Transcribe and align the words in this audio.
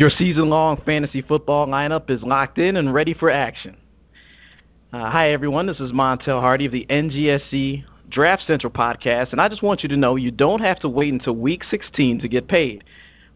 Your 0.00 0.08
season-long 0.08 0.80
fantasy 0.86 1.20
football 1.20 1.66
lineup 1.66 2.08
is 2.08 2.22
locked 2.22 2.56
in 2.56 2.76
and 2.76 2.94
ready 2.94 3.12
for 3.12 3.28
action. 3.28 3.76
Uh, 4.94 5.10
hi 5.10 5.30
everyone, 5.32 5.66
this 5.66 5.78
is 5.78 5.92
Montel 5.92 6.40
Hardy 6.40 6.64
of 6.64 6.72
the 6.72 6.86
NGSC 6.88 7.84
Draft 8.08 8.44
Central 8.46 8.72
podcast, 8.72 9.32
and 9.32 9.42
I 9.42 9.50
just 9.50 9.62
want 9.62 9.82
you 9.82 9.90
to 9.90 9.98
know 9.98 10.16
you 10.16 10.30
don't 10.30 10.62
have 10.62 10.80
to 10.80 10.88
wait 10.88 11.12
until 11.12 11.36
Week 11.36 11.62
16 11.70 12.20
to 12.20 12.28
get 12.28 12.48
paid. 12.48 12.82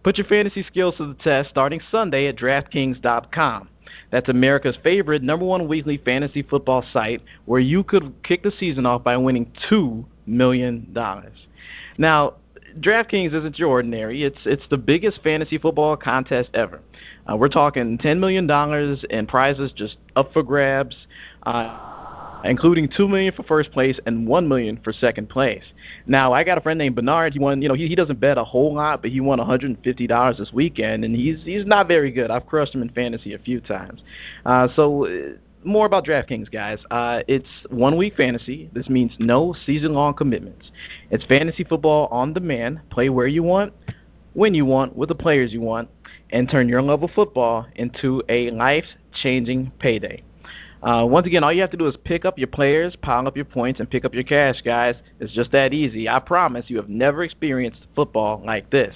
Put 0.04 0.16
your 0.16 0.26
fantasy 0.26 0.62
skills 0.62 0.96
to 0.96 1.06
the 1.06 1.22
test 1.22 1.50
starting 1.50 1.82
Sunday 1.90 2.28
at 2.28 2.36
DraftKings.com. 2.36 3.68
That's 4.10 4.30
America's 4.30 4.78
favorite 4.82 5.22
number 5.22 5.44
one 5.44 5.68
weekly 5.68 5.98
fantasy 5.98 6.40
football 6.40 6.82
site 6.94 7.20
where 7.44 7.60
you 7.60 7.84
could 7.84 8.14
kick 8.22 8.42
the 8.42 8.52
season 8.58 8.86
off 8.86 9.04
by 9.04 9.18
winning 9.18 9.52
$2 9.70 10.02
million. 10.26 10.96
Now, 11.98 12.34
DraftKings 12.80 13.34
isn't 13.34 13.58
your 13.58 13.68
ordinary. 13.68 14.24
It's 14.24 14.38
it's 14.44 14.64
the 14.70 14.78
biggest 14.78 15.22
fantasy 15.22 15.58
football 15.58 15.96
contest 15.96 16.50
ever. 16.54 16.80
Uh, 17.30 17.36
we're 17.36 17.48
talking 17.48 17.98
$10 17.98 18.18
million 18.18 18.50
in 19.10 19.26
prizes 19.26 19.72
just 19.72 19.96
up 20.16 20.32
for 20.32 20.42
grabs. 20.42 20.96
Uh, 21.44 21.94
including 22.44 22.88
two 22.94 23.08
million 23.08 23.32
for 23.32 23.42
first 23.42 23.72
place 23.72 23.98
and 24.06 24.26
one 24.26 24.46
million 24.46 24.78
for 24.84 24.92
second 24.92 25.28
place. 25.28 25.64
Now 26.06 26.32
I 26.32 26.44
got 26.44 26.58
a 26.58 26.60
friend 26.60 26.78
named 26.78 26.94
Bernard. 26.94 27.32
He 27.32 27.38
won. 27.38 27.62
You 27.62 27.68
know, 27.68 27.74
he 27.74 27.88
he 27.88 27.94
doesn't 27.94 28.20
bet 28.20 28.38
a 28.38 28.44
whole 28.44 28.74
lot, 28.74 29.02
but 29.02 29.10
he 29.10 29.20
won 29.20 29.38
150 29.38 30.06
dollars 30.06 30.38
this 30.38 30.52
weekend, 30.52 31.04
and 31.04 31.16
he's 31.16 31.42
he's 31.42 31.66
not 31.66 31.88
very 31.88 32.10
good. 32.10 32.30
I've 32.30 32.46
crushed 32.46 32.74
him 32.74 32.82
in 32.82 32.90
fantasy 32.90 33.34
a 33.34 33.38
few 33.38 33.60
times. 33.60 34.02
Uh, 34.44 34.68
so. 34.76 35.08
More 35.64 35.86
about 35.86 36.04
DraftKings, 36.04 36.52
guys. 36.52 36.78
Uh, 36.90 37.22
it's 37.26 37.48
one 37.70 37.96
week 37.96 38.16
fantasy. 38.16 38.68
This 38.74 38.90
means 38.90 39.12
no 39.18 39.56
season 39.64 39.94
long 39.94 40.12
commitments. 40.12 40.70
It's 41.10 41.24
fantasy 41.24 41.64
football 41.64 42.06
on 42.10 42.34
demand. 42.34 42.80
Play 42.90 43.08
where 43.08 43.26
you 43.26 43.42
want, 43.42 43.72
when 44.34 44.52
you 44.52 44.66
want, 44.66 44.94
with 44.94 45.08
the 45.08 45.14
players 45.14 45.54
you 45.54 45.62
want, 45.62 45.88
and 46.30 46.50
turn 46.50 46.68
your 46.68 46.82
love 46.82 47.02
of 47.02 47.10
football 47.12 47.66
into 47.76 48.22
a 48.28 48.50
life 48.50 48.84
changing 49.22 49.72
payday. 49.78 50.22
Uh, 50.82 51.06
once 51.06 51.26
again, 51.26 51.42
all 51.42 51.50
you 51.50 51.62
have 51.62 51.70
to 51.70 51.78
do 51.78 51.86
is 51.86 51.96
pick 52.04 52.26
up 52.26 52.38
your 52.38 52.48
players, 52.48 52.94
pile 53.00 53.26
up 53.26 53.34
your 53.34 53.46
points, 53.46 53.80
and 53.80 53.88
pick 53.88 54.04
up 54.04 54.12
your 54.12 54.22
cash, 54.22 54.60
guys. 54.62 54.94
It's 55.18 55.32
just 55.32 55.50
that 55.52 55.72
easy. 55.72 56.10
I 56.10 56.18
promise 56.18 56.66
you 56.68 56.76
have 56.76 56.90
never 56.90 57.24
experienced 57.24 57.86
football 57.96 58.42
like 58.44 58.68
this. 58.68 58.94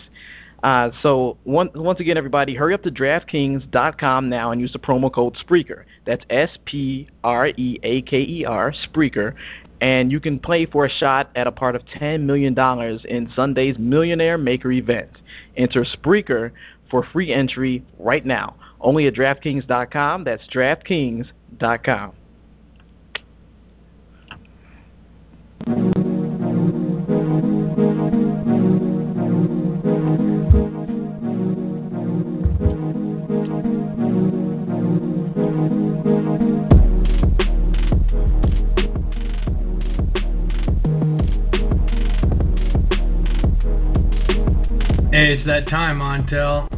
Uh, 0.63 0.91
so 1.03 1.39
one, 1.45 1.71
once 1.75 2.01
again, 2.01 2.17
everybody, 2.17 2.55
hurry 2.55 2.75
up 2.75 2.83
to 2.83 2.91
DraftKings.com 2.91 4.29
now 4.29 4.51
and 4.51 4.61
use 4.61 4.73
the 4.73 4.79
promo 4.79 5.13
code 5.13 5.37
Spreaker. 5.37 5.85
That's 6.05 6.25
S-P-R-E-A-K-E-R, 6.31 7.05
Spreaker, 8.73 9.35
and 9.81 10.11
you 10.11 10.19
can 10.19 10.41
play 10.41 10.67
for 10.67 10.85
a 10.85 10.91
shot 10.91 11.31
at 11.37 11.47
a 11.47 11.53
part 11.53 11.77
of 11.77 11.83
$10 11.87 12.23
million 12.23 12.59
in 13.05 13.31
Sunday's 13.35 13.79
Millionaire 13.79 14.37
Maker 14.39 14.73
event. 14.73 15.11
Enter 15.57 15.85
Spreaker 15.85 16.51
for 16.91 17.05
free 17.05 17.33
entry 17.33 17.85
right 17.99 18.27
now. 18.27 18.57
Only 18.81 19.07
at 19.07 19.15
DraftKings.com. 19.15 20.25
That's 20.25 20.47
DraftKings.com. 20.49 22.13
it's 45.39 45.47
that 45.47 45.69
time, 45.69 46.01
Montel. 46.01 46.69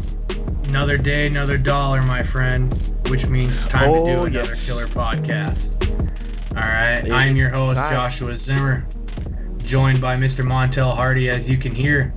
Another 0.68 0.98
day, 0.98 1.26
another 1.26 1.56
dollar, 1.56 2.02
my 2.02 2.30
friend, 2.30 2.70
which 3.08 3.24
means 3.24 3.54
time 3.70 3.88
oh, 3.88 4.04
to 4.04 4.12
do 4.12 4.24
another 4.24 4.54
yes. 4.54 4.66
killer 4.66 4.86
podcast. 4.88 5.80
All 6.50 6.56
right, 6.56 7.10
I'm 7.10 7.36
your 7.36 7.48
host, 7.48 7.76
time. 7.76 7.94
Joshua 7.94 8.38
Zimmer, 8.44 8.86
joined 9.66 10.02
by 10.02 10.16
Mr. 10.16 10.40
Montel 10.40 10.94
Hardy, 10.94 11.30
as 11.30 11.46
you 11.46 11.58
can 11.58 11.74
hear. 11.74 12.12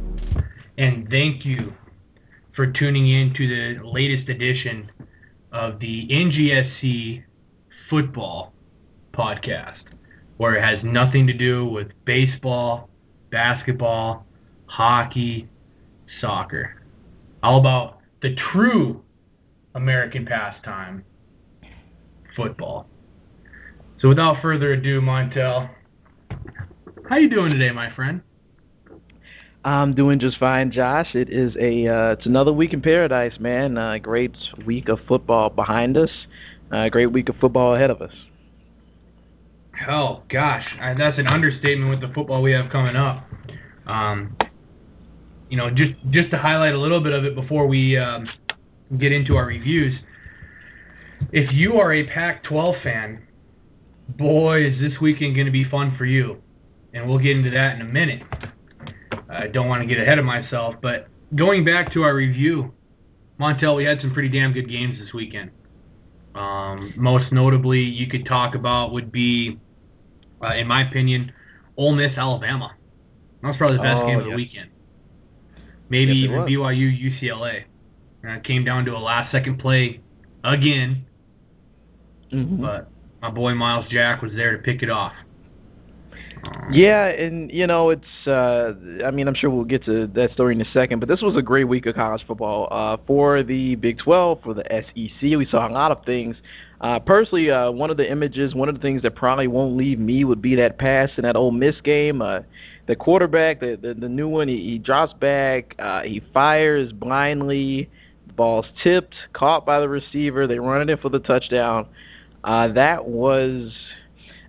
And 0.78 1.08
thank 1.10 1.46
you 1.46 1.74
for 2.54 2.70
tuning 2.70 3.08
in 3.08 3.34
to 3.36 3.48
the 3.48 3.88
latest 3.88 4.28
edition 4.28 4.92
of 5.54 5.80
the 5.80 6.10
NGSC 6.10 7.24
Football 7.90 8.52
Podcast, 9.14 9.84
where 10.36 10.56
it 10.56 10.62
has 10.62 10.84
nothing 10.84 11.26
to 11.28 11.34
do 11.34 11.66
with 11.66 11.88
baseball, 12.04 12.90
basketball, 13.32 14.26
hockey, 14.66 15.48
soccer. 16.20 16.82
All 17.42 17.60
about 17.60 18.00
the 18.22 18.36
true 18.52 19.04
American 19.76 20.26
pastime, 20.26 21.04
football. 22.36 22.88
So 24.00 24.10
without 24.10 24.42
further 24.42 24.74
ado, 24.74 25.02
Montel, 25.02 25.70
how 27.10 27.18
you 27.18 27.30
doing 27.30 27.52
today, 27.52 27.72
my 27.72 27.94
friend? 27.94 28.22
I'm 29.66 29.94
doing 29.94 30.20
just 30.20 30.38
fine, 30.40 30.72
Josh. 30.72 31.16
It 31.16 31.30
is 31.30 31.56
a 31.56 31.88
uh, 31.88 32.12
it's 32.12 32.26
another 32.26 32.52
week 32.52 32.74
in 32.74 32.82
paradise, 32.82 33.40
man. 33.40 33.78
Uh, 33.78 33.98
great 33.98 34.36
week 34.66 34.90
of 34.90 35.00
football 35.08 35.50
behind 35.50 35.96
us. 35.96 36.10
Uh, 36.72 36.90
great 36.90 37.08
week 37.08 37.30
of 37.30 37.36
football 37.38 37.76
ahead 37.76 37.90
of 37.90 38.02
us. 38.02 38.12
Oh 39.88 40.24
gosh, 40.30 40.66
I, 40.82 40.94
that's 40.96 41.18
an 41.18 41.28
understatement 41.28 41.90
with 41.90 42.02
the 42.02 42.14
football 42.14 42.42
we 42.42 42.52
have 42.52 42.70
coming 42.72 42.96
up. 42.96 43.26
Um, 43.86 44.36
you 45.54 45.58
know, 45.58 45.70
just 45.70 45.94
just 46.10 46.32
to 46.32 46.38
highlight 46.40 46.74
a 46.74 46.80
little 46.80 47.00
bit 47.00 47.14
of 47.14 47.26
it 47.26 47.36
before 47.36 47.68
we 47.68 47.96
um, 47.96 48.28
get 48.98 49.12
into 49.12 49.36
our 49.36 49.46
reviews. 49.46 49.94
If 51.32 51.54
you 51.54 51.76
are 51.76 51.94
a 51.94 52.08
Pac-12 52.08 52.82
fan, 52.82 53.22
boy, 54.10 54.66
is 54.66 54.80
this 54.80 55.00
weekend 55.00 55.36
going 55.36 55.46
to 55.46 55.52
be 55.52 55.64
fun 55.64 55.96
for 55.96 56.06
you, 56.06 56.42
and 56.92 57.08
we'll 57.08 57.20
get 57.20 57.38
into 57.38 57.52
that 57.52 57.76
in 57.76 57.82
a 57.82 57.86
minute. 57.86 58.24
I 59.30 59.46
don't 59.46 59.68
want 59.68 59.84
to 59.84 59.88
get 59.88 60.00
ahead 60.02 60.18
of 60.18 60.26
myself, 60.26 60.74
but 60.82 61.08
going 61.36 61.64
back 61.64 61.94
to 61.94 62.02
our 62.02 62.16
review, 62.16 62.74
Montel, 63.40 63.78
we 63.78 63.84
had 63.84 64.02
some 64.02 64.12
pretty 64.12 64.30
damn 64.30 64.54
good 64.54 64.68
games 64.68 64.98
this 64.98 65.14
weekend. 65.14 65.52
Um, 66.34 66.96
most 66.98 67.32
notably, 67.32 67.82
you 67.82 68.08
could 68.08 68.26
talk 68.26 68.56
about 68.56 68.92
would 68.92 69.12
be, 69.12 69.60
uh, 70.44 70.56
in 70.56 70.66
my 70.66 70.90
opinion, 70.90 71.32
Ole 71.78 71.94
Miss 71.94 72.18
Alabama. 72.18 72.76
That 73.44 73.50
was 73.50 73.58
probably 73.58 73.78
the 73.78 73.84
best 73.84 74.00
Oh, 74.02 74.08
game 74.08 74.18
of 74.18 74.26
the 74.26 74.32
weekend. 74.36 74.72
Maybe 75.94 76.14
Yes, 76.14 76.26
even 76.26 76.40
was. 76.40 76.50
BYU 76.50 76.90
UCLA. 76.90 77.66
And 78.24 78.38
it 78.38 78.44
came 78.44 78.66
down 78.66 78.84
to 78.86 78.98
a 78.98 78.98
last 78.98 79.32
second 79.32 79.60
play 79.60 80.00
again, 80.44 81.06
Mhm. 82.32 82.62
but 82.62 82.90
my 83.22 83.30
boy 83.30 83.54
Myles 83.54 83.86
Jack 83.90 84.24
was 84.24 84.34
there 84.34 84.54
to 84.54 84.58
pick 84.58 84.82
it 84.82 84.90
off. 84.90 85.14
Um, 86.46 86.74
Yeah, 86.74 87.06
and 87.06 87.52
you 87.52 87.68
know 87.68 87.92
it's. 87.92 88.28
Uh, 88.28 88.74
I 89.06 89.12
mean, 89.12 89.28
I'm 89.28 89.36
sure 89.36 89.52
we'll 89.52 89.66
get 89.66 89.86
to 89.86 90.08
that 90.08 90.32
story 90.32 90.56
in 90.56 90.62
a 90.62 90.66
second, 90.66 91.00
but 91.00 91.08
this 91.08 91.22
was 91.22 91.36
a 91.38 91.44
great 91.44 91.66
week 91.66 91.86
of 91.86 91.94
college 91.94 92.24
football 92.26 92.68
uh, 92.72 92.98
for 93.06 93.44
the 93.44 93.76
Big 93.76 94.00
12, 94.00 94.42
for 94.42 94.56
the 94.56 94.64
SEC. 94.72 95.38
We 95.38 95.46
saw 95.46 95.68
a 95.68 95.72
lot 95.72 95.92
of 95.92 96.04
things. 96.06 96.36
Uh, 96.82 97.00
personally, 97.00 97.52
uh, 97.52 97.72
one 97.72 97.92
of 97.92 97.98
the 97.98 98.10
images, 98.12 98.56
one 98.56 98.68
of 98.68 98.76
the 98.76 98.82
things 98.82 99.04
that 99.04 99.16
probably 99.16 99.48
won't 99.48 99.78
leave 99.78 100.00
me 100.00 100.26
would 100.26 100.42
be 100.42 100.56
that 100.56 100.78
pass 100.80 101.12
in 101.18 101.24
that 101.24 101.36
Ole 101.36 101.52
Miss 101.52 101.80
game. 101.82 102.22
Uh, 102.22 102.40
the 102.88 102.96
quarterback, 102.96 103.60
the 103.60 103.78
the, 103.82 103.94
the 103.94 104.10
new 104.10 104.28
one, 104.28 104.48
he, 104.48 104.58
he 104.58 104.80
drops 104.80 105.14
back, 105.14 105.76
uh, 105.80 106.02
he 106.02 106.22
fires 106.34 106.92
blindly. 106.92 107.90
The 108.28 108.34
ball's 108.34 108.68
tipped, 108.82 109.16
caught 109.34 109.66
by 109.66 109.80
the 109.80 109.90
receiver. 109.90 110.48
They 110.48 110.60
run 110.60 110.82
it 110.82 110.92
in 110.92 110.98
for 110.98 111.10
the 111.10 111.20
touchdown. 111.20 111.88
Uh, 112.44 112.70
that 112.74 113.06
was 113.06 113.72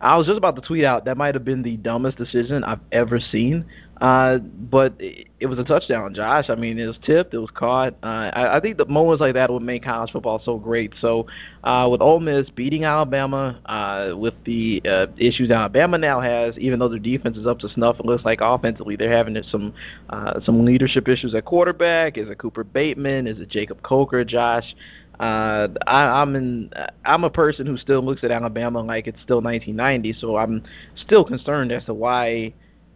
I 0.00 0.16
was 0.16 0.26
just 0.26 0.36
about 0.36 0.56
to 0.56 0.62
tweet 0.62 0.84
out 0.84 1.06
that 1.06 1.16
might 1.16 1.34
have 1.34 1.44
been 1.44 1.62
the 1.62 1.76
dumbest 1.78 2.18
decision 2.18 2.62
I've 2.62 2.80
ever 2.92 3.18
seen. 3.18 3.64
Uh, 4.04 4.36
but 4.36 4.94
it, 4.98 5.28
it 5.40 5.46
was 5.46 5.58
a 5.58 5.64
touchdown, 5.64 6.12
Josh. 6.12 6.50
I 6.50 6.56
mean, 6.56 6.78
it 6.78 6.84
was 6.84 6.98
tipped, 7.06 7.32
it 7.32 7.38
was 7.38 7.48
caught. 7.54 7.94
Uh, 8.02 8.30
I, 8.34 8.58
I 8.58 8.60
think 8.60 8.76
the 8.76 8.84
moments 8.84 9.22
like 9.22 9.32
that 9.32 9.50
would 9.50 9.62
make 9.62 9.82
college 9.82 10.12
football 10.12 10.42
so 10.44 10.58
great. 10.58 10.92
So, 11.00 11.26
uh, 11.62 11.88
with 11.90 12.02
Ole 12.02 12.20
Miss 12.20 12.50
beating 12.50 12.84
Alabama, 12.84 13.58
uh, 13.64 14.14
with 14.14 14.34
the 14.44 14.82
uh, 14.84 15.06
issues 15.16 15.50
Alabama 15.50 15.96
now 15.96 16.20
has, 16.20 16.54
even 16.58 16.80
though 16.80 16.90
their 16.90 16.98
defense 16.98 17.38
is 17.38 17.46
up 17.46 17.60
to 17.60 17.68
snuff, 17.70 17.98
it 17.98 18.04
looks 18.04 18.26
like 18.26 18.40
offensively 18.42 18.94
they're 18.94 19.10
having 19.10 19.42
some 19.50 19.72
uh, 20.10 20.38
some 20.44 20.66
leadership 20.66 21.08
issues 21.08 21.34
at 21.34 21.46
quarterback. 21.46 22.18
Is 22.18 22.28
it 22.28 22.36
Cooper 22.36 22.62
Bateman? 22.62 23.26
Is 23.26 23.40
it 23.40 23.48
Jacob 23.48 23.82
Coker? 23.82 24.22
Josh? 24.22 24.74
Uh, 25.18 25.68
I, 25.86 26.20
I'm 26.20 26.36
in. 26.36 26.70
I'm 27.06 27.24
a 27.24 27.30
person 27.30 27.66
who 27.66 27.78
still 27.78 28.04
looks 28.04 28.22
at 28.22 28.30
Alabama 28.30 28.82
like 28.82 29.06
it's 29.06 29.22
still 29.22 29.40
1990, 29.40 30.20
so 30.20 30.36
I'm 30.36 30.62
still 30.94 31.24
concerned 31.24 31.72
as 31.72 31.86
to 31.86 31.94
why 31.94 32.52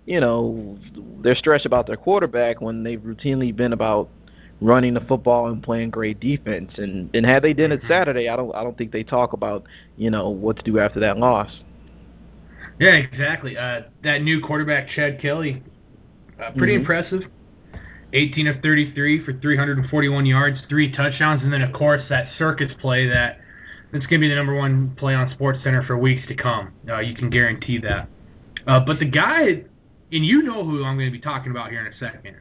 you 0.08 0.20
know, 0.20 0.78
they're 1.22 1.34
stressed 1.34 1.66
about 1.66 1.86
their 1.86 1.96
quarterback 1.96 2.62
when 2.62 2.82
they've 2.82 3.00
routinely 3.00 3.54
been 3.54 3.74
about 3.74 4.08
running 4.58 4.94
the 4.94 5.02
football 5.02 5.48
and 5.48 5.62
playing 5.62 5.90
great 5.90 6.18
defense. 6.18 6.72
And 6.78 7.14
and 7.14 7.26
had 7.26 7.42
they 7.42 7.52
done 7.52 7.72
it 7.72 7.80
mm-hmm. 7.80 7.88
Saturday, 7.88 8.30
I 8.30 8.34
don't 8.34 8.54
I 8.54 8.64
don't 8.64 8.76
think 8.76 8.90
they 8.90 9.02
talk 9.02 9.34
about 9.34 9.64
you 9.98 10.10
know 10.10 10.30
what 10.30 10.56
to 10.56 10.62
do 10.62 10.78
after 10.78 11.00
that 11.00 11.18
loss. 11.18 11.50
Yeah, 12.80 12.92
exactly. 12.92 13.58
Uh, 13.58 13.82
that 14.02 14.22
new 14.22 14.40
quarterback 14.40 14.88
Chad 14.88 15.20
Kelly, 15.20 15.62
uh, 16.42 16.52
pretty 16.56 16.72
mm-hmm. 16.72 16.80
impressive. 16.80 17.22
18 18.14 18.46
of 18.46 18.62
33 18.62 19.22
for 19.22 19.34
341 19.34 20.24
yards, 20.24 20.58
three 20.70 20.90
touchdowns, 20.90 21.42
and 21.42 21.52
then 21.52 21.60
of 21.60 21.74
course 21.74 22.00
that 22.08 22.28
circus 22.38 22.72
play 22.80 23.06
that 23.06 23.40
that's 23.92 24.06
going 24.06 24.22
to 24.22 24.24
be 24.24 24.28
the 24.30 24.34
number 24.34 24.54
one 24.54 24.94
play 24.96 25.14
on 25.14 25.30
Sports 25.32 25.58
Center 25.62 25.82
for 25.82 25.98
weeks 25.98 26.26
to 26.28 26.34
come. 26.34 26.72
Uh, 26.88 27.00
you 27.00 27.14
can 27.14 27.28
guarantee 27.28 27.76
that. 27.80 28.08
Uh, 28.66 28.80
but 28.80 28.98
the 28.98 29.04
guy 29.04 29.64
and 30.12 30.24
you 30.24 30.42
know 30.42 30.64
who 30.64 30.84
I'm 30.84 30.96
going 30.96 31.10
to 31.10 31.12
be 31.12 31.20
talking 31.20 31.50
about 31.50 31.70
here 31.70 31.84
in 31.84 31.92
a 31.92 31.96
second. 31.98 32.36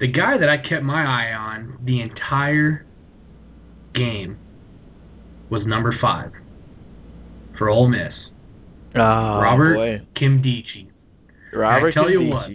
The 0.00 0.08
guy 0.08 0.36
that 0.36 0.48
I 0.48 0.58
kept 0.58 0.82
my 0.82 1.04
eye 1.04 1.32
on 1.32 1.78
the 1.84 2.00
entire 2.00 2.84
game 3.94 4.38
was 5.48 5.64
number 5.64 5.94
five 6.00 6.32
for 7.56 7.68
Ole 7.68 7.88
Miss. 7.88 8.12
Oh, 8.94 9.00
Robert 9.00 9.74
boy. 9.74 10.06
Nkemdiche. 10.14 10.88
Robert 11.52 11.88
I 11.88 11.92
tell 11.92 12.08
Kim 12.08 12.22
you 12.22 12.28
what, 12.28 12.50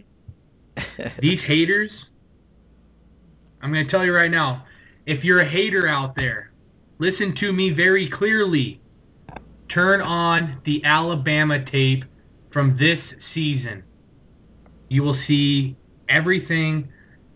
these 1.22 1.40
haters, 1.46 1.92
I'm 3.62 3.72
going 3.72 3.86
to 3.86 3.92
tell 3.92 4.06
you 4.06 4.14
right 4.14 4.32
now, 4.32 4.66
if 5.06 5.24
you're 5.24 5.40
a 5.40 5.50
hater 5.50 5.88
out 5.88 6.16
there, 6.16 6.52
listen 7.00 7.36
to 7.40 7.54
me 7.54 7.72
very 7.72 8.10
clearly. 8.10 8.82
Turn 9.74 10.02
on 10.02 10.62
the 10.66 10.84
Alabama 10.84 11.64
tape 11.64 12.04
from 12.52 12.78
this 12.78 13.00
season 13.34 13.84
you 14.90 15.04
will 15.04 15.18
see 15.28 15.76
everything 16.10 16.90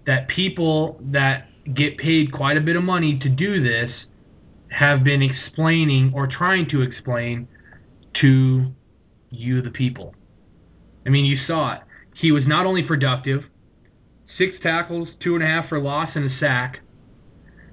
that 0.06 0.28
people 0.28 1.00
that 1.04 1.48
get 1.74 1.98
paid 1.98 2.32
quite 2.32 2.58
a 2.58 2.62
bit 2.62 2.76
of 2.76 2.84
money 2.84 3.20
to 3.20 3.30
do 3.30 3.62
this 3.62 3.92
have 4.70 5.04
been 5.04 5.22
explaining 5.22 6.12
or 6.16 6.28
trying 6.28 6.68
to 6.70 6.82
explain 6.82 7.48
to 8.22 8.72
you, 9.30 9.62
the 9.62 9.70
people. 9.70 10.16
I 11.06 11.10
mean, 11.10 11.26
you 11.26 11.38
saw 11.48 11.74
it. 11.74 11.82
He 12.16 12.32
was 12.32 12.46
not 12.46 12.66
only 12.66 12.84
productive, 12.84 13.44
six 14.38 14.56
tackles, 14.62 15.10
two 15.20 15.36
and 15.36 15.44
a 15.44 15.48
half 15.48 15.70
for 15.70 15.80
loss, 15.80 16.10
and 16.16 16.32
a 16.32 16.38
sack, 16.38 16.80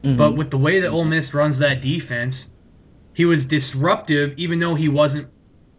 mm-hmm. 0.05 0.17
but 0.17 0.37
with 0.37 0.51
the 0.51 0.59
way 0.59 0.81
that 0.81 0.89
Ole 0.89 1.05
Miss 1.05 1.35
runs 1.35 1.59
that 1.61 1.83
defense, 1.83 2.35
he 3.13 3.25
was 3.25 3.39
disruptive 3.49 4.39
even 4.39 4.61
though 4.61 4.75
he 4.75 4.89
wasn't 4.89 5.29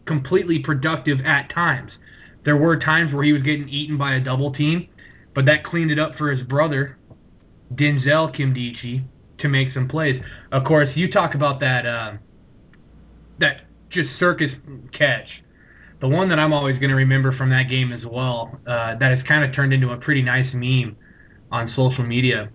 completely 0.05 0.59
productive 0.59 1.19
at 1.21 1.49
times. 1.49 1.91
There 2.45 2.57
were 2.57 2.77
times 2.77 3.13
where 3.13 3.23
he 3.23 3.33
was 3.33 3.41
getting 3.41 3.67
eaten 3.69 3.97
by 3.97 4.15
a 4.15 4.19
double 4.19 4.53
team, 4.53 4.87
but 5.35 5.45
that 5.45 5.63
cleaned 5.63 5.91
it 5.91 5.99
up 5.99 6.15
for 6.15 6.31
his 6.31 6.41
brother, 6.45 6.97
Denzel 7.73 8.33
Nkemdiche, 8.33 9.03
to 9.39 9.47
make 9.47 9.73
some 9.73 9.87
plays. 9.87 10.21
Of 10.51 10.63
course, 10.65 10.89
you 10.95 11.11
talk 11.11 11.35
about 11.35 11.59
that 11.59 11.85
uh, 11.85 12.13
that 13.39 13.61
just 13.89 14.09
circus 14.19 14.51
catch. 14.91 15.27
The 16.01 16.07
one 16.07 16.29
that 16.29 16.39
I'm 16.39 16.53
always 16.53 16.77
going 16.77 16.91
to 16.91 16.95
remember 16.95 17.35
from 17.35 17.49
that 17.49 17.63
game 17.69 17.91
as 17.91 18.05
well, 18.05 18.57
uh, 18.65 18.95
that 18.95 19.17
has 19.17 19.27
kind 19.27 19.43
of 19.43 19.53
turned 19.53 19.73
into 19.73 19.89
a 19.89 19.97
pretty 19.97 20.21
nice 20.21 20.53
meme 20.53 20.95
on 21.51 21.71
social 21.75 22.05
media, 22.05 22.49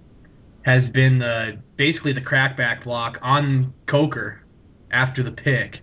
has 0.63 0.89
been 0.91 1.19
the 1.19 1.59
basically 1.77 2.15
the 2.15 2.23
crackback 2.23 2.85
block 2.85 3.19
on 3.21 3.75
Coker 3.87 4.41
after 4.91 5.23
the 5.23 5.33
pick 5.33 5.81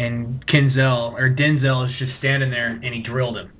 and 0.00 0.46
Kenzel 0.46 1.12
or 1.12 1.28
Denzel 1.28 1.88
is 1.88 1.94
just 1.98 2.12
standing 2.18 2.50
there 2.50 2.68
and 2.68 2.94
he 2.94 3.02
drilled 3.02 3.36
him 3.36 3.52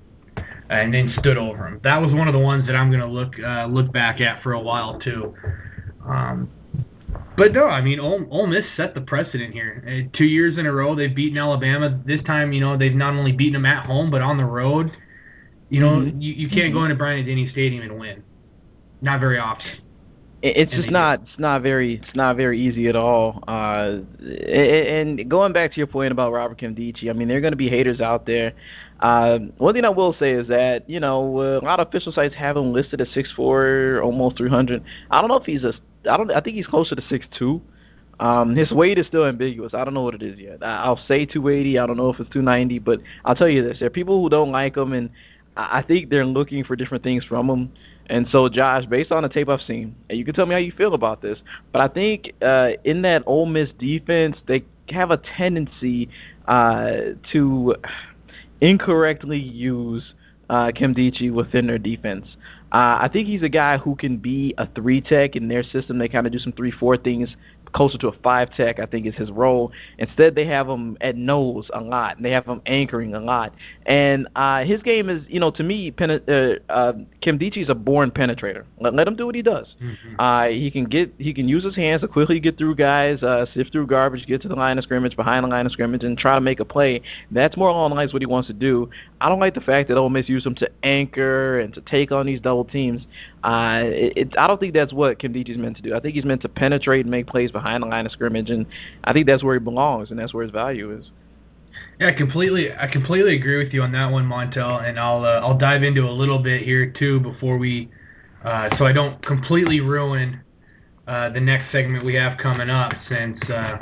and 0.70 0.94
then 0.94 1.12
stood 1.18 1.36
over 1.36 1.66
him. 1.66 1.80
That 1.84 2.00
was 2.00 2.14
one 2.14 2.28
of 2.28 2.32
the 2.32 2.40
ones 2.40 2.66
that 2.66 2.74
I'm 2.74 2.90
gonna 2.90 3.10
look 3.10 3.34
uh, 3.38 3.66
look 3.66 3.92
back 3.92 4.20
at 4.20 4.42
for 4.42 4.52
a 4.52 4.60
while 4.60 4.98
too. 5.00 5.34
Um, 6.06 6.50
but 7.36 7.52
no, 7.52 7.66
I 7.66 7.82
mean 7.82 8.00
Ole, 8.00 8.26
Ole 8.30 8.46
Miss 8.46 8.64
set 8.76 8.94
the 8.94 9.02
precedent 9.02 9.52
here. 9.52 9.84
Uh, 9.86 10.16
two 10.16 10.24
years 10.24 10.56
in 10.56 10.64
a 10.64 10.72
row 10.72 10.94
they've 10.94 11.14
beaten 11.14 11.36
Alabama. 11.36 12.00
This 12.06 12.22
time, 12.24 12.52
you 12.52 12.60
know, 12.60 12.78
they've 12.78 12.94
not 12.94 13.14
only 13.14 13.32
beaten 13.32 13.54
them 13.54 13.66
at 13.66 13.84
home 13.84 14.10
but 14.10 14.22
on 14.22 14.38
the 14.38 14.46
road. 14.46 14.90
You 15.68 15.80
know, 15.80 15.90
mm-hmm. 15.90 16.20
you, 16.20 16.32
you 16.32 16.48
can't 16.48 16.60
mm-hmm. 16.60 16.74
go 16.74 16.84
into 16.84 16.96
Bryant 16.96 17.26
Denny 17.26 17.48
Stadium 17.50 17.82
and 17.82 18.00
win. 18.00 18.22
Not 19.02 19.20
very 19.20 19.38
often 19.38 19.66
it's 20.42 20.72
just 20.72 20.90
not 20.90 21.20
it's 21.22 21.38
not 21.38 21.62
very 21.62 21.96
it's 21.96 22.16
not 22.16 22.36
very 22.36 22.60
easy 22.60 22.88
at 22.88 22.96
all. 22.96 23.42
Uh, 23.46 23.98
and 24.48 25.28
going 25.28 25.52
back 25.52 25.72
to 25.72 25.78
your 25.78 25.86
point 25.86 26.12
about 26.12 26.32
Robert 26.32 26.58
Nkemdiche, 26.58 27.10
I 27.10 27.12
mean 27.12 27.28
there 27.28 27.38
are 27.38 27.42
going 27.42 27.52
to 27.52 27.58
be 27.58 27.68
haters 27.68 28.00
out 28.00 28.26
there. 28.26 28.52
Uh, 29.00 29.38
one 29.58 29.74
thing 29.74 29.84
I 29.84 29.90
will 29.90 30.14
say 30.18 30.32
is 30.32 30.48
that 30.48 30.88
you 30.88 31.00
know 31.00 31.58
a 31.58 31.64
lot 31.64 31.80
of 31.80 31.88
official 31.88 32.12
sites 32.12 32.34
have 32.36 32.56
him 32.56 32.72
listed 32.72 33.00
at 33.00 33.08
six 33.08 33.30
four, 33.32 34.00
almost 34.02 34.38
300. 34.38 34.82
I 35.10 35.20
don't 35.20 35.28
know 35.28 35.36
if 35.36 35.44
he's 35.44 35.64
a 35.64 35.74
I 36.10 36.16
don't 36.16 36.30
I 36.30 36.40
think 36.40 36.56
he's 36.56 36.66
closer 36.66 36.94
to 36.94 37.02
six 37.08 37.26
two. 37.38 37.60
Um, 38.18 38.54
his 38.54 38.70
weight 38.70 38.98
is 38.98 39.06
still 39.06 39.24
ambiguous. 39.24 39.72
I 39.72 39.82
don't 39.84 39.94
know 39.94 40.02
what 40.02 40.14
it 40.14 40.22
is 40.22 40.38
yet. 40.38 40.62
I'll 40.62 41.00
say 41.08 41.24
280. 41.24 41.78
I 41.78 41.86
don't 41.86 41.96
know 41.96 42.10
if 42.10 42.20
it's 42.20 42.28
290, 42.30 42.78
but 42.80 43.00
I'll 43.24 43.34
tell 43.34 43.48
you 43.48 43.62
this: 43.62 43.78
there 43.78 43.86
are 43.86 43.90
people 43.90 44.22
who 44.22 44.28
don't 44.28 44.52
like 44.52 44.76
him, 44.76 44.92
and 44.92 45.10
I 45.56 45.82
think 45.82 46.10
they're 46.10 46.26
looking 46.26 46.64
for 46.64 46.76
different 46.76 47.02
things 47.02 47.24
from 47.24 47.48
him. 47.48 47.72
And 48.10 48.26
so, 48.32 48.48
Josh, 48.48 48.86
based 48.86 49.12
on 49.12 49.22
the 49.22 49.28
tape 49.28 49.48
I've 49.48 49.60
seen, 49.60 49.94
and 50.08 50.18
you 50.18 50.24
can 50.24 50.34
tell 50.34 50.44
me 50.44 50.52
how 50.52 50.58
you 50.58 50.72
feel 50.72 50.94
about 50.94 51.22
this, 51.22 51.38
but 51.72 51.80
I 51.80 51.86
think 51.86 52.32
uh, 52.42 52.70
in 52.84 53.02
that 53.02 53.22
Ole 53.24 53.46
Miss 53.46 53.70
defense, 53.78 54.36
they 54.48 54.64
have 54.88 55.12
a 55.12 55.16
tendency 55.38 56.08
uh, 56.48 56.90
to 57.32 57.76
incorrectly 58.60 59.38
use 59.38 60.14
uh, 60.50 60.72
Kim 60.74 60.92
Nkemdiche 60.92 61.32
within 61.32 61.68
their 61.68 61.78
defense. 61.78 62.26
Uh, 62.72 62.98
I 63.00 63.08
think 63.12 63.28
he's 63.28 63.44
a 63.44 63.48
guy 63.48 63.78
who 63.78 63.94
can 63.94 64.16
be 64.16 64.54
a 64.58 64.66
three 64.66 65.00
tech 65.00 65.36
in 65.36 65.46
their 65.46 65.62
system. 65.62 65.98
They 65.98 66.08
kind 66.08 66.26
of 66.26 66.32
do 66.32 66.40
some 66.40 66.52
three 66.52 66.72
four 66.72 66.96
things 66.96 67.28
closer 67.72 67.98
to 67.98 68.08
a 68.08 68.12
five 68.22 68.52
tech, 68.54 68.78
I 68.78 68.86
think 68.86 69.06
is 69.06 69.14
his 69.14 69.30
role. 69.30 69.72
Instead, 69.98 70.34
they 70.34 70.46
have 70.46 70.68
him 70.68 70.96
at 71.00 71.16
nose 71.16 71.70
a 71.72 71.80
lot. 71.80 72.16
And 72.16 72.24
they 72.24 72.30
have 72.30 72.46
him 72.46 72.62
anchoring 72.66 73.14
a 73.14 73.20
lot. 73.20 73.54
And 73.86 74.28
uh, 74.36 74.64
his 74.64 74.82
game 74.82 75.08
is, 75.08 75.22
you 75.28 75.40
know, 75.40 75.50
to 75.52 75.62
me, 75.62 75.90
pen- 75.90 76.10
uh, 76.10 76.72
uh, 76.72 76.92
Nkemdiche 77.22 77.58
is 77.58 77.68
a 77.68 77.74
born 77.74 78.10
penetrator. 78.10 78.64
Let, 78.78 78.94
let 78.94 79.06
him 79.06 79.16
do 79.16 79.26
what 79.26 79.34
he 79.34 79.42
does. 79.42 79.74
Mm-hmm. 79.82 80.20
Uh, 80.20 80.48
he 80.48 80.70
can 80.70 80.84
get, 80.84 81.12
he 81.18 81.32
can 81.32 81.48
use 81.48 81.64
his 81.64 81.76
hands 81.76 82.02
to 82.02 82.08
quickly 82.08 82.40
get 82.40 82.58
through 82.58 82.76
guys, 82.76 83.22
uh, 83.22 83.46
sift 83.54 83.72
through 83.72 83.86
garbage, 83.86 84.26
get 84.26 84.42
to 84.42 84.48
the 84.48 84.54
line 84.54 84.78
of 84.78 84.84
scrimmage, 84.84 85.16
behind 85.16 85.44
the 85.44 85.48
line 85.48 85.66
of 85.66 85.72
scrimmage, 85.72 86.04
and 86.04 86.18
try 86.18 86.34
to 86.34 86.40
make 86.40 86.60
a 86.60 86.64
play. 86.64 87.02
That's 87.30 87.56
more 87.56 87.68
along 87.68 87.90
the 87.90 87.96
lines 87.96 88.12
what 88.12 88.22
he 88.22 88.26
wants 88.26 88.48
to 88.48 88.54
do. 88.54 88.90
I 89.20 89.28
don't 89.28 89.40
like 89.40 89.54
the 89.54 89.60
fact 89.60 89.88
that 89.88 89.96
Ole 89.96 90.08
Miss 90.08 90.28
used 90.28 90.46
him 90.46 90.54
to 90.56 90.70
anchor 90.82 91.60
and 91.60 91.74
to 91.74 91.80
take 91.82 92.12
on 92.12 92.26
these 92.26 92.40
double 92.40 92.64
teams. 92.64 93.02
Uh, 93.42 93.82
it, 93.84 94.12
it, 94.16 94.34
I 94.38 94.46
don't 94.46 94.60
think 94.60 94.74
that's 94.74 94.92
what 94.92 95.18
Nkemdiche 95.18 95.48
is 95.48 95.56
meant 95.56 95.76
to 95.76 95.82
do. 95.82 95.94
I 95.94 96.00
think 96.00 96.14
he's 96.14 96.24
meant 96.24 96.42
to 96.42 96.48
penetrate 96.48 97.06
and 97.06 97.10
make 97.10 97.26
plays 97.26 97.50
behind 97.50 97.82
the 97.82 97.86
line 97.86 98.06
of 98.06 98.12
scrimmage, 98.12 98.50
and 98.50 98.66
I 99.04 99.12
think 99.12 99.26
that's 99.26 99.42
where 99.42 99.54
he 99.54 99.60
belongs, 99.60 100.10
and 100.10 100.18
that's 100.18 100.34
where 100.34 100.42
his 100.42 100.52
value 100.52 100.92
is. 100.98 101.10
Yeah, 101.98 102.08
I 102.08 102.12
completely, 102.12 102.72
I 102.72 102.86
completely 102.86 103.36
agree 103.36 103.62
with 103.62 103.72
you 103.72 103.82
on 103.82 103.92
that 103.92 104.10
one, 104.10 104.26
Montel, 104.26 104.86
and 104.86 104.98
I'll, 104.98 105.24
uh, 105.24 105.40
I'll 105.40 105.56
dive 105.56 105.82
into 105.82 106.02
a 106.02 106.10
little 106.10 106.42
bit 106.42 106.62
here 106.62 106.90
too 106.90 107.20
before 107.20 107.56
we, 107.58 107.88
uh, 108.44 108.76
so 108.76 108.84
I 108.84 108.92
don't 108.92 109.24
completely 109.24 109.80
ruin 109.80 110.40
uh, 111.06 111.30
the 111.30 111.40
next 111.40 111.72
segment 111.72 112.04
we 112.04 112.14
have 112.14 112.38
coming 112.38 112.68
up. 112.68 112.92
Since, 113.08 113.38
uh, 113.48 113.78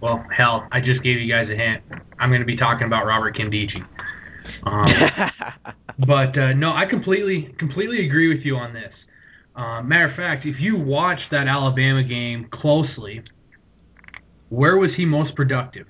well, 0.00 0.24
hell, 0.34 0.68
I 0.72 0.80
just 0.80 1.02
gave 1.02 1.18
you 1.18 1.30
guys 1.30 1.48
a 1.50 1.56
hint. 1.56 1.82
I'm 2.18 2.30
going 2.30 2.40
to 2.40 2.46
be 2.46 2.56
talking 2.56 2.86
about 2.86 3.06
Robert 3.06 3.36
Nkemdiche. 3.36 3.84
Um, 4.64 4.88
but 6.06 6.36
uh, 6.38 6.52
no, 6.52 6.72
I 6.72 6.86
completely 6.86 7.54
completely 7.58 8.06
agree 8.06 8.28
with 8.28 8.44
you 8.44 8.56
on 8.56 8.72
this. 8.72 8.92
Uh, 9.54 9.82
matter 9.82 10.10
of 10.10 10.16
fact, 10.16 10.44
if 10.44 10.60
you 10.60 10.78
watch 10.78 11.20
that 11.30 11.46
Alabama 11.46 12.04
game 12.04 12.48
closely, 12.50 13.22
where 14.50 14.76
was 14.76 14.94
he 14.96 15.06
most 15.06 15.34
productive 15.34 15.86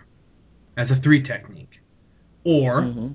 as 0.76 0.90
a 0.90 1.00
three 1.00 1.22
technique? 1.22 1.80
Or 2.44 2.82
mm-hmm. 2.82 3.08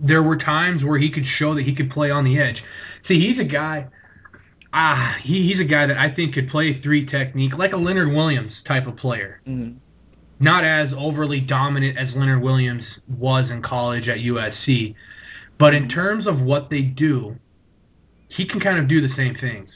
there 0.00 0.22
were 0.22 0.36
times 0.36 0.82
where 0.82 0.98
he 0.98 1.12
could 1.12 1.24
show 1.38 1.54
that 1.54 1.64
he 1.64 1.74
could 1.76 1.90
play 1.90 2.10
on 2.10 2.24
the 2.24 2.38
edge. 2.38 2.62
See, 3.06 3.20
he's 3.20 3.38
a 3.38 3.44
guy. 3.44 3.86
Ah, 4.72 5.16
he, 5.22 5.48
he's 5.48 5.60
a 5.60 5.64
guy 5.64 5.86
that 5.86 5.96
I 5.96 6.12
think 6.12 6.34
could 6.34 6.48
play 6.48 6.82
three 6.82 7.06
technique 7.06 7.56
like 7.56 7.72
a 7.72 7.76
Leonard 7.76 8.08
Williams 8.08 8.52
type 8.66 8.86
of 8.86 8.96
player. 8.96 9.40
Mm-hmm 9.46 9.78
not 10.38 10.64
as 10.64 10.90
overly 10.96 11.40
dominant 11.40 11.96
as 11.96 12.14
Leonard 12.14 12.42
Williams 12.42 12.84
was 13.08 13.50
in 13.50 13.62
college 13.62 14.08
at 14.08 14.18
USC, 14.18 14.94
But 15.58 15.74
in 15.74 15.88
terms 15.88 16.26
of 16.26 16.40
what 16.40 16.68
they 16.68 16.82
do, 16.82 17.36
he 18.28 18.46
can 18.46 18.60
kind 18.60 18.78
of 18.78 18.88
do 18.88 19.00
the 19.00 19.14
same 19.16 19.34
things. 19.34 19.70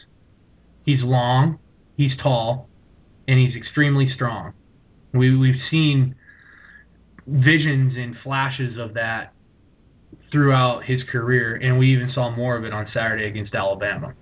He's 0.85 1.03
long, 1.03 1.59
he's 1.97 2.17
tall, 2.17 2.69
and 3.27 3.39
he's 3.39 3.57
extremely 3.57 4.09
strong. 4.09 4.53
We 5.15 5.37
we've 5.37 5.61
seen 5.71 6.15
visions 7.27 7.97
and 7.97 8.17
flashes 8.23 8.77
of 8.79 8.95
that 8.95 9.33
throughout 10.31 10.85
his 10.85 11.03
career, 11.05 11.57
and 11.57 11.79
we 11.79 11.89
even 11.93 12.11
saw 12.13 12.31
more 12.31 12.57
of 12.57 12.65
it 12.65 12.73
on 12.73 12.87
Saturday 12.93 13.27
against 13.27 13.55
Alabama. 13.55 14.15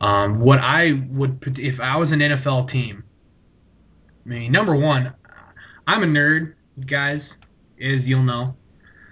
Um, 0.00 0.40
what 0.40 0.58
I 0.58 1.02
would, 1.10 1.42
if 1.58 1.80
I 1.80 1.96
was 1.96 2.10
an 2.10 2.20
NFL 2.20 2.70
team, 2.70 3.04
I 4.24 4.28
mean, 4.28 4.52
number 4.52 4.74
one, 4.74 5.14
I'm 5.90 6.04
a 6.04 6.06
nerd, 6.06 6.54
guys, 6.88 7.20
as 7.80 8.04
you'll 8.04 8.22
know. 8.22 8.54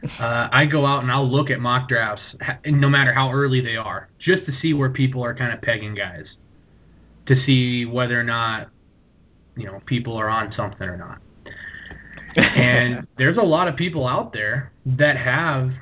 Uh, 0.04 0.48
I 0.52 0.64
go 0.66 0.86
out 0.86 1.02
and 1.02 1.10
I'll 1.10 1.28
look 1.28 1.50
at 1.50 1.58
mock 1.58 1.88
drafts, 1.88 2.22
no 2.64 2.88
matter 2.88 3.12
how 3.12 3.32
early 3.32 3.60
they 3.60 3.74
are, 3.74 4.08
just 4.20 4.46
to 4.46 4.52
see 4.62 4.74
where 4.74 4.88
people 4.88 5.24
are 5.24 5.34
kind 5.34 5.52
of 5.52 5.60
pegging 5.60 5.96
guys, 5.96 6.26
to 7.26 7.34
see 7.44 7.84
whether 7.84 8.18
or 8.18 8.22
not, 8.22 8.68
you 9.56 9.66
know, 9.66 9.80
people 9.86 10.14
are 10.14 10.28
on 10.28 10.52
something 10.56 10.86
or 10.88 10.96
not. 10.96 11.20
and 12.36 13.08
there's 13.18 13.38
a 13.38 13.42
lot 13.42 13.66
of 13.66 13.74
people 13.74 14.06
out 14.06 14.32
there 14.32 14.70
that 14.86 15.16
have 15.16 15.72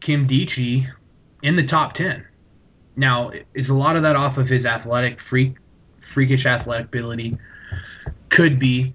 Kim 0.00 0.28
Nkemdiche 0.28 0.86
in 1.42 1.56
the 1.56 1.66
top 1.66 1.94
ten. 1.94 2.24
Now, 2.94 3.32
is 3.52 3.68
a 3.68 3.74
lot 3.74 3.96
of 3.96 4.04
that 4.04 4.14
off 4.14 4.38
of 4.38 4.46
his 4.46 4.64
athletic 4.64 5.18
freak, 5.28 5.56
freakish 6.14 6.46
athletic 6.46 6.86
ability? 6.86 7.36
Could 8.30 8.60
be. 8.60 8.94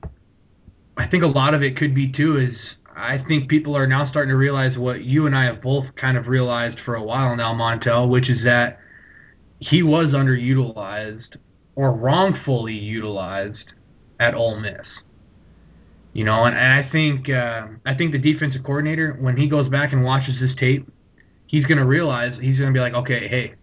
I 1.02 1.08
think 1.10 1.24
a 1.24 1.28
lot 1.28 1.54
of 1.54 1.64
it 1.64 1.78
could 1.78 1.96
be 1.96 2.12
too. 2.12 2.38
Is 2.38 2.56
I 2.96 3.24
think 3.28 3.50
people 3.50 3.76
are 3.76 3.88
now 3.88 4.10
starting 4.10 4.30
to 4.30 4.38
realize 4.38 4.78
what 4.78 5.04
you 5.04 5.26
and 5.26 5.36
I 5.36 5.46
have 5.46 5.62
both 5.62 5.86
kind 5.96 6.18
of 6.18 6.28
realized 6.28 6.80
for 6.86 6.96
a 6.96 7.04
while 7.04 7.36
now, 7.36 7.54
Montel, 7.54 8.10
which 8.10 8.30
is 8.30 8.44
that 8.44 8.80
he 9.60 9.84
was 9.84 10.08
underutilized 10.08 11.38
or 11.76 11.94
wrongfully 11.94 12.74
utilized 12.74 13.74
at 14.20 14.36
Ole 14.36 14.60
Miss. 14.60 14.86
You 16.14 16.26
know, 16.26 16.44
and, 16.44 16.56
and 16.56 16.86
I 16.86 16.90
think 16.92 17.30
uh, 17.30 17.68
I 17.86 17.96
think 17.96 18.12
the 18.12 18.20
defensive 18.20 18.64
coordinator, 18.64 19.18
when 19.20 19.38
he 19.38 19.48
goes 19.50 19.70
back 19.70 19.94
and 19.94 20.04
watches 20.04 20.36
this 20.40 20.52
tape, 20.60 20.88
he's 21.48 21.66
going 21.66 21.78
to 21.78 21.86
realize 21.86 22.34
he's 22.40 22.58
going 22.58 22.74
to 22.74 22.78
be 22.78 22.80
like, 22.80 22.94
okay, 22.94 23.28
hey, 23.28 23.56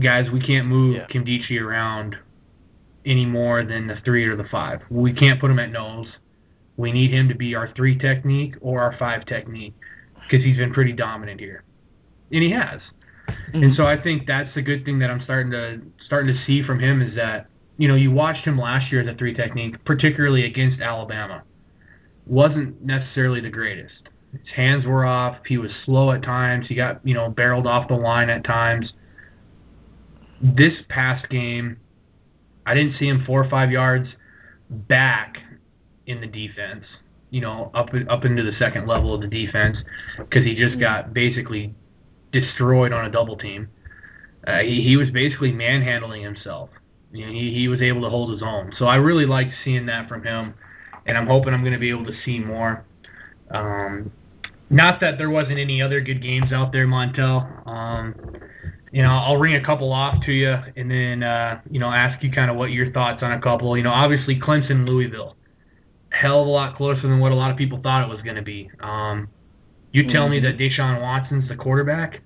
guys, 0.00 0.30
we 0.30 0.40
can't 0.40 0.66
move 0.66 0.96
yeah. 0.96 1.06
Nkemdiche 1.06 1.60
around 1.60 2.16
any 3.04 3.24
more 3.24 3.64
than 3.64 3.86
the 3.86 3.96
three 4.04 4.24
or 4.24 4.36
the 4.36 4.44
five. 4.44 4.82
We 4.90 5.12
can't 5.12 5.40
put 5.40 5.50
him 5.50 5.58
at 5.58 5.70
nose. 5.70 6.08
We 6.78 6.92
need 6.92 7.10
him 7.10 7.28
to 7.28 7.34
be 7.34 7.56
our 7.56 7.70
three 7.74 7.98
technique 7.98 8.54
or 8.60 8.80
our 8.80 8.96
five 8.98 9.26
technique 9.26 9.74
because 10.22 10.44
he's 10.44 10.56
been 10.56 10.72
pretty 10.72 10.92
dominant 10.92 11.40
here, 11.40 11.64
and 12.32 12.42
he 12.42 12.52
has. 12.52 12.80
Mm-hmm. 13.28 13.62
And 13.64 13.74
so 13.74 13.84
I 13.84 14.00
think 14.00 14.26
that's 14.26 14.54
the 14.54 14.62
good 14.62 14.84
thing 14.84 15.00
that 15.00 15.10
I'm 15.10 15.20
starting 15.22 15.50
to 15.50 15.80
starting 16.06 16.32
to 16.32 16.44
see 16.46 16.62
from 16.62 16.78
him 16.78 17.02
is 17.02 17.16
that 17.16 17.48
you 17.78 17.88
know 17.88 17.96
you 17.96 18.12
watched 18.12 18.46
him 18.46 18.58
last 18.58 18.92
year 18.92 19.02
as 19.02 19.08
a 19.08 19.18
three 19.18 19.34
technique, 19.34 19.84
particularly 19.84 20.44
against 20.44 20.80
Alabama, 20.80 21.42
wasn't 22.26 22.80
necessarily 22.84 23.40
the 23.40 23.50
greatest. 23.50 24.08
His 24.30 24.54
hands 24.54 24.86
were 24.86 25.04
off. 25.04 25.38
He 25.46 25.58
was 25.58 25.72
slow 25.84 26.12
at 26.12 26.22
times. 26.22 26.66
He 26.68 26.76
got, 26.76 27.00
you 27.04 27.14
know, 27.14 27.28
barreled 27.28 27.66
off 27.66 27.88
the 27.88 27.94
line 27.94 28.30
at 28.30 28.44
times. 28.44 28.92
This 30.40 30.74
past 30.88 31.28
game, 31.28 31.78
I 32.64 32.74
didn't 32.74 32.98
see 32.98 33.08
him 33.08 33.24
four 33.26 33.42
or 33.42 33.50
five 33.50 33.72
yards 33.72 34.10
back 34.70 35.38
in 36.08 36.20
the 36.20 36.26
defense, 36.26 36.84
you 37.30 37.40
know, 37.40 37.70
up 37.74 37.90
up 38.08 38.24
into 38.24 38.42
the 38.42 38.52
second 38.58 38.88
level 38.88 39.14
of 39.14 39.20
the 39.20 39.28
defense 39.28 39.76
because 40.18 40.44
he 40.44 40.56
just 40.56 40.80
got 40.80 41.14
basically 41.14 41.74
destroyed 42.32 42.92
on 42.92 43.04
a 43.04 43.10
double 43.10 43.36
team. 43.36 43.68
Uh, 44.46 44.60
he, 44.60 44.82
he 44.82 44.96
was 44.96 45.10
basically 45.10 45.52
manhandling 45.52 46.22
himself. 46.22 46.70
You 47.12 47.26
know, 47.26 47.32
he, 47.32 47.54
he 47.54 47.68
was 47.68 47.80
able 47.82 48.02
to 48.02 48.08
hold 48.08 48.32
his 48.32 48.42
own. 48.42 48.72
So 48.78 48.86
I 48.86 48.96
really 48.96 49.26
liked 49.26 49.52
seeing 49.64 49.86
that 49.86 50.08
from 50.08 50.24
him, 50.24 50.54
and 51.06 51.16
I'm 51.16 51.26
hoping 51.26 51.52
I'm 51.52 51.60
going 51.60 51.74
to 51.74 51.78
be 51.78 51.90
able 51.90 52.06
to 52.06 52.14
see 52.24 52.38
more. 52.38 52.84
Um, 53.50 54.10
not 54.70 55.00
that 55.00 55.18
there 55.18 55.30
wasn't 55.30 55.58
any 55.58 55.80
other 55.80 56.00
good 56.00 56.22
games 56.22 56.52
out 56.52 56.72
there, 56.72 56.86
Montel. 56.86 57.66
Um, 57.66 58.14
you 58.92 59.02
know, 59.02 59.10
I'll 59.10 59.36
ring 59.36 59.54
a 59.54 59.64
couple 59.64 59.92
off 59.92 60.22
to 60.24 60.32
you, 60.32 60.54
and 60.76 60.90
then 60.90 61.22
uh, 61.22 61.60
you 61.70 61.80
know 61.80 61.90
ask 61.90 62.22
you 62.22 62.30
kind 62.30 62.50
of 62.50 62.56
what 62.56 62.70
your 62.70 62.90
thoughts 62.92 63.22
on 63.22 63.32
a 63.32 63.40
couple. 63.40 63.76
You 63.76 63.82
know, 63.82 63.90
obviously 63.90 64.38
Clemson, 64.38 64.86
Louisville, 64.86 65.36
hell 66.10 66.42
of 66.42 66.46
a 66.46 66.50
lot 66.50 66.76
closer 66.76 67.02
than 67.02 67.20
what 67.20 67.32
a 67.32 67.34
lot 67.34 67.50
of 67.50 67.56
people 67.56 67.80
thought 67.82 68.08
it 68.08 68.12
was 68.12 68.22
going 68.22 68.36
to 68.36 68.42
be. 68.42 68.70
Um, 68.80 69.28
you 69.92 70.04
tell 70.04 70.24
mm-hmm. 70.24 70.32
me 70.32 70.40
that 70.40 70.58
Deshaun 70.58 71.00
Watson's 71.00 71.48
the 71.48 71.56
quarterback 71.56 72.20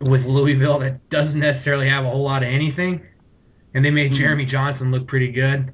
with 0.00 0.22
Louisville 0.22 0.80
that 0.80 1.08
doesn't 1.10 1.38
necessarily 1.38 1.88
have 1.88 2.04
a 2.04 2.10
whole 2.10 2.24
lot 2.24 2.42
of 2.42 2.48
anything, 2.48 3.02
and 3.74 3.84
they 3.84 3.90
made 3.90 4.12
mm-hmm. 4.12 4.20
Jeremy 4.20 4.46
Johnson 4.46 4.90
look 4.90 5.06
pretty 5.06 5.32
good. 5.32 5.72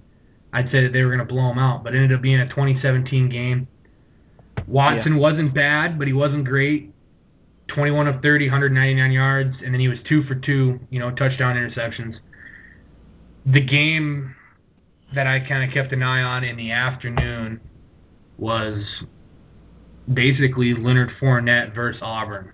I'd 0.52 0.70
say 0.70 0.82
that 0.82 0.92
they 0.92 1.02
were 1.02 1.14
going 1.14 1.26
to 1.26 1.32
blow 1.32 1.50
him 1.50 1.58
out, 1.58 1.84
but 1.84 1.94
it 1.94 1.98
ended 1.98 2.16
up 2.16 2.22
being 2.22 2.40
a 2.40 2.48
2017 2.48 3.28
game 3.28 3.68
Watson 4.70 5.14
yeah. 5.14 5.20
wasn't 5.20 5.54
bad, 5.54 5.98
but 5.98 6.06
he 6.06 6.12
wasn't 6.12 6.44
great. 6.44 6.92
21 7.68 8.06
of 8.06 8.22
30, 8.22 8.46
199 8.46 9.12
yards, 9.12 9.56
and 9.64 9.74
then 9.74 9.80
he 9.80 9.88
was 9.88 9.98
two 10.08 10.22
for 10.24 10.34
two, 10.34 10.80
you 10.90 10.98
know, 10.98 11.10
touchdown 11.10 11.56
interceptions. 11.56 12.16
The 13.46 13.64
game 13.64 14.34
that 15.14 15.26
I 15.26 15.40
kind 15.40 15.68
of 15.68 15.74
kept 15.74 15.92
an 15.92 16.02
eye 16.02 16.22
on 16.22 16.44
in 16.44 16.56
the 16.56 16.70
afternoon 16.70 17.60
was 18.38 18.84
basically 20.12 20.74
Leonard 20.74 21.10
Fournette 21.20 21.74
versus 21.74 22.00
Auburn. 22.02 22.52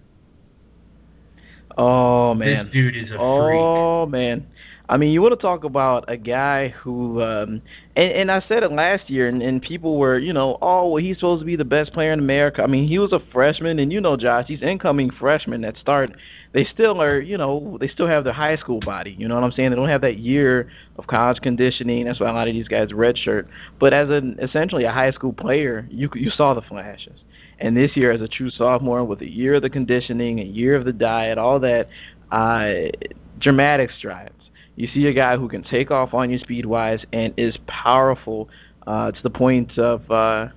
Oh 1.79 2.35
man, 2.35 2.67
this 2.67 2.73
dude 2.73 2.97
is 2.97 3.11
a 3.11 3.19
oh, 3.19 3.47
freak. 3.47 3.61
Oh 3.61 4.07
man, 4.07 4.47
I 4.89 4.97
mean, 4.99 5.11
you 5.11 5.21
want 5.21 5.33
to 5.33 5.41
talk 5.41 5.65
about 5.65 6.05
a 6.07 6.17
guy 6.17 6.69
who, 6.69 7.21
um, 7.21 7.61
and, 7.97 8.13
and 8.13 8.31
I 8.31 8.41
said 8.47 8.63
it 8.63 8.71
last 8.71 9.11
year, 9.11 9.29
and, 9.29 9.43
and 9.43 9.61
people 9.61 9.99
were, 9.99 10.19
you 10.19 10.33
know, 10.33 10.59
oh, 10.63 10.89
well, 10.89 11.03
he's 11.03 11.17
supposed 11.17 11.41
to 11.41 11.47
be 11.47 11.57
the 11.57 11.65
best 11.65 11.93
player 11.93 12.13
in 12.13 12.21
America. 12.21 12.63
I 12.63 12.69
mean, 12.69 12.87
he 12.87 12.99
was 12.99 13.13
a 13.13 13.21
freshman, 13.33 13.81
and 13.81 13.93
you 13.93 14.01
know, 14.01 14.17
Josh, 14.17 14.45
he's 14.47 14.63
incoming 14.63 15.11
freshmen 15.11 15.63
that 15.63 15.77
start, 15.79 16.13
they 16.57 16.65
still 16.65 17.03
are, 17.03 17.21
you 17.21 17.37
know, 17.37 17.77
they 17.79 17.87
still 17.87 18.07
have 18.07 18.25
their 18.25 18.33
high 18.33 18.57
school 18.57 18.81
body. 18.81 19.15
You 19.19 19.29
know 19.29 19.35
what 19.35 19.45
I'm 19.45 19.53
saying? 19.53 19.71
They 19.71 19.77
don't 19.77 19.91
have 19.91 20.01
that 20.01 20.17
year 20.17 20.71
of 20.97 21.07
college 21.07 21.43
conditioning. 21.43 22.07
That's 22.07 22.19
why 22.19 22.31
a 22.31 22.33
lot 22.33 22.49
of 22.49 22.55
these 22.55 22.67
guys 22.67 22.93
redshirt. 22.93 23.47
But 23.79 23.93
as 23.93 24.09
an 24.09 24.39
essentially 24.41 24.85
a 24.85 24.91
high 24.91 25.11
school 25.11 25.35
player, 25.35 25.87
you 25.91 26.09
you 26.15 26.31
saw 26.31 26.55
the 26.55 26.63
flashes. 26.63 27.21
And 27.59 27.77
this 27.77 27.95
year, 27.95 28.11
as 28.11 28.23
a 28.23 28.29
true 28.29 28.49
sophomore, 28.49 29.05
with 29.05 29.21
a 29.21 29.31
year 29.31 29.55
of 29.55 29.63
the 29.63 29.71
conditioning, 29.71 30.41
a 30.41 30.45
year 30.45 30.75
of 30.77 30.87
the 30.87 30.93
diet, 30.95 31.37
all 31.37 31.61
that, 31.61 31.89
uh, 32.31 32.73
dramatic 33.39 33.91
strides 33.91 34.33
you 34.77 34.89
see 34.89 35.07
a 35.07 35.13
guy 35.13 35.37
who 35.37 35.49
can 35.49 35.63
take 35.63 35.91
off 35.91 36.15
on 36.15 36.31
you 36.31 36.39
speed 36.39 36.67
wise 36.67 37.05
and 37.13 37.35
is 37.37 37.57
powerful 37.67 38.49
uh, 38.87 39.11
to 39.11 39.23
the 39.23 39.31
point 39.31 39.77
of 39.79 40.09
uh, 40.11 40.49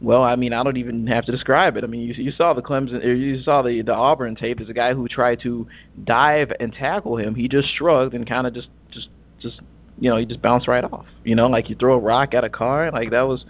well, 0.00 0.22
I 0.22 0.36
mean, 0.36 0.52
I 0.52 0.62
don't 0.62 0.76
even 0.76 1.06
have 1.06 1.24
to 1.26 1.32
describe 1.32 1.76
it. 1.76 1.84
I 1.84 1.86
mean, 1.86 2.02
you, 2.02 2.14
you 2.14 2.32
saw 2.32 2.52
the 2.52 2.62
Clemson, 2.62 3.02
you 3.04 3.40
saw 3.42 3.62
the 3.62 3.82
the 3.82 3.94
Auburn 3.94 4.34
tape. 4.34 4.58
There's 4.58 4.70
a 4.70 4.74
guy 4.74 4.92
who 4.92 5.08
tried 5.08 5.40
to 5.42 5.66
dive 6.04 6.52
and 6.60 6.72
tackle 6.72 7.16
him. 7.16 7.34
He 7.34 7.48
just 7.48 7.68
shrugged 7.74 8.14
and 8.14 8.26
kind 8.26 8.46
of 8.46 8.54
just 8.54 8.68
just 8.90 9.08
just 9.40 9.60
you 9.98 10.10
know 10.10 10.16
he 10.16 10.26
just 10.26 10.42
bounced 10.42 10.68
right 10.68 10.84
off. 10.84 11.06
You 11.24 11.36
know, 11.36 11.46
like 11.46 11.70
you 11.70 11.76
throw 11.76 11.94
a 11.94 11.98
rock 11.98 12.34
at 12.34 12.44
a 12.44 12.50
car. 12.50 12.90
Like 12.90 13.10
that 13.10 13.22
was 13.22 13.44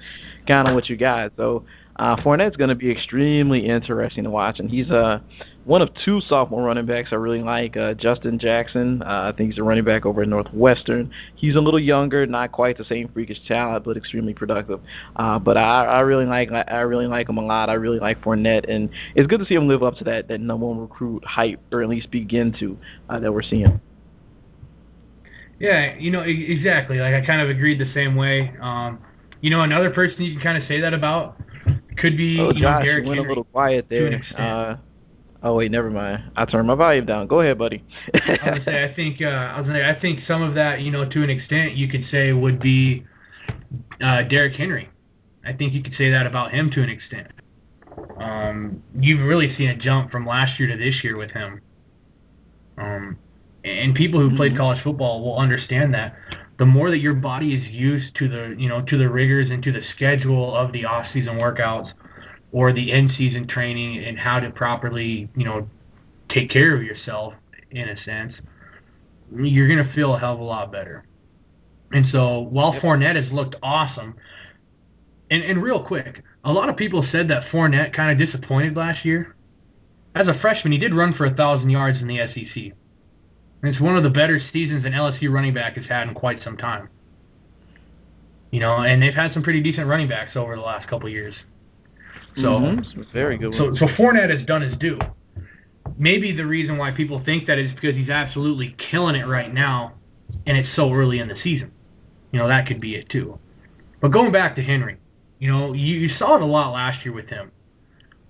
kind 0.47 0.69
of 0.69 0.75
what 0.75 0.89
you 0.89 0.97
got. 0.97 1.33
So 1.37 1.65
uh, 1.97 2.17
Fournette's 2.17 2.57
going 2.57 2.71
to 2.71 2.77
be 2.77 2.91
extremely 2.91 3.67
interesting 3.67 4.25
to 4.25 4.31
watch, 4.31 4.59
and 4.61 4.71
he's 4.71 4.91
uh, 4.91 5.21
one 5.65 5.81
of 5.81 5.91
two 6.05 6.21
sophomore 6.21 6.63
running 6.63 6.87
backs 6.87 7.09
I 7.13 7.17
really 7.17 7.43
like. 7.43 7.77
Uh, 7.77 7.95
Justin 7.95 8.39
Jackson, 8.39 9.03
uh, 9.03 9.33
I 9.33 9.37
think 9.37 9.51
he's 9.51 9.59
a 9.59 9.63
running 9.63 9.85
back 9.85 10.05
over 10.05 10.23
at 10.23 10.29
Northwestern. 10.29 11.11
He's 11.35 11.57
a 11.57 11.61
little 11.61 11.81
younger, 11.81 12.27
not 12.27 12.53
quite 12.53 12.77
the 12.77 12.85
same 12.85 13.09
freakish 13.09 13.39
talent, 13.49 13.85
but 13.85 13.97
extremely 13.97 14.35
productive. 14.35 14.81
Uh, 15.17 15.39
but 15.39 15.57
I, 15.57 15.87
I 15.87 16.01
really 16.01 16.27
like 16.27 16.51
I 16.53 16.81
really 16.81 17.07
like 17.07 17.29
him 17.29 17.39
a 17.39 17.45
lot. 17.45 17.71
I 17.71 17.75
really 17.75 17.99
like 17.99 18.21
Fournette, 18.23 18.69
and 18.69 18.91
it's 19.15 19.27
good 19.27 19.41
to 19.41 19.47
see 19.47 19.55
him 19.55 19.67
live 19.67 19.83
up 19.83 19.97
to 19.97 20.05
that 20.05 20.29
that 20.29 20.41
number 20.41 20.67
one 20.67 20.79
recruit 20.79 21.25
hype, 21.25 21.61
or 21.73 21.83
at 21.83 21.89
least 21.89 22.11
begin 22.11 22.55
to 22.61 22.77
uh, 23.09 23.19
that 23.21 23.33
we're 23.33 23.43
seeing. 23.43 23.81
Yeah, 25.59 25.97
you 25.99 26.11
know 26.11 26.21
exactly. 26.21 26.99
Like 26.99 27.15
I 27.15 27.25
kind 27.25 27.41
of 27.41 27.49
agreed 27.49 27.81
the 27.81 27.91
same 27.95 28.17
way. 28.17 28.53
Um, 28.61 28.99
you 29.41 29.51
know, 29.51 29.63
another 29.63 29.91
person 29.91 30.23
you 30.23 30.35
can 30.35 30.43
kind 30.43 30.63
of 30.63 30.69
say 30.69 30.81
that 30.81 30.93
about 30.93 31.37
could 31.97 32.17
be 32.17 32.39
oh, 32.41 32.49
you 32.49 32.63
Josh, 32.63 32.81
know 32.81 32.85
Derrick 32.85 33.05
you 33.05 33.09
went 33.09 33.19
Henry 33.19 33.29
a 33.29 33.31
little 33.31 33.45
quiet 33.45 33.87
there. 33.89 34.21
Uh, 34.37 34.77
oh 35.45 35.55
wait, 35.55 35.71
never 35.71 35.91
mind. 35.91 36.33
I 36.35 36.45
turned 36.47 36.67
my 36.67 36.75
volume 36.75 37.07
down. 37.07 37.29
Go 37.29 37.41
ahead, 37.41 37.59
buddy. 37.59 37.85
I 38.15 38.51
was 38.55 38.65
say 38.65 38.83
I 38.83 38.95
think 38.95 39.23
uh, 39.23 39.27
I 39.27 39.61
was 39.61 39.71
say 39.71 39.89
I 39.89 40.01
think 40.01 40.21
some 40.27 40.43
of 40.43 40.55
that 40.57 40.81
you 40.81 40.91
know 40.91 41.09
to 41.09 41.23
an 41.23 41.31
extent 41.31 41.75
you 41.75 41.89
could 41.89 42.05
say 42.11 42.33
would 42.33 42.59
be 42.59 43.05
uh, 44.03 44.23
Derrick 44.25 44.55
Henry. 44.55 44.91
I 45.47 45.53
think 45.53 45.75
you 45.75 45.83
could 45.83 45.95
say 45.95 46.11
that 46.11 46.27
about 46.27 46.53
him 46.53 46.71
to 46.71 46.83
an 46.83 46.89
extent. 46.89 47.29
Um, 48.19 48.83
you've 48.99 49.21
really 49.21 49.55
seen 49.57 49.69
a 49.69 49.77
jump 49.77 50.11
from 50.11 50.27
last 50.27 50.59
year 50.59 50.69
to 50.69 50.77
this 50.77 51.05
year 51.05 51.17
with 51.17 51.31
him. 51.31 51.61
Um, 52.79 53.19
and 53.65 53.95
people 53.95 54.21
who 54.21 54.37
played 54.37 54.53
mm-hmm. 54.53 54.61
college 54.61 54.83
football 54.83 55.23
will 55.23 55.37
understand 55.37 55.95
that 55.95 56.15
the 56.59 56.67
more 56.67 56.91
that 56.91 56.99
your 56.99 57.15
body 57.15 57.55
is 57.55 57.67
used 57.69 58.15
to 58.17 58.29
the 58.29 58.55
you 58.59 58.69
know 58.69 58.83
to 58.83 58.97
the 58.97 59.09
rigors 59.09 59.51
and 59.51 59.63
to 59.63 59.73
the 59.73 59.83
schedule 59.95 60.55
of 60.55 60.73
the 60.73 60.85
off 60.85 61.07
season 61.13 61.37
workouts, 61.37 61.93
or 62.55 62.73
the 62.73 62.93
in-season 62.93 63.49
training 63.49 63.99
and 64.05 64.17
how 64.17 64.39
to 64.39 64.49
properly, 64.49 65.29
you 65.37 65.45
know, 65.45 65.69
take 66.29 66.49
care 66.49 66.77
of 66.77 66.85
yourself 66.85 67.35
in 67.73 67.89
a 67.89 68.01
sense, 68.05 68.33
you're 69.35 69.67
going 69.67 69.85
to 69.85 69.93
feel 69.93 70.15
a 70.15 70.19
hell 70.21 70.35
of 70.35 70.39
a 70.39 70.45
lot 70.45 70.71
better. 70.71 71.05
And 71.91 72.07
so 72.13 72.43
while 72.43 72.73
yep. 72.73 72.83
Fournette 72.83 73.21
has 73.21 73.33
looked 73.33 73.57
awesome, 73.61 74.15
and, 75.33 75.43
and 75.43 75.61
real 75.65 75.85
quick, 75.85 76.23
a 76.45 76.53
lot 76.53 76.69
of 76.69 76.77
people 76.77 77.05
said 77.11 77.27
that 77.27 77.51
Fournette 77.51 77.93
kind 77.93 78.13
of 78.13 78.25
disappointed 78.25 78.77
last 78.77 79.05
year. 79.05 79.35
As 80.15 80.29
a 80.29 80.39
freshman, 80.41 80.73
he 80.73 80.79
did 80.79 80.95
run 80.95 81.13
for 81.13 81.27
a 81.27 81.35
thousand 81.35 81.71
yards 81.71 82.01
in 82.01 82.07
the 82.07 82.19
SEC. 82.19 82.57
And 82.57 83.75
it's 83.75 83.81
one 83.81 83.97
of 83.97 84.05
the 84.05 84.11
better 84.11 84.39
seasons 84.53 84.85
an 84.85 84.93
LSU 84.93 85.29
running 85.33 85.55
back 85.55 85.75
has 85.75 85.87
had 85.87 86.07
in 86.07 86.15
quite 86.15 86.39
some 86.45 86.57
time. 86.57 86.89
You 88.53 88.61
know, 88.61 88.77
and 88.77 89.03
they've 89.03 89.13
had 89.13 89.33
some 89.33 89.43
pretty 89.43 89.61
decent 89.61 89.89
running 89.89 90.09
backs 90.09 90.37
over 90.37 90.55
the 90.55 90.63
last 90.63 90.87
couple 90.89 91.09
years. 91.09 91.35
So 92.37 92.43
mm-hmm. 92.43 93.03
very 93.13 93.39
good. 93.39 93.55
So 93.57 93.75
so 93.77 93.87
Fournette 93.97 94.37
has 94.37 94.45
done 94.47 94.63
his 94.63 94.77
due. 94.79 94.99
Maybe 95.97 96.35
the 96.35 96.47
reason 96.47 96.77
why 96.77 96.91
people 96.91 97.23
think 97.25 97.47
that 97.47 97.59
is 97.59 97.73
because 97.75 97.95
he's 97.95 98.09
absolutely 98.09 98.75
killing 98.91 99.15
it 99.15 99.27
right 99.27 99.53
now, 99.53 99.95
and 100.47 100.57
it's 100.57 100.69
so 100.75 100.93
early 100.93 101.21
in 101.21 101.29
the 101.29 101.37
season. 101.43 101.71
You 102.33 102.41
know 102.41 102.49
that 102.49 102.67
could 102.67 102.81
be 102.81 102.97
it 102.97 103.09
too. 103.09 103.39
But 104.01 104.09
going 104.09 104.33
back 104.33 104.57
to 104.57 104.63
Henry, 104.63 104.99
you 105.39 105.51
know 105.51 105.73
you, 105.73 105.97
you 105.97 106.09
saw 106.19 106.37
it 106.37 106.43
a 106.43 106.47
lot 106.47 106.73
last 106.73 107.05
year 107.05 107.15
with 107.15 107.29
him. 107.29 107.53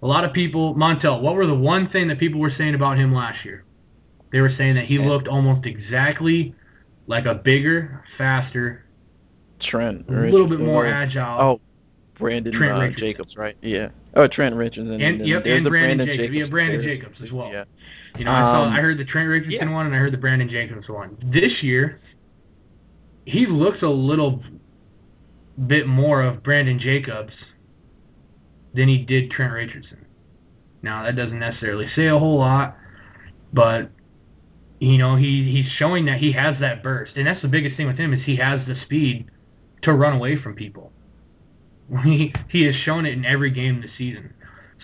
A 0.02 0.06
lot 0.06 0.24
of 0.24 0.34
people, 0.34 0.74
Montel, 0.74 1.22
what 1.22 1.34
were 1.34 1.46
the 1.46 1.54
one 1.54 1.88
thing 1.88 2.08
that 2.08 2.18
people 2.18 2.38
were 2.38 2.52
saying 2.58 2.74
about 2.74 2.98
him 2.98 3.14
last 3.14 3.42
year? 3.42 3.64
They 4.32 4.40
were 4.40 4.52
saying 4.58 4.74
that 4.74 4.84
he 4.84 4.98
looked 4.98 5.28
almost 5.28 5.64
exactly 5.64 6.54
like 7.06 7.24
a 7.24 7.34
bigger, 7.34 8.04
faster, 8.18 8.84
Trent, 9.60 10.04
a 10.08 10.12
little 10.12 10.48
bit 10.48 10.60
more 10.60 10.86
agile. 10.86 11.40
Oh, 11.40 11.60
Brandon 12.18 12.52
Trent 12.52 12.72
uh, 12.72 12.98
Jacobs, 12.98 13.36
right? 13.36 13.56
Yeah. 13.60 13.88
Oh, 14.14 14.28
Trent 14.28 14.54
Richardson. 14.54 14.92
And, 14.92 15.02
and, 15.02 15.26
yep, 15.26 15.44
and 15.44 15.64
Brandon, 15.64 15.70
Brandon, 15.70 16.06
Jacobs. 16.06 16.22
Jacobs. 16.22 16.36
Yeah, 16.36 16.46
Brandon 16.46 16.82
Jacobs 16.82 17.18
as 17.22 17.32
well. 17.32 17.50
Yeah. 17.50 17.64
You 18.16 18.24
know, 18.24 18.30
I 18.30 18.40
saw, 18.40 18.68
I 18.70 18.80
heard 18.80 18.98
the 18.98 19.04
Trent 19.04 19.28
Richardson 19.28 19.68
yeah. 19.68 19.74
one 19.74 19.86
and 19.86 19.94
I 19.94 19.98
heard 19.98 20.12
the 20.12 20.18
Brandon 20.18 20.48
Jacobs 20.48 20.88
one. 20.88 21.16
This 21.32 21.62
year, 21.62 22.00
he 23.24 23.46
looks 23.46 23.82
a 23.82 23.88
little 23.88 24.42
bit 25.66 25.86
more 25.86 26.22
of 26.22 26.42
Brandon 26.42 26.78
Jacobs 26.78 27.32
than 28.74 28.88
he 28.88 29.04
did 29.04 29.30
Trent 29.30 29.52
Richardson. 29.52 30.06
Now 30.82 31.04
that 31.04 31.16
doesn't 31.16 31.38
necessarily 31.38 31.88
say 31.94 32.06
a 32.06 32.18
whole 32.18 32.38
lot, 32.38 32.76
but 33.52 33.90
you 34.80 34.98
know 34.98 35.16
he 35.16 35.50
he's 35.50 35.70
showing 35.78 36.04
that 36.06 36.18
he 36.18 36.32
has 36.32 36.58
that 36.60 36.82
burst, 36.82 37.12
and 37.16 37.26
that's 37.26 37.40
the 37.40 37.48
biggest 37.48 37.76
thing 37.76 37.86
with 37.86 37.96
him 37.96 38.12
is 38.12 38.20
he 38.24 38.36
has 38.36 38.66
the 38.66 38.76
speed 38.82 39.30
to 39.82 39.92
run 39.92 40.14
away 40.14 40.36
from 40.36 40.54
people. 40.54 40.92
He 42.02 42.32
he 42.48 42.64
has 42.64 42.74
shown 42.76 43.06
it 43.06 43.12
in 43.12 43.24
every 43.24 43.50
game 43.50 43.80
this 43.80 43.90
season. 43.96 44.32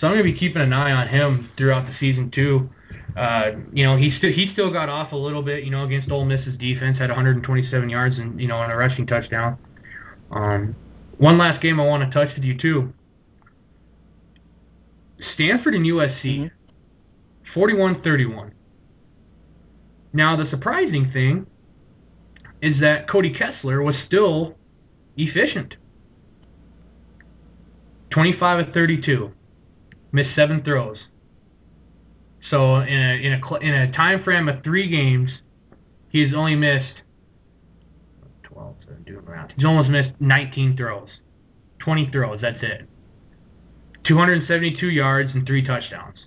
So 0.00 0.06
I'm 0.06 0.14
going 0.14 0.24
to 0.24 0.32
be 0.32 0.38
keeping 0.38 0.62
an 0.62 0.72
eye 0.72 0.92
on 0.92 1.08
him 1.08 1.50
throughout 1.56 1.86
the 1.86 1.92
season 2.00 2.30
too. 2.30 2.70
Uh, 3.16 3.52
you 3.72 3.84
know, 3.84 3.96
he 3.96 4.14
still 4.16 4.32
he 4.32 4.50
still 4.52 4.72
got 4.72 4.88
off 4.88 5.12
a 5.12 5.16
little 5.16 5.42
bit. 5.42 5.64
You 5.64 5.70
know, 5.70 5.84
against 5.84 6.10
Ole 6.10 6.24
Miss's 6.24 6.56
defense, 6.58 6.98
had 6.98 7.10
127 7.10 7.88
yards 7.88 8.18
and 8.18 8.40
you 8.40 8.48
know 8.48 8.62
and 8.62 8.72
a 8.72 8.76
rushing 8.76 9.06
touchdown. 9.06 9.58
Um, 10.30 10.76
one 11.18 11.36
last 11.38 11.60
game 11.60 11.80
I 11.80 11.86
want 11.86 12.10
to 12.10 12.10
touch 12.18 12.34
with 12.34 12.44
you 12.44 12.56
too. 12.56 12.92
Stanford 15.34 15.74
and 15.74 15.84
USC, 15.84 16.50
mm-hmm. 17.54 17.60
41-31. 17.60 18.52
Now 20.12 20.36
the 20.36 20.48
surprising 20.48 21.10
thing 21.12 21.46
is 22.62 22.80
that 22.80 23.08
Cody 23.08 23.34
Kessler 23.34 23.82
was 23.82 23.96
still 24.06 24.56
efficient. 25.16 25.76
25 28.10 28.68
of 28.68 28.74
32, 28.74 29.30
missed 30.12 30.34
seven 30.34 30.62
throws. 30.62 30.98
So 32.50 32.76
in 32.76 32.98
a 32.98 33.14
in 33.22 33.40
a 33.40 33.56
in 33.58 33.74
a 33.74 33.92
time 33.92 34.22
frame 34.24 34.48
of 34.48 34.64
three 34.64 34.88
games, 34.88 35.30
he's 36.08 36.34
only 36.34 36.56
missed 36.56 37.02
12, 38.42 38.76
doing 39.06 39.26
around. 39.26 39.52
He's 39.56 39.64
almost 39.64 39.90
missed 39.90 40.12
19 40.20 40.76
throws, 40.76 41.08
20 41.80 42.10
throws. 42.10 42.40
That's 42.40 42.62
it. 42.62 42.88
272 44.04 44.86
yards 44.86 45.30
and 45.34 45.46
three 45.46 45.64
touchdowns, 45.64 46.26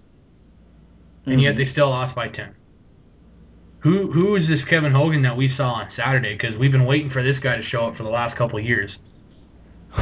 and 1.26 1.36
mm-hmm. 1.36 1.40
yet 1.40 1.58
they 1.58 1.72
still 1.72 1.90
lost 1.90 2.16
by 2.16 2.28
10. 2.28 2.56
Who 3.80 4.12
who 4.12 4.36
is 4.36 4.48
this 4.48 4.62
Kevin 4.70 4.94
Hogan 4.94 5.24
that 5.24 5.36
we 5.36 5.54
saw 5.58 5.74
on 5.74 5.90
Saturday? 5.96 6.38
Because 6.38 6.58
we've 6.58 6.72
been 6.72 6.86
waiting 6.86 7.10
for 7.10 7.24
this 7.24 7.38
guy 7.40 7.58
to 7.58 7.64
show 7.64 7.88
up 7.88 7.98
for 7.98 8.04
the 8.04 8.10
last 8.10 8.38
couple 8.38 8.58
of 8.58 8.64
years. 8.64 8.98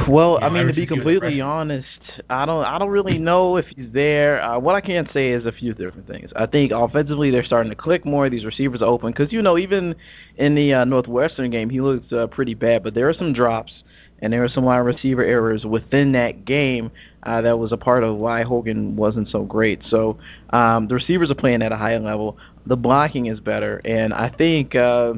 Well, 0.08 0.38
I 0.42 0.48
mean, 0.48 0.66
to 0.66 0.72
be 0.72 0.86
completely 0.86 1.40
honest, 1.40 1.86
I 2.30 2.46
don't, 2.46 2.64
I 2.64 2.78
don't 2.78 2.90
really 2.90 3.18
know 3.18 3.56
if 3.56 3.66
he's 3.76 3.92
there. 3.92 4.42
Uh, 4.42 4.58
what 4.58 4.74
I 4.74 4.80
can 4.80 5.08
say 5.12 5.30
is 5.30 5.44
a 5.44 5.52
few 5.52 5.74
different 5.74 6.08
things. 6.08 6.30
I 6.34 6.46
think 6.46 6.72
offensively 6.72 7.30
they're 7.30 7.44
starting 7.44 7.70
to 7.70 7.76
click 7.76 8.04
more. 8.06 8.30
These 8.30 8.44
receivers 8.44 8.80
are 8.80 8.88
open 8.88 9.12
because 9.12 9.32
you 9.32 9.42
know 9.42 9.58
even 9.58 9.94
in 10.36 10.54
the 10.54 10.72
uh, 10.74 10.84
Northwestern 10.84 11.50
game 11.50 11.68
he 11.68 11.80
looked 11.80 12.12
uh, 12.12 12.26
pretty 12.28 12.54
bad, 12.54 12.82
but 12.82 12.94
there 12.94 13.08
are 13.08 13.12
some 13.12 13.32
drops 13.32 13.72
and 14.20 14.32
there 14.32 14.40
were 14.40 14.48
some 14.48 14.64
wide 14.64 14.78
receiver 14.78 15.24
errors 15.24 15.64
within 15.64 16.12
that 16.12 16.44
game 16.44 16.90
uh, 17.24 17.42
that 17.42 17.58
was 17.58 17.72
a 17.72 17.76
part 17.76 18.02
of 18.02 18.16
why 18.16 18.44
Hogan 18.44 18.96
wasn't 18.96 19.28
so 19.28 19.42
great. 19.42 19.82
So 19.90 20.18
um, 20.50 20.88
the 20.88 20.94
receivers 20.94 21.30
are 21.30 21.34
playing 21.34 21.60
at 21.60 21.72
a 21.72 21.76
higher 21.76 22.00
level. 22.00 22.38
The 22.66 22.76
blocking 22.76 23.26
is 23.26 23.40
better, 23.40 23.82
and 23.84 24.14
I 24.14 24.30
think. 24.30 24.74
Uh, 24.74 25.14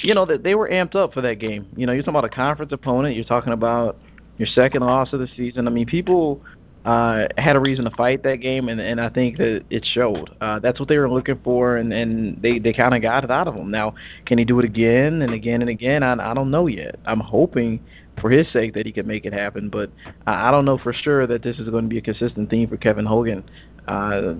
you 0.00 0.14
know 0.14 0.26
that 0.26 0.42
they 0.42 0.54
were 0.54 0.68
amped 0.68 0.94
up 0.94 1.12
for 1.14 1.20
that 1.22 1.38
game. 1.38 1.66
You 1.76 1.86
know, 1.86 1.92
you're 1.92 2.02
talking 2.02 2.18
about 2.18 2.32
a 2.32 2.34
conference 2.34 2.72
opponent. 2.72 3.14
You're 3.16 3.24
talking 3.24 3.52
about 3.52 3.96
your 4.38 4.46
second 4.46 4.82
loss 4.82 5.12
of 5.12 5.20
the 5.20 5.28
season. 5.36 5.68
I 5.68 5.70
mean, 5.70 5.86
people 5.86 6.42
uh, 6.84 7.26
had 7.38 7.54
a 7.54 7.60
reason 7.60 7.84
to 7.84 7.90
fight 7.92 8.22
that 8.24 8.36
game, 8.36 8.68
and, 8.68 8.80
and 8.80 9.00
I 9.00 9.08
think 9.08 9.36
that 9.36 9.64
it 9.70 9.84
showed. 9.84 10.30
Uh, 10.40 10.58
that's 10.58 10.80
what 10.80 10.88
they 10.88 10.98
were 10.98 11.08
looking 11.08 11.38
for, 11.44 11.76
and, 11.76 11.92
and 11.92 12.40
they, 12.42 12.58
they 12.58 12.72
kind 12.72 12.94
of 12.94 13.02
got 13.02 13.24
it 13.24 13.30
out 13.30 13.46
of 13.46 13.54
him. 13.54 13.70
Now, 13.70 13.94
can 14.26 14.38
he 14.38 14.44
do 14.44 14.58
it 14.58 14.64
again 14.64 15.22
and 15.22 15.32
again 15.32 15.60
and 15.60 15.70
again? 15.70 16.02
I, 16.02 16.14
I 16.30 16.34
don't 16.34 16.50
know 16.50 16.66
yet. 16.66 16.96
I'm 17.06 17.20
hoping 17.20 17.80
for 18.20 18.30
his 18.30 18.50
sake 18.52 18.74
that 18.74 18.84
he 18.84 18.92
could 18.92 19.06
make 19.06 19.24
it 19.24 19.32
happen, 19.32 19.68
but 19.68 19.90
I, 20.26 20.48
I 20.48 20.50
don't 20.50 20.64
know 20.64 20.78
for 20.78 20.92
sure 20.92 21.26
that 21.26 21.42
this 21.42 21.58
is 21.58 21.68
going 21.68 21.84
to 21.84 21.88
be 21.88 21.98
a 21.98 22.02
consistent 22.02 22.50
theme 22.50 22.68
for 22.68 22.76
Kevin 22.76 23.06
Hogan. 23.06 23.44
Uh, 23.86 24.34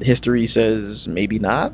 history 0.00 0.48
says 0.48 1.06
maybe 1.06 1.38
not. 1.38 1.72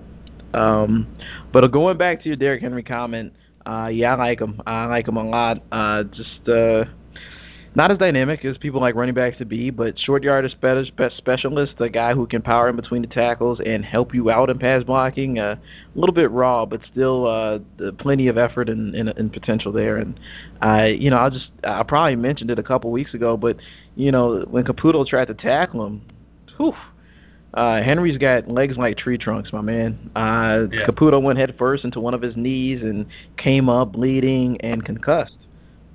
Um, 0.55 1.17
but 1.53 1.67
going 1.69 1.99
back 1.99 2.23
to 2.23 2.29
your 2.29 2.37
Derrick 2.37 2.62
Henry 2.62 2.83
comment, 2.83 3.33
uh, 3.67 3.88
yeah, 3.93 4.14
I 4.14 4.17
like 4.17 4.40
him. 4.40 4.61
I 4.67 4.87
like 4.87 5.09
him 5.09 5.17
a 5.17 5.25
lot. 5.25 5.62
Uh, 5.73 6.05
just 6.05 6.49
uh, 6.49 6.85
not 7.75 7.90
as 7.90 7.99
dynamic 7.99 8.45
as 8.45 8.57
people 8.59 8.81
like 8.81 8.95
running 8.95 9.14
backs 9.14 9.38
to 9.38 9.45
be, 9.45 9.71
but 9.71 9.99
short 9.99 10.23
yardage 10.23 10.55
specialist, 11.17 11.75
a 11.79 11.88
guy 11.88 12.12
who 12.14 12.27
can 12.27 12.40
power 12.40 12.69
in 12.69 12.77
between 12.77 13.03
the 13.03 13.09
tackles 13.09 13.61
and 13.64 13.85
help 13.85 14.14
you 14.14 14.31
out 14.31 14.49
in 14.49 14.59
pass 14.59 14.85
blocking. 14.85 15.38
Uh, 15.38 15.57
a 15.95 15.99
little 15.99 16.14
bit 16.14 16.31
raw, 16.31 16.67
but 16.67 16.81
still 16.93 17.27
uh, 17.27 17.59
plenty 17.99 18.29
of 18.29 18.38
effort 18.38 18.69
and, 18.69 18.95
and, 18.95 19.09
and 19.09 19.33
potential 19.33 19.73
there. 19.73 19.97
And 19.97 20.21
I, 20.61 20.88
you 20.88 21.11
know, 21.11 21.19
I 21.19 21.31
just 21.31 21.51
I 21.64 21.83
probably 21.83 22.17
mentioned 22.17 22.51
it 22.51 22.59
a 22.59 22.62
couple 22.62 22.93
weeks 22.93 23.14
ago, 23.14 23.37
but 23.37 23.57
you 23.97 24.12
know 24.12 24.45
when 24.49 24.64
Caputo 24.64 25.05
tried 25.07 25.29
to 25.29 25.35
tackle 25.35 25.87
him, 25.87 26.03
whew, 26.57 26.75
uh, 27.55 27.83
Henry's 27.83 28.19
got 28.19 28.49
legs 28.49 28.77
like 28.77 28.97
tree 28.97 29.17
trunks, 29.17 29.53
my 29.53 29.61
man. 29.61 30.11
Uh, 30.17 30.67
yeah. 30.71 30.87
Caputo 30.87 31.23
went 31.23 31.38
head 31.38 31.55
first 31.57 31.85
into 31.85 32.01
one 32.01 32.12
of 32.12 32.21
his 32.21 32.37
knees 32.37 32.83
and 32.83 33.07
came 33.37 33.69
up 33.69 33.93
bleeding 33.93 34.61
and 34.61 34.85
concussed. 34.85 35.37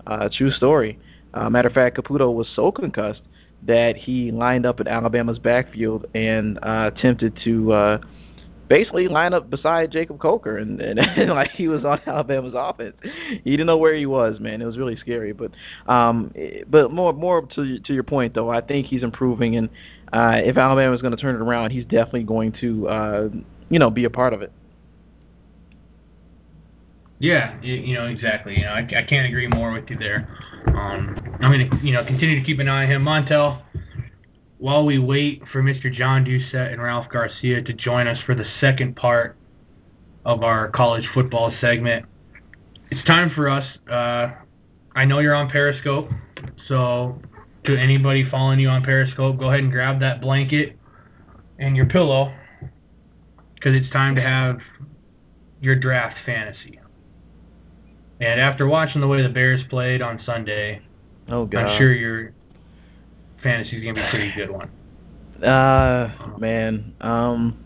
Uh, 0.07 0.29
true 0.31 0.51
story. 0.51 0.97
Uh, 1.33 1.49
matter 1.49 1.67
of 1.67 1.73
fact, 1.73 1.97
Caputo 1.97 2.33
was 2.33 2.47
so 2.55 2.71
concussed 2.71 3.21
that 3.63 3.97
he 3.97 4.31
lined 4.31 4.65
up 4.65 4.79
in 4.79 4.87
Alabama's 4.87 5.37
backfield 5.37 6.05
and 6.15 6.57
uh, 6.63 6.89
attempted 6.93 7.37
to 7.43 7.71
uh, 7.73 7.97
basically 8.69 9.07
line 9.07 9.33
up 9.33 9.49
beside 9.49 9.91
Jacob 9.91 10.19
Coker, 10.19 10.57
and, 10.57 10.79
and, 10.79 10.99
and 11.17 11.31
like 11.31 11.51
he 11.51 11.67
was 11.67 11.83
on 11.83 11.99
Alabama's 12.05 12.53
offense. 12.55 12.95
He 13.43 13.51
didn't 13.51 13.67
know 13.67 13.77
where 13.77 13.95
he 13.95 14.05
was, 14.05 14.39
man. 14.39 14.61
It 14.61 14.65
was 14.65 14.77
really 14.77 14.95
scary. 14.95 15.33
But 15.33 15.51
um, 15.91 16.33
but 16.69 16.91
more 16.91 17.11
more 17.11 17.41
to 17.55 17.79
to 17.79 17.93
your 17.93 18.03
point 18.03 18.33
though, 18.33 18.49
I 18.49 18.61
think 18.61 18.85
he's 18.87 19.03
improving, 19.03 19.55
and 19.57 19.69
uh, 20.13 20.41
if 20.43 20.57
Alabama 20.57 20.95
is 20.95 21.01
going 21.01 21.15
to 21.15 21.21
turn 21.21 21.35
it 21.35 21.41
around, 21.41 21.71
he's 21.71 21.83
definitely 21.83 22.23
going 22.23 22.53
to, 22.61 22.87
uh, 22.87 23.29
you 23.69 23.79
know, 23.79 23.89
be 23.89 24.05
a 24.05 24.09
part 24.09 24.33
of 24.33 24.41
it. 24.41 24.51
Yeah, 27.19 27.59
you, 27.61 27.95
know 27.95 28.05
exactly. 28.05 28.57
You 28.57 28.63
know, 28.63 28.71
I, 28.71 28.79
I 28.79 29.03
can't 29.07 29.27
agree 29.27 29.47
more 29.47 29.73
with 29.73 29.89
you 29.89 29.97
there. 29.97 30.27
Um, 30.67 31.19
I'm 31.41 31.51
going 31.51 31.69
to, 31.69 31.85
you 31.85 31.93
know, 31.93 32.03
continue 32.05 32.39
to 32.39 32.45
keep 32.45 32.59
an 32.59 32.69
eye 32.69 32.85
on 32.85 32.91
him. 32.91 33.03
Montel, 33.03 33.61
while 34.59 34.85
we 34.85 34.99
wait 34.99 35.41
for 35.51 35.63
Mr. 35.63 35.91
John 35.91 36.25
Doucette 36.25 36.73
and 36.73 36.81
Ralph 36.81 37.07
Garcia 37.09 37.63
to 37.63 37.73
join 37.73 38.07
us 38.07 38.19
for 38.25 38.35
the 38.35 38.43
second 38.59 38.95
part 38.95 39.37
of 40.25 40.43
our 40.43 40.69
college 40.69 41.07
football 41.13 41.53
segment, 41.61 42.05
it's 42.91 43.03
time 43.07 43.31
for 43.33 43.49
us. 43.49 43.65
Uh, 43.89 44.33
I 44.93 45.05
know 45.05 45.19
you're 45.19 45.33
on 45.33 45.49
Periscope, 45.49 46.09
so 46.67 47.21
to 47.63 47.79
anybody 47.79 48.29
following 48.29 48.59
you 48.59 48.67
on 48.67 48.83
Periscope, 48.83 49.39
go 49.39 49.47
ahead 49.47 49.61
and 49.61 49.71
grab 49.71 50.01
that 50.01 50.19
blanket 50.19 50.77
and 51.57 51.77
your 51.77 51.85
pillow 51.85 52.33
because 53.55 53.75
it's 53.75 53.89
time 53.91 54.15
to 54.15 54.21
have 54.21 54.59
your 55.61 55.77
draft 55.77 56.17
fantasy. 56.25 56.79
And 58.19 58.41
after 58.41 58.67
watching 58.67 58.99
the 58.99 59.07
way 59.07 59.23
the 59.23 59.29
Bears 59.29 59.61
played 59.69 60.01
on 60.01 60.19
Sunday, 60.25 60.81
oh 61.29 61.45
God. 61.45 61.65
I'm 61.65 61.77
sure 61.77 61.93
you're 61.93 62.33
fantasy 63.41 63.77
is 63.77 63.83
going 63.83 63.95
to 63.95 64.01
be 64.01 64.07
a 64.07 64.09
pretty 64.09 64.33
good 64.35 64.51
one. 64.51 64.69
Uh, 65.43 66.35
man, 66.37 66.93
um, 67.01 67.63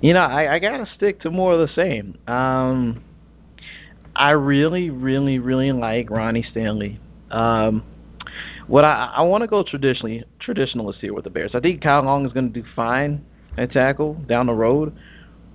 you 0.00 0.12
know, 0.14 0.20
I, 0.20 0.54
I 0.54 0.58
gotta 0.58 0.86
stick 0.94 1.20
to 1.20 1.30
more 1.30 1.52
of 1.52 1.60
the 1.60 1.74
same. 1.74 2.18
Um, 2.26 3.04
I 4.14 4.30
really, 4.30 4.90
really, 4.90 5.38
really 5.38 5.72
like 5.72 6.10
Ronnie 6.10 6.44
Stanley. 6.50 6.98
Um, 7.30 7.84
what 8.66 8.84
I 8.84 9.12
I 9.16 9.22
want 9.22 9.42
to 9.42 9.48
go 9.48 9.62
traditionally 9.62 10.24
traditionalist 10.44 10.96
here 10.96 11.14
with 11.14 11.24
the 11.24 11.30
Bears. 11.30 11.54
I 11.54 11.60
think 11.60 11.82
Kyle 11.82 12.02
Long 12.02 12.26
is 12.26 12.32
going 12.32 12.52
to 12.52 12.62
do 12.62 12.66
fine 12.74 13.24
at 13.58 13.72
tackle 13.72 14.14
down 14.26 14.46
the 14.46 14.54
road, 14.54 14.96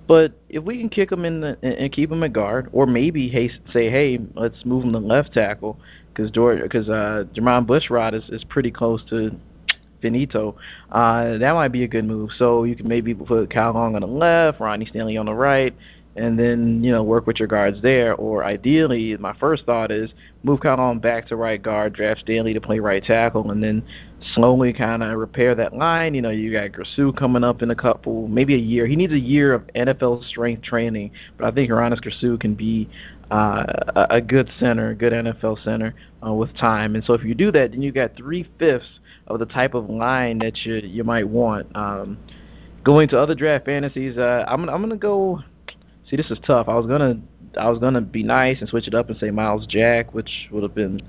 but 0.06 0.32
if 0.48 0.62
we 0.62 0.78
can 0.78 0.88
kick 0.88 1.10
him 1.10 1.24
in 1.24 1.40
the, 1.40 1.58
and 1.62 1.92
keep 1.92 2.10
him 2.10 2.22
at 2.22 2.32
guard, 2.32 2.68
or 2.72 2.86
maybe 2.86 3.28
hey, 3.28 3.50
say 3.72 3.90
hey, 3.90 4.18
let's 4.34 4.64
move 4.64 4.84
him 4.84 4.92
to 4.92 4.98
left 4.98 5.34
tackle 5.34 5.80
because 6.18 6.32
George 6.32 6.60
because 6.60 6.88
uh, 6.88 7.24
Jermon 7.32 7.66
Bushrod 7.66 8.14
is 8.14 8.28
is 8.30 8.44
pretty 8.44 8.70
close 8.70 9.02
to 9.08 9.30
finito. 10.02 10.56
Uh, 10.90 11.38
that 11.38 11.52
might 11.52 11.68
be 11.68 11.84
a 11.84 11.88
good 11.88 12.04
move. 12.04 12.30
So 12.36 12.64
you 12.64 12.74
can 12.74 12.88
maybe 12.88 13.14
put 13.14 13.50
Kyle 13.50 13.72
Long 13.72 13.94
on 13.94 14.00
the 14.00 14.06
left, 14.06 14.60
Ronnie 14.60 14.86
Stanley 14.86 15.16
on 15.16 15.26
the 15.26 15.34
right, 15.34 15.74
and 16.16 16.38
then 16.38 16.82
you 16.82 16.90
know 16.90 17.04
work 17.04 17.26
with 17.28 17.38
your 17.38 17.46
guards 17.46 17.80
there. 17.82 18.14
Or 18.14 18.44
ideally, 18.44 19.16
my 19.16 19.34
first 19.38 19.64
thought 19.64 19.92
is 19.92 20.10
move 20.42 20.60
Kyle 20.60 20.76
Long 20.76 20.98
back 20.98 21.28
to 21.28 21.36
right 21.36 21.62
guard, 21.62 21.92
draft 21.92 22.20
Stanley 22.20 22.52
to 22.52 22.60
play 22.60 22.80
right 22.80 23.02
tackle, 23.02 23.52
and 23.52 23.62
then 23.62 23.84
slowly 24.34 24.72
kind 24.72 25.04
of 25.04 25.16
repair 25.16 25.54
that 25.54 25.72
line. 25.76 26.14
You 26.14 26.22
know, 26.22 26.30
you 26.30 26.52
got 26.52 26.72
Grasu 26.72 27.16
coming 27.16 27.44
up 27.44 27.62
in 27.62 27.70
a 27.70 27.76
couple, 27.76 28.26
maybe 28.26 28.54
a 28.54 28.58
year. 28.58 28.86
He 28.86 28.96
needs 28.96 29.12
a 29.12 29.20
year 29.20 29.54
of 29.54 29.62
NFL 29.76 30.24
strength 30.24 30.62
training, 30.62 31.12
but 31.36 31.46
I 31.46 31.52
think 31.52 31.70
Hroniss 31.70 32.00
Grasu 32.00 32.40
can 32.40 32.54
be 32.54 32.88
uh, 33.30 34.06
a, 34.10 34.20
good 34.20 34.50
center, 34.58 34.90
a 34.90 34.94
good 34.94 35.12
NFL 35.12 35.62
center 35.62 35.94
uh, 36.26 36.32
with 36.32 36.56
time. 36.56 36.94
And 36.94 37.04
so 37.04 37.12
if 37.14 37.22
you 37.24 37.34
do 37.34 37.52
that, 37.52 37.72
then 37.72 37.82
you 37.82 37.92
got 37.92 38.16
three 38.16 38.48
fifths 38.58 39.00
of 39.26 39.38
the 39.38 39.46
type 39.46 39.74
of 39.74 39.90
line 39.90 40.38
that 40.38 40.56
you 40.64 40.76
you 40.76 41.04
might 41.04 41.28
want. 41.28 41.74
Um, 41.76 42.18
going 42.84 43.08
to 43.08 43.18
other 43.18 43.34
draft 43.34 43.66
fantasies, 43.66 44.16
uh, 44.16 44.44
I'm 44.48 44.68
I'm 44.68 44.80
gonna 44.80 44.96
go. 44.96 45.40
See, 46.08 46.16
this 46.16 46.30
is 46.30 46.38
tough. 46.46 46.68
I 46.68 46.74
was 46.74 46.86
gonna 46.86 47.20
I 47.58 47.68
was 47.68 47.78
gonna 47.78 48.00
be 48.00 48.22
nice 48.22 48.60
and 48.60 48.68
switch 48.68 48.88
it 48.88 48.94
up 48.94 49.10
and 49.10 49.18
say 49.18 49.30
Myles 49.30 49.66
Jack, 49.66 50.14
which 50.14 50.48
would 50.50 50.62
have 50.62 50.74
been 50.74 51.02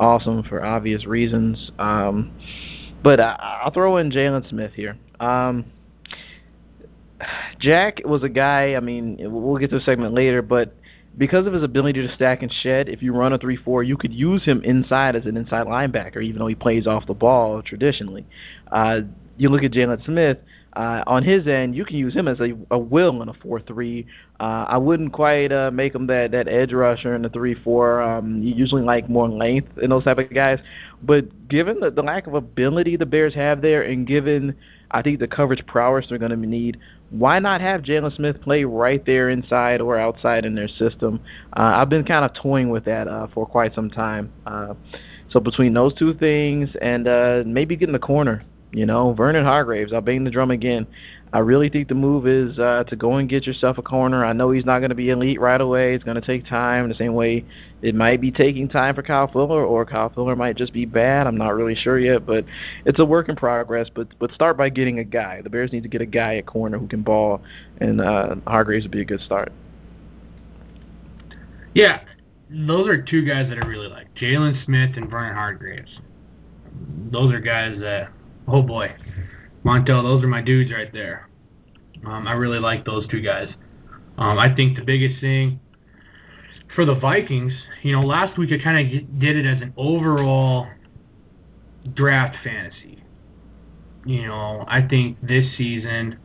awesome 0.00 0.42
for 0.44 0.64
obvious 0.64 1.06
reasons. 1.06 1.70
Um, 1.78 2.32
but 3.02 3.20
I, 3.20 3.60
I'll 3.64 3.72
throw 3.72 3.98
in 3.98 4.10
Jaylon 4.10 4.48
Smith 4.48 4.72
here. 4.74 4.96
Um, 5.20 5.66
Jack 7.58 8.00
was 8.04 8.22
a 8.22 8.28
guy. 8.28 8.74
I 8.74 8.80
mean, 8.80 9.18
we'll 9.20 9.58
get 9.58 9.70
to 9.70 9.76
a 9.76 9.80
segment 9.80 10.14
later, 10.14 10.40
but 10.40 10.74
because 11.16 11.46
of 11.46 11.52
his 11.52 11.62
ability 11.62 12.06
to 12.06 12.14
stack 12.14 12.42
and 12.42 12.52
shed, 12.52 12.88
if 12.88 13.02
you 13.02 13.12
run 13.12 13.32
a 13.32 13.38
3-4, 13.38 13.86
you 13.86 13.96
could 13.96 14.12
use 14.12 14.44
him 14.44 14.62
inside 14.62 15.16
as 15.16 15.26
an 15.26 15.36
inside 15.36 15.66
linebacker, 15.66 16.22
even 16.22 16.38
though 16.38 16.46
he 16.46 16.54
plays 16.54 16.86
off 16.86 17.06
the 17.06 17.14
ball 17.14 17.62
traditionally. 17.62 18.26
Uh, 18.70 19.00
you 19.36 19.48
look 19.48 19.62
at 19.62 19.72
Jaylon 19.72 20.04
Smith, 20.04 20.38
uh, 20.74 21.02
on 21.06 21.24
his 21.24 21.46
end, 21.48 21.74
you 21.74 21.84
can 21.84 21.96
use 21.96 22.14
him 22.14 22.28
as 22.28 22.38
a, 22.40 22.52
a 22.70 22.78
will 22.78 23.22
in 23.22 23.28
a 23.28 23.32
4-3. 23.32 24.06
Uh, 24.38 24.42
I 24.42 24.76
wouldn't 24.76 25.12
quite 25.12 25.50
uh, 25.50 25.72
make 25.72 25.94
him 25.94 26.06
that, 26.06 26.30
that 26.30 26.46
edge 26.46 26.72
rusher 26.72 27.16
in 27.16 27.22
the 27.22 27.30
3-4. 27.30 28.18
Um, 28.18 28.42
you 28.42 28.54
usually 28.54 28.82
like 28.82 29.08
more 29.08 29.28
length 29.28 29.76
in 29.78 29.90
those 29.90 30.04
type 30.04 30.18
of 30.18 30.32
guys. 30.32 30.60
But 31.02 31.48
given 31.48 31.80
the, 31.80 31.90
the 31.90 32.02
lack 32.02 32.26
of 32.28 32.34
ability 32.34 32.96
the 32.96 33.06
Bears 33.06 33.34
have 33.34 33.60
there 33.60 33.82
and 33.82 34.06
given, 34.06 34.56
I 34.90 35.02
think, 35.02 35.18
the 35.18 35.28
coverage 35.28 35.64
prowess 35.66 36.06
they're 36.08 36.18
going 36.18 36.30
to 36.30 36.36
need, 36.36 36.78
why 37.10 37.38
not 37.38 37.60
have 37.60 37.82
Jaylon 37.82 38.14
Smith 38.14 38.40
play 38.40 38.64
right 38.64 39.04
there 39.04 39.30
inside 39.30 39.80
or 39.80 39.98
outside 39.98 40.44
in 40.44 40.54
their 40.54 40.68
system? 40.68 41.20
Uh, 41.56 41.72
I've 41.76 41.88
been 41.88 42.04
kind 42.04 42.24
of 42.24 42.34
toying 42.34 42.68
with 42.70 42.84
that 42.84 43.08
uh, 43.08 43.28
for 43.32 43.46
quite 43.46 43.74
some 43.74 43.90
time. 43.90 44.32
Uh, 44.46 44.74
so 45.30 45.40
between 45.40 45.74
those 45.74 45.94
two 45.94 46.14
things 46.14 46.70
and 46.80 47.08
uh, 47.08 47.42
maybe 47.46 47.76
getting 47.76 47.92
the 47.92 47.98
corner 47.98 48.44
you 48.72 48.84
know, 48.84 49.14
Vernon 49.14 49.44
Hargreaves, 49.44 49.92
I'll 49.92 50.00
bang 50.00 50.24
the 50.24 50.30
drum 50.30 50.50
again. 50.50 50.86
I 51.32 51.40
really 51.40 51.68
think 51.68 51.88
the 51.88 51.94
move 51.94 52.26
is 52.26 52.58
uh, 52.58 52.84
to 52.88 52.96
go 52.96 53.16
and 53.16 53.28
get 53.28 53.46
yourself 53.46 53.76
a 53.78 53.82
corner. 53.82 54.24
I 54.24 54.32
know 54.32 54.50
he's 54.50 54.64
not 54.64 54.78
going 54.78 54.88
to 54.88 54.94
be 54.94 55.10
elite 55.10 55.40
right 55.40 55.60
away. 55.60 55.94
It's 55.94 56.04
going 56.04 56.20
to 56.20 56.26
take 56.26 56.46
time, 56.46 56.88
the 56.88 56.94
same 56.94 57.14
way 57.14 57.44
it 57.82 57.94
might 57.94 58.20
be 58.20 58.30
taking 58.30 58.68
time 58.68 58.94
for 58.94 59.02
Kyle 59.02 59.30
Fuller, 59.30 59.64
or 59.64 59.84
Kyle 59.84 60.08
Fuller 60.08 60.34
might 60.34 60.56
just 60.56 60.72
be 60.72 60.86
bad. 60.86 61.26
I'm 61.26 61.36
not 61.36 61.54
really 61.54 61.74
sure 61.74 61.98
yet, 61.98 62.24
but 62.26 62.44
it's 62.86 62.98
a 62.98 63.04
work 63.04 63.28
in 63.28 63.36
progress. 63.36 63.88
But 63.94 64.08
but 64.18 64.32
start 64.32 64.56
by 64.56 64.70
getting 64.70 64.98
a 64.98 65.04
guy. 65.04 65.42
The 65.42 65.50
Bears 65.50 65.72
need 65.72 65.82
to 65.82 65.88
get 65.88 66.00
a 66.00 66.06
guy 66.06 66.36
at 66.36 66.46
corner 66.46 66.78
who 66.78 66.88
can 66.88 67.02
ball, 67.02 67.42
and 67.80 68.00
uh, 68.00 68.36
Hargreaves 68.46 68.84
would 68.84 68.92
be 68.92 69.02
a 69.02 69.04
good 69.04 69.20
start. 69.20 69.52
Yeah, 71.74 72.00
those 72.50 72.88
are 72.88 73.00
two 73.00 73.24
guys 73.24 73.48
that 73.50 73.62
I 73.62 73.66
really 73.66 73.88
like, 73.88 74.14
Jaylon 74.14 74.64
Smith 74.64 74.96
and 74.96 75.10
Vernon 75.10 75.34
Hargreaves. 75.34 76.00
Those 77.10 77.32
are 77.32 77.40
guys 77.40 77.78
that 77.80 78.08
oh 78.46 78.62
boy, 78.62 78.94
Montel, 79.68 80.02
those 80.02 80.24
are 80.24 80.28
my 80.28 80.40
dudes 80.40 80.72
right 80.72 80.90
there. 80.94 81.28
Um, 82.06 82.26
I 82.26 82.32
really 82.32 82.58
like 82.58 82.86
those 82.86 83.06
two 83.08 83.20
guys. 83.20 83.48
Um, 84.16 84.38
I 84.38 84.54
think 84.54 84.78
the 84.78 84.84
biggest 84.84 85.20
thing 85.20 85.60
for 86.74 86.86
the 86.86 86.94
Vikings, 86.94 87.52
you 87.82 87.92
know, 87.92 88.00
last 88.00 88.38
week 88.38 88.50
I 88.50 88.62
kind 88.62 88.86
of 88.86 89.20
did 89.20 89.36
it 89.36 89.44
as 89.44 89.60
an 89.60 89.74
overall 89.76 90.66
draft 91.92 92.36
fantasy. 92.42 93.04
You 94.06 94.26
know, 94.26 94.64
I 94.66 94.88
think 94.88 95.20
this 95.20 95.44
season, 95.58 96.18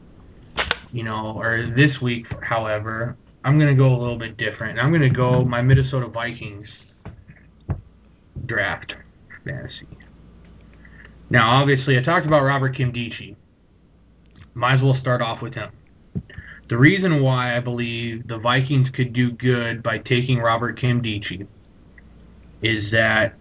you 0.94 1.04
know, 1.04 1.38
or 1.38 1.70
this 1.76 2.00
week, 2.02 2.28
however, 2.42 3.18
I'm 3.44 3.60
going 3.60 3.70
to 3.70 3.78
go 3.78 3.90
a 3.90 4.00
little 4.00 4.18
bit 4.18 4.38
different. 4.38 4.80
I'm 4.80 4.90
going 4.90 5.02
to 5.02 5.10
go 5.10 5.44
my 5.44 5.62
Minnesota 5.62 6.08
Vikings 6.08 6.70
draft 8.46 8.94
fantasy. 9.46 9.98
Now, 11.34 11.60
obviously, 11.60 11.98
I 11.98 12.04
talked 12.04 12.28
about 12.28 12.44
Robert 12.44 12.76
Nkemdiche. 12.76 13.36
Might 14.54 14.76
as 14.76 14.82
well 14.84 14.96
start 15.02 15.20
off 15.20 15.42
with 15.42 15.56
him. 15.56 15.72
The 16.70 16.78
reason 16.78 17.24
why 17.24 17.58
I 17.58 17.60
believe 17.60 18.28
the 18.28 18.38
Vikings 18.38 18.90
could 18.94 19.14
do 19.14 19.32
good 19.32 19.82
by 19.82 19.98
taking 19.98 20.38
Robert 20.38 20.78
Nkemdiche 20.78 21.48
is 22.62 22.92
that 22.92 23.34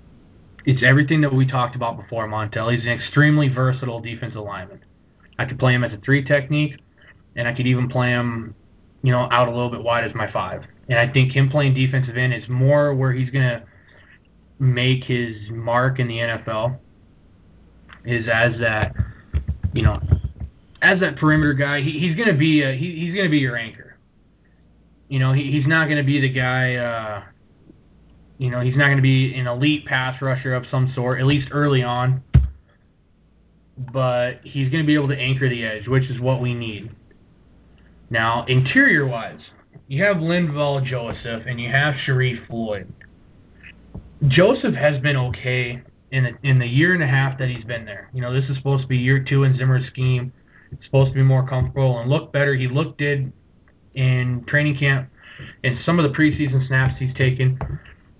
it's 0.65 0.83
everything 0.83 1.21
that 1.21 1.35
we 1.35 1.47
talked 1.47 1.77
about 1.77 2.01
before, 2.01 2.27
Montel. 2.27 2.75
He's 2.75 2.83
an 2.83 2.93
extremely 2.93 3.51
versatile 3.51 4.01
defensive 4.01 4.41
lineman. 4.41 4.83
I 5.39 5.45
could 5.45 5.59
play 5.59 5.75
him 5.75 5.85
as 5.85 5.93
a 5.93 5.99
three 5.99 6.25
technique, 6.25 6.81
and 7.37 7.47
I 7.47 7.53
could 7.53 7.67
even 7.67 7.91
play 7.91 8.09
him, 8.09 8.55
you 9.03 9.13
know, 9.13 9.29
out 9.31 9.49
a 9.49 9.51
little 9.51 9.71
bit 9.71 9.83
wide 9.83 10.05
as 10.05 10.15
my 10.15 10.33
five. 10.33 10.65
And 10.89 10.99
I 10.99 11.13
think 11.13 11.33
him 11.33 11.51
playing 11.51 11.75
defensive 11.75 12.17
end 12.17 12.33
is 12.33 12.49
more 12.49 12.95
where 12.95 13.13
he's 13.13 13.29
going 13.29 13.47
to 13.47 13.63
make 14.59 15.05
his 15.05 15.37
mark 15.51 15.99
in 15.99 16.09
the 16.09 16.17
NFL 16.17 16.79
is 18.05 18.27
as 18.33 18.59
that, 18.61 18.95
you 19.73 19.83
know, 19.83 20.01
as 20.81 21.01
that 21.01 21.17
perimeter 21.17 21.55
guy. 21.55 21.81
He, 21.81 21.99
he's 21.99 22.17
to 22.29 22.39
be 22.39 22.63
a, 22.63 22.73
he, 22.73 22.97
he's 22.99 23.15
to 23.27 23.31
be 23.31 23.39
your 23.39 23.57
anchor. 23.57 23.97
You 25.09 25.19
know, 25.19 25.33
he, 25.33 25.51
he's 25.53 25.67
not 25.67 25.87
to 25.99 26.05
be 26.05 26.21
the 26.21 26.33
guy. 26.33 26.75
Uh, 26.75 27.23
you 28.39 28.51
know, 28.51 28.61
he's 28.61 28.77
not 28.77 28.89
to 28.97 29.03
be 29.03 29.35
an 29.35 29.47
elite 29.47 29.87
pass 29.87 30.21
rusher 30.21 30.55
of 30.55 30.65
some 30.71 30.93
sort, 30.95 31.21
at 31.21 31.27
least 31.27 31.49
early 31.53 31.83
on. 31.83 32.23
But 33.79 34.41
he's 34.43 34.71
to 34.83 34.87
be 34.87 34.95
able 34.95 35.09
to 35.09 35.19
anchor 35.19 35.49
the 35.49 35.65
edge, 35.65 35.87
which 35.87 36.05
is 36.11 36.21
what 36.21 36.43
we 36.43 36.55
need. 36.55 36.91
Now, 38.11 38.45
interior 38.47 39.07
wise, 39.07 39.41
you 39.89 40.03
have 40.05 40.17
Linval 40.17 40.85
Joseph 40.85 41.45
and 41.47 41.61
you 41.61 41.71
have 41.71 41.95
Sharrif 42.07 42.47
Floyd. 42.47 42.93
Joseph 44.29 44.75
has 44.75 45.01
been 45.01 45.17
okay 45.17 45.83
in 46.13 46.25
the, 46.25 46.49
in 46.49 46.59
the 46.59 46.67
year 46.67 46.95
and 46.95 47.03
a 47.03 47.07
half 47.07 47.39
that 47.39 47.49
he's 47.49 47.65
been 47.65 47.85
there. 47.85 48.11
You 48.13 48.21
know, 48.21 48.33
this 48.33 48.49
is 48.49 48.57
supposed 48.59 48.83
to 48.83 48.89
be 48.89 48.99
year 48.99 49.25
two 49.27 49.45
in 49.45 49.57
Zimmer's 49.57 49.87
scheme. 49.89 50.33
It's 50.71 50.85
supposed 50.85 51.11
to 51.11 51.15
be 51.15 51.23
more 51.23 51.47
comfortable 51.47 51.99
and 51.99 52.09
look 52.09 52.33
better. 52.33 52.55
He 52.55 52.69
looked 52.69 52.99
good 52.99 53.33
in 53.95 54.45
training 54.47 54.79
camp 54.79 55.09
and 55.65 55.79
some 55.85 55.99
of 55.99 56.11
the 56.11 56.17
preseason 56.17 56.67
snaps 56.67 56.95
he's 56.99 57.15
taken, 57.15 57.59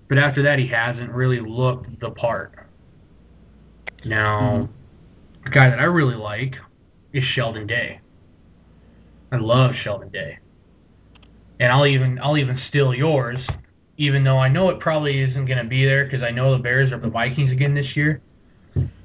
but 0.09 0.17
after 0.17 0.43
that 0.43 0.59
he 0.59 0.67
hasn't 0.67 1.11
really 1.11 1.39
looked 1.39 1.99
the 1.99 2.09
part. 2.11 2.67
Now, 4.05 4.69
mm-hmm. 4.69 5.47
a 5.47 5.49
guy 5.51 5.69
that 5.69 5.79
I 5.79 5.85
really 5.85 6.15
like 6.15 6.55
is 7.13 7.23
Sheldon 7.23 7.67
Day. 7.67 8.01
I 9.31 9.37
love 9.37 9.71
Sheldon 9.75 10.09
Day. 10.09 10.39
And 11.59 11.71
I'll 11.71 11.85
even 11.85 12.19
I'll 12.21 12.37
even 12.37 12.59
steal 12.67 12.93
yours 12.93 13.39
even 14.03 14.23
though 14.23 14.37
I 14.37 14.49
know 14.49 14.69
it 14.69 14.79
probably 14.79 15.21
isn't 15.21 15.45
going 15.45 15.63
to 15.63 15.69
be 15.69 15.85
there 15.85 16.03
because 16.05 16.21
I 16.21 16.31
know 16.31 16.55
the 16.55 16.61
Bears 16.61 16.91
are 16.91 16.99
the 16.99 17.09
Vikings 17.09 17.51
again 17.51 17.73
this 17.73 17.95
year, 17.95 18.21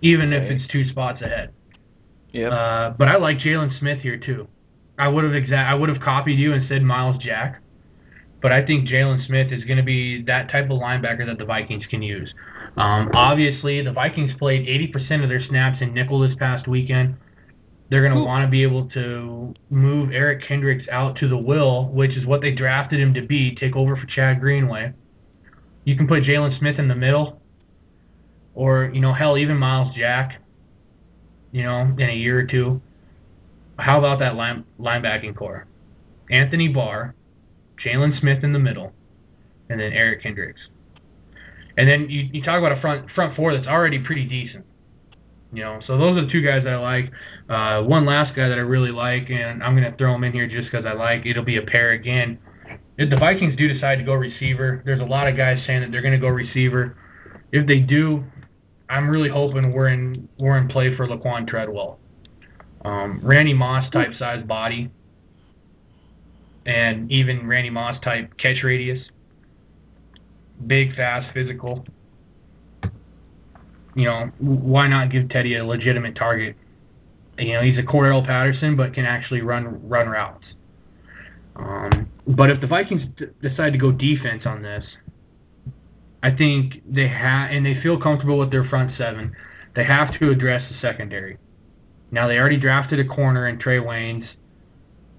even 0.02 0.32
okay. 0.32 0.44
if 0.44 0.50
it's 0.52 0.72
two 0.72 0.88
spots 0.88 1.22
ahead. 1.22 1.52
Yeah. 2.32 2.48
Uh, 2.48 2.90
but 2.98 3.08
I 3.08 3.16
like 3.16 3.38
Jaylon 3.38 3.78
Smith 3.78 4.00
here 4.00 4.18
too. 4.18 4.48
I 4.98 5.08
would 5.08 5.22
have 5.22 5.34
exact 5.34 5.70
I 5.70 5.74
would 5.74 5.88
have 5.88 6.00
copied 6.00 6.38
you 6.38 6.52
and 6.52 6.66
said 6.68 6.82
Myles 6.82 7.22
Jack, 7.22 7.62
but 8.42 8.50
I 8.50 8.66
think 8.66 8.88
Jaylon 8.88 9.24
Smith 9.24 9.52
is 9.52 9.64
going 9.64 9.76
to 9.78 9.84
be 9.84 10.22
that 10.24 10.50
type 10.50 10.64
of 10.64 10.80
linebacker 10.80 11.24
that 11.26 11.38
the 11.38 11.44
Vikings 11.44 11.86
can 11.88 12.02
use. 12.02 12.34
Um, 12.76 13.10
obviously, 13.14 13.82
the 13.82 13.92
Vikings 13.92 14.32
played 14.38 14.66
80% 14.66 15.22
of 15.22 15.28
their 15.28 15.42
snaps 15.42 15.80
in 15.80 15.94
nickel 15.94 16.20
this 16.20 16.36
past 16.38 16.66
weekend. 16.66 17.16
They're 17.90 18.02
going 18.02 18.14
to 18.14 18.22
want 18.22 18.44
to 18.44 18.50
be 18.50 18.62
able 18.62 18.88
to 18.90 19.54
move 19.70 20.10
Eric 20.12 20.42
Kendricks 20.46 20.86
out 20.90 21.16
to 21.16 21.28
the 21.28 21.38
will, 21.38 21.86
which 21.88 22.16
is 22.16 22.26
what 22.26 22.42
they 22.42 22.54
drafted 22.54 23.00
him 23.00 23.14
to 23.14 23.22
be, 23.22 23.54
take 23.54 23.76
over 23.76 23.96
for 23.96 24.06
Chad 24.06 24.40
Greenway. 24.40 24.92
You 25.84 25.96
can 25.96 26.06
put 26.06 26.22
Jaylon 26.22 26.58
Smith 26.58 26.78
in 26.78 26.88
the 26.88 26.94
middle, 26.94 27.40
or 28.54 28.90
you 28.92 29.00
know, 29.00 29.14
hell, 29.14 29.38
even 29.38 29.56
Myles 29.56 29.94
Jack. 29.96 30.42
you 31.50 31.62
know, 31.62 31.80
in 31.80 32.10
a 32.10 32.14
year 32.14 32.38
or 32.38 32.44
two, 32.44 32.80
how 33.78 33.98
about 33.98 34.18
that 34.18 34.34
line, 34.34 34.64
linebacking 34.78 35.36
core? 35.36 35.66
Anthony 36.30 36.68
Barr, 36.68 37.14
Jaylon 37.82 38.18
Smith 38.20 38.44
in 38.44 38.52
the 38.52 38.58
middle, 38.58 38.92
and 39.70 39.80
then 39.80 39.92
Eric 39.92 40.22
Kendricks. 40.22 40.60
And 41.76 41.88
then 41.88 42.10
you, 42.10 42.28
you 42.32 42.42
talk 42.42 42.58
about 42.58 42.76
a 42.76 42.80
front 42.80 43.10
front 43.12 43.36
four 43.36 43.54
that's 43.54 43.68
already 43.68 44.00
pretty 44.00 44.26
decent. 44.26 44.66
You 45.52 45.62
know, 45.62 45.80
so 45.86 45.96
those 45.96 46.18
are 46.18 46.26
the 46.26 46.30
two 46.30 46.42
guys 46.42 46.64
that 46.64 46.74
I 46.74 46.78
like. 46.78 47.10
Uh, 47.48 47.82
one 47.82 48.04
last 48.04 48.36
guy 48.36 48.48
that 48.48 48.58
I 48.58 48.62
really 48.62 48.90
like, 48.90 49.30
and 49.30 49.62
I'm 49.62 49.74
going 49.74 49.90
to 49.90 49.96
throw 49.96 50.14
him 50.14 50.24
in 50.24 50.32
here 50.32 50.46
just 50.46 50.70
because 50.70 50.84
I 50.84 50.92
like. 50.92 51.24
It'll 51.24 51.44
be 51.44 51.56
a 51.56 51.62
pair 51.62 51.92
again. 51.92 52.38
If 52.98 53.08
the 53.08 53.16
Vikings 53.16 53.56
do 53.56 53.66
decide 53.66 53.96
to 53.96 54.04
go 54.04 54.12
receiver, 54.12 54.82
there's 54.84 55.00
a 55.00 55.04
lot 55.04 55.26
of 55.26 55.36
guys 55.36 55.62
saying 55.66 55.80
that 55.80 55.90
they're 55.90 56.02
going 56.02 56.12
to 56.12 56.20
go 56.20 56.28
receiver. 56.28 56.96
If 57.50 57.66
they 57.66 57.80
do, 57.80 58.24
I'm 58.90 59.08
really 59.08 59.30
hoping 59.30 59.72
we're 59.72 59.88
in 59.88 60.28
we're 60.38 60.58
in 60.58 60.68
play 60.68 60.94
for 60.96 61.06
Laquon 61.06 61.48
Treadwell. 61.48 61.98
Um, 62.84 63.20
Randy 63.22 63.54
Moss 63.54 63.90
type 63.90 64.12
size 64.18 64.44
body, 64.44 64.90
and 66.66 67.10
even 67.10 67.46
Randy 67.46 67.70
Moss 67.70 67.98
type 68.02 68.36
catch 68.36 68.62
radius. 68.62 69.00
Big, 70.66 70.94
fast, 70.94 71.32
physical 71.32 71.86
you 73.98 74.04
know, 74.04 74.30
why 74.38 74.86
not 74.86 75.10
give 75.10 75.28
Teddy 75.28 75.56
a 75.56 75.64
legitimate 75.64 76.14
target? 76.14 76.54
You 77.36 77.54
know, 77.54 77.62
he's 77.62 77.76
a 77.78 77.82
Cordarrelle 77.82 78.24
Patterson, 78.24 78.76
but 78.76 78.94
can 78.94 79.04
actually 79.04 79.42
run 79.42 79.88
run 79.88 80.08
routes. 80.08 80.44
Um, 81.56 82.08
but 82.24 82.48
if 82.48 82.60
the 82.60 82.68
Vikings 82.68 83.02
d- 83.16 83.26
decide 83.42 83.72
to 83.72 83.78
go 83.78 83.90
defense 83.90 84.46
on 84.46 84.62
this, 84.62 84.84
I 86.22 86.30
think 86.30 86.80
they 86.88 87.08
have, 87.08 87.50
and 87.50 87.66
they 87.66 87.80
feel 87.82 88.00
comfortable 88.00 88.38
with 88.38 88.52
their 88.52 88.64
front 88.66 88.96
seven. 88.96 89.34
They 89.74 89.82
have 89.82 90.16
to 90.20 90.30
address 90.30 90.62
the 90.70 90.78
secondary. 90.80 91.36
Now 92.12 92.28
they 92.28 92.38
already 92.38 92.60
drafted 92.60 93.00
a 93.00 93.04
corner 93.04 93.48
in 93.48 93.58
Trae 93.58 93.84
Waynes. 93.84 94.28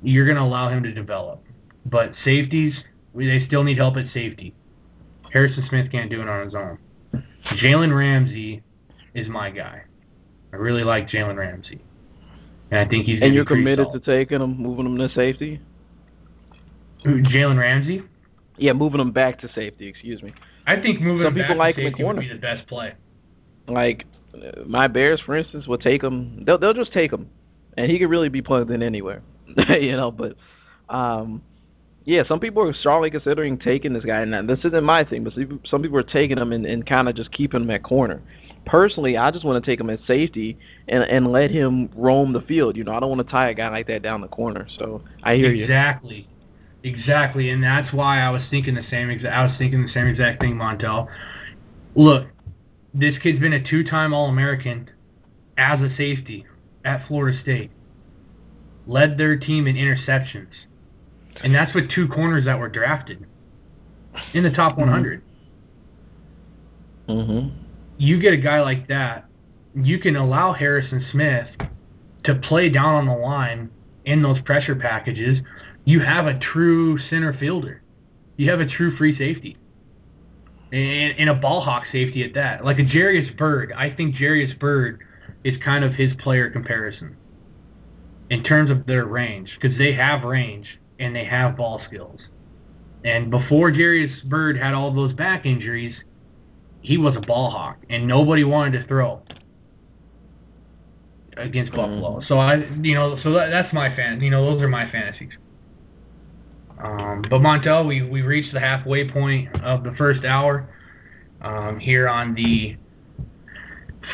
You're 0.01 0.25
going 0.25 0.37
to 0.37 0.43
allow 0.43 0.69
him 0.69 0.83
to 0.83 0.93
develop, 0.93 1.43
but 1.85 2.13
safeties, 2.23 2.75
they 3.13 3.45
still 3.45 3.65
need 3.65 3.77
help 3.77 3.97
at 3.97 4.05
safety. 4.13 4.55
Harrison 5.33 5.65
Smith 5.67 5.91
can't 5.91 6.09
do 6.09 6.21
it 6.21 6.29
on 6.29 6.45
his 6.45 6.55
own. 6.55 6.77
Jalen 7.61 7.93
Ramsey 7.93 8.63
is 9.13 9.27
my 9.27 9.49
guy. 9.49 9.83
I 10.51 10.55
really 10.55 10.83
like 10.83 11.07
Jalen 11.07 11.37
Ramsey, 11.37 11.81
and 12.71 12.79
I 12.79 12.89
think 12.89 13.05
he's. 13.05 13.21
And 13.21 13.33
you're 13.33 13.45
committed 13.45 13.87
solid. 13.87 14.03
to 14.03 14.17
taking 14.17 14.41
him, 14.41 14.57
moving 14.57 14.85
him 14.85 14.97
to 14.97 15.09
safety. 15.13 15.61
Jalen 17.05 17.57
Ramsey. 17.57 18.03
Yeah, 18.57 18.73
moving 18.73 18.99
him 18.99 19.11
back 19.11 19.39
to 19.41 19.51
safety. 19.53 19.87
Excuse 19.87 20.21
me. 20.21 20.33
I 20.65 20.81
think 20.81 21.01
moving 21.01 21.25
Some 21.25 21.33
him 21.35 21.43
people 21.43 21.55
back 21.55 21.57
like 21.57 21.75
to 21.75 21.81
him 21.81 21.91
safety 21.93 22.03
would 22.03 22.19
be 22.19 22.27
the 22.27 22.35
best 22.35 22.67
play. 22.67 22.93
Like 23.67 24.05
uh, 24.33 24.63
my 24.65 24.87
Bears, 24.87 25.21
for 25.25 25.35
instance, 25.35 25.67
will 25.67 25.77
take 25.77 26.03
him. 26.03 26.43
They'll 26.45 26.57
they'll 26.57 26.73
just 26.73 26.93
take 26.93 27.11
him, 27.11 27.29
and 27.77 27.89
he 27.89 27.99
could 27.99 28.09
really 28.09 28.29
be 28.29 28.41
plugged 28.41 28.71
in 28.71 28.83
anywhere. 28.83 29.21
you 29.69 29.95
know, 29.95 30.11
but 30.11 30.35
um, 30.89 31.41
yeah, 32.05 32.23
some 32.27 32.39
people 32.39 32.67
are 32.67 32.73
strongly 32.73 33.11
considering 33.11 33.57
taking 33.57 33.93
this 33.93 34.03
guy. 34.03 34.21
And 34.21 34.49
this 34.49 34.59
isn't 34.59 34.83
my 34.83 35.03
thing, 35.03 35.23
but 35.23 35.33
some 35.33 35.61
some 35.65 35.81
people 35.81 35.97
are 35.97 36.03
taking 36.03 36.37
him 36.37 36.51
and, 36.51 36.65
and 36.65 36.85
kind 36.85 37.07
of 37.07 37.15
just 37.15 37.31
keeping 37.31 37.61
him 37.61 37.69
at 37.69 37.83
corner. 37.83 38.21
Personally, 38.65 39.17
I 39.17 39.31
just 39.31 39.45
want 39.45 39.63
to 39.63 39.71
take 39.71 39.79
him 39.79 39.89
at 39.89 39.99
safety 40.05 40.57
and 40.87 41.03
and 41.03 41.31
let 41.31 41.49
him 41.49 41.89
roam 41.95 42.33
the 42.33 42.41
field. 42.41 42.77
You 42.77 42.83
know, 42.83 42.93
I 42.93 42.99
don't 42.99 43.09
want 43.09 43.25
to 43.25 43.31
tie 43.31 43.49
a 43.49 43.53
guy 43.53 43.69
like 43.69 43.87
that 43.87 44.01
down 44.01 44.21
the 44.21 44.27
corner. 44.27 44.67
So 44.77 45.01
I 45.23 45.35
hear 45.35 45.51
you. 45.51 45.63
Exactly. 45.63 46.27
Exactly, 46.83 47.49
and 47.49 47.61
that's 47.61 47.93
why 47.93 48.19
I 48.19 48.29
was 48.29 48.41
thinking 48.49 48.73
the 48.75 48.85
same. 48.89 49.09
Exa- 49.09 49.31
I 49.31 49.43
was 49.45 49.53
thinking 49.57 49.81
the 49.85 49.91
same 49.91 50.07
exact 50.07 50.39
thing, 50.39 50.55
Montel. 50.55 51.09
Look, 51.95 52.27
this 52.93 53.17
kid's 53.21 53.39
been 53.39 53.51
a 53.51 53.69
two-time 53.69 54.13
All-American 54.13 54.89
as 55.57 55.81
a 55.81 55.93
safety 55.97 56.45
at 56.85 57.05
Florida 57.07 57.37
State. 57.41 57.71
Led 58.87 59.17
their 59.17 59.37
team 59.37 59.67
in 59.67 59.75
interceptions, 59.75 60.47
and 61.43 61.53
that's 61.53 61.73
with 61.75 61.91
two 61.91 62.07
corners 62.07 62.45
that 62.45 62.57
were 62.57 62.69
drafted 62.69 63.25
in 64.33 64.43
the 64.43 64.51
top 64.51 64.77
100. 64.77 65.21
Mhm. 67.09 67.51
You 67.99 68.19
get 68.19 68.33
a 68.33 68.37
guy 68.37 68.61
like 68.61 68.87
that, 68.87 69.25
you 69.75 69.99
can 69.99 70.15
allow 70.15 70.53
Harrison 70.53 71.05
Smith 71.11 71.47
to 72.23 72.35
play 72.35 72.69
down 72.69 72.95
on 72.95 73.05
the 73.05 73.13
line 73.13 73.69
in 74.05 74.23
those 74.23 74.41
pressure 74.41 74.75
packages. 74.75 75.39
You 75.83 75.99
have 75.99 76.25
a 76.25 76.39
true 76.39 76.97
center 77.09 77.33
fielder. 77.33 77.81
You 78.37 78.49
have 78.51 78.61
a 78.61 78.67
true 78.67 78.95
free 78.95 79.17
safety. 79.17 79.57
And, 80.71 81.19
and 81.19 81.29
a 81.29 81.33
ball 81.33 81.61
hawk 81.61 81.83
safety 81.91 82.23
at 82.23 82.35
that. 82.35 82.63
Like 82.63 82.79
a 82.79 82.85
Jairus 82.85 83.31
Byrd. 83.37 83.73
I 83.75 83.93
think 83.93 84.15
Jairus 84.15 84.53
Byrd 84.59 85.01
is 85.43 85.57
kind 85.61 85.83
of 85.83 85.93
his 85.93 86.13
player 86.19 86.49
comparison 86.49 87.17
in 88.29 88.43
terms 88.43 88.71
of 88.71 88.85
their 88.85 89.05
range 89.05 89.49
because 89.59 89.77
they 89.77 89.93
have 89.93 90.23
range 90.23 90.79
and 90.99 91.13
they 91.13 91.25
have 91.25 91.57
ball 91.57 91.81
skills. 91.85 92.21
And 93.03 93.29
before 93.29 93.71
Jairus 93.71 94.21
Byrd 94.25 94.57
had 94.57 94.73
all 94.73 94.93
those 94.93 95.13
back 95.13 95.45
injuries, 95.45 95.95
he 96.81 96.97
was 96.97 97.15
a 97.15 97.21
ball 97.21 97.49
hawk 97.49 97.77
and 97.89 98.07
nobody 98.07 98.43
wanted 98.43 98.79
to 98.79 98.87
throw 98.87 99.21
against 101.37 101.71
Buffalo. 101.71 102.21
So 102.27 102.37
I, 102.37 102.55
you 102.81 102.95
know, 102.95 103.17
so 103.23 103.33
that, 103.33 103.49
that's 103.49 103.73
my 103.73 103.95
fan. 103.95 104.21
You 104.21 104.29
know, 104.29 104.45
those 104.45 104.61
are 104.61 104.67
my 104.67 104.89
fantasies. 104.91 105.31
Um, 106.81 107.23
but 107.29 107.39
Montel, 107.41 107.87
we 107.87 108.01
we 108.01 108.21
reached 108.21 108.53
the 108.53 108.59
halfway 108.59 109.09
point 109.09 109.53
of 109.61 109.83
the 109.83 109.93
first 109.97 110.23
hour 110.23 110.69
um, 111.41 111.79
here 111.79 112.07
on 112.07 112.35
the 112.35 112.77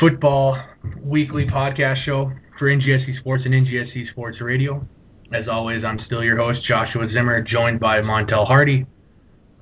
football 0.00 0.60
weekly 1.00 1.46
podcast 1.46 2.04
show 2.04 2.32
for 2.58 2.68
NGSC 2.68 3.18
Sports 3.20 3.44
and 3.44 3.54
NGSC 3.54 4.10
Sports 4.10 4.40
Radio. 4.40 4.86
As 5.32 5.48
always, 5.48 5.84
I'm 5.84 5.98
still 6.06 6.22
your 6.22 6.36
host, 6.36 6.62
Joshua 6.64 7.08
Zimmer, 7.08 7.40
joined 7.42 7.80
by 7.80 8.00
Montel 8.00 8.46
Hardy. 8.46 8.86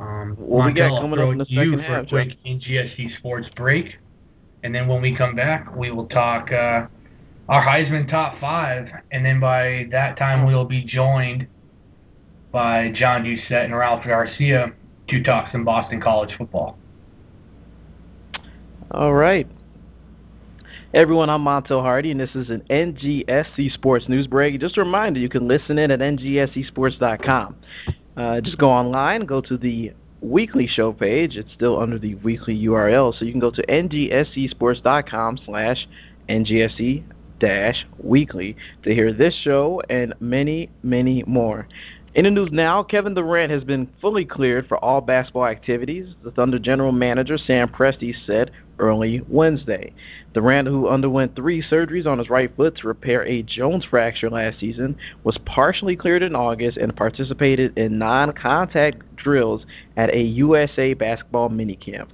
Um, 0.05 0.37
What 0.39 0.67
we 0.67 0.73
got 0.73 1.01
coming 1.01 1.19
up 1.19 1.33
in 1.33 1.39
the 1.39 1.45
it 1.45 1.49
to 1.49 1.55
you 1.55 1.73
second 1.73 1.87
for 1.87 1.93
a 1.93 1.97
half, 1.97 2.09
quick 2.09 2.37
NGSC 2.45 3.17
Sports 3.19 3.49
break, 3.57 3.97
and 4.63 4.75
then 4.75 4.87
when 4.87 5.01
we 5.01 5.17
come 5.17 5.35
back, 5.35 5.75
we 5.75 5.91
will 5.91 6.07
talk 6.07 6.53
uh, 6.53 6.87
our 7.49 7.65
Heisman 7.65 8.09
top 8.11 8.39
five, 8.41 8.89
and 9.13 9.25
then 9.25 9.41
by 9.41 9.87
that 9.91 10.19
time 10.19 10.47
we'll 10.47 10.65
be 10.67 10.85
joined 10.85 11.47
by 12.53 12.93
John 12.95 13.25
Doucette 13.25 13.65
and 13.65 13.75
Ralph 13.75 14.05
Garcia 14.05 14.73
to 15.09 15.23
talk 15.23 15.51
some 15.51 15.65
Boston 15.65 16.01
College 16.01 16.35
football. 16.37 16.79
All 18.91 19.15
right. 19.15 19.47
Everyone, 20.93 21.29
I'm 21.29 21.43
Montel 21.43 21.83
Hardy, 21.83 22.13
and 22.13 22.21
this 22.21 22.35
is 22.37 22.51
an 22.51 22.63
NGSC 22.71 23.73
Sports 23.73 24.09
News 24.09 24.29
Break. 24.29 24.61
Just 24.61 24.77
a 24.77 24.83
reminder, 24.83 25.19
you 25.19 25.29
can 25.29 25.49
listen 25.49 25.77
in 25.79 25.91
at 25.91 25.99
ngscsports.com. 25.99 27.57
Uh, 28.17 28.41
just 28.41 28.59
go 28.59 28.71
online, 28.71 29.25
go 29.27 29.41
to 29.41 29.57
the 29.57 29.93
weekly 30.21 30.67
show 30.67 30.93
page. 30.93 31.37
It's 31.37 31.53
still 31.53 31.79
under 31.79 31.99
the 31.99 32.15
weekly 32.17 32.57
URL, 32.65 33.17
so 33.19 33.25
you 33.25 33.33
can 33.33 33.41
go 33.41 33.51
to 33.51 33.67
ngscsports.com 33.67 35.39
slash 35.45 35.87
ngsc 36.29 37.05
dash 37.39 37.87
weekly 37.99 38.57
to 38.83 38.95
hear 38.95 39.13
this 39.13 39.35
show 39.43 39.83
and 39.91 40.15
many, 40.21 40.71
many 40.83 41.23
more. 41.27 41.69
In 42.15 42.23
the 42.27 42.31
news 42.31 42.53
now, 42.53 42.85
Kevin 42.85 43.15
Durant 43.15 43.51
has 43.51 43.65
been 43.65 43.89
fully 44.01 44.25
cleared 44.25 44.69
for 44.69 44.79
all 44.79 45.01
basketball 45.01 45.47
activities. 45.47 46.15
The 46.23 46.31
Thunder 46.31 46.61
general 46.61 46.93
manager 46.93 47.37
Sam 47.37 47.69
Presti 47.69 48.15
said 48.25 48.53
early 48.79 49.21
Wednesday. 49.29 49.93
Durant, 50.33 50.69
who 50.69 50.89
underwent 50.89 51.35
three 51.35 51.61
surgeries 51.61 52.07
on 52.07 52.19
his 52.19 52.31
right 52.31 52.55
foot 52.55 52.77
to 52.77 52.87
repair 52.87 53.25
a 53.25 53.43
Jones 53.43 53.85
fracture 53.85 54.31
last 54.31 54.61
season, 54.61 54.97
was 55.25 55.39
partially 55.45 55.97
cleared 55.97 56.23
in 56.23 56.37
August 56.37 56.77
and 56.77 56.95
participated 56.95 57.77
in 57.77 57.99
non-contact 57.99 59.17
drills 59.17 59.67
at 59.97 60.15
a 60.15 60.23
USA 60.23 60.95
basketball 60.95 61.51
minicamp. 61.51 62.11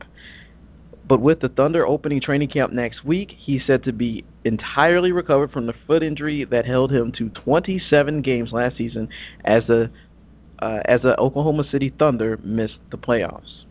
But 1.11 1.20
with 1.20 1.40
the 1.40 1.49
Thunder 1.49 1.85
opening 1.85 2.20
training 2.20 2.51
camp 2.51 2.73
next 2.73 3.05
week, 3.05 3.33
he's 3.37 3.66
said 3.66 3.83
to 3.83 3.92
be 3.92 4.23
entirely 4.44 5.11
recovered 5.11 5.51
from 5.51 5.66
the 5.66 5.75
foot 5.85 6.05
injury 6.05 6.44
that 6.44 6.64
held 6.64 6.92
him 6.92 7.11
to 7.18 7.31
27 7.31 8.23
games 8.23 8.53
last 8.53 8.77
season 8.77 9.09
as 9.44 9.66
the 9.66 9.90
uh, 10.61 10.83
as 10.85 11.03
the 11.03 11.18
Oklahoma 11.18 11.64
City 11.64 11.92
Thunder 11.99 12.38
missed 12.44 12.79
the 12.92 12.96
playoffs. 12.96 13.64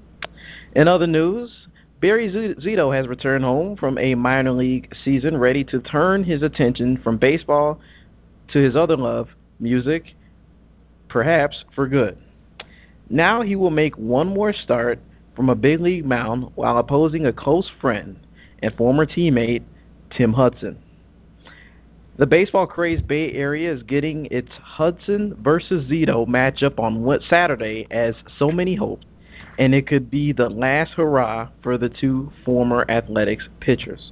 In 0.75 0.89
other 0.89 1.07
news, 1.07 1.69
Barry 2.01 2.29
Zito 2.29 2.93
has 2.93 3.07
returned 3.07 3.45
home 3.45 3.77
from 3.77 3.97
a 3.97 4.15
minor 4.15 4.51
league 4.51 4.93
season 5.05 5.37
ready 5.37 5.63
to 5.63 5.79
turn 5.79 6.25
his 6.25 6.41
attention 6.41 6.97
from 7.01 7.17
baseball 7.17 7.79
to 8.51 8.59
his 8.59 8.75
other 8.75 8.97
love, 8.97 9.29
music, 9.61 10.13
perhaps 11.07 11.63
for 11.73 11.87
good. 11.87 12.17
Now 13.09 13.43
he 13.43 13.55
will 13.55 13.71
make 13.71 13.97
one 13.97 14.27
more 14.27 14.51
start 14.51 14.99
from 15.39 15.47
a 15.47 15.55
big 15.55 15.79
league 15.79 16.05
mound 16.05 16.51
while 16.55 16.77
opposing 16.77 17.25
a 17.25 17.31
close 17.31 17.71
friend 17.79 18.19
and 18.61 18.75
former 18.75 19.05
teammate 19.05 19.63
Tim 20.09 20.33
Hudson. 20.33 20.77
The 22.17 22.25
baseball 22.25 22.67
crazed 22.67 23.07
Bay 23.07 23.31
Area 23.31 23.73
is 23.73 23.81
getting 23.83 24.25
its 24.31 24.51
Hudson 24.61 25.37
versus 25.41 25.89
Zito 25.89 26.27
matchup 26.27 26.77
on 26.77 27.03
what 27.03 27.21
Saturday 27.21 27.87
as 27.89 28.15
so 28.37 28.51
many 28.51 28.75
hoped, 28.75 29.05
and 29.57 29.73
it 29.73 29.87
could 29.87 30.11
be 30.11 30.33
the 30.33 30.49
last 30.49 30.91
hurrah 30.95 31.47
for 31.63 31.77
the 31.77 31.87
two 31.87 32.33
former 32.43 32.83
athletics 32.89 33.47
pitchers. 33.61 34.11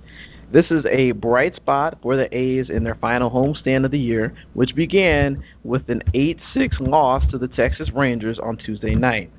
This 0.54 0.72
is 0.72 0.86
a 0.90 1.12
bright 1.12 1.58
spot 1.58 1.98
for 2.02 2.16
the 2.16 2.34
A's 2.34 2.70
in 2.70 2.86
their 2.86 2.96
final 2.96 3.30
homestand 3.30 3.84
of 3.84 3.92
the 3.92 4.00
year, 4.00 4.34
which 4.54 4.76
began 4.76 5.44
with 5.66 5.90
an 5.90 6.04
8-6 6.14 6.80
loss 6.80 7.30
to 7.32 7.38
the 7.38 7.50
Texas 7.50 7.92
Rangers 7.94 8.40
on 8.40 8.56
Tuesday 8.56 8.96
night. 8.96 9.30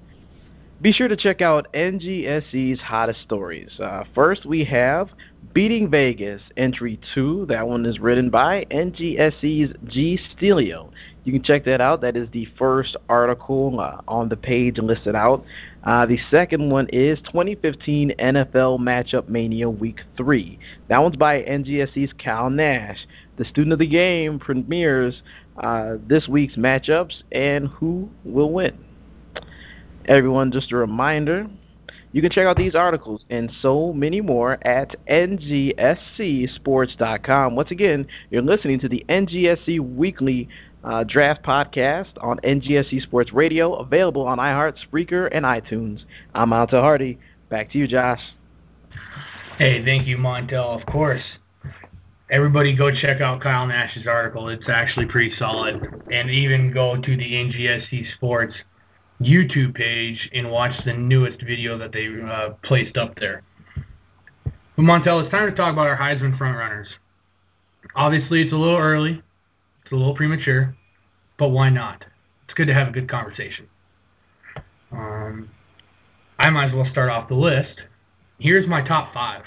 Be 0.81 0.93
sure 0.93 1.09
to 1.09 1.17
check 1.17 1.43
out 1.43 1.67
NGSC's 1.75 2.79
hottest 2.81 3.21
stories. 3.23 3.81
Uh, 3.81 4.05
first, 4.15 4.47
we 4.47 4.63
have 4.67 5.09
Beating 5.53 5.91
Vegas, 5.91 6.41
Entry 6.57 7.01
2. 7.17 7.47
That 7.47 7.67
one 7.67 7.85
is 7.85 7.99
written 7.99 8.31
by 8.31 8.65
NGSC's 8.71 9.75
G. 9.89 10.21
Stelio. 10.31 10.93
You 11.25 11.33
can 11.33 11.43
check 11.43 11.65
that 11.65 11.81
out. 11.81 12.01
That 12.03 12.17
is 12.17 12.29
the 12.31 12.47
first 12.57 12.97
article 13.09 13.81
uh, 13.81 14.03
on 14.07 14.29
the 14.29 14.37
page 14.37 14.79
listed 14.79 15.17
out. 15.17 15.45
Uh, 15.83 16.07
the 16.07 16.19
second 16.31 16.71
one 16.71 16.87
is 16.93 17.19
2015 17.23 18.15
NFL 18.17 18.79
Matchup 18.79 19.29
Mania 19.29 19.69
Week 19.69 20.03
3. 20.17 20.61
That 20.89 20.99
one's 20.99 21.17
by 21.17 21.43
NGSC's 21.43 22.13
Cal 22.19 22.51
Nash. 22.51 23.05
The 23.37 23.45
student 23.47 23.73
of 23.73 23.81
the 23.81 23.89
game 23.89 24.39
premieres 24.39 25.23
uh, 25.57 25.95
this 26.07 26.29
week's 26.29 26.55
matchups 26.55 27.25
and 27.33 27.67
who 27.67 28.09
will 28.25 28.53
win. 28.53 28.79
Everyone, 30.09 30.51
just 30.51 30.73
a 30.73 30.77
reminder 30.77 31.47
you 32.13 32.23
can 32.23 32.31
check 32.31 32.47
out 32.47 32.57
these 32.57 32.75
articles 32.75 33.27
and 33.29 33.53
so 33.61 33.93
many 33.93 34.23
more 34.23 34.59
at 34.67 34.97
ngscsports.com. 35.07 37.55
Once 37.55 37.71
again, 37.71 38.07
you're 38.31 38.41
listening 38.41 38.81
to 38.81 38.89
the 38.89 39.05
NGSC 39.11 39.97
Weekly 39.97 40.49
uh, 40.83 41.05
Draft 41.05 41.45
Podcast 41.45 42.13
on 42.23 42.39
NGSC 42.39 43.03
Sports 43.03 43.35
Radio, 43.35 43.75
available 43.75 44.27
on 44.27 44.39
iHeart, 44.39 44.77
Spreaker, 44.91 45.29
and 45.31 45.45
iTunes. 45.45 46.05
I'm 46.35 46.49
Montel 46.51 46.81
Hardy. 46.81 47.19
Back 47.51 47.71
to 47.73 47.79
you, 47.79 47.87
Josh. 47.87 48.23
Hey, 49.59 49.85
thank 49.85 50.07
you, 50.07 50.17
Montel. 50.17 50.81
Of 50.81 50.87
course. 50.87 51.21
Everybody 52.31 52.75
go 52.75 52.91
check 52.91 53.21
out 53.21 53.43
Kyle 53.43 53.67
Nash's 53.67 54.07
article. 54.07 54.49
It's 54.49 54.69
actually 54.69 55.05
pretty 55.07 55.35
solid. 55.39 55.87
And 56.11 56.31
even 56.31 56.73
go 56.73 56.97
to 56.97 57.17
the 57.17 57.33
NGSC 57.33 58.15
Sports 58.15 58.55
YouTube 59.21 59.75
page 59.75 60.31
and 60.33 60.51
watch 60.51 60.73
the 60.85 60.93
newest 60.93 61.43
video 61.43 61.77
that 61.79 61.93
they 61.93 62.09
uh, 62.23 62.51
placed 62.63 62.97
up 62.97 63.19
there. 63.19 63.43
But 64.77 64.83
Montel, 64.83 65.23
it's 65.23 65.31
time 65.31 65.51
to 65.51 65.57
talk 65.57 65.73
about 65.73 65.89
our 65.89 65.99
Heisman 65.99 66.39
frontrunners. 66.39 66.87
Obviously, 67.97 68.43
it's 68.43 68.53
a 68.53 68.57
little 68.57 68.79
early, 68.79 69.23
it's 69.83 69.93
a 69.93 69.97
little 69.97 70.15
premature, 70.15 70.77
but 71.37 71.49
why 71.49 71.71
not? 71.71 72.05
It's 72.45 72.55
good 72.55 72.69
to 72.69 72.75
have 72.75 72.89
a 72.89 72.93
good 72.93 73.11
conversation. 73.11 73.69
Um, 74.93 75.51
I 76.39 76.51
might 76.51 76.67
as 76.67 76.75
well 76.75 76.89
start 76.91 77.11
off 77.11 77.29
the 77.29 77.35
list. 77.35 77.83
Here's 78.39 78.69
my 78.69 78.87
top 78.87 79.13
five. 79.13 79.43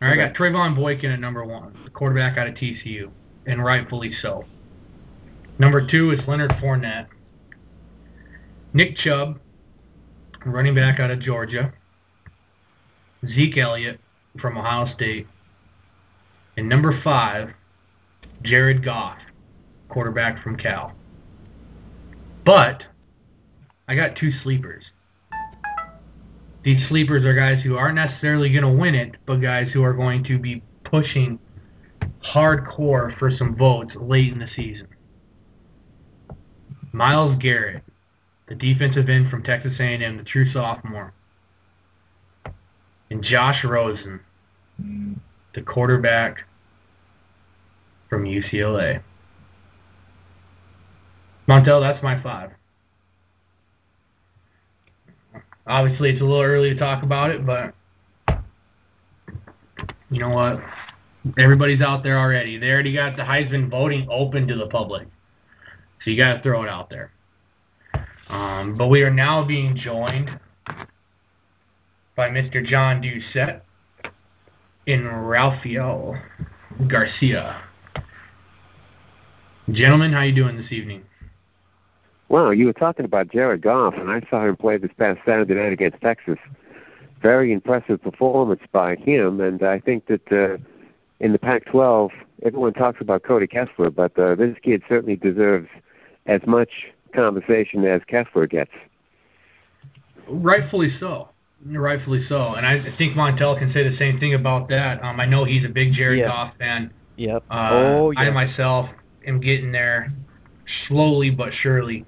All 0.00 0.08
right, 0.08 0.12
okay. 0.14 0.22
I 0.22 0.28
got 0.28 0.36
Trevone 0.36 0.74
Boykin 0.74 1.10
at 1.10 1.20
number 1.20 1.44
one, 1.44 1.76
the 1.84 1.90
quarterback 1.90 2.38
out 2.38 2.48
of 2.48 2.54
TCU, 2.54 3.10
and 3.46 3.62
rightfully 3.62 4.12
so. 4.22 4.46
Number 5.58 5.86
two 5.86 6.10
is 6.10 6.20
Leonard 6.26 6.52
Fournette 6.52 7.08
Nick 8.72 8.96
Chubb, 8.96 9.38
running 10.46 10.74
back 10.74 11.00
out 11.00 11.10
of 11.10 11.20
Georgia. 11.20 11.72
Zeke 13.26 13.58
Elliott 13.58 14.00
from 14.40 14.56
Ohio 14.56 14.92
State. 14.94 15.26
And 16.56 16.68
number 16.68 17.00
five, 17.02 17.50
Jared 18.42 18.84
Goff, 18.84 19.18
quarterback 19.88 20.42
from 20.42 20.56
Cal. 20.56 20.94
But 22.44 22.84
I 23.88 23.94
got 23.94 24.16
two 24.16 24.30
sleepers. 24.42 24.84
These 26.62 26.88
sleepers 26.88 27.24
are 27.24 27.34
guys 27.34 27.62
who 27.62 27.76
aren't 27.76 27.96
necessarily 27.96 28.50
going 28.50 28.62
to 28.62 28.80
win 28.80 28.94
it, 28.94 29.16
but 29.26 29.36
guys 29.36 29.70
who 29.72 29.82
are 29.82 29.94
going 29.94 30.24
to 30.24 30.38
be 30.38 30.62
pushing 30.84 31.38
hardcore 32.34 33.18
for 33.18 33.30
some 33.30 33.56
votes 33.56 33.92
late 33.96 34.32
in 34.32 34.38
the 34.38 34.48
season. 34.54 34.88
Myles 36.92 37.36
Garrett, 37.40 37.82
the 38.50 38.56
defensive 38.56 39.08
end 39.08 39.30
from 39.30 39.44
Texas 39.44 39.74
A&M, 39.78 40.16
the 40.16 40.24
true 40.24 40.52
sophomore, 40.52 41.14
and 43.08 43.22
Josh 43.22 43.64
Rosen, 43.64 44.20
the 45.54 45.62
quarterback 45.62 46.38
from 48.08 48.24
UCLA. 48.24 49.02
Montel, 51.48 51.80
that's 51.80 52.02
my 52.02 52.20
five. 52.22 52.50
Obviously, 55.66 56.10
it's 56.10 56.20
a 56.20 56.24
little 56.24 56.42
early 56.42 56.74
to 56.74 56.78
talk 56.78 57.04
about 57.04 57.30
it, 57.30 57.46
but 57.46 57.72
you 60.10 60.18
know 60.18 60.30
what? 60.30 60.60
Everybody's 61.38 61.80
out 61.80 62.02
there 62.02 62.18
already. 62.18 62.58
They 62.58 62.70
already 62.70 62.94
got 62.94 63.16
the 63.16 63.22
Heisman 63.22 63.70
voting 63.70 64.08
open 64.10 64.48
to 64.48 64.56
the 64.56 64.66
public. 64.66 65.06
So 66.04 66.10
you 66.10 66.16
got 66.16 66.34
to 66.34 66.42
throw 66.42 66.64
it 66.64 66.68
out 66.68 66.90
there. 66.90 67.12
Um, 68.30 68.76
but 68.76 68.86
we 68.88 69.02
are 69.02 69.12
now 69.12 69.44
being 69.44 69.76
joined 69.76 70.30
by 72.14 72.28
Mr. 72.28 72.64
John 72.64 73.02
Doucette 73.02 73.62
and 74.86 75.02
Ralphio 75.02 76.20
Garcia. 76.86 77.60
Gentlemen, 79.72 80.12
how 80.12 80.22
you 80.22 80.34
doing 80.34 80.56
this 80.56 80.70
evening? 80.70 81.02
Well, 82.28 82.54
you 82.54 82.66
were 82.66 82.72
talking 82.72 83.04
about 83.04 83.32
Jared 83.32 83.62
Goff, 83.62 83.94
and 83.94 84.08
I 84.08 84.20
saw 84.30 84.46
him 84.46 84.56
play 84.56 84.76
this 84.76 84.92
past 84.96 85.18
Saturday 85.24 85.54
night 85.54 85.72
against 85.72 86.00
Texas. 86.00 86.38
Very 87.20 87.52
impressive 87.52 88.00
performance 88.00 88.62
by 88.70 88.94
him, 88.94 89.40
and 89.40 89.60
I 89.64 89.80
think 89.80 90.06
that 90.06 90.32
uh, 90.32 90.56
in 91.18 91.32
the 91.32 91.38
Pac-12, 91.38 92.10
everyone 92.44 92.74
talks 92.74 93.00
about 93.00 93.24
Cody 93.24 93.48
Kessler, 93.48 93.90
but 93.90 94.16
uh, 94.16 94.36
this 94.36 94.56
kid 94.62 94.82
certainly 94.88 95.16
deserves 95.16 95.68
as 96.26 96.40
much 96.46 96.92
conversation 97.12 97.84
as 97.84 98.02
Kessler 98.06 98.46
gets. 98.46 98.70
Rightfully 100.28 100.90
so. 100.98 101.28
Rightfully 101.66 102.24
so. 102.28 102.54
And 102.54 102.64
I 102.64 102.94
think 102.96 103.16
Montel 103.16 103.58
can 103.58 103.72
say 103.72 103.88
the 103.88 103.96
same 103.96 104.18
thing 104.18 104.34
about 104.34 104.68
that. 104.70 105.02
Um, 105.02 105.20
I 105.20 105.26
know 105.26 105.44
he's 105.44 105.64
a 105.64 105.68
big 105.68 105.92
Jared 105.92 106.24
Goff 106.24 106.54
fan. 106.58 106.92
Yep. 107.16 107.44
Uh, 107.50 107.68
oh, 107.72 108.10
yeah. 108.12 108.20
I 108.20 108.30
myself 108.30 108.88
am 109.26 109.40
getting 109.40 109.72
there 109.72 110.12
slowly 110.88 111.30
but 111.30 111.50
surely. 111.62 112.06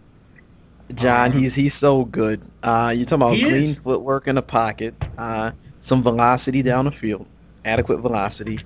John, 0.95 1.33
um, 1.33 1.43
he's 1.43 1.53
he's 1.55 1.73
so 1.81 2.05
good. 2.07 2.43
Uh, 2.62 2.93
you're 2.95 3.07
talking 3.07 3.15
about 3.15 3.35
clean 3.35 3.71
is. 3.71 3.79
footwork 3.83 4.27
in 4.27 4.35
the 4.35 4.43
pocket, 4.43 4.95
uh, 5.17 5.53
some 5.88 6.03
velocity 6.03 6.62
down 6.62 6.85
the 6.85 6.91
field, 6.91 7.27
adequate 7.65 8.01
velocity. 8.01 8.59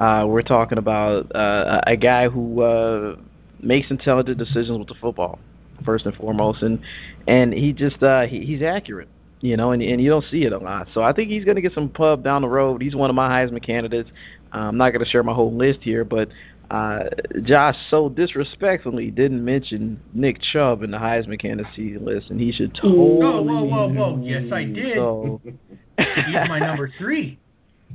Uh, 0.00 0.24
we're 0.26 0.42
talking 0.42 0.78
about 0.78 1.34
uh, 1.34 1.80
a 1.86 1.96
guy 1.96 2.28
who 2.28 2.62
uh, 2.62 3.16
makes 3.60 3.90
intelligent 3.90 4.38
decisions 4.38 4.78
with 4.78 4.88
the 4.88 4.94
football 4.94 5.38
first 5.84 6.06
and 6.06 6.14
foremost, 6.16 6.62
and 6.62 6.80
and 7.26 7.52
he 7.52 7.72
just 7.72 8.02
uh, 8.02 8.22
he, 8.22 8.44
he's 8.44 8.62
accurate, 8.62 9.08
you 9.40 9.56
know, 9.56 9.72
and 9.72 9.82
and 9.82 10.00
you 10.00 10.10
don't 10.10 10.24
see 10.30 10.44
it 10.44 10.52
a 10.52 10.58
lot. 10.58 10.88
So 10.94 11.02
I 11.02 11.12
think 11.12 11.30
he's 11.30 11.44
going 11.44 11.56
to 11.56 11.62
get 11.62 11.72
some 11.72 11.88
pub 11.88 12.24
down 12.24 12.42
the 12.42 12.48
road. 12.48 12.82
He's 12.82 12.94
one 12.94 13.10
of 13.10 13.16
my 13.16 13.28
Heisman 13.28 13.64
candidates. 13.64 14.10
Uh, 14.52 14.58
I'm 14.58 14.76
not 14.76 14.90
going 14.90 15.04
to 15.04 15.10
share 15.10 15.22
my 15.22 15.34
whole 15.34 15.54
list 15.54 15.80
here, 15.82 16.04
but 16.04 16.28
uh, 16.70 17.04
Josh 17.42 17.76
so 17.90 18.08
disrespectfully 18.08 19.10
didn't 19.10 19.44
mention 19.44 20.00
Nick 20.12 20.40
Chubb 20.40 20.82
in 20.82 20.90
the 20.90 20.98
Heisman 20.98 21.40
candidacy 21.40 21.98
list, 21.98 22.30
and 22.30 22.40
he 22.40 22.52
should 22.52 22.74
totally. 22.74 22.96
Whoa, 22.96 23.42
whoa, 23.42 23.64
whoa, 23.64 23.88
whoa! 23.88 24.22
Yes, 24.22 24.52
I 24.52 24.64
did. 24.64 24.96
So. 24.96 25.40
He's 25.98 26.48
my 26.48 26.60
number 26.60 26.92
three. 26.98 27.38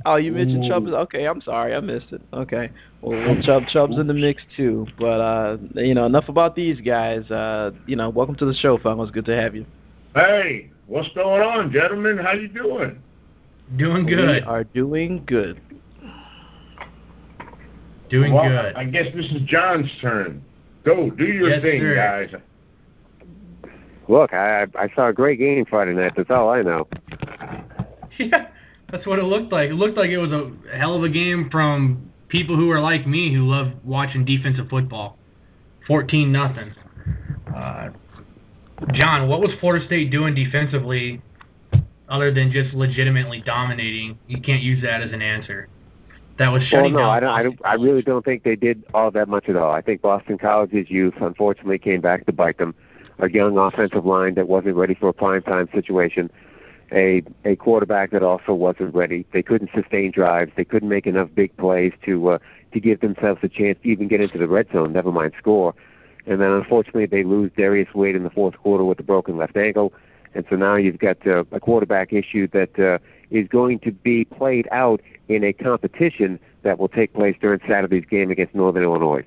Oh, 0.06 0.16
you 0.16 0.32
mentioned 0.32 0.64
Chubb. 0.68 0.86
Okay, 0.86 1.26
I'm 1.26 1.40
sorry, 1.40 1.74
I 1.74 1.80
missed 1.80 2.12
it. 2.12 2.20
Okay, 2.32 2.70
well, 3.00 3.36
Chubb 3.42 3.64
Chubb's 3.68 3.96
in 3.96 4.06
the 4.06 4.14
mix 4.14 4.42
too. 4.56 4.86
But 4.98 5.20
uh, 5.20 5.56
you 5.74 5.94
know, 5.94 6.04
enough 6.04 6.28
about 6.28 6.56
these 6.56 6.80
guys. 6.80 7.30
Uh, 7.30 7.70
you 7.86 7.96
know, 7.96 8.10
welcome 8.10 8.34
to 8.36 8.44
the 8.44 8.54
show, 8.54 8.76
fellas. 8.78 9.10
Good 9.10 9.24
to 9.26 9.36
have 9.36 9.54
you. 9.54 9.64
Hey, 10.14 10.70
what's 10.86 11.08
going 11.14 11.42
on, 11.42 11.72
gentlemen? 11.72 12.18
How 12.18 12.32
you 12.32 12.48
doing? 12.48 13.00
Doing 13.76 14.04
good. 14.06 14.42
We 14.42 14.48
are 14.48 14.64
doing 14.64 15.24
good. 15.26 15.60
Doing 18.10 18.34
well, 18.34 18.48
good. 18.48 18.74
I 18.74 18.84
guess 18.84 19.06
this 19.14 19.26
is 19.26 19.42
John's 19.46 19.90
turn. 20.00 20.44
Go, 20.84 21.08
do 21.10 21.24
your 21.24 21.48
yes, 21.48 21.62
thing, 21.62 21.80
sir. 21.80 21.94
guys. 21.94 22.34
Look, 24.08 24.34
I 24.34 24.66
I 24.78 24.88
saw 24.94 25.08
a 25.08 25.12
great 25.12 25.38
game 25.38 25.64
Friday 25.64 25.94
night. 25.94 26.12
That's 26.16 26.30
all 26.30 26.50
I 26.50 26.62
know. 26.62 26.88
Yeah. 28.18 28.48
That's 28.94 29.08
what 29.08 29.18
it 29.18 29.24
looked 29.24 29.50
like. 29.50 29.70
It 29.70 29.74
looked 29.74 29.98
like 29.98 30.10
it 30.10 30.18
was 30.18 30.30
a 30.30 30.52
hell 30.78 30.94
of 30.94 31.02
a 31.02 31.08
game 31.08 31.48
from 31.50 32.12
people 32.28 32.54
who 32.54 32.70
are 32.70 32.80
like 32.80 33.08
me 33.08 33.34
who 33.34 33.40
love 33.40 33.72
watching 33.82 34.24
defensive 34.24 34.68
football. 34.68 35.18
14 35.88 36.30
nothing. 36.30 36.72
Uh, 37.52 37.88
John, 38.92 39.28
what 39.28 39.40
was 39.40 39.50
Florida 39.58 39.84
State 39.84 40.12
doing 40.12 40.36
defensively 40.36 41.20
other 42.08 42.32
than 42.32 42.52
just 42.52 42.72
legitimately 42.72 43.42
dominating? 43.44 44.16
You 44.28 44.40
can't 44.40 44.62
use 44.62 44.80
that 44.84 45.02
as 45.02 45.10
an 45.10 45.22
answer. 45.22 45.66
That 46.38 46.50
was 46.50 46.62
shutting 46.62 46.94
well, 46.94 47.02
no, 47.02 47.08
down. 47.08 47.10
I 47.10 47.20
don't, 47.20 47.30
I 47.30 47.42
don't. 47.42 47.60
I 47.64 47.84
really 47.84 48.02
don't 48.02 48.24
think 48.24 48.44
they 48.44 48.54
did 48.54 48.84
all 48.94 49.10
that 49.10 49.26
much 49.26 49.48
at 49.48 49.56
all. 49.56 49.72
I 49.72 49.80
think 49.80 50.02
Boston 50.02 50.38
College's 50.38 50.88
youth 50.88 51.14
unfortunately 51.20 51.80
came 51.80 52.00
back 52.00 52.26
to 52.26 52.32
bite 52.32 52.58
them. 52.58 52.76
A 53.18 53.28
young 53.28 53.58
offensive 53.58 54.06
line 54.06 54.34
that 54.34 54.46
wasn't 54.46 54.76
ready 54.76 54.94
for 54.94 55.08
a 55.08 55.12
prime 55.12 55.42
time 55.42 55.68
situation 55.74 56.30
a 56.94 57.22
a 57.44 57.56
quarterback 57.56 58.10
that 58.12 58.22
also 58.22 58.54
wasn't 58.54 58.94
ready. 58.94 59.26
They 59.32 59.42
couldn't 59.42 59.70
sustain 59.74 60.10
drives. 60.10 60.52
They 60.56 60.64
couldn't 60.64 60.88
make 60.88 61.06
enough 61.06 61.28
big 61.34 61.56
plays 61.56 61.92
to 62.04 62.28
uh, 62.28 62.38
to 62.72 62.80
give 62.80 63.00
themselves 63.00 63.40
a 63.42 63.48
chance 63.48 63.78
to 63.82 63.88
even 63.88 64.08
get 64.08 64.20
into 64.20 64.38
the 64.38 64.48
red 64.48 64.68
zone. 64.72 64.92
Never 64.92 65.12
mind 65.12 65.32
score. 65.38 65.74
And 66.26 66.40
then 66.40 66.50
unfortunately 66.50 67.06
they 67.06 67.22
lose 67.22 67.50
Darius 67.56 67.92
Wade 67.94 68.16
in 68.16 68.22
the 68.22 68.30
fourth 68.30 68.56
quarter 68.56 68.84
with 68.84 68.98
a 68.98 69.02
broken 69.02 69.36
left 69.36 69.56
ankle. 69.56 69.92
And 70.34 70.44
so 70.48 70.56
now 70.56 70.76
you've 70.76 70.98
got 70.98 71.24
uh, 71.26 71.44
a 71.52 71.60
quarterback 71.60 72.12
issue 72.12 72.48
that 72.48 72.78
uh, 72.78 72.98
is 73.30 73.46
going 73.48 73.78
to 73.80 73.92
be 73.92 74.24
played 74.24 74.68
out 74.72 75.00
in 75.28 75.44
a 75.44 75.52
competition 75.52 76.40
that 76.62 76.78
will 76.78 76.88
take 76.88 77.12
place 77.12 77.36
during 77.40 77.60
Saturday's 77.68 78.06
game 78.06 78.30
against 78.30 78.54
Northern 78.54 78.82
Illinois. 78.82 79.24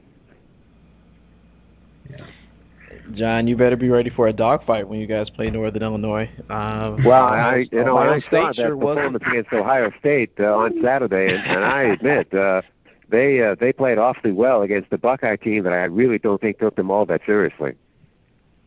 John, 3.13 3.47
you 3.47 3.55
better 3.55 3.75
be 3.75 3.89
ready 3.89 4.09
for 4.09 4.27
a 4.27 4.33
dogfight 4.33 4.87
when 4.87 4.99
you 4.99 5.07
guys 5.07 5.29
play 5.29 5.49
Northern 5.49 5.81
Illinois. 5.83 6.29
Uh, 6.49 6.97
well, 7.05 7.25
I 7.25 7.67
you 7.71 7.83
know 7.83 7.97
Ohio 7.97 8.13
I 8.13 8.19
State 8.19 8.31
saw 8.31 8.47
that 8.47 8.55
sure 8.55 8.75
performance 8.75 9.13
wasn't. 9.23 9.27
against 9.27 9.53
Ohio 9.53 9.91
State 9.99 10.31
uh, 10.39 10.55
on 10.55 10.81
Saturday, 10.81 11.33
and, 11.33 11.43
and 11.45 11.63
I 11.65 11.83
admit 11.83 12.33
uh, 12.33 12.61
they 13.09 13.41
uh, 13.41 13.55
they 13.55 13.71
played 13.71 13.97
awfully 13.97 14.31
well 14.31 14.61
against 14.61 14.89
the 14.89 14.97
Buckeye 14.97 15.37
team 15.37 15.63
that 15.63 15.73
I 15.73 15.83
really 15.85 16.19
don't 16.19 16.41
think 16.41 16.59
took 16.59 16.75
them 16.75 16.91
all 16.91 17.05
that 17.05 17.21
seriously. 17.25 17.75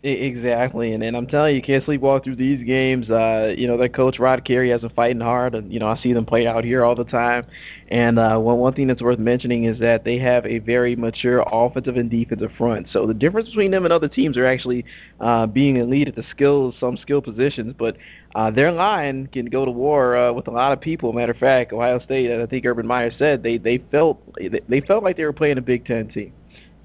Exactly, 0.02 0.94
and 0.94 1.02
and 1.02 1.14
I'm 1.14 1.26
telling 1.26 1.50
you, 1.50 1.56
you 1.56 1.62
can't 1.62 1.84
sleepwalk 1.84 2.24
through 2.24 2.36
these 2.36 2.64
games. 2.66 3.10
Uh, 3.10 3.52
you 3.54 3.66
know, 3.66 3.76
their 3.76 3.90
coach 3.90 4.18
Rod 4.18 4.46
Carey 4.46 4.70
has 4.70 4.80
them 4.80 4.88
fighting 4.96 5.20
hard, 5.20 5.54
and 5.54 5.70
you 5.70 5.78
know 5.78 5.88
I 5.88 5.96
see 5.98 6.14
them 6.14 6.24
play 6.24 6.46
out 6.46 6.64
here 6.64 6.82
all 6.82 6.94
the 6.94 7.04
time. 7.04 7.44
And 7.88 8.18
uh, 8.18 8.38
one 8.38 8.56
one 8.56 8.72
thing 8.72 8.86
that's 8.86 9.02
worth 9.02 9.18
mentioning 9.18 9.64
is 9.64 9.78
that 9.80 10.02
they 10.02 10.16
have 10.16 10.46
a 10.46 10.58
very 10.60 10.96
mature 10.96 11.44
offensive 11.52 11.98
and 11.98 12.08
defensive 12.10 12.50
front. 12.56 12.88
So 12.90 13.06
the 13.06 13.12
difference 13.12 13.50
between 13.50 13.72
them 13.72 13.84
and 13.84 13.92
other 13.92 14.08
teams 14.08 14.38
are 14.38 14.46
actually 14.46 14.86
uh, 15.20 15.46
being 15.46 15.76
elite 15.76 16.08
at 16.08 16.16
the 16.16 16.24
skills, 16.30 16.76
some 16.80 16.96
skill 16.96 17.20
positions, 17.20 17.74
but 17.78 17.98
uh, 18.34 18.50
their 18.50 18.72
line 18.72 19.26
can 19.26 19.44
go 19.44 19.66
to 19.66 19.70
war 19.70 20.16
uh, 20.16 20.32
with 20.32 20.48
a 20.48 20.50
lot 20.50 20.72
of 20.72 20.80
people. 20.80 21.12
Matter 21.12 21.32
of 21.32 21.38
fact, 21.38 21.74
Ohio 21.74 21.98
State, 21.98 22.32
I 22.40 22.46
think 22.46 22.64
Urban 22.64 22.86
Meyer 22.86 23.10
said 23.18 23.42
they 23.42 23.58
they 23.58 23.76
felt 23.90 24.22
they 24.66 24.80
felt 24.80 25.04
like 25.04 25.18
they 25.18 25.24
were 25.24 25.34
playing 25.34 25.58
a 25.58 25.62
Big 25.62 25.84
Ten 25.84 26.08
team, 26.08 26.32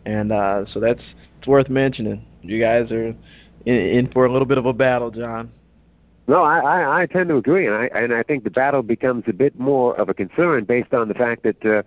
and 0.05 0.31
uh, 0.33 0.65
so 0.73 0.79
that's 0.79 1.01
it's 1.45 1.47
worth 1.47 1.69
mentioning. 1.69 2.25
You 2.41 2.59
guys 2.59 2.91
are 2.91 3.09
in, 3.09 3.15
in 3.67 4.11
for 4.11 4.25
a 4.25 4.31
little 4.31 4.47
bit 4.47 4.57
of 4.57 4.65
a 4.65 4.73
battle, 4.73 5.11
John. 5.11 5.51
No, 6.27 6.41
I, 6.41 6.57
I, 6.57 7.01
I 7.01 7.05
tend 7.05 7.29
to 7.29 7.35
agree, 7.35 7.67
and 7.67 7.75
I 7.75 7.85
and 7.93 8.11
I 8.15 8.23
think 8.23 8.43
the 8.43 8.49
battle 8.49 8.81
becomes 8.81 9.25
a 9.27 9.33
bit 9.33 9.59
more 9.59 9.95
of 9.95 10.09
a 10.09 10.13
concern 10.15 10.63
based 10.63 10.91
on 10.91 11.07
the 11.07 11.13
fact 11.13 11.43
that 11.43 11.63
uh, 11.63 11.83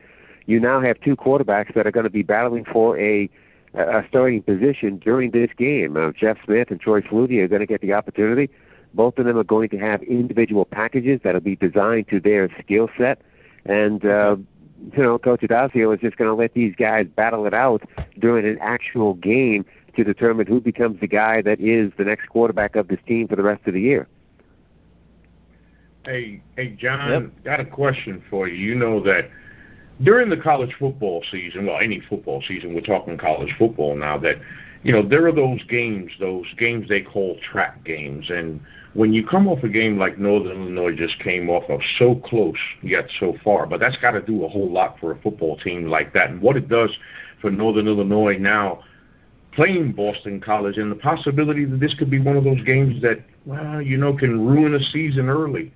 you 0.47 0.61
now 0.61 0.81
have 0.81 1.01
two 1.01 1.17
quarterbacks 1.17 1.75
that 1.75 1.89
are 1.89 1.91
going 1.91 2.05
to 2.05 2.11
be 2.11 2.23
battling 2.23 2.65
for 2.67 2.97
a 3.01 3.29
a 3.75 4.05
starting 4.09 4.43
position 4.43 4.99
during 4.99 5.33
this 5.33 5.51
game. 5.59 5.97
Uh, 5.97 6.13
Jeff 6.13 6.39
Smith 6.45 6.71
and 6.71 6.81
Troy 6.81 7.01
Flutie 7.01 7.43
are 7.43 7.49
going 7.49 7.61
to 7.61 7.67
get 7.67 7.81
the 7.81 7.95
opportunity. 7.95 8.49
Both 8.95 9.19
of 9.19 9.27
them 9.27 9.37
are 9.37 9.45
going 9.45 9.71
to 9.71 9.79
have 9.79 10.03
individual 10.05 10.67
packages 10.67 11.21
that'll 11.25 11.41
be 11.41 11.57
designed 11.57 12.09
to 12.09 12.21
their 12.21 12.49
skill 12.61 12.89
set, 12.97 13.21
and 13.67 14.05
uh, 14.07 14.37
you 14.97 15.03
know, 15.03 15.19
Coach 15.19 15.41
Addazio 15.41 15.95
is 15.95 16.01
just 16.01 16.17
going 16.17 16.29
to 16.29 16.35
let 16.35 16.55
these 16.55 16.75
guys 16.75 17.07
battle 17.07 17.47
it 17.47 17.55
out 17.55 17.83
during 18.19 18.47
an 18.47 18.59
actual 18.61 19.15
game 19.15 19.65
to 19.97 20.05
determine 20.05 20.47
who 20.47 20.61
becomes 20.61 21.01
the 21.01 21.07
guy 21.09 21.43
that 21.43 21.61
is 21.61 21.93
the 21.99 22.05
next 22.05 22.29
quarterback 22.29 22.77
of 22.77 22.89
this 22.89 23.01
team 23.07 23.27
for 23.29 23.37
the 23.37 23.43
rest 23.43 23.67
of 23.67 23.75
the 23.75 23.81
year. 23.81 24.07
Hey, 26.05 26.41
hey, 26.57 26.71
John, 26.71 27.11
Yep. 27.11 27.45
got 27.45 27.61
a 27.61 27.65
question 27.65 28.23
for 28.31 28.49
you. 28.49 28.55
You 28.55 28.75
know 28.75 29.01
that 29.01 29.31
during 30.03 30.31
the 30.31 30.37
college 30.37 30.73
football 30.79 31.23
season, 31.31 31.67
well, 31.67 31.81
any 31.81 32.01
football 32.01 32.41
season, 32.43 32.75
we're 32.75 32.81
talking 32.81 33.17
college 33.19 33.53
football 33.59 33.97
now, 33.97 34.17
that, 34.19 34.39
you 34.85 34.93
know, 34.93 35.03
there 35.03 35.27
are 35.27 35.33
those 35.33 35.63
games, 35.65 36.13
those 36.21 36.47
games 36.57 36.89
they 36.89 37.03
call 37.03 37.37
trap 37.41 37.85
games. 37.85 38.31
And 38.31 38.61
when 38.95 39.13
you 39.13 39.27
come 39.27 39.47
off 39.49 39.63
a 39.63 39.69
game 39.69 39.99
like 39.99 40.19
Northern 40.19 40.63
Illinois 40.63 40.97
just 40.97 41.19
came 41.21 41.51
off 41.51 41.69
of 41.69 41.81
so 41.99 42.17
close 42.17 42.59
yet 42.83 43.09
so 43.21 43.37
far, 43.45 43.67
but 43.67 43.81
that's 43.81 43.97
got 43.99 44.13
to 44.13 44.23
do 44.23 44.45
a 44.45 44.49
whole 44.49 44.71
lot 44.71 44.99
for 44.99 45.13
a 45.13 45.19
football 45.19 45.57
team 45.59 45.87
like 45.87 46.13
that. 46.15 46.31
And 46.31 46.41
what 46.41 46.57
it 46.57 46.69
does 46.69 46.97
for 47.41 47.51
Northern 47.51 47.87
Illinois 47.87 48.39
now 48.39 48.83
playing 49.53 49.93
Boston 49.93 50.41
College 50.41 50.79
and 50.79 50.91
the 50.91 50.97
possibility 50.97 51.65
that 51.65 51.81
this 51.81 51.95
could 51.95 52.11
be 52.11 52.21
one 52.21 52.37
of 52.37 52.45
those 52.45 52.63
games 52.63 53.03
that, 53.03 53.21
well, 53.45 53.83
you 53.83 53.97
know, 53.97 54.15
can 54.15 54.47
ruin 54.47 54.75
a 54.75 54.81
season 54.81 55.29
early. 55.29 55.73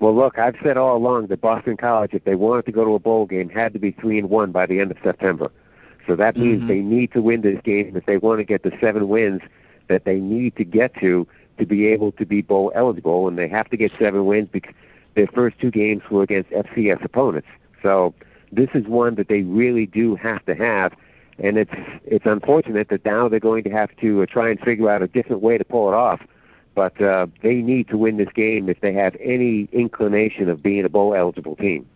Well, 0.00 0.14
look, 0.14 0.38
I've 0.38 0.56
said 0.62 0.76
all 0.76 0.96
along 0.96 1.28
that 1.28 1.40
Boston 1.40 1.76
College, 1.76 2.10
if 2.14 2.24
they 2.24 2.34
wanted 2.34 2.66
to 2.66 2.72
go 2.72 2.84
to 2.84 2.94
a 2.94 2.98
bowl 2.98 3.26
game, 3.26 3.48
had 3.48 3.72
to 3.72 3.78
be 3.78 3.92
three 3.92 4.18
and 4.18 4.28
one 4.28 4.52
by 4.52 4.66
the 4.66 4.80
end 4.80 4.90
of 4.90 4.96
September. 5.02 5.50
So 6.06 6.16
that 6.16 6.36
means 6.36 6.62
Mhm. 6.62 6.66
they 6.66 6.80
need 6.80 7.12
to 7.12 7.22
win 7.22 7.40
this 7.40 7.60
game 7.62 7.96
if 7.96 8.04
they 8.06 8.18
want 8.18 8.38
to 8.38 8.44
get 8.44 8.62
the 8.62 8.72
seven 8.80 9.08
wins 9.08 9.40
that 9.88 10.04
they 10.04 10.20
need 10.20 10.56
to 10.56 10.64
get 10.64 10.94
to 10.96 11.26
to 11.58 11.66
be 11.66 11.86
able 11.86 12.12
to 12.12 12.24
be 12.24 12.42
bowl 12.42 12.72
eligible, 12.74 13.28
and 13.28 13.38
they 13.38 13.48
have 13.48 13.68
to 13.70 13.76
get 13.76 13.92
seven 13.98 14.26
wins 14.26 14.48
because 14.50 14.74
their 15.14 15.26
first 15.28 15.58
two 15.60 15.70
games 15.70 16.02
were 16.10 16.22
against 16.22 16.50
FCS 16.50 17.04
opponents. 17.04 17.48
So 17.82 18.14
this 18.52 18.70
is 18.74 18.86
one 18.86 19.14
that 19.16 19.28
they 19.28 19.42
really 19.42 19.86
do 19.86 20.16
have 20.16 20.44
to 20.46 20.54
have, 20.54 20.94
and 21.38 21.56
it's 21.56 21.74
it's 22.04 22.26
unfortunate 22.26 22.88
that 22.88 23.04
now 23.04 23.28
they're 23.28 23.40
going 23.40 23.64
to 23.64 23.70
have 23.70 23.94
to 23.96 24.22
uh, 24.22 24.26
try 24.26 24.50
and 24.50 24.60
figure 24.60 24.90
out 24.90 25.02
a 25.02 25.08
different 25.08 25.42
way 25.42 25.58
to 25.58 25.64
pull 25.64 25.88
it 25.88 25.94
off. 25.94 26.20
But 26.74 27.00
uh, 27.00 27.28
they 27.42 27.54
need 27.56 27.88
to 27.88 27.98
win 27.98 28.16
this 28.16 28.32
game 28.34 28.68
if 28.68 28.80
they 28.80 28.92
have 28.94 29.16
any 29.20 29.68
inclination 29.70 30.48
of 30.48 30.60
being 30.62 30.84
a 30.84 30.88
bowl 30.88 31.14
eligible 31.14 31.54
team. 31.54 31.86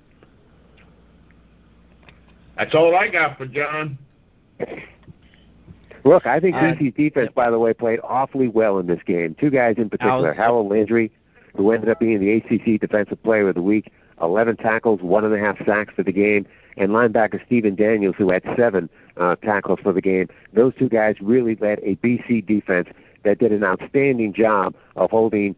That's 2.57 2.75
all 2.75 2.95
I 2.95 3.09
got 3.09 3.39
for 3.39 3.47
John. 3.47 3.99
Look, 6.09 6.27
I 6.27 6.41
think 6.41 6.57
BC's 6.57 6.95
defense, 6.95 7.31
by 7.35 7.51
the 7.51 7.59
way, 7.59 7.75
played 7.75 8.01
awfully 8.03 8.49
well 8.49 8.79
in 8.79 8.87
this 8.87 9.03
game. 9.05 9.37
Two 9.39 9.51
guys 9.51 9.77
in 9.77 9.91
particular, 9.91 10.33
Harold 10.33 10.71
Landry, 10.71 11.13
who 11.55 11.71
ended 11.71 11.91
up 11.91 12.01
being 12.01 12.19
the 12.19 12.33
ACC 12.33 12.81
Defensive 12.81 13.23
Player 13.23 13.51
of 13.51 13.55
the 13.55 13.63
Week, 13.63 13.93
11 14.23 14.57
tackles, 14.57 15.03
one 15.03 15.25
and 15.27 15.35
a 15.35 15.39
half 15.39 15.59
sacks 15.67 15.93
for 15.95 16.03
the 16.03 16.13
game, 16.13 16.47
and 16.79 16.93
linebacker 16.93 17.45
Steven 17.45 17.75
Daniels, 17.75 18.15
who 18.17 18.31
had 18.31 18.43
seven 18.57 18.89
uh, 19.19 19.37
tackles 19.37 19.81
for 19.83 19.93
the 19.93 20.01
game. 20.01 20.29
Those 20.55 20.73
two 20.79 20.89
guys 20.89 21.21
really 21.21 21.57
led 21.57 21.81
a 21.83 21.97
BC 21.97 22.47
defense 22.47 22.89
that 23.25 23.39
did 23.39 23.53
an 23.53 23.63
outstanding 23.63 24.33
job 24.33 24.75
of 24.97 25.11
holding 25.11 25.57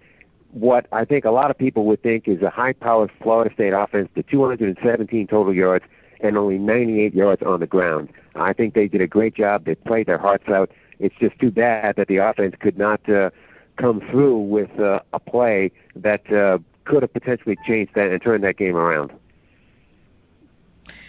what 0.51 0.87
I 0.91 1.05
think 1.05 1.25
a 1.25 1.31
lot 1.31 1.53
of 1.53 1.59
people 1.59 1.85
would 1.85 2.03
think 2.03 2.27
is 2.27 2.43
a 2.43 2.51
high-powered 2.51 3.13
Florida 3.23 3.55
State 3.55 3.73
offense 3.73 4.09
to 4.17 4.25
217 4.25 5.29
total 5.29 5.55
yards 5.55 5.85
and 6.23 6.37
only 6.37 6.59
98 6.59 7.15
yards 7.15 7.43
on 7.43 7.61
the 7.61 7.67
ground. 7.67 8.11
I 8.35 8.53
think 8.53 8.75
they 8.75 8.89
did 8.89 9.01
a 9.01 9.07
great 9.07 9.35
job. 9.35 9.65
They 9.65 9.75
played 9.75 10.07
their 10.07 10.19
hearts 10.19 10.49
out. 10.49 10.71
It's 10.99 11.15
just 11.21 11.39
too 11.39 11.51
bad 11.51 11.97
that 11.97 12.09
the 12.09 12.19
offense 12.19 12.55
could 12.61 12.79
not 12.79 13.07
uh, 13.09 13.31
come 13.77 14.01
through 14.11 14.39
with 14.39 14.79
uh, 14.79 15.01
a 15.13 15.19
play 15.19 15.73
that 15.97 16.31
uh, 16.33 16.59
could 16.85 17.03
have 17.03 17.13
potentially 17.13 17.57
changed 17.67 17.95
that 17.95 18.11
and 18.11 18.23
turned 18.23 18.45
that 18.45 18.57
game 18.57 18.77
around. 18.77 19.13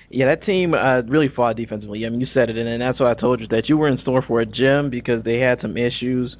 Yeah, 0.10 0.26
that 0.26 0.44
team 0.44 0.74
uh, 0.74 1.02
really 1.08 1.30
fought 1.30 1.56
defensively. 1.56 2.06
I 2.06 2.10
mean, 2.10 2.20
you 2.20 2.28
said 2.28 2.50
it, 2.50 2.58
and, 2.58 2.82
that's 2.82 3.00
why 3.00 3.12
I 3.12 3.14
told 3.14 3.40
you 3.40 3.48
that 3.48 3.70
you 3.70 3.78
were 3.78 3.88
in 3.88 3.98
store 3.98 4.22
for 4.22 4.42
a 4.42 4.46
gym 4.46 4.90
because 4.90 5.24
they 5.24 5.40
had 5.40 5.62
some 5.62 5.78
issues, 5.78 6.36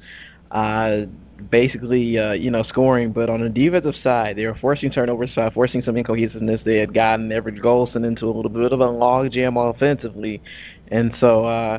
uh, 0.52 1.06
basically, 1.50 2.18
uh, 2.18 2.32
you 2.32 2.50
know, 2.50 2.62
scoring. 2.62 3.12
But 3.12 3.30
on 3.30 3.40
the 3.40 3.48
defensive 3.48 3.94
side, 4.02 4.36
they 4.36 4.46
were 4.46 4.54
forcing 4.54 4.90
turnovers, 4.90 5.30
uh, 5.36 5.50
forcing 5.50 5.82
some 5.82 5.96
incohesiveness. 5.96 6.60
They 6.64 6.76
had 6.76 6.94
gotten 6.94 7.32
Everett 7.32 7.56
Golson 7.56 8.06
into 8.06 8.26
a 8.26 8.32
little 8.32 8.50
bit 8.50 8.72
of 8.72 8.80
a 8.80 8.86
logjam 8.86 9.56
offensively, 9.70 10.40
and 10.88 11.12
so 11.18 11.44
uh, 11.44 11.78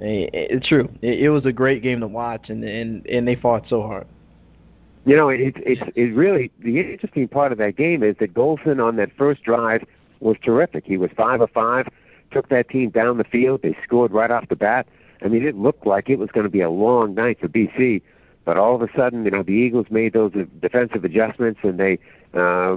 it, 0.00 0.30
it's 0.32 0.68
true. 0.68 0.88
It, 1.00 1.20
it 1.20 1.30
was 1.30 1.46
a 1.46 1.52
great 1.52 1.82
game 1.82 2.00
to 2.00 2.08
watch, 2.08 2.50
and 2.50 2.62
and 2.64 3.06
and 3.06 3.26
they 3.26 3.36
fought 3.36 3.64
so 3.68 3.82
hard. 3.82 4.06
You 5.06 5.16
know, 5.16 5.28
it's 5.30 5.56
it's 5.60 5.80
it 5.94 6.14
really 6.14 6.50
the 6.60 6.80
interesting 6.80 7.28
part 7.28 7.52
of 7.52 7.58
that 7.58 7.76
game 7.76 8.02
is 8.02 8.16
that 8.18 8.34
Golson 8.34 8.84
on 8.84 8.96
that 8.96 9.10
first 9.16 9.42
drive 9.42 9.84
was 10.20 10.36
terrific. 10.42 10.84
He 10.84 10.96
was 10.96 11.10
five 11.16 11.40
of 11.40 11.50
five, 11.50 11.88
took 12.32 12.48
that 12.48 12.68
team 12.68 12.90
down 12.90 13.16
the 13.16 13.24
field. 13.24 13.62
They 13.62 13.76
scored 13.84 14.10
right 14.12 14.30
off 14.30 14.48
the 14.48 14.56
bat. 14.56 14.86
I 15.22 15.28
mean, 15.28 15.44
it 15.44 15.56
looked 15.56 15.86
like 15.86 16.08
it 16.08 16.18
was 16.18 16.30
going 16.30 16.44
to 16.44 16.50
be 16.50 16.60
a 16.60 16.70
long 16.70 17.14
night 17.14 17.40
for 17.40 17.48
BC, 17.48 18.02
but 18.44 18.56
all 18.56 18.74
of 18.74 18.82
a 18.82 18.88
sudden, 18.96 19.24
you 19.24 19.30
know, 19.30 19.42
the 19.42 19.52
Eagles 19.52 19.86
made 19.90 20.12
those 20.12 20.32
defensive 20.60 21.04
adjustments 21.04 21.60
and 21.62 21.78
they 21.78 21.98
uh, 22.34 22.76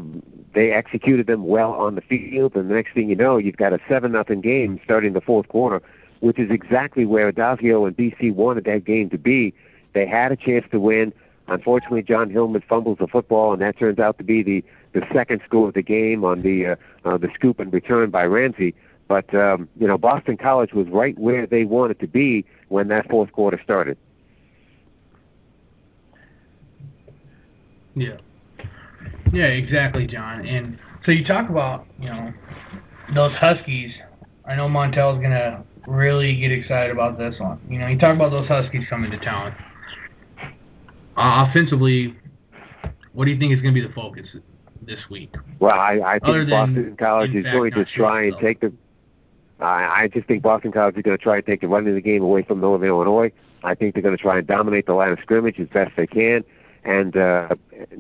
they 0.54 0.72
executed 0.72 1.28
them 1.28 1.46
well 1.46 1.74
on 1.74 1.96
the 1.96 2.02
field. 2.02 2.56
And 2.56 2.70
the 2.70 2.76
next 2.76 2.94
thing 2.94 3.10
you 3.10 3.16
know, 3.16 3.38
you've 3.38 3.58
got 3.58 3.74
a 3.74 3.80
seven 3.88 4.12
nothing 4.12 4.42
game 4.42 4.80
starting 4.84 5.14
the 5.14 5.22
fourth 5.22 5.48
quarter, 5.50 5.82
which 6.20 6.40
is 6.40 6.50
exactly 6.50 7.06
where 7.06 7.32
Addazio 7.32 7.88
and 7.88 7.96
BC 7.96 8.34
wanted 8.34 8.66
that 8.66 8.86
game 8.86 9.10
to 9.10 9.18
be. 9.18 9.54
They 9.94 10.06
had 10.06 10.32
a 10.32 10.36
chance 10.36 10.66
to 10.72 10.80
win. 10.80 11.14
Unfortunately, 11.48 12.02
Jon 12.02 12.30
Hilliman 12.30 12.64
fumbles 12.64 13.00
the 13.00 13.08
football, 13.08 13.52
and 13.52 13.62
that 13.62 13.78
turns 13.78 14.00
out 14.00 14.18
to 14.18 14.24
be 14.24 14.42
the 14.42 14.64
the 14.94 15.06
second 15.14 15.42
score 15.46 15.70
of 15.70 15.74
the 15.74 15.82
game 15.82 16.24
on 16.24 16.42
the 16.42 16.68
uh, 16.68 16.76
uh, 17.06 17.18
the 17.18 17.30
scoop 17.34 17.60
and 17.60 17.72
return 17.74 18.10
by 18.10 18.26
Ramsey. 18.26 18.74
But 19.12 19.36
um, 19.36 19.68
you 19.78 19.88
know, 19.88 19.98
Boston 19.98 20.38
College 20.38 20.72
was 20.72 20.88
right 20.88 21.20
where 21.20 21.46
they 21.46 21.66
wanted 21.66 22.00
to 22.00 22.08
be 22.08 22.46
when 22.70 22.88
that 22.88 23.10
fourth 23.10 23.30
quarter 23.34 23.60
started. 23.62 23.98
Yeah. 27.94 28.16
Yeah, 29.34 29.48
exactly, 29.48 30.08
John. 30.08 30.46
And 30.48 30.80
so 31.06 31.12
you 31.12 31.26
talk 31.26 31.50
about, 31.50 31.86
you 32.00 32.08
know, 32.08 32.32
those 33.14 33.34
Huskies. 33.34 33.92
I 34.46 34.56
know 34.56 34.70
Montel's 34.70 35.22
gonna 35.22 35.66
really 35.88 36.40
get 36.40 36.54
excited 36.54 36.92
about 36.92 37.18
this 37.18 37.36
one. 37.38 37.60
You 37.70 37.80
know, 37.80 37.88
you 37.88 38.00
talk 38.00 38.16
about 38.16 38.32
those 38.32 38.48
Huskies 38.48 38.86
coming 38.90 39.12
to 39.12 39.18
town. 39.18 39.54
Uh, 41.18 41.48
offensively, 41.50 42.16
What 43.12 43.26
do 43.26 43.32
you 43.32 43.38
think 43.38 43.52
is 43.52 43.60
going 43.62 43.76
to 43.76 43.82
be 43.82 43.86
the 43.86 43.94
focus 43.94 44.26
this 44.82 45.00
week? 45.10 45.36
Well, 45.60 45.74
I, 45.78 46.00
I 46.06 46.20
think 46.20 46.50
Boston 46.50 46.96
College 46.98 47.36
is 47.36 47.44
going 47.44 47.74
to 47.74 47.84
try 47.84 48.28
and 48.28 48.38
take 48.40 48.62
the. 48.62 48.72
I 49.62 50.04
I 50.04 50.08
just 50.08 50.28
think 50.28 50.42
Boston 50.42 50.72
College 50.72 50.98
is 50.98 51.04
going 51.04 51.18
to 51.18 51.24
try 51.24 51.38
and 51.38 51.46
take 51.46 51.62
the 51.62 51.68
running 51.68 51.90
of 51.90 51.96
the 51.96 52.02
game 52.02 52.24
away 52.24 52.42
from 52.44 52.60
Northern 52.60 52.88
Illinois. 52.88 53.32
I 53.64 53.76
think 53.76 53.94
they're 53.94 54.04
going 54.04 54.18
to 54.18 54.22
try 54.22 54.38
and 54.38 54.48
dominate 54.48 54.88
the 54.88 54.94
line 54.94 55.12
of 55.12 55.20
scrimmage 55.20 55.60
as 55.60 55.68
best 55.68 55.96
they 55.96 56.08
can, 56.08 56.44
and 56.84 57.16
uh, 57.16 57.50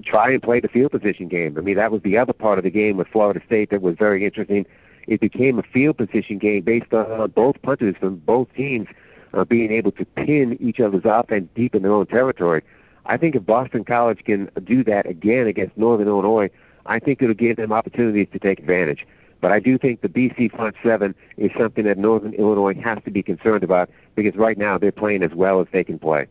try 0.03 0.31
and 0.31 0.41
play 0.41 0.59
the 0.59 0.67
field 0.67 0.91
position 0.91 1.27
game. 1.27 1.57
I 1.57 1.61
mean, 1.61 1.75
that 1.75 1.91
was 1.91 2.01
the 2.01 2.17
other 2.17 2.33
part 2.33 2.57
of 2.57 2.63
the 2.63 2.71
game 2.71 2.97
with 2.97 3.07
Florida 3.07 3.41
State 3.45 3.69
that 3.69 3.81
was 3.81 3.95
very 3.95 4.25
interesting. 4.25 4.65
It 5.07 5.19
became 5.19 5.59
a 5.59 5.63
field 5.63 5.97
position 5.97 6.37
game 6.37 6.63
based 6.63 6.93
on 6.93 7.29
both 7.31 7.61
punters 7.61 7.95
from 7.99 8.17
both 8.17 8.53
teams 8.55 8.87
uh, 9.33 9.45
being 9.45 9.71
able 9.71 9.91
to 9.93 10.05
pin 10.05 10.57
each 10.59 10.79
other's 10.79 11.05
offense 11.05 11.49
deep 11.55 11.75
in 11.75 11.83
their 11.83 11.91
own 11.91 12.07
territory. 12.07 12.63
I 13.05 13.17
think 13.17 13.35
if 13.35 13.45
Boston 13.45 13.83
College 13.83 14.23
can 14.23 14.49
do 14.63 14.83
that 14.83 15.05
again 15.07 15.47
against 15.47 15.77
Northern 15.77 16.07
Illinois, 16.07 16.49
I 16.85 16.99
think 16.99 17.21
it'll 17.21 17.35
give 17.35 17.57
them 17.57 17.71
opportunities 17.71 18.27
to 18.33 18.39
take 18.39 18.59
advantage. 18.59 19.07
But 19.41 19.51
I 19.51 19.59
do 19.59 19.77
think 19.77 20.01
the 20.01 20.07
BC 20.07 20.55
front 20.55 20.75
seven 20.83 21.15
is 21.35 21.51
something 21.59 21.83
that 21.85 21.97
Northern 21.97 22.33
Illinois 22.33 22.75
has 22.81 22.99
to 23.05 23.11
be 23.11 23.23
concerned 23.23 23.63
about 23.63 23.89
because 24.15 24.35
right 24.35 24.57
now 24.57 24.77
they're 24.77 24.91
playing 24.91 25.23
as 25.23 25.31
well 25.33 25.59
as 25.59 25.67
they 25.73 25.83
can 25.83 25.97
play. 25.97 26.27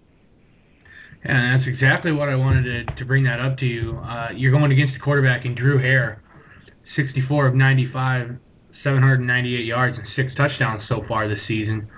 And 1.25 1.61
that's 1.61 1.69
exactly 1.69 2.13
what 2.13 2.29
I 2.29 2.37
wanted 2.37 2.87
to, 2.87 2.95
to 2.95 3.05
bring 3.05 3.25
that 3.25 3.41
up 3.41 3.59
to 3.59 3.67
you. 3.67 3.99
Uh, 3.99 4.31
you're 4.35 4.53
going 4.53 4.73
against 4.73 4.95
the 4.95 5.01
quarterback 5.01 5.45
in 5.45 5.55
Drew 5.55 5.77
Hare, 5.77 6.23
64 6.97 7.49
of 7.49 7.55
95, 7.55 8.37
798 8.83 9.65
yards 9.65 9.99
and 9.99 10.07
six 10.17 10.35
touchdowns 10.35 10.85
so 10.89 11.05
far 11.07 11.29
this 11.29 11.41
season. 11.47 11.89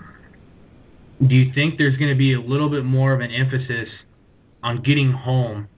Do 1.24 1.34
you 1.36 1.52
think 1.54 1.78
there's 1.78 1.96
going 1.96 2.10
to 2.10 2.18
be 2.18 2.34
a 2.34 2.40
little 2.40 2.68
bit 2.68 2.84
more 2.84 3.12
of 3.12 3.20
an 3.20 3.30
emphasis 3.30 3.88
on 4.62 4.82
getting 4.82 5.12
home 5.12 5.68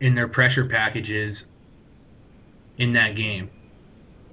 in 0.00 0.14
their 0.14 0.28
pressure 0.28 0.68
packages 0.68 1.38
in 2.76 2.92
that 2.92 3.16
game? 3.16 3.50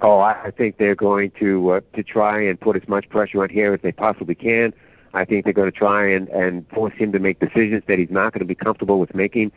Oh, 0.00 0.20
I 0.20 0.52
think 0.56 0.78
they're 0.78 0.94
going 0.94 1.32
to 1.40 1.70
uh, 1.70 1.80
to 1.94 2.02
try 2.04 2.40
and 2.40 2.60
put 2.60 2.76
as 2.76 2.86
much 2.86 3.08
pressure 3.08 3.42
on 3.42 3.48
Hare 3.48 3.74
as 3.74 3.80
they 3.80 3.90
possibly 3.90 4.34
can. 4.36 4.72
I 5.12 5.24
think 5.24 5.44
they're 5.44 5.52
going 5.52 5.70
to 5.70 5.76
try 5.76 6.08
and 6.08 6.28
and 6.28 6.68
force 6.68 6.94
him 6.94 7.10
to 7.12 7.18
make 7.18 7.40
decisions 7.40 7.82
that 7.88 7.98
he's 7.98 8.10
not 8.10 8.32
going 8.32 8.40
to 8.40 8.46
be 8.46 8.54
comfortable 8.54 9.00
with 9.00 9.14
making. 9.14 9.50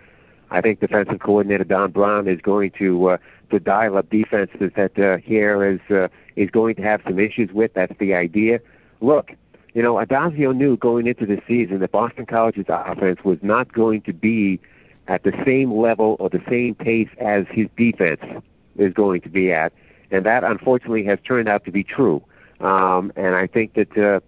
I 0.49 0.59
think 0.59 0.79
defensive 0.79 1.19
coordinator 1.19 1.63
Don 1.63 1.91
Brown 1.91 2.27
is 2.27 2.41
going 2.41 2.71
to 2.71 3.11
uh, 3.11 3.17
to 3.51 3.59
dial 3.59 3.97
up 3.97 4.09
defenses 4.09 4.71
that 4.75 4.97
uh, 4.97 5.17
Hare 5.17 5.69
is 5.69 5.79
uh, 5.91 6.07
is 6.35 6.49
going 6.49 6.75
to 6.75 6.81
have 6.81 7.01
some 7.05 7.19
issues 7.19 7.51
with. 7.53 7.73
That's 7.75 7.97
the 7.99 8.15
idea. 8.15 8.61
Look, 8.99 9.33
you 9.73 9.83
know, 9.83 9.95
Addazio 9.95 10.55
knew 10.55 10.75
going 10.75 11.07
into 11.07 11.25
the 11.25 11.39
season 11.47 11.79
that 11.79 11.91
Boston 11.91 12.25
College's 12.25 12.65
offense 12.67 13.23
was 13.23 13.37
not 13.41 13.71
going 13.71 14.01
to 14.01 14.13
be 14.13 14.59
at 15.07 15.23
the 15.23 15.33
same 15.45 15.71
level 15.71 16.15
or 16.19 16.29
the 16.29 16.41
same 16.49 16.75
pace 16.75 17.09
as 17.19 17.45
his 17.49 17.67
defense 17.77 18.21
is 18.77 18.93
going 18.93 19.21
to 19.21 19.29
be 19.29 19.51
at, 19.51 19.73
and 20.11 20.25
that 20.25 20.43
unfortunately 20.43 21.03
has 21.05 21.19
turned 21.23 21.49
out 21.49 21.65
to 21.65 21.71
be 21.71 21.83
true. 21.83 22.21
Um, 22.59 23.11
and 23.15 23.35
I 23.35 23.47
think 23.47 23.73
that 23.73 23.97
uh, 23.97 24.19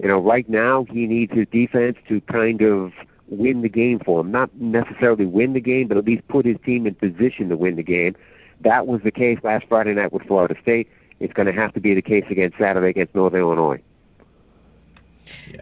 you 0.00 0.08
know 0.08 0.18
right 0.18 0.48
now 0.48 0.84
he 0.84 1.06
needs 1.06 1.32
his 1.32 1.46
defense 1.50 1.96
to 2.08 2.20
kind 2.22 2.62
of 2.62 2.92
win 3.28 3.62
the 3.62 3.68
game 3.68 3.98
for 3.98 4.20
him. 4.20 4.30
Not 4.30 4.54
necessarily 4.56 5.24
win 5.24 5.54
the 5.54 5.60
game, 5.60 5.88
but 5.88 5.96
at 5.96 6.04
least 6.04 6.26
put 6.28 6.44
his 6.44 6.58
team 6.64 6.86
in 6.86 6.94
position 6.94 7.48
to 7.48 7.56
win 7.56 7.76
the 7.76 7.82
game. 7.82 8.14
That 8.60 8.86
was 8.86 9.02
the 9.02 9.10
case 9.10 9.38
last 9.42 9.66
Friday 9.68 9.94
night 9.94 10.12
with 10.12 10.22
Florida 10.24 10.54
State. 10.62 10.88
It's 11.18 11.32
going 11.32 11.46
to 11.46 11.52
have 11.52 11.72
to 11.74 11.80
be 11.80 11.94
the 11.94 12.02
case 12.02 12.24
again 12.30 12.52
Saturday 12.58 12.88
against 12.88 13.14
Northern 13.14 13.40
Illinois. 13.40 13.80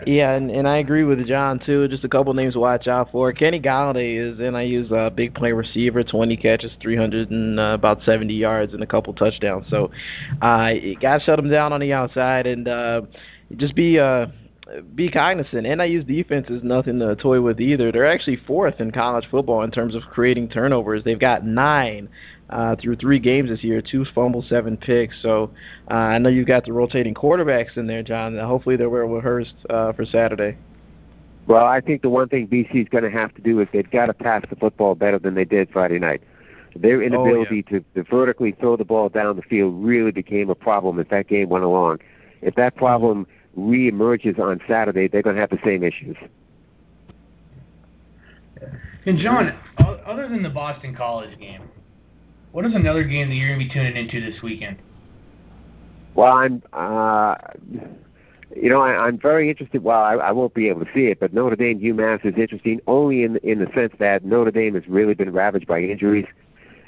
Yeah, 0.07 0.33
and, 0.33 0.51
and 0.51 0.69
I 0.69 0.79
agree 0.79 1.05
with 1.05 1.27
John 1.27 1.59
too. 1.59 1.89
Just 1.89 2.05
a 2.05 2.09
couple 2.09 2.33
names 2.35 2.55
to 2.55 2.61
watch 2.61 2.87
out 2.87 3.11
for. 3.11 3.33
Kenny 3.33 3.61
Golladay 3.61 4.17
is 4.17 4.39
NIU's 4.39 4.91
uh, 4.93 5.11
big 5.11 5.35
play 5.35 5.53
receiver, 5.53 6.03
20 6.03 6.37
catches, 6.37 6.73
300 6.81 7.31
and 7.31 7.59
uh, 7.59 7.73
about 7.75 8.03
70 8.03 8.33
yards, 8.33 8.73
and 8.75 8.83
a 8.83 8.87
couple 8.87 9.13
touchdowns. 9.15 9.67
So, 9.69 9.91
uh, 10.43 10.71
got 11.01 11.19
to 11.19 11.25
shut 11.25 11.39
him 11.39 11.51
down 11.51 11.73
on 11.73 11.81
the 11.81 11.93
outside 11.93 12.47
and 12.47 12.69
uh, 12.69 13.03
just 13.57 13.75
be 13.75 13.99
uh, 13.99 14.27
be 14.95 15.11
cognizant. 15.11 15.67
and 15.67 15.81
NIU's 15.81 16.05
defense 16.05 16.49
is 16.49 16.63
nothing 16.63 16.99
to 17.01 17.17
toy 17.17 17.41
with 17.41 17.61
either. 17.61 17.91
They're 17.91 18.11
actually 18.11 18.37
fourth 18.47 18.81
in 18.81 18.91
college 18.93 19.27
football 19.31 19.63
in 19.63 19.71
terms 19.71 19.95
of 19.95 20.03
creating 20.05 20.49
turnovers. 20.51 21.03
They've 21.05 21.19
got 21.19 21.45
nine 21.45 22.09
uh, 22.51 22.77
through 22.77 22.97
three 22.97 23.19
games 23.19 23.49
this 23.49 23.63
year, 23.63 23.81
two 23.81 24.05
fumbles, 24.15 24.49
seven 24.49 24.77
picks. 24.77 25.21
So 25.23 25.51
uh, 25.91 25.95
I 25.95 26.19
know 26.19 26.29
you've 26.29 26.47
got 26.47 26.65
the 26.65 26.73
rotating 26.73 27.15
quarterbacks 27.15 27.77
in 27.77 27.87
there, 27.87 28.03
John. 28.03 28.39
Uh, 28.39 28.47
hopefully 28.47 28.77
they're 28.77 28.91
well 28.91 29.07
rehearsed 29.07 29.55
uh, 29.69 29.93
for 29.93 30.05
Saturday. 30.05 30.57
Well, 31.47 31.65
I 31.65 31.81
think 31.81 32.03
the 32.03 32.11
one 32.11 32.29
thing 32.29 32.47
BC 32.47 32.83
is 32.83 32.89
going 32.89 33.05
to 33.05 33.11
have 33.11 33.35
to 33.35 33.43
do 33.43 33.61
is 33.61 33.69
they've 33.73 33.91
got 33.91 34.07
to 34.07 34.15
pass 34.15 34.45
the 34.49 34.57
football 34.57 34.95
better 34.95 35.19
than 35.19 35.35
they 35.35 35.45
did 35.45 35.71
Friday 35.71 35.99
night. 35.99 36.23
Their 36.77 37.03
inability 37.03 37.63
to, 37.65 37.85
to 37.97 38.05
vertically 38.05 38.53
throw 38.53 38.77
the 38.77 38.85
ball 38.85 39.09
down 39.09 39.35
the 39.35 39.43
field 39.43 39.83
really 39.83 40.13
became 40.13 40.51
a 40.51 40.55
problem 40.55 41.01
as 41.01 41.07
that 41.11 41.27
game 41.27 41.49
went 41.49 41.65
along. 41.65 41.99
If 42.43 42.55
that 42.55 42.77
problem 42.77 43.27
reemerges 43.59 44.39
on 44.39 44.61
Saturday, 44.69 45.09
they're 45.09 45.23
going 45.23 45.35
to 45.35 45.41
have 45.41 45.51
the 45.51 45.59
same 45.65 45.83
issues. 45.83 46.17
And 49.07 49.19
John, 49.19 49.59
other 50.07 50.29
than 50.29 50.43
the 50.43 50.51
Boston 50.51 50.95
College 50.95 51.37
game, 51.39 51.63
what 52.53 52.65
is 52.65 52.75
another 52.75 53.05
game 53.05 53.29
that 53.29 53.35
you're 53.35 53.49
going 53.49 53.61
to 53.61 53.67
be 53.67 53.73
tuning 53.73 53.97
into 53.97 54.21
this 54.21 54.43
weekend? 54.43 54.77
Well, 56.15 56.33
I'm, 56.33 56.63
uh, 56.73 57.37
you 58.55 58.69
know, 58.69 58.81
I, 58.81 59.07
I'm 59.07 59.19
very 59.19 59.49
interested. 59.49 59.85
Well, 59.85 60.01
I, 60.01 60.15
I 60.15 60.33
won't 60.33 60.55
be 60.55 60.69
able 60.69 60.85
to 60.85 60.93
see 60.93 61.07
it, 61.07 61.21
but 61.21 61.33
Notre 61.33 61.57
Dame 61.57 61.81
UMass 61.81 62.25
is 62.25 62.35
interesting 62.37 62.81
only 62.87 63.23
in 63.23 63.37
in 63.39 63.61
the 63.61 63.69
sense 63.75 63.93
that 63.99 64.25
Notre 64.25 64.51
Dame 64.51 64.75
has 64.75 64.87
really 64.89 65.15
been 65.15 65.33
ravaged 65.33 65.67
by 65.67 65.81
injuries, 65.81 66.27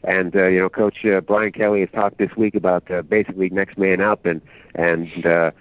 and 0.02 0.34
uh, 0.34 0.48
you 0.48 0.58
know, 0.58 0.68
Coach 0.68 1.04
uh, 1.04 1.20
Brian 1.20 1.52
Kelly 1.52 1.80
has 1.80 1.90
talked 1.94 2.18
this 2.18 2.36
week 2.36 2.56
about 2.56 2.90
uh, 2.90 3.02
basically 3.02 3.48
next 3.50 3.78
man 3.78 4.00
up, 4.00 4.26
and 4.26 4.40
and 4.74 5.24
uh, 5.24 5.52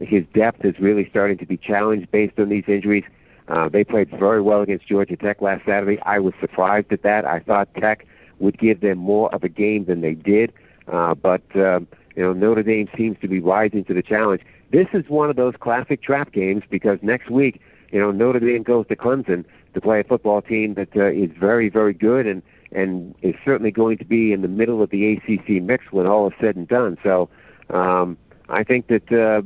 his 0.00 0.24
depth 0.34 0.64
is 0.64 0.78
really 0.78 1.08
starting 1.10 1.38
to 1.38 1.46
be 1.46 1.56
challenged 1.56 2.10
based 2.12 2.38
on 2.38 2.48
these 2.48 2.64
injuries. 2.68 3.04
Uh, 3.48 3.68
they 3.68 3.82
played 3.82 4.08
very 4.10 4.40
well 4.40 4.62
against 4.62 4.86
Georgia 4.86 5.16
Tech 5.16 5.42
last 5.42 5.64
Saturday. 5.66 6.00
I 6.02 6.20
was 6.20 6.34
surprised 6.40 6.92
at 6.92 7.02
that. 7.02 7.24
I 7.24 7.40
thought 7.40 7.74
Tech 7.74 8.06
would 8.40 8.58
give 8.58 8.80
them 8.80 8.98
more 8.98 9.32
of 9.34 9.44
a 9.44 9.48
game 9.48 9.84
than 9.84 10.00
they 10.00 10.14
did, 10.14 10.52
uh, 10.88 11.14
but. 11.14 11.42
Uh, 11.54 11.80
you 12.16 12.22
know, 12.24 12.32
Notre 12.32 12.62
Dame 12.62 12.88
seems 12.96 13.16
to 13.20 13.28
be 13.28 13.40
rising 13.40 13.84
to 13.84 13.94
the 13.94 14.02
challenge. 14.02 14.42
This 14.70 14.88
is 14.92 15.08
one 15.08 15.30
of 15.30 15.36
those 15.36 15.54
classic 15.58 16.02
trap 16.02 16.32
games 16.32 16.64
because 16.68 16.98
next 17.02 17.30
week, 17.30 17.60
you 17.92 18.00
know, 18.00 18.10
Notre 18.10 18.40
Dame 18.40 18.62
goes 18.62 18.86
to 18.88 18.96
Clemson 18.96 19.44
to 19.74 19.80
play 19.80 20.00
a 20.00 20.04
football 20.04 20.42
team 20.42 20.74
that 20.74 20.94
uh, 20.96 21.04
is 21.06 21.30
very, 21.38 21.68
very 21.68 21.94
good 21.94 22.26
and 22.26 22.42
and 22.72 23.16
is 23.22 23.34
certainly 23.44 23.72
going 23.72 23.98
to 23.98 24.04
be 24.04 24.32
in 24.32 24.42
the 24.42 24.48
middle 24.48 24.80
of 24.80 24.90
the 24.90 25.14
ACC 25.14 25.60
mix 25.60 25.90
when 25.90 26.06
all 26.06 26.28
is 26.28 26.34
said 26.40 26.54
and 26.54 26.68
done. 26.68 26.96
So, 27.02 27.28
um, 27.70 28.16
I 28.48 28.62
think 28.62 28.86
that 28.88 29.10
uh, 29.10 29.42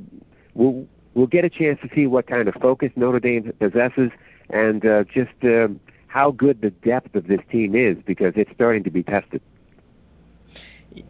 we'll 0.54 0.86
we'll 1.14 1.26
get 1.26 1.44
a 1.44 1.48
chance 1.48 1.80
to 1.82 1.88
see 1.94 2.06
what 2.06 2.26
kind 2.26 2.48
of 2.48 2.54
focus 2.56 2.90
Notre 2.96 3.20
Dame 3.20 3.52
possesses 3.58 4.10
and 4.50 4.84
uh, 4.84 5.04
just 5.04 5.32
uh, 5.42 5.68
how 6.14 6.30
good 6.30 6.60
the 6.62 6.70
depth 6.70 7.16
of 7.16 7.26
this 7.26 7.40
team 7.50 7.74
is 7.74 7.96
because 8.06 8.32
it's 8.36 8.50
starting 8.54 8.84
to 8.84 8.90
be 8.90 9.02
tested. 9.02 9.42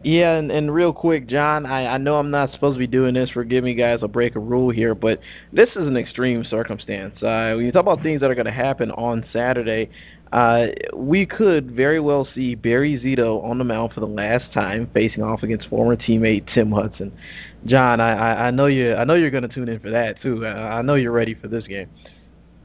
Yeah, 0.03 0.37
and, 0.37 0.49
and 0.49 0.73
real 0.73 0.91
quick, 0.93 1.27
John, 1.27 1.67
I, 1.67 1.85
I 1.85 1.97
know 1.99 2.15
I'm 2.15 2.31
not 2.31 2.51
supposed 2.53 2.73
to 2.73 2.79
be 2.79 2.87
doing 2.87 3.13
this 3.13 3.29
for 3.29 3.43
giving 3.43 3.77
you 3.77 3.77
guys 3.77 3.99
a 4.01 4.07
break 4.07 4.35
a 4.35 4.39
rule 4.39 4.71
here, 4.71 4.95
but 4.95 5.19
this 5.53 5.69
is 5.69 5.87
an 5.87 5.95
extreme 5.95 6.43
circumstance. 6.43 7.21
Uh, 7.21 7.53
when 7.55 7.67
you 7.67 7.71
talk 7.71 7.81
about 7.83 8.01
things 8.01 8.19
that 8.21 8.31
are 8.31 8.35
going 8.35 8.47
to 8.47 8.51
happen 8.51 8.89
on 8.93 9.23
Saturday, 9.31 9.91
uh, 10.31 10.69
we 10.95 11.23
could 11.27 11.69
very 11.69 11.99
well 11.99 12.27
see 12.33 12.55
Barry 12.55 12.99
Zito 12.99 13.43
on 13.43 13.59
the 13.59 13.63
mound 13.63 13.93
for 13.93 13.99
the 13.99 14.07
last 14.07 14.51
time, 14.53 14.89
facing 14.91 15.21
off 15.21 15.43
against 15.43 15.69
former 15.69 15.95
teammate 15.95 16.51
Tim 16.51 16.71
Hudson. 16.71 17.15
John, 17.67 18.01
I, 18.01 18.13
I, 18.13 18.47
I 18.47 18.51
know 18.51 18.65
you 18.65 18.95
I 18.95 19.03
know 19.03 19.13
you're 19.13 19.29
going 19.29 19.47
to 19.47 19.53
tune 19.53 19.69
in 19.69 19.79
for 19.79 19.91
that 19.91 20.19
too. 20.23 20.43
I, 20.43 20.79
I 20.79 20.81
know 20.81 20.95
you're 20.95 21.11
ready 21.11 21.35
for 21.35 21.47
this 21.47 21.67
game. 21.67 21.89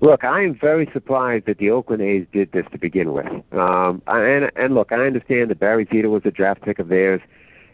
Look, 0.02 0.24
I 0.24 0.42
am 0.42 0.54
very 0.54 0.88
surprised 0.92 1.44
that 1.44 1.58
the 1.58 1.70
Oakland 1.70 2.00
A's 2.02 2.26
did 2.32 2.52
this 2.52 2.64
to 2.72 2.78
begin 2.78 3.12
with. 3.12 3.26
Um, 3.52 4.00
and 4.06 4.50
and 4.56 4.74
look, 4.74 4.92
I 4.92 5.06
understand 5.06 5.50
that 5.50 5.58
Barry 5.58 5.84
Zito 5.84 6.06
was 6.06 6.22
a 6.24 6.30
draft 6.30 6.62
pick 6.62 6.78
of 6.78 6.88
theirs, 6.88 7.20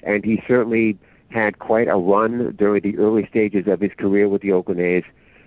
and 0.03 0.25
he 0.25 0.43
certainly 0.49 0.99
had 1.31 1.61
quite 1.61 1.87
a 1.87 1.97
run 1.97 2.55
during 2.57 2.83
the 2.83 2.99
early 2.99 3.27
stages 3.29 3.69
of 3.69 3.81
his 3.81 3.93
career 3.97 4.29
with 4.29 4.43
the 4.43 4.53
Oakland 4.53 4.81
A's. 4.81 5.05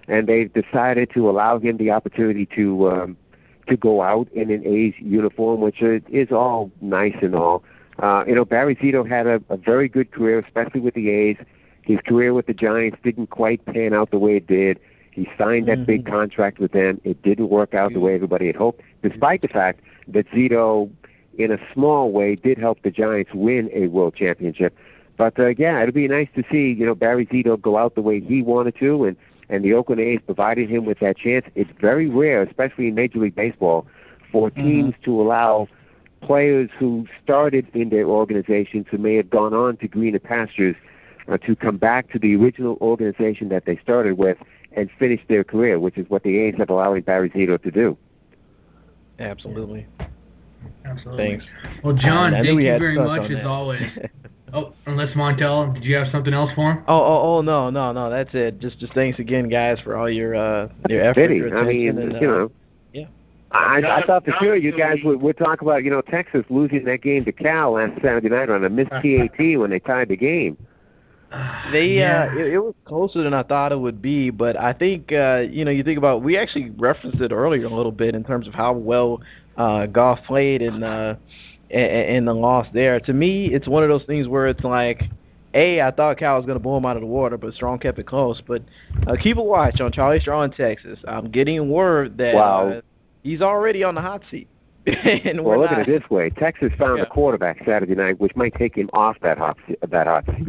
And 0.07 0.27
they've 0.27 0.51
decided 0.51 1.11
to 1.13 1.30
allow 1.30 1.59
him 1.59 1.77
the 1.77 1.91
opportunity 1.91 2.45
to 2.55 2.89
um, 2.89 3.17
to 3.67 3.75
go 3.75 4.01
out 4.01 4.30
in 4.32 4.49
an 4.49 4.65
A's 4.65 4.93
uniform, 4.99 5.59
which 5.59 5.82
is 5.82 6.32
all 6.32 6.71
nice 6.80 7.15
and 7.21 7.36
all. 7.36 7.61
Uh, 7.99 8.23
you 8.25 8.34
know, 8.34 8.45
Barry 8.45 8.75
Zito 8.77 9.07
had 9.07 9.27
a, 9.27 9.43
a 9.49 9.57
very 9.57 9.89
good 9.89 10.11
career, 10.11 10.39
especially 10.39 10.80
with 10.80 10.93
the 10.93 11.09
A's. 11.09 11.38
His 11.82 11.99
career 12.07 12.34
with 12.34 12.45
the 12.45 12.53
Giants 12.53 12.97
didn't 13.03 13.27
quite 13.27 13.65
pan 13.65 13.93
out 13.93 14.11
the 14.11 14.19
way 14.19 14.38
it 14.38 14.47
did. 14.47 14.80
He 15.20 15.30
signed 15.38 15.67
that 15.67 15.86
big 15.86 16.05
contract 16.05 16.59
with 16.59 16.72
them. 16.72 17.01
It 17.03 17.22
didn't 17.24 17.49
work 17.49 17.74
out 17.74 17.91
the 17.91 17.99
way 17.99 18.15
everybody 18.15 18.47
had 18.47 18.55
hoped, 18.55 18.82
despite 19.03 19.41
the 19.41 19.49
fact 19.49 19.82
that 20.07 20.26
Zito, 20.30 20.89
in 21.38 21.51
a 21.51 21.59
small 21.74 22.13
way, 22.13 22.36
did 22.36 22.57
help 22.57 22.82
the 22.84 22.89
Giants 22.89 23.34
win 23.34 23.70
a 23.74 23.88
world 23.88 24.15
championship. 24.15 24.74
But 25.17 25.38
uh, 25.38 25.47
yeah, 25.57 25.82
it'd 25.84 25.93
be 25.93 26.07
nice 26.07 26.30
to 26.36 26.43
see 26.49 26.72
you 26.72 26.86
know 26.86 26.95
Barry 26.95 27.26
Zito 27.26 27.61
go 27.61 27.76
out 27.76 27.95
the 27.95 28.01
way 28.01 28.22
he 28.22 28.41
wanted 28.41 28.78
to, 28.78 29.03
and 29.03 29.17
and 29.49 29.61
the 29.61 29.74
Oakland 29.74 29.99
A's 29.99 30.22
provided 30.26 30.70
him 30.70 30.86
with 30.86 30.99
that 30.99 31.17
chance. 31.17 31.45
It's 31.53 31.72
very 31.82 32.07
rare, 32.07 32.41
especially 32.41 32.88
in 32.88 32.95
Major 32.95 33.20
League 33.20 33.36
Baseball, 33.36 33.86
for 34.32 34.49
teams 34.49 34.95
to 35.03 35.20
allow 35.20 35.67
players 36.22 36.70
who 36.80 37.07
started 37.22 37.67
in 37.74 37.89
their 37.89 38.05
organizations 38.05 38.88
who 38.89 38.97
may 38.97 39.15
have 39.15 39.30
gone 39.30 39.53
on 39.53 39.76
to 39.78 39.88
greener 39.89 40.20
pastures 40.20 40.78
uh, 41.28 41.38
to 41.39 41.57
come 41.57 41.76
back 41.76 42.09
to 42.11 42.20
the 42.20 42.38
original 42.38 42.78
organization 42.80 43.49
that 43.49 43.65
they 43.65 43.76
started 43.76 44.17
with 44.17 44.38
and 44.80 44.89
finish 44.97 45.21
their 45.27 45.43
career, 45.43 45.80
which 45.80 45.97
is 45.97 46.09
what 46.09 46.23
the 46.23 46.38
A's 46.39 46.55
have 46.57 46.69
allowing 46.69 47.01
Barry 47.03 47.30
Zito 47.30 47.61
to 47.61 47.71
do. 47.71 47.97
Absolutely. 49.19 49.86
Absolutely. 50.86 51.17
Thanks. 51.27 51.45
Well, 51.84 51.95
John, 51.95 52.34
Um, 52.34 52.36
I 52.36 52.41
knew 52.41 52.47
thank 52.49 52.57
we 52.57 52.65
you 52.67 52.80
very 52.80 52.95
much 52.97 53.30
as 53.30 53.38
that. 53.38 53.45
always. 53.45 53.82
oh, 54.53 54.73
unless 54.86 55.13
Montel, 55.15 55.73
did 55.73 55.84
you 55.84 55.95
have 55.95 56.07
something 56.11 56.34
else 56.34 56.51
for 56.55 56.71
him? 56.73 56.84
Oh, 56.88 56.97
oh, 56.97 57.38
oh, 57.38 57.41
no, 57.41 57.69
no, 57.69 57.91
no. 57.91 58.09
That's 58.09 58.34
it. 58.34 58.59
Just, 58.59 58.80
just 58.80 58.93
thanks 58.93 59.19
again, 59.19 59.49
guys, 59.49 59.80
for 59.84 59.95
all 59.97 60.09
your 60.09 60.36
uh, 60.36 60.69
your 60.89 61.01
effort, 61.01 61.15
Pity. 61.27 61.36
your 61.36 61.57
I 61.57 61.63
mean, 61.67 61.89
attention, 61.89 62.03
and, 62.03 62.15
uh, 62.15 62.19
you 62.19 62.27
know. 62.27 62.51
yeah. 62.93 63.05
I, 63.51 63.82
I 64.01 64.05
thought 64.05 64.25
for 64.25 64.32
sure 64.39 64.55
you 64.55 64.71
guys 64.71 64.97
really. 65.03 65.15
would, 65.17 65.21
would 65.21 65.38
talk 65.38 65.61
about, 65.61 65.84
you 65.84 65.91
know, 65.91 66.01
Texas 66.01 66.45
losing 66.49 66.86
that 66.86 67.01
game 67.01 67.25
to 67.25 67.32
Cal 67.32 67.73
last 67.73 67.93
Saturday 68.01 68.30
night 68.30 68.49
on 68.49 68.63
a 68.63 68.69
missed 68.69 68.89
PAT 68.91 69.59
when 69.59 69.69
they 69.69 69.80
tied 69.80 70.09
the 70.09 70.17
game. 70.17 70.57
They 71.71 71.88
Yeah. 71.99 72.30
uh 72.34 72.38
it, 72.39 72.53
it 72.53 72.59
was 72.59 72.73
closer 72.86 73.21
than 73.23 73.34
I 73.34 73.43
thought 73.43 73.71
it 73.71 73.80
would 73.80 74.01
be, 74.01 74.30
but 74.32 74.57
I 74.57 74.73
think 74.73 75.11
uh 75.11 75.43
you 75.49 75.63
know, 75.65 75.71
you 75.71 75.84
think 75.84 75.97
about 75.97 76.23
we 76.23 76.38
actually 76.38 76.71
referenced 76.77 77.21
it 77.21 77.32
earlier 77.32 77.65
a 77.65 77.69
little 77.73 77.91
bit 77.91 78.15
in 78.15 78.23
terms 78.23 78.47
of 78.47 78.53
how 78.53 78.73
well 78.73 79.21
uh 79.57 79.86
Goff 79.86 80.19
played 80.25 80.61
in 80.61 80.84
uh 80.84 81.15
in, 81.69 81.80
in 81.82 82.25
the 82.25 82.34
loss 82.34 82.65
there. 82.73 82.99
To 83.01 83.13
me, 83.13 83.47
it's 83.53 83.67
one 83.67 83.84
of 83.84 83.89
those 83.89 84.03
things 84.05 84.27
where 84.27 84.47
it's 84.47 84.63
like 84.63 85.03
a, 85.53 85.82
I 85.82 85.89
thought 85.91 86.17
Cal 86.17 86.38
was 86.38 86.45
going 86.45 86.57
to 86.57 86.63
blow 86.63 86.77
him 86.77 86.86
out 86.86 86.95
of 86.95 87.01
the 87.01 87.07
water, 87.07 87.36
but 87.36 87.53
Strong 87.55 87.80
kept 87.80 87.97
it 87.97 88.05
close. 88.05 88.39
But 88.45 88.61
uh, 89.07 89.15
keep 89.19 89.38
a 89.38 89.43
watch 89.43 89.82
on 89.82 89.91
Charlie 89.91 90.19
Strong 90.19 90.45
in 90.45 90.51
Texas. 90.51 90.99
I'm 91.07 91.32
getting 91.32 91.69
word 91.71 92.17
that 92.17 92.36
Wow. 92.36 92.69
uh, 92.69 92.82
he's 93.23 93.41
already 93.41 93.84
on 93.84 93.95
the 93.95 94.01
hot 94.01 94.21
seat. 94.30 94.47
and 94.86 95.43
Well, 95.43 95.59
look 95.59 95.71
not, 95.71 95.82
at 95.82 95.89
it 95.89 95.99
this 96.01 96.09
way: 96.09 96.30
Texas 96.30 96.71
found 96.77 96.97
Yeah. 96.99 97.03
a 97.03 97.07
quarterback 97.07 97.63
Saturday 97.65 97.95
night, 97.95 98.19
which 98.19 98.36
might 98.36 98.53
take 98.55 98.75
him 98.75 98.89
off 98.93 99.17
that 99.21 99.38
hot 99.39 99.57
se- 99.67 99.75
that 99.89 100.07
hot 100.07 100.25
seat. 100.27 100.47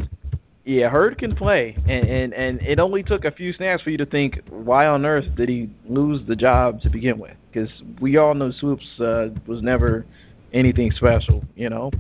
Yeah, 0.65 0.91
Heard 0.91 1.17
can 1.17 1.35
play, 1.35 1.75
and, 1.89 2.07
and 2.07 2.35
and 2.35 2.61
it 2.61 2.79
only 2.79 3.03
took 3.03 3.25
a 3.25 3.31
few 3.31 3.53
snaps 3.55 3.83
for 3.83 3.91
you 3.91 3.97
to 3.97 4.05
think, 4.05 4.41
why 4.51 4.87
on 4.87 5.07
earth 5.07 5.25
did 5.35 5.49
he 5.49 5.71
lose 5.89 6.21
the 6.29 6.37
job 6.37 6.83
to 6.83 6.91
begin 6.91 7.19
with? 7.19 7.35
Because 7.51 7.71
we 7.99 8.19
all 8.19 8.35
know 8.35 8.51
Swoopes 8.51 9.01
uh, 9.01 9.29
was 9.47 9.63
never 9.63 10.05
anything 10.53 10.93
special, 10.93 11.43
you 11.57 11.71
know. 11.71 11.91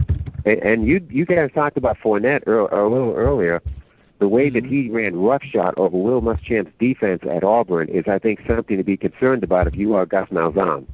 And, 0.44 0.58
and 0.58 0.86
you 0.86 1.04
you 1.08 1.24
guys 1.24 1.50
talked 1.54 1.78
about 1.78 1.96
Fournette 2.04 2.46
a 2.46 2.50
little 2.50 3.14
earlier. 3.16 3.62
The 4.18 4.28
way 4.28 4.50
that 4.50 4.66
he 4.66 4.90
ran 4.90 5.16
roughshod 5.16 5.72
over 5.78 5.96
Will 5.96 6.20
Muschamp's 6.20 6.72
defense 6.78 7.22
at 7.28 7.42
Auburn 7.42 7.88
is, 7.88 8.04
I 8.06 8.18
think, 8.18 8.40
something 8.46 8.76
to 8.76 8.84
be 8.84 8.98
concerned 8.98 9.42
about 9.42 9.66
if 9.66 9.74
you 9.74 9.94
are 9.94 10.04
Gus 10.04 10.28
Malzahn. 10.28 10.86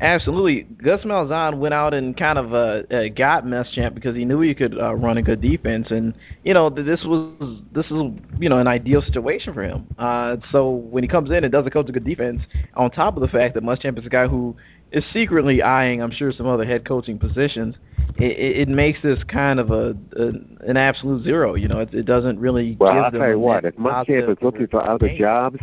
Absolutely, 0.00 0.62
Gus 0.62 1.02
Malzahn 1.02 1.58
went 1.58 1.74
out 1.74 1.92
and 1.92 2.16
kind 2.16 2.38
of 2.38 2.54
uh, 2.54 2.82
uh, 2.90 3.08
got 3.14 3.44
Muschamp 3.44 3.94
because 3.94 4.16
he 4.16 4.24
knew 4.24 4.40
he 4.40 4.54
could 4.54 4.78
uh, 4.78 4.94
run 4.94 5.18
a 5.18 5.22
good 5.22 5.42
defense, 5.42 5.90
and 5.90 6.14
you 6.42 6.54
know 6.54 6.70
this 6.70 7.04
was 7.04 7.60
this 7.72 7.84
is 7.86 7.92
you 8.38 8.48
know 8.48 8.58
an 8.58 8.66
ideal 8.66 9.02
situation 9.02 9.52
for 9.52 9.62
him. 9.62 9.86
Uh, 9.98 10.36
so 10.52 10.70
when 10.70 11.04
he 11.04 11.08
comes 11.08 11.30
in 11.30 11.44
and 11.44 11.52
does 11.52 11.66
a 11.66 11.70
coach 11.70 11.88
a 11.90 11.92
good 11.92 12.04
defense, 12.04 12.40
on 12.76 12.90
top 12.90 13.16
of 13.16 13.20
the 13.20 13.28
fact 13.28 13.52
that 13.54 13.62
Muschamp 13.62 13.98
is 13.98 14.06
a 14.06 14.08
guy 14.08 14.26
who 14.26 14.56
is 14.90 15.04
secretly 15.12 15.60
eyeing, 15.60 16.02
I'm 16.02 16.10
sure, 16.10 16.32
some 16.32 16.46
other 16.46 16.64
head 16.64 16.86
coaching 16.86 17.18
positions, 17.18 17.76
it, 18.16 18.38
it, 18.38 18.56
it 18.60 18.68
makes 18.68 19.02
this 19.02 19.22
kind 19.24 19.60
of 19.60 19.70
a, 19.70 19.94
a 20.16 20.28
an 20.66 20.78
absolute 20.78 21.24
zero. 21.24 21.56
You 21.56 21.68
know, 21.68 21.80
it, 21.80 21.92
it 21.92 22.06
doesn't 22.06 22.38
really. 22.38 22.74
Well, 22.80 22.94
give 22.94 23.04
I'll 23.04 23.10
tell 23.10 23.28
you 23.28 23.38
what: 23.38 23.66
if 23.66 23.76
Muschamp 23.76 24.30
is 24.30 24.38
looking 24.40 24.66
for 24.68 24.82
other 24.88 25.08
game. 25.08 25.18
jobs, 25.18 25.58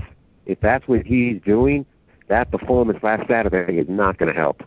if 0.45 0.59
that's 0.61 0.87
what 0.87 1.07
he's 1.07 1.41
doing, 1.43 1.87
that 2.27 2.51
performance 2.51 2.99
last 3.03 3.27
Saturday 3.27 3.77
is 3.77 3.87
not 3.89 4.17
going 4.17 4.33
to 4.33 4.39
help. 4.39 4.63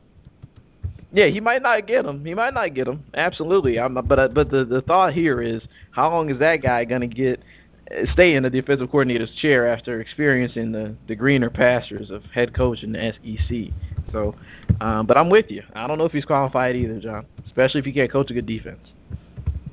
Yeah, 1.13 1.27
he 1.27 1.41
might 1.41 1.63
not 1.63 1.87
get 1.87 2.05
him. 2.05 2.25
He 2.25 2.35
might 2.35 2.55
not 2.55 2.75
get 2.75 2.87
him. 2.87 3.03
Absolutely. 3.15 3.79
I'm, 3.79 3.95
but 3.95 4.19
uh, 4.19 4.29
but 4.29 4.51
the 4.51 4.65
the 4.65 4.81
thought 4.83 5.13
here 5.13 5.43
is 5.43 5.63
how 5.91 6.09
long 6.11 6.31
is 6.31 6.39
that 6.39 6.63
guy 6.63 6.85
going 6.85 7.01
to 7.01 7.09
get 7.09 7.43
uh, 7.91 8.11
stay 8.13 8.35
in 8.35 8.45
the 8.45 8.51
defensive 8.51 8.91
coordinator's 8.91 9.31
chair 9.41 9.67
after 9.67 10.01
experiencing 10.01 10.71
the 10.71 10.95
the 11.09 11.17
greener 11.17 11.51
pastures 11.51 12.11
of 12.11 12.23
head 12.27 12.55
coach 12.55 12.85
in 12.85 12.93
the 12.93 13.13
SEC? 13.13 13.75
So, 14.13 14.37
um, 14.81 15.07
but 15.07 15.17
I'm 15.17 15.31
with 15.31 15.51
you. 15.51 15.63
I 15.75 15.89
don't 15.89 15.99
know 15.99 16.05
if 16.05 16.13
he's 16.13 16.25
qualified 16.25 16.77
either, 16.77 17.01
John. 17.01 17.27
Especially 17.45 17.81
if 17.81 17.87
you 17.87 17.93
can't 17.93 18.11
coach 18.11 18.31
a 18.31 18.35
good 18.35 18.47
defense. 18.47 18.81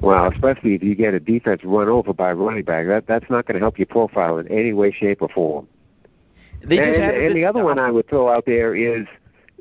Well, 0.02 0.32
especially 0.32 0.74
if 0.74 0.84
you 0.84 0.96
get 0.96 1.14
a 1.14 1.20
defense 1.20 1.62
run 1.64 1.88
over 1.88 2.14
by 2.14 2.32
a 2.32 2.36
running 2.36 2.64
back, 2.64 2.88
that 2.88 3.06
that's 3.08 3.30
not 3.30 3.46
going 3.46 3.56
to 3.56 3.60
help 3.60 3.78
your 3.78 3.88
profile 3.88 4.38
in 4.38 4.48
any 4.48 4.74
way, 4.74 4.92
shape, 4.92 5.22
or 5.22 5.30
form. 5.30 5.68
They 6.68 6.80
and 6.80 6.95
and 6.95 7.36
the 7.36 7.45
other 7.45 7.63
one 7.63 7.80
I 7.80 7.91
would 7.91 8.07
throw 8.07 8.30
out 8.30 8.45
there 8.45 8.76
is 8.76 9.07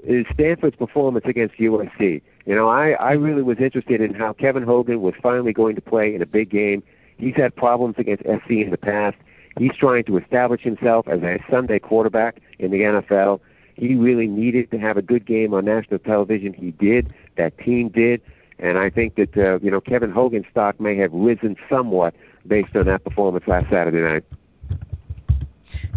is 0.02 0.26
Stanford's 0.32 0.76
performance 0.76 1.24
against 1.26 1.57
USC. 1.57 2.22
You 2.46 2.54
know, 2.54 2.68
I 2.68 2.92
I 2.92 3.12
really 3.12 3.42
was 3.42 3.59
interested 3.59 4.00
in 4.00 4.14
how 4.14 4.32
Kevin 4.32 4.62
Hogan 4.62 5.00
was 5.00 5.14
finally 5.22 5.52
going 5.52 5.74
to 5.76 5.80
play 5.80 6.14
in 6.14 6.22
a 6.22 6.26
big 6.26 6.50
game. 6.50 6.82
He's 7.18 7.34
had 7.34 7.54
problems 7.54 7.94
against 7.98 8.24
SC 8.24 8.50
in 8.50 8.70
the 8.70 8.78
past. 8.78 9.16
He's 9.59 9.74
trying 9.74 10.04
to 10.04 10.18
establish 10.18 10.62
himself 10.62 11.09
as 11.09 11.22
a 11.22 11.38
Sunday 11.50 11.78
quarterback 11.78 12.40
in 12.59 12.70
the 12.70 12.80
NFL. 12.80 13.40
He 13.74 13.94
really 13.94 14.26
needed 14.26 14.70
to 14.70 14.78
have 14.78 14.96
a 14.96 15.02
good 15.02 15.26
game 15.26 15.54
on 15.54 15.64
national 15.64 15.98
television. 16.00 16.52
He 16.52 16.72
did. 16.72 17.12
That 17.36 17.57
team 17.59 17.88
did. 17.88 18.20
And 18.59 18.78
I 18.78 18.90
think 18.90 19.16
that 19.16 19.36
uh, 19.36 19.59
you 19.62 19.70
know 19.70 19.80
Kevin 19.80 20.11
Hogan's 20.11 20.46
stock 20.50 20.80
may 20.80 20.96
have 20.96 21.12
risen 21.12 21.57
somewhat 21.68 22.14
based 22.46 22.74
on 22.74 22.86
that 22.86 23.04
performance 23.04 23.46
last 23.46 23.70
Saturday 23.70 24.00
night. 24.00 24.24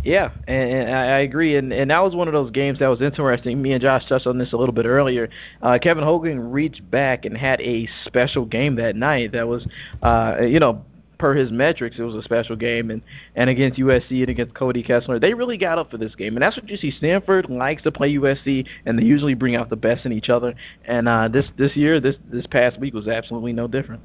Yeah, 0.04 0.32
and, 0.48 0.70
and 0.72 0.90
I 0.90 1.20
agree, 1.20 1.58
and 1.58 1.74
and 1.74 1.92
that 1.92 2.00
was 2.00 2.16
one 2.16 2.28
of 2.28 2.34
those 2.34 2.52
games 2.52 2.80
that 2.80 2.88
was 2.88 3.02
interesting. 3.02 3.62
Me 3.62 3.74
and 3.74 3.82
Josh 3.82 4.06
touched 4.08 4.28
on 4.28 4.38
this 4.38 4.54
a 4.54 4.58
little 4.58 4.74
bit 4.74 4.86
earlier. 4.86 5.30
Uh, 5.62 5.78
Kevin 5.82 6.04
Hogan 6.04 6.52
reached 6.52 6.90
back 6.90 7.26
and 7.26 7.36
had 7.36 7.60
a 7.62 7.88
special 8.06 8.46
game 8.46 8.76
that 8.78 8.96
night. 8.96 9.34
That 9.34 9.48
was, 9.48 9.68
uh, 10.02 10.38
you 10.42 10.60
know, 10.60 10.86
per 11.20 11.36
his 11.36 11.52
metrics, 11.52 12.00
it 12.00 12.02
was 12.02 12.16
a 12.16 12.24
special 12.24 12.56
game, 12.56 12.90
and 12.90 13.02
and 13.36 13.50
against 13.50 13.78
USC 13.78 14.22
and 14.22 14.30
against 14.30 14.56
Cody 14.56 14.82
Kessler, 14.82 15.20
they 15.20 15.34
really 15.34 15.58
got 15.58 15.78
up 15.78 15.92
for 15.92 15.98
this 15.98 16.16
game, 16.16 16.36
and 16.36 16.42
that's 16.42 16.56
what 16.56 16.68
you 16.70 16.78
see. 16.78 16.92
Stanford 16.92 17.50
likes 17.50 17.84
to 17.84 17.92
play 17.92 18.16
USC, 18.16 18.66
and 18.86 18.98
they 18.98 19.04
usually 19.04 19.36
bring 19.36 19.56
out 19.56 19.70
the 19.70 19.76
best 19.76 20.06
in 20.06 20.14
each 20.14 20.30
other. 20.30 20.56
And 20.86 21.08
uh, 21.08 21.28
this 21.28 21.46
this 21.58 21.76
year, 21.76 22.00
this 22.00 22.16
this 22.32 22.48
past 22.48 22.80
week 22.80 22.94
was 22.94 23.08
absolutely 23.08 23.54
no 23.54 23.68
different. 23.68 24.02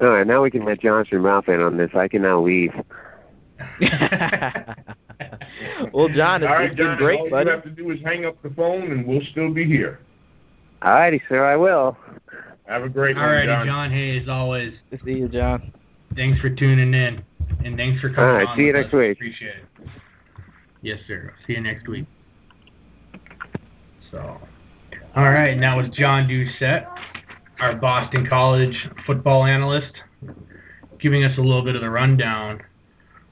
All 0.00 0.08
right, 0.08 0.26
now 0.26 0.42
we 0.42 0.50
can 0.50 0.64
let 0.64 0.80
Johnson 0.80 1.20
mouth 1.20 1.48
in 1.48 1.60
on 1.60 1.76
this. 1.76 1.90
I 1.94 2.08
can 2.08 2.22
now 2.22 2.40
leave. 2.40 2.72
well, 5.92 6.08
John, 6.08 6.42
it's, 6.42 6.48
All 6.48 6.56
right, 6.56 6.66
it's 6.70 6.76
been 6.76 6.86
John, 6.86 6.98
great, 6.98 7.20
all 7.20 7.30
buddy. 7.30 7.46
you 7.50 7.54
have 7.56 7.64
to 7.64 7.70
do 7.70 7.90
is 7.90 8.00
hang 8.02 8.24
up 8.24 8.40
the 8.42 8.50
phone, 8.50 8.90
and 8.92 9.06
we'll 9.06 9.22
still 9.30 9.52
be 9.52 9.64
here. 9.64 10.00
All 10.82 10.92
righty, 10.94 11.20
sir, 11.28 11.44
I 11.44 11.56
will. 11.56 11.96
Have 12.66 12.82
a 12.84 12.88
great 12.88 13.16
one, 13.16 13.24
Alrighty, 13.24 13.46
John. 13.46 13.66
John. 13.66 13.90
Hey, 13.90 14.18
as 14.20 14.28
always, 14.28 14.72
Good 14.90 14.98
to 15.00 15.04
see 15.04 15.12
you, 15.18 15.28
John. 15.28 15.72
thanks 16.16 16.40
for 16.40 16.48
tuning 16.50 16.94
in, 16.94 17.22
and 17.64 17.76
thanks 17.76 18.00
for 18.00 18.08
coming 18.10 18.30
All 18.30 18.36
right, 18.36 18.46
on 18.48 18.56
see 18.56 18.64
you 18.64 18.72
next 18.72 18.88
us. 18.88 18.92
week. 18.94 19.12
Appreciate 19.18 19.56
it. 19.56 19.64
Yes, 20.82 20.98
sir. 21.06 21.34
See 21.46 21.54
you 21.54 21.60
next 21.60 21.86
week. 21.88 22.06
So, 24.10 24.38
all 25.14 25.24
right, 25.30 25.48
and 25.50 25.62
that 25.62 25.76
was 25.76 25.88
John 25.90 26.26
Doucette, 26.28 26.86
our 27.60 27.74
Boston 27.76 28.26
College 28.26 28.74
football 29.06 29.44
analyst, 29.44 29.92
giving 30.98 31.22
us 31.24 31.36
a 31.38 31.40
little 31.40 31.62
bit 31.64 31.74
of 31.76 31.82
the 31.82 31.90
rundown 31.90 32.60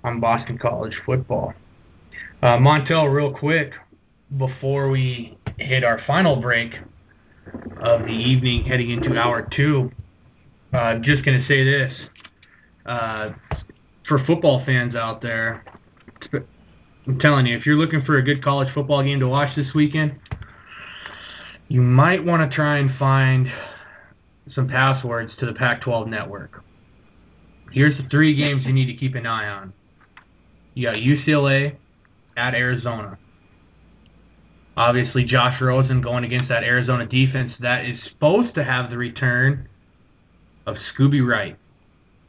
on 0.05 0.21
Boston 0.21 0.59
College 0.59 0.95
football. 1.05 1.55
Uh, 2.43 2.57
Montel, 2.57 3.13
real 3.13 3.33
quick, 3.33 3.73
before 4.37 4.91
we 4.91 5.37
hit 5.59 5.85
our 5.85 6.01
final 6.07 6.41
break 6.41 6.75
of 7.81 8.03
the 8.03 8.13
evening, 8.13 8.65
heading 8.65 8.91
into 8.91 9.19
hour 9.19 9.49
two, 9.55 9.91
uh, 10.73 10.77
I'm 10.77 11.03
just 11.03 11.25
going 11.25 11.41
to 11.41 11.47
say 11.47 11.65
this. 11.65 11.93
Uh, 12.87 13.31
for 14.07 14.25
football 14.25 14.65
fans 14.65 14.95
out 14.95 15.21
there, 15.21 15.65
I'm 17.07 17.19
telling 17.19 17.47
you, 17.47 17.57
if 17.57 17.67
you're 17.67 17.77
looking 17.77 18.03
for 18.03 18.19
a 18.19 18.23
good 18.23 18.43
college 18.43 18.73
football 18.75 19.03
game 19.03 19.21
to 19.21 19.29
watch 19.29 19.57
this 19.57 19.75
weekend, 19.75 20.19
you 21.69 21.81
might 21.81 22.25
want 22.25 22.49
to 22.49 22.55
try 22.55 22.79
and 22.79 22.91
find 22.99 23.49
some 24.55 24.69
passwords 24.69 25.33
to 25.41 25.47
the 25.47 25.53
Pac 25.53 25.83
12 25.83 26.09
network. 26.09 26.63
Here's 27.73 27.97
the 27.97 28.09
three 28.09 28.35
games 28.35 28.65
you 28.65 28.73
need 28.73 28.87
to 28.87 28.95
keep 28.95 29.15
an 29.15 29.27
eye 29.27 29.49
on. 29.49 29.73
You 30.79 30.85
got 30.85 30.95
UCLA 30.95 31.74
at 32.37 32.55
Arizona. 32.55 33.18
Obviously, 34.76 35.24
Josh 35.24 35.61
Rosen 35.61 36.01
going 36.03 36.22
against 36.22 36.51
that 36.51 36.62
Arizona 36.62 37.05
defense 37.05 37.53
that 37.59 37.85
is 37.85 37.99
supposed 38.09 38.55
to 38.55 38.62
have 38.62 38.89
the 38.89 38.97
return 38.97 39.68
of 40.66 40.76
Scooby 40.95 41.20
Wright, 41.26 41.59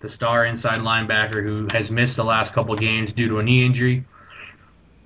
the 0.02 0.10
star 0.16 0.48
inside 0.48 0.80
linebacker 0.80 1.44
who 1.44 1.68
has 1.70 1.92
missed 1.92 2.16
the 2.16 2.24
last 2.24 2.52
couple 2.56 2.76
games 2.76 3.12
due 3.16 3.28
to 3.28 3.38
a 3.38 3.44
knee 3.44 3.64
injury. 3.64 4.04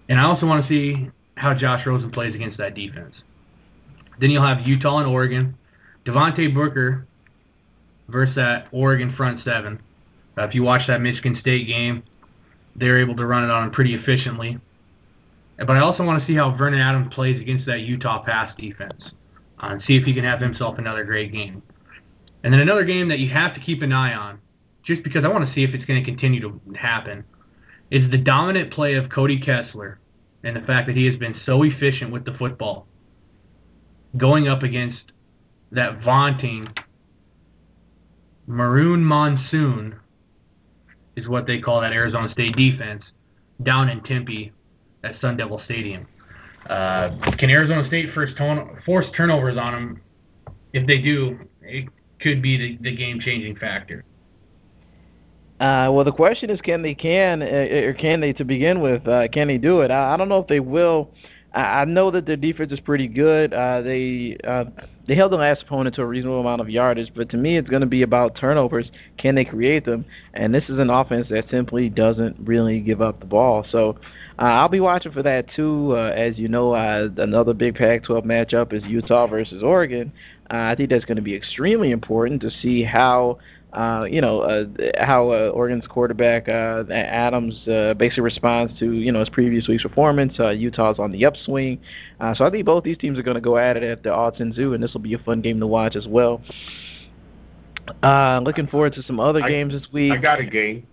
And 0.08 0.22
I 0.22 0.24
also 0.24 0.46
want 0.46 0.66
to 0.66 0.70
see 0.70 1.10
how 1.36 1.54
Josh 1.54 1.86
Rosen 1.86 2.12
plays 2.12 2.36
against 2.36 2.60
that 2.60 2.76
defense. 2.76 3.14
Then 4.22 4.30
you'll 4.30 4.48
have 4.48 4.66
Utah 4.66 5.00
and 5.00 5.08
Oregon. 5.08 5.58
Devontae 6.06 6.54
Booker 6.54 7.06
versus 8.08 8.36
that 8.36 8.68
Oregon 8.72 9.14
front 9.18 9.44
seven. 9.44 9.82
Uh, 10.38 10.44
if 10.44 10.56
you 10.56 10.64
watch 10.64 10.88
that 10.88 11.02
Michigan 11.02 11.38
State 11.42 11.68
game, 11.68 12.04
they're 12.76 13.00
able 13.00 13.16
to 13.16 13.26
run 13.26 13.44
it 13.44 13.50
on 13.50 13.66
him 13.66 13.72
pretty 13.72 13.94
efficiently. 13.96 14.60
But 15.58 15.72
I 15.72 15.80
also 15.80 16.04
want 16.04 16.22
to 16.22 16.28
see 16.28 16.36
how 16.36 16.56
Vernon 16.56 16.80
Adams 16.80 17.14
plays 17.14 17.40
against 17.40 17.66
that 17.68 17.82
Utah 17.82 18.24
pass 18.24 18.56
defense. 18.58 19.04
uh, 19.64 19.68
and 19.68 19.84
see 19.88 19.96
if 19.96 20.04
he 20.04 20.14
can 20.14 20.24
have 20.24 20.42
himself 20.42 20.78
another 20.78 21.04
great 21.04 21.32
game. 21.32 21.64
And 22.44 22.54
then 22.54 22.60
another 22.60 22.84
game 22.84 23.08
that 23.10 23.20
you 23.20 23.30
have 23.30 23.54
to 23.56 23.62
keep 23.62 23.82
an 23.82 23.94
eye 23.94 24.14
on, 24.14 24.40
just 24.84 25.04
because 25.04 25.24
I 25.24 25.30
want 25.30 25.48
to 25.48 25.54
see 25.54 25.64
if 25.64 25.74
it's 25.74 25.86
going 25.86 26.04
to 26.04 26.10
continue 26.10 26.42
to 26.42 26.60
happen, 26.78 27.24
is 27.90 28.12
the 28.12 28.18
dominant 28.18 28.74
play 28.74 28.96
of 28.96 29.10
Cody 29.10 29.40
Kessler 29.40 30.00
and 30.44 30.56
the 30.56 30.62
fact 30.62 30.88
that 30.88 30.98
he 30.98 31.06
has 31.06 31.16
been 31.18 31.36
so 31.46 31.64
efficient 31.64 32.12
with 32.12 32.26
the 32.26 32.34
football 32.34 32.88
going 34.18 34.48
up 34.48 34.62
against 34.62 35.12
that 35.72 36.04
vaunting 36.04 36.68
Maroon 38.46 39.04
Monsoon 39.04 39.96
is 41.16 41.28
what 41.28 41.48
they 41.48 41.60
call 41.60 41.82
that 41.82 41.94
Arizona 41.94 42.32
State 42.32 42.56
defense 42.56 43.04
down 43.62 43.90
in 43.90 44.02
Tempe 44.02 44.52
at 45.04 45.20
Sun 45.22 45.38
Devil 45.38 45.62
Stadium. 45.66 46.08
Uh, 46.70 47.10
can 47.38 47.50
Arizona 47.50 47.88
State 47.88 48.14
first 48.14 48.34
force 48.86 49.06
turnovers 49.16 49.58
on 49.58 49.74
them? 49.74 50.02
If 50.72 50.88
they 50.88 51.02
do, 51.02 51.40
it 51.62 51.90
could 52.20 52.42
be 52.42 52.58
the, 52.58 52.90
the 52.90 52.96
game-changing 52.96 53.58
factor. 53.58 54.06
Uh, 55.60 55.90
well, 55.92 56.04
the 56.04 56.12
question 56.12 56.50
is, 56.50 56.60
can 56.62 56.82
they 56.82 56.96
can 56.96 57.42
uh, 57.42 57.46
or 57.46 57.94
can 57.94 58.20
they 58.20 58.34
to 58.34 58.44
begin 58.44 58.82
with? 58.82 59.08
Uh, 59.08 59.28
can 59.28 59.48
they 59.48 59.58
do 59.58 59.82
it? 59.82 59.92
I, 59.92 60.14
I 60.14 60.18
don't 60.18 60.28
know 60.28 60.40
if 60.40 60.48
they 60.48 60.60
will. 60.60 61.12
I, 61.54 61.82
I 61.82 61.86
know 61.86 62.12
that 62.12 62.26
their 62.26 62.38
defense 62.38 62.72
is 62.72 62.80
pretty 62.80 63.08
good. 63.08 63.54
Uh, 63.54 63.82
they 63.82 64.36
uh, 64.46 64.66
they 65.08 65.16
held 65.16 65.32
the 65.32 65.38
last 65.38 65.64
opponent 65.64 65.96
to 65.96 66.02
a 66.02 66.06
reasonable 66.06 66.40
amount 66.40 66.62
of 66.62 66.70
yardage, 66.70 67.12
but 67.14 67.30
to 67.30 67.38
me, 67.38 67.58
it's 67.58 67.70
going 67.70 67.82
to 67.82 67.88
be 67.88 68.04
about 68.04 68.36
turnovers. 68.36 68.90
Can 69.18 69.36
they 69.36 69.44
create 69.44 69.86
them? 69.86 70.06
And 70.34 70.54
this 70.54 70.64
is 70.70 70.80
an 70.80 70.90
offense 70.90 71.28
that 71.30 71.50
simply 71.50 71.90
doesn't 71.90 72.38
really 72.40 72.80
give 72.80 73.02
up 73.02 73.20
the 73.20 73.26
ball. 73.26 73.66
So 73.70 73.98
uh, 74.40 74.44
I'll 74.44 74.70
be 74.70 74.80
watching 74.80 75.12
for 75.12 75.24
that 75.24 75.48
too. 75.56 75.94
Uh, 75.96 76.14
as 76.16 76.38
you 76.38 76.48
know, 76.48 76.74
uh, 76.74 77.10
another 77.18 77.54
big 77.54 77.76
Pac-12 77.76 78.24
matchup 78.24 78.74
is 78.74 78.84
Utah 78.86 79.28
versus 79.28 79.62
Oregon. 79.62 80.12
Uh, 80.52 80.58
I 80.58 80.76
think 80.76 80.90
that's 80.90 81.06
going 81.06 81.18
to 81.18 81.22
be 81.22 81.36
extremely 81.36 81.92
important 81.92 82.42
to 82.42 82.50
see 82.50 82.84
how 82.84 83.40
uh, 83.74 84.06
you 84.10 84.22
know, 84.22 84.42
uh, 84.42 84.66
how 85.00 85.32
uh, 85.32 85.50
Oregon's 85.54 85.88
quarterback 85.88 86.48
uh, 86.48 86.84
Adams 86.92 87.68
uh, 87.68 87.96
basically 87.96 88.24
responds 88.24 88.78
to 88.80 88.92
you 88.92 89.12
know 89.12 89.20
his 89.20 89.30
previous 89.30 89.68
week's 89.68 89.84
performance. 89.84 90.40
Uh, 90.40 90.50
Utah's 90.50 91.00
on 91.00 91.12
the 91.12 91.26
upswing, 91.26 91.80
uh, 92.20 92.36
so 92.36 92.46
I 92.46 92.52
think 92.52 92.66
both 92.66 92.84
these 92.84 92.98
teams 92.98 93.18
are 93.18 93.24
going 93.24 93.36
to 93.36 93.42
go 93.42 93.58
at 93.58 93.76
it 93.76 93.84
at 93.84 94.04
the 94.04 94.10
Autzen 94.10 94.54
Zoo, 94.54 94.74
and 94.74 94.84
this 94.84 94.94
will 94.94 95.02
be 95.02 95.16
a 95.16 95.18
fun 95.18 95.42
game 95.42 95.60
to 95.60 95.68
watch 95.68 95.96
as 95.96 96.08
well. 96.08 96.42
Uh, 98.04 98.40
looking 98.44 98.68
forward 98.68 98.94
to 98.94 99.04
some 99.04 99.20
other 99.20 99.42
I, 99.44 99.50
games 99.50 99.74
this 99.74 99.92
week. 99.92 100.12
I 100.12 100.18
got 100.18 100.40
a 100.40 100.46
game. 100.46 100.86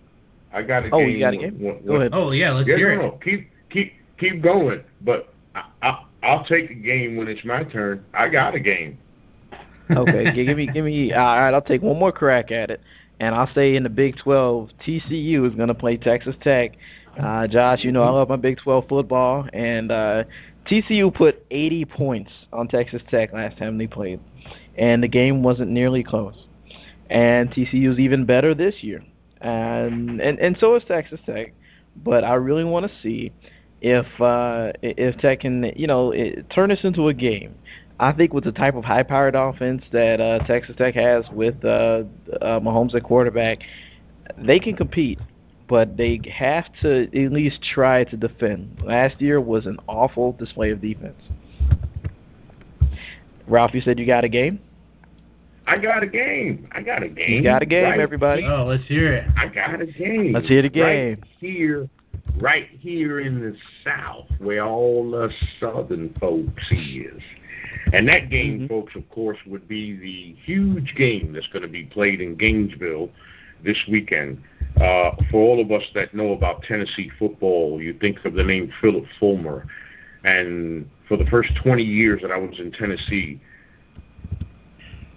I 0.51 0.63
got 0.63 0.83
a 0.83 0.89
oh, 0.91 0.99
game. 0.99 1.09
you 1.09 1.19
got 1.19 1.33
a 1.33 1.37
game? 1.37 1.59
When, 1.59 1.75
when, 1.75 1.85
go 1.85 1.95
ahead. 1.95 2.11
Oh 2.13 2.31
yeah, 2.31 2.51
let's 2.51 2.67
yeah, 2.67 2.77
hear 2.77 2.95
no, 2.95 3.01
it. 3.01 3.05
no, 3.05 3.11
keep 3.23 3.49
keep 3.69 3.93
keep 4.17 4.41
going. 4.41 4.83
But 5.01 5.33
I, 5.53 5.65
I, 5.83 6.05
I'll 6.23 6.45
take 6.45 6.71
a 6.71 6.75
game 6.75 7.15
when 7.15 7.27
it's 7.27 7.45
my 7.45 7.63
turn. 7.63 8.03
I 8.13 8.27
got 8.27 8.55
a 8.55 8.59
game. 8.59 8.97
Okay, 9.97 10.33
give 10.33 10.57
me 10.57 10.67
give 10.67 10.85
me. 10.85 11.13
All 11.13 11.19
right, 11.19 11.53
I'll 11.53 11.61
take 11.61 11.81
one 11.81 11.99
more 11.99 12.11
crack 12.11 12.51
at 12.51 12.71
it 12.71 12.81
and 13.21 13.35
I'll 13.35 13.53
say 13.53 13.75
in 13.75 13.83
the 13.83 13.89
Big 13.89 14.17
12, 14.17 14.71
TCU 14.83 15.47
is 15.47 15.53
going 15.53 15.67
to 15.67 15.75
play 15.75 15.95
Texas 15.95 16.35
Tech. 16.41 16.75
Uh, 17.21 17.45
Josh, 17.45 17.83
you 17.83 17.91
know 17.91 18.01
I 18.01 18.09
love 18.09 18.29
my 18.29 18.35
Big 18.35 18.57
12 18.57 18.87
football, 18.89 19.47
and 19.53 19.91
uh, 19.91 20.23
TCU 20.65 21.13
put 21.13 21.45
80 21.51 21.85
points 21.85 22.31
on 22.51 22.67
Texas 22.67 23.03
Tech 23.11 23.31
last 23.31 23.59
time 23.59 23.77
they 23.77 23.85
played, 23.85 24.19
and 24.75 25.03
the 25.03 25.07
game 25.07 25.43
wasn't 25.43 25.69
nearly 25.69 26.03
close. 26.03 26.35
And 27.11 27.51
TCU 27.51 27.93
is 27.93 27.99
even 27.99 28.25
better 28.25 28.55
this 28.55 28.75
year, 28.81 29.03
and 29.39 30.19
and 30.19 30.39
and 30.39 30.57
so 30.59 30.75
is 30.75 30.83
Texas 30.87 31.19
Tech. 31.25 31.53
But 32.03 32.23
I 32.23 32.35
really 32.35 32.63
want 32.63 32.89
to 32.89 32.91
see 33.03 33.33
if 33.81 34.05
uh, 34.19 34.71
if 34.81 35.17
Tech 35.17 35.41
can 35.41 35.73
you 35.75 35.85
know 35.85 36.11
it, 36.11 36.49
turn 36.49 36.69
this 36.69 36.83
into 36.83 37.09
a 37.09 37.13
game. 37.13 37.53
I 38.01 38.11
think 38.11 38.33
with 38.33 38.45
the 38.45 38.51
type 38.51 38.73
of 38.73 38.83
high-powered 38.83 39.35
offense 39.35 39.83
that 39.91 40.19
uh, 40.19 40.39
Texas 40.47 40.75
Tech 40.75 40.95
has 40.95 41.23
with 41.31 41.63
uh, 41.63 42.01
uh, 42.41 42.59
Mahomes 42.59 42.95
at 42.95 43.03
quarterback, 43.03 43.59
they 44.39 44.59
can 44.59 44.75
compete, 44.75 45.19
but 45.69 45.97
they 45.97 46.19
have 46.33 46.65
to 46.81 47.03
at 47.03 47.31
least 47.31 47.61
try 47.61 48.03
to 48.05 48.17
defend. 48.17 48.81
Last 48.83 49.21
year 49.21 49.39
was 49.39 49.67
an 49.67 49.77
awful 49.87 50.33
display 50.33 50.71
of 50.71 50.81
defense. 50.81 51.21
Ralph, 53.47 53.75
you 53.75 53.81
said 53.81 53.99
you 53.99 54.07
got 54.07 54.23
a 54.23 54.29
game. 54.29 54.59
I 55.67 55.77
got 55.77 56.01
a 56.01 56.07
game. 56.07 56.67
I 56.71 56.81
got 56.81 57.03
a 57.03 57.07
game. 57.07 57.29
You 57.29 57.43
got 57.43 57.61
a 57.61 57.67
game, 57.67 57.83
right 57.83 57.99
everybody. 57.99 58.43
Oh, 58.43 58.65
let's 58.65 58.83
hear 58.87 59.13
it. 59.13 59.27
I 59.37 59.47
got 59.47 59.79
a 59.79 59.85
game. 59.85 60.33
Let's 60.33 60.47
hear 60.47 60.63
the 60.63 60.69
game. 60.69 61.19
Right 61.19 61.23
here, 61.37 61.87
right 62.37 62.67
here 62.79 63.19
in 63.19 63.39
the 63.39 63.55
South, 63.83 64.25
where 64.39 64.65
all 64.65 65.11
the 65.11 65.29
Southern 65.59 66.15
folks 66.19 66.63
is. 66.71 67.21
And 67.93 68.07
that 68.07 68.29
game, 68.29 68.59
mm-hmm. 68.59 68.67
folks, 68.67 68.95
of 68.95 69.09
course, 69.09 69.37
would 69.45 69.67
be 69.67 69.95
the 69.97 70.35
huge 70.43 70.93
game 70.95 71.33
that's 71.33 71.47
going 71.47 71.63
to 71.63 71.67
be 71.67 71.83
played 71.85 72.21
in 72.21 72.35
Gainesville 72.35 73.09
this 73.63 73.77
weekend. 73.89 74.41
Uh, 74.77 75.11
for 75.29 75.37
all 75.37 75.61
of 75.61 75.71
us 75.71 75.83
that 75.93 76.13
know 76.13 76.31
about 76.31 76.63
Tennessee 76.63 77.11
football, 77.19 77.81
you 77.81 77.93
think 77.99 78.23
of 78.25 78.33
the 78.33 78.43
name 78.43 78.71
Phillip 78.81 79.05
Fulmer. 79.19 79.67
And 80.23 80.89
for 81.07 81.17
the 81.17 81.25
first 81.25 81.49
20 81.63 81.83
years 81.83 82.21
that 82.21 82.31
I 82.31 82.37
was 82.37 82.59
in 82.59 82.71
Tennessee, 82.71 83.39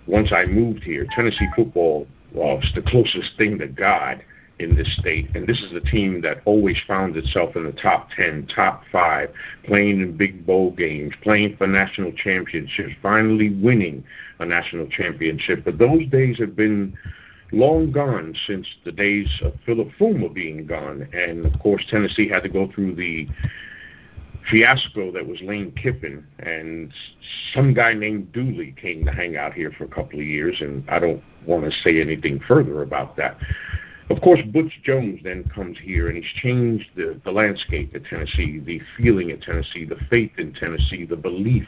once 0.07 0.33
I 0.33 0.45
moved 0.47 0.83
here, 0.83 1.07
Tennessee 1.15 1.49
football 1.55 2.07
was 2.33 2.65
the 2.75 2.83
closest 2.83 3.37
thing 3.39 3.59
to 3.59 3.69
God 3.69 4.23
in 4.59 4.77
this 4.77 4.97
state. 4.99 5.35
And 5.35 5.47
this 5.47 5.61
is 5.63 5.73
a 5.73 5.81
team 5.81 6.21
that 6.23 6.41
always 6.45 6.77
found 6.87 7.17
itself 7.17 7.57
in 7.57 7.65
the 7.65 7.73
top 7.73 8.11
10, 8.17 8.49
top 8.55 8.85
5, 8.93 9.31
playing 9.65 10.01
in 10.01 10.17
big 10.17 10.47
bowl 10.47 10.71
games, 10.71 11.15
playing 11.23 11.57
for 11.57 11.67
national 11.67 12.13
championships, 12.13 12.95
finally 13.03 13.51
winning 13.51 14.05
a 14.39 14.47
national 14.47 14.87
championship. 14.89 15.65
But 15.65 15.79
those 15.79 16.07
days 16.09 16.39
have 16.39 16.55
been 16.55 16.97
long 17.53 17.91
gone 17.93 18.35
since 18.47 18.67
the 18.85 18.93
days 18.93 19.29
of 19.43 19.55
Phillip 19.67 19.89
Fulmer 19.99 20.29
being 20.29 20.67
gone. 20.67 21.09
And 21.13 21.47
of 21.47 21.59
course, 21.61 21.85
Tennessee 21.89 22.29
had 22.29 22.43
to 22.45 22.49
go 22.49 22.71
through 22.73 22.95
the 22.95 23.29
fiasco 24.51 25.11
that 25.13 25.27
was 25.27 25.41
Lane 25.41 25.73
Kiffin, 25.73 26.27
and 26.39 26.93
some 27.55 27.73
guy 27.73 27.95
named 27.95 28.33
Dooley 28.33 28.75
came 28.81 29.05
to 29.07 29.11
hang 29.11 29.37
out 29.37 29.55
here 29.55 29.73
for 29.77 29.85
a 29.85 29.89
couple 29.89 30.19
of 30.19 30.27
years, 30.27 30.59
and 30.61 30.85
I 30.89 30.99
don't 30.99 31.23
want 31.47 31.65
to 31.65 31.71
say 31.71 32.01
anything 32.01 32.41
further 32.47 32.83
about 32.83 33.17
that. 33.17 33.39
Of 34.11 34.21
course, 34.21 34.41
Butch 34.53 34.81
Jones 34.85 35.21
then 35.25 35.45
comes 35.55 35.79
here, 35.79 36.09
and 36.09 36.17
he's 36.17 36.33
changed 36.43 36.91
the, 36.95 37.19
the 37.25 37.31
landscape 37.31 37.95
at 37.95 38.05
Tennessee, 38.05 38.59
the 38.59 38.81
feeling 38.97 39.31
at 39.31 39.41
Tennessee, 39.41 39.87
the 39.87 39.99
faith 40.11 40.33
in 40.37 40.53
Tennessee, 40.53 41.07
the 41.07 41.17
belief 41.17 41.67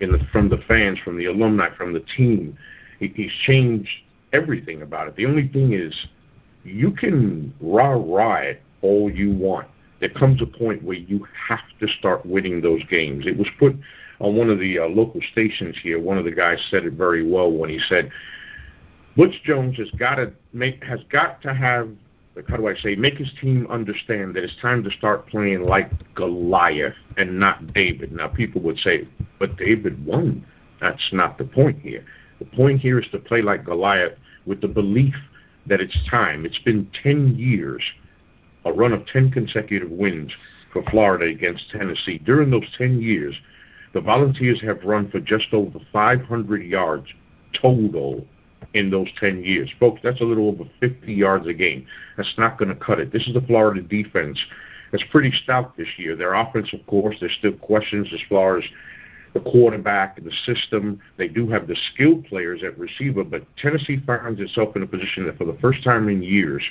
in 0.00 0.12
the, 0.12 0.20
from 0.30 0.48
the 0.48 0.58
fans, 0.68 0.98
from 1.00 1.18
the 1.18 1.26
alumni, 1.26 1.74
from 1.76 1.92
the 1.92 2.04
team. 2.16 2.56
He, 3.00 3.08
he's 3.08 3.32
changed 3.44 3.90
everything 4.32 4.82
about 4.82 5.08
it. 5.08 5.16
The 5.16 5.26
only 5.26 5.48
thing 5.48 5.72
is, 5.72 6.06
you 6.62 6.92
can 6.92 7.52
rah-rah 7.60 8.36
it 8.36 8.62
all 8.80 9.10
you 9.10 9.32
want. 9.32 9.66
There 10.00 10.10
comes 10.10 10.42
a 10.42 10.46
point 10.46 10.82
where 10.82 10.96
you 10.96 11.26
have 11.48 11.60
to 11.80 11.88
start 11.88 12.24
winning 12.24 12.60
those 12.60 12.84
games. 12.84 13.26
It 13.26 13.36
was 13.36 13.48
put 13.58 13.74
on 14.20 14.36
one 14.36 14.50
of 14.50 14.60
the 14.60 14.78
uh, 14.78 14.86
local 14.86 15.20
stations 15.32 15.76
here. 15.82 16.00
One 16.00 16.18
of 16.18 16.24
the 16.24 16.30
guys 16.30 16.58
said 16.70 16.84
it 16.84 16.92
very 16.92 17.28
well 17.28 17.50
when 17.50 17.68
he 17.68 17.80
said, 17.88 18.10
Butch 19.16 19.42
Jones 19.44 19.78
has 19.78 19.90
got 19.92 20.16
to 20.16 20.32
make 20.52 20.82
has 20.84 21.00
got 21.10 21.40
to 21.42 21.54
have 21.54 21.88
how 22.48 22.56
do 22.56 22.66
I 22.66 22.74
say 22.74 22.96
make 22.96 23.16
his 23.16 23.32
team 23.40 23.66
understand 23.70 24.34
that 24.34 24.42
it's 24.42 24.56
time 24.60 24.82
to 24.82 24.90
start 24.90 25.28
playing 25.28 25.62
like 25.62 25.90
Goliath 26.14 26.96
and 27.16 27.38
not 27.38 27.72
David. 27.72 28.10
Now 28.10 28.26
people 28.26 28.60
would 28.62 28.78
say, 28.78 29.06
but 29.38 29.56
David 29.56 30.04
won. 30.04 30.44
That's 30.80 31.10
not 31.12 31.38
the 31.38 31.44
point 31.44 31.78
here. 31.80 32.04
The 32.40 32.44
point 32.46 32.80
here 32.80 32.98
is 32.98 33.06
to 33.12 33.18
play 33.18 33.40
like 33.40 33.64
Goliath 33.64 34.18
with 34.46 34.60
the 34.60 34.68
belief 34.68 35.14
that 35.66 35.80
it's 35.80 35.96
time. 36.10 36.44
It's 36.44 36.58
been 36.58 36.90
10 37.02 37.36
years, 37.36 37.82
a 38.64 38.72
run 38.72 38.92
of 38.92 39.06
10 39.06 39.30
consecutive 39.30 39.90
wins 39.90 40.32
for 40.72 40.82
Florida 40.90 41.26
against 41.26 41.70
Tennessee. 41.70 42.18
During 42.18 42.50
those 42.50 42.66
10 42.76 43.00
years, 43.00 43.34
the 43.94 44.00
Volunteers 44.00 44.60
have 44.62 44.82
run 44.82 45.08
for 45.08 45.20
just 45.20 45.52
over 45.52 45.78
500 45.92 46.64
yards 46.64 47.06
total 47.62 48.26
in 48.72 48.90
those 48.90 49.08
10 49.18 49.44
years. 49.44 49.70
Folks, 49.78 50.00
that's 50.02 50.20
a 50.20 50.24
little 50.24 50.48
over 50.48 50.64
50 50.80 51.12
yards 51.12 51.46
a 51.46 51.54
game. 51.54 51.86
That's 52.16 52.34
not 52.38 52.58
going 52.58 52.70
to 52.70 52.74
cut 52.74 53.00
it. 53.00 53.12
This 53.12 53.26
is 53.26 53.34
the 53.34 53.40
Florida 53.42 53.82
defense 53.82 54.38
that's 54.92 55.04
pretty 55.10 55.32
stout 55.42 55.76
this 55.76 55.88
year. 55.96 56.14
Their 56.16 56.34
offense, 56.34 56.72
of 56.72 56.86
course, 56.86 57.16
there's 57.20 57.34
still 57.38 57.52
questions 57.54 58.08
as 58.12 58.20
far 58.28 58.58
as 58.58 58.64
the 59.34 59.40
quarterback 59.40 60.16
and 60.16 60.26
the 60.26 60.32
system. 60.46 61.00
They 61.16 61.28
do 61.28 61.48
have 61.50 61.66
the 61.66 61.76
skilled 61.92 62.24
players 62.26 62.62
at 62.62 62.78
receiver, 62.78 63.24
but 63.24 63.44
Tennessee 63.56 64.00
finds 64.06 64.40
itself 64.40 64.76
in 64.76 64.82
a 64.82 64.86
position 64.86 65.26
that 65.26 65.36
for 65.36 65.44
the 65.44 65.58
first 65.60 65.82
time 65.82 66.08
in 66.08 66.22
years, 66.22 66.62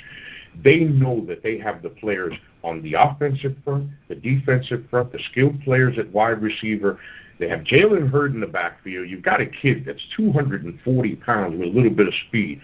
they 0.62 0.80
know 0.80 1.24
that 1.26 1.42
they 1.42 1.58
have 1.58 1.82
the 1.82 1.90
players 1.90 2.32
on 2.62 2.80
the 2.82 2.94
offensive 2.94 3.56
front, 3.64 3.90
the 4.08 4.14
defensive 4.14 4.84
front, 4.88 5.12
the 5.12 5.18
skilled 5.30 5.60
players 5.62 5.98
at 5.98 6.10
wide 6.12 6.40
receiver. 6.40 6.98
They 7.38 7.48
have 7.48 7.60
Jalen 7.60 8.10
Hurd 8.10 8.34
in 8.34 8.40
the 8.40 8.46
backfield. 8.46 9.08
You've 9.08 9.22
got 9.22 9.40
a 9.40 9.46
kid 9.46 9.84
that's 9.84 10.04
240 10.16 11.16
pounds 11.16 11.58
with 11.58 11.68
a 11.68 11.72
little 11.72 11.90
bit 11.90 12.06
of 12.06 12.14
speed. 12.28 12.60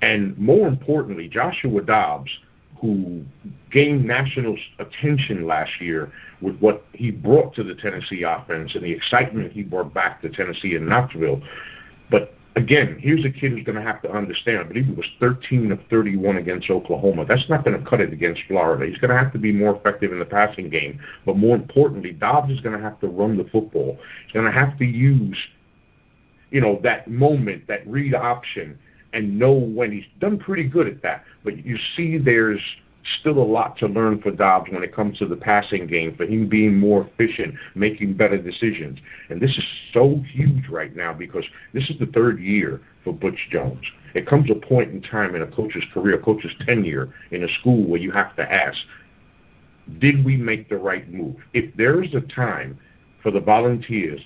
And 0.00 0.36
more 0.36 0.66
importantly, 0.66 1.28
Joshua 1.28 1.82
Dobbs, 1.82 2.30
who 2.80 3.24
gained 3.70 4.04
national 4.04 4.56
attention 4.80 5.46
last 5.46 5.80
year 5.80 6.10
with 6.40 6.58
what 6.58 6.84
he 6.92 7.12
brought 7.12 7.54
to 7.54 7.62
the 7.62 7.76
Tennessee 7.76 8.24
offense 8.24 8.74
and 8.74 8.82
the 8.82 8.90
excitement 8.90 9.52
he 9.52 9.62
brought 9.62 9.94
back 9.94 10.20
to 10.22 10.28
Tennessee 10.28 10.74
and 10.74 10.88
Knoxville. 10.88 11.40
But 12.10 12.34
again, 12.56 12.98
here's 13.00 13.24
a 13.24 13.30
kid 13.30 13.52
who's 13.52 13.64
going 13.64 13.76
to 13.76 13.82
have 13.82 14.02
to 14.02 14.10
understand. 14.10 14.58
I 14.58 14.62
believe 14.64 14.88
it 14.88 14.96
was 14.96 15.06
13 15.20 15.72
of 15.72 15.80
31 15.88 16.36
against 16.36 16.70
Oklahoma. 16.70 17.24
That's 17.26 17.48
not 17.48 17.64
going 17.64 17.78
to 17.78 17.88
cut 17.88 18.00
it 18.00 18.12
against 18.12 18.42
Florida. 18.48 18.86
He's 18.86 18.98
going 18.98 19.10
to 19.10 19.18
have 19.18 19.32
to 19.32 19.38
be 19.38 19.52
more 19.52 19.76
effective 19.76 20.12
in 20.12 20.18
the 20.18 20.24
passing 20.24 20.68
game. 20.68 21.00
But 21.24 21.36
more 21.36 21.56
importantly, 21.56 22.12
Dobbs 22.12 22.52
is 22.52 22.60
going 22.60 22.76
to 22.76 22.82
have 22.82 23.00
to 23.00 23.08
run 23.08 23.36
the 23.36 23.44
football. 23.44 23.98
He's 24.24 24.32
going 24.32 24.46
to 24.46 24.52
have 24.52 24.78
to 24.78 24.84
use, 24.84 25.38
you 26.50 26.60
know, 26.60 26.80
that 26.82 27.08
moment, 27.08 27.66
that 27.68 27.86
read 27.86 28.14
option, 28.14 28.78
and 29.12 29.38
know 29.38 29.52
when 29.52 29.92
he's 29.92 30.06
done 30.20 30.38
pretty 30.38 30.64
good 30.64 30.86
at 30.86 31.02
that. 31.02 31.24
But 31.44 31.64
you 31.64 31.76
see, 31.96 32.18
there's 32.18 32.60
still 33.20 33.38
a 33.38 33.44
lot 33.44 33.76
to 33.78 33.86
learn 33.86 34.20
for 34.20 34.30
Dobbs 34.30 34.70
when 34.70 34.82
it 34.82 34.94
comes 34.94 35.18
to 35.18 35.26
the 35.26 35.36
passing 35.36 35.86
game, 35.86 36.16
for 36.16 36.24
him 36.24 36.48
being 36.48 36.78
more 36.78 37.06
efficient, 37.06 37.54
making 37.74 38.14
better 38.14 38.38
decisions. 38.38 38.98
And 39.28 39.40
this 39.40 39.50
is 39.50 39.64
so 39.92 40.22
huge 40.32 40.68
right 40.68 40.94
now 40.94 41.12
because 41.12 41.44
this 41.72 41.88
is 41.90 41.98
the 41.98 42.06
third 42.06 42.40
year 42.40 42.80
for 43.04 43.12
Butch 43.12 43.48
Jones. 43.50 43.84
It 44.14 44.26
comes 44.26 44.50
a 44.50 44.54
point 44.54 44.92
in 44.92 45.02
time 45.02 45.34
in 45.34 45.42
a 45.42 45.46
coach's 45.46 45.84
career, 45.92 46.16
a 46.18 46.22
coach's 46.22 46.54
tenure 46.66 47.12
in 47.30 47.42
a 47.44 47.48
school 47.60 47.84
where 47.86 48.00
you 48.00 48.12
have 48.12 48.36
to 48.36 48.52
ask, 48.52 48.78
did 49.98 50.24
we 50.24 50.36
make 50.36 50.68
the 50.68 50.76
right 50.76 51.10
move? 51.12 51.36
If 51.54 51.74
there 51.76 52.02
is 52.02 52.14
a 52.14 52.20
time 52.20 52.78
for 53.22 53.30
the 53.30 53.40
volunteers 53.40 54.20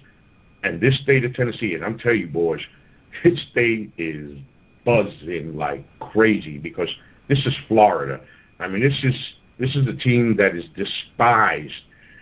and 0.63 0.81
this 0.81 1.01
state 1.01 1.25
of 1.25 1.35
Tennessee, 1.35 1.75
and 1.75 1.85
I'm 1.85 1.99
telling 1.99 2.21
you, 2.21 2.29
boys, 2.29 2.61
this 3.25 3.43
state 3.51 3.93
is 3.97 4.39
buzzing 4.85 5.57
like 5.57 5.85
crazy 5.99 6.59
because 6.59 6.89
this 7.29 7.45
is 7.47 7.55
Florida. 7.69 8.21
I 8.59 8.69
mean, 8.69 8.83
this 8.83 9.05
is 9.05 9.15
this 9.59 9.75
is 9.77 9.87
a 9.87 9.97
team 9.97 10.37
that 10.37 10.55
is 10.55 10.65
despised, 10.77 11.73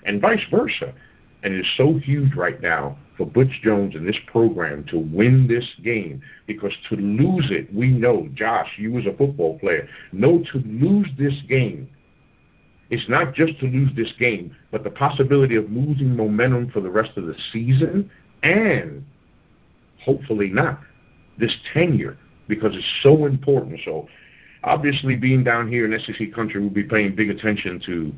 and 0.04 0.20
vice 0.20 0.44
versa. 0.50 0.94
And 1.44 1.54
is 1.54 1.66
so 1.76 1.98
huge 1.98 2.34
right 2.34 2.58
now 2.62 2.96
for 3.18 3.26
Butch 3.26 3.60
Jones 3.62 3.94
and 3.94 4.08
this 4.08 4.18
program 4.26 4.82
to 4.84 4.98
win 4.98 5.46
this 5.46 5.68
game 5.84 6.22
because 6.46 6.72
to 6.88 6.96
lose 6.96 7.48
it, 7.50 7.72
we 7.72 7.88
know, 7.88 8.28
Josh, 8.34 8.68
you 8.78 8.98
as 8.98 9.04
a 9.04 9.12
football 9.12 9.58
player, 9.58 9.86
know 10.12 10.42
to 10.52 10.58
lose 10.64 11.06
this 11.18 11.34
game. 11.46 11.88
It's 12.88 13.08
not 13.10 13.34
just 13.34 13.58
to 13.60 13.66
lose 13.66 13.90
this 13.94 14.12
game, 14.18 14.56
but 14.70 14.84
the 14.84 14.90
possibility 14.90 15.54
of 15.56 15.70
losing 15.70 16.16
momentum 16.16 16.70
for 16.70 16.80
the 16.80 16.90
rest 16.90 17.10
of 17.16 17.26
the 17.26 17.36
season 17.52 18.10
and 18.42 19.04
hopefully 20.02 20.48
not 20.48 20.80
this 21.38 21.54
tenure 21.74 22.16
because 22.48 22.74
it's 22.74 23.00
so 23.02 23.26
important. 23.26 23.80
So 23.84 24.08
obviously 24.64 25.16
being 25.16 25.44
down 25.44 25.68
here 25.68 25.84
in 25.84 25.98
SEC 26.00 26.32
country, 26.34 26.60
we'll 26.60 26.70
be 26.70 26.84
paying 26.84 27.14
big 27.14 27.30
attention 27.30 27.80
to 27.86 28.12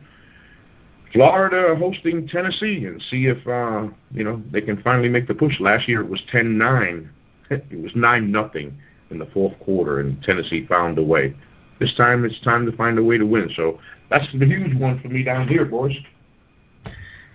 Florida 1.12 1.74
hosting 1.76 2.28
Tennessee 2.28 2.84
and 2.84 3.00
see 3.10 3.26
if 3.26 3.46
uh, 3.46 3.88
you 4.12 4.24
know 4.24 4.42
they 4.50 4.60
can 4.60 4.82
finally 4.82 5.08
make 5.08 5.28
the 5.28 5.34
push. 5.34 5.60
Last 5.60 5.88
year 5.88 6.00
it 6.00 6.08
was 6.08 6.20
10-9. 6.32 7.08
It 7.48 7.80
was 7.80 7.92
9 7.94 8.32
nothing 8.32 8.76
in 9.10 9.20
the 9.20 9.26
fourth 9.26 9.56
quarter, 9.60 10.00
and 10.00 10.20
Tennessee 10.24 10.66
found 10.66 10.98
a 10.98 11.02
way. 11.04 11.32
This 11.78 11.94
time 11.94 12.24
it's 12.24 12.40
time 12.40 12.66
to 12.66 12.76
find 12.76 12.98
a 12.98 13.04
way 13.04 13.18
to 13.18 13.24
win. 13.24 13.48
So 13.54 13.78
that's 14.10 14.26
the 14.36 14.44
huge 14.44 14.76
one 14.76 14.98
for 15.00 15.08
me 15.08 15.22
down 15.22 15.46
here, 15.46 15.64
boys. 15.64 15.96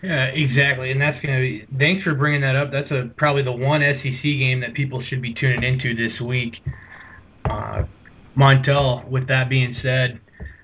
Yeah, 0.03 0.26
exactly, 0.26 0.91
and 0.91 0.99
that's 0.99 1.24
gonna 1.24 1.39
be. 1.39 1.66
Thanks 1.78 2.03
for 2.03 2.14
bringing 2.14 2.41
that 2.41 2.55
up. 2.55 2.72
That's 2.72 2.91
a 2.91 3.09
probably 3.16 3.43
the 3.43 3.51
one 3.51 3.82
SEC 3.82 4.22
game 4.22 4.59
that 4.62 4.74
people 4.74 5.01
should 5.01 5.22
be 5.22 5.34
tuning 5.34 5.64
into 5.64 5.95
this 5.95 6.20
week. 6.20 6.55
Uh, 7.45 7.84
Montel, 8.36 9.07
with 9.09 9.27
that 9.27 9.49
being 9.49 9.75
said, 9.82 10.19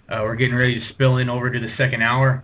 uh, 0.09 0.22
we're 0.24 0.36
getting 0.36 0.55
ready 0.55 0.80
to 0.80 0.89
spill 0.89 1.18
in 1.18 1.30
over 1.30 1.49
to 1.49 1.59
the 1.59 1.70
second 1.78 2.01
hour. 2.01 2.43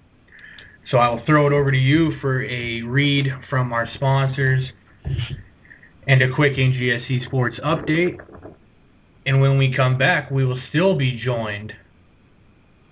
So 0.89 0.97
I 0.97 1.09
will 1.09 1.23
throw 1.25 1.47
it 1.47 1.53
over 1.53 1.71
to 1.71 1.77
you 1.77 2.19
for 2.19 2.43
a 2.43 2.81
read 2.81 3.33
from 3.49 3.71
our 3.71 3.87
sponsors 3.93 4.71
and 6.07 6.21
a 6.21 6.33
quick 6.33 6.57
NGSC 6.57 7.25
Sports 7.25 7.57
update. 7.63 8.19
And 9.25 9.39
when 9.39 9.57
we 9.57 9.73
come 9.73 9.97
back, 9.97 10.29
we 10.29 10.45
will 10.45 10.59
still 10.69 10.97
be 10.97 11.17
joined 11.17 11.73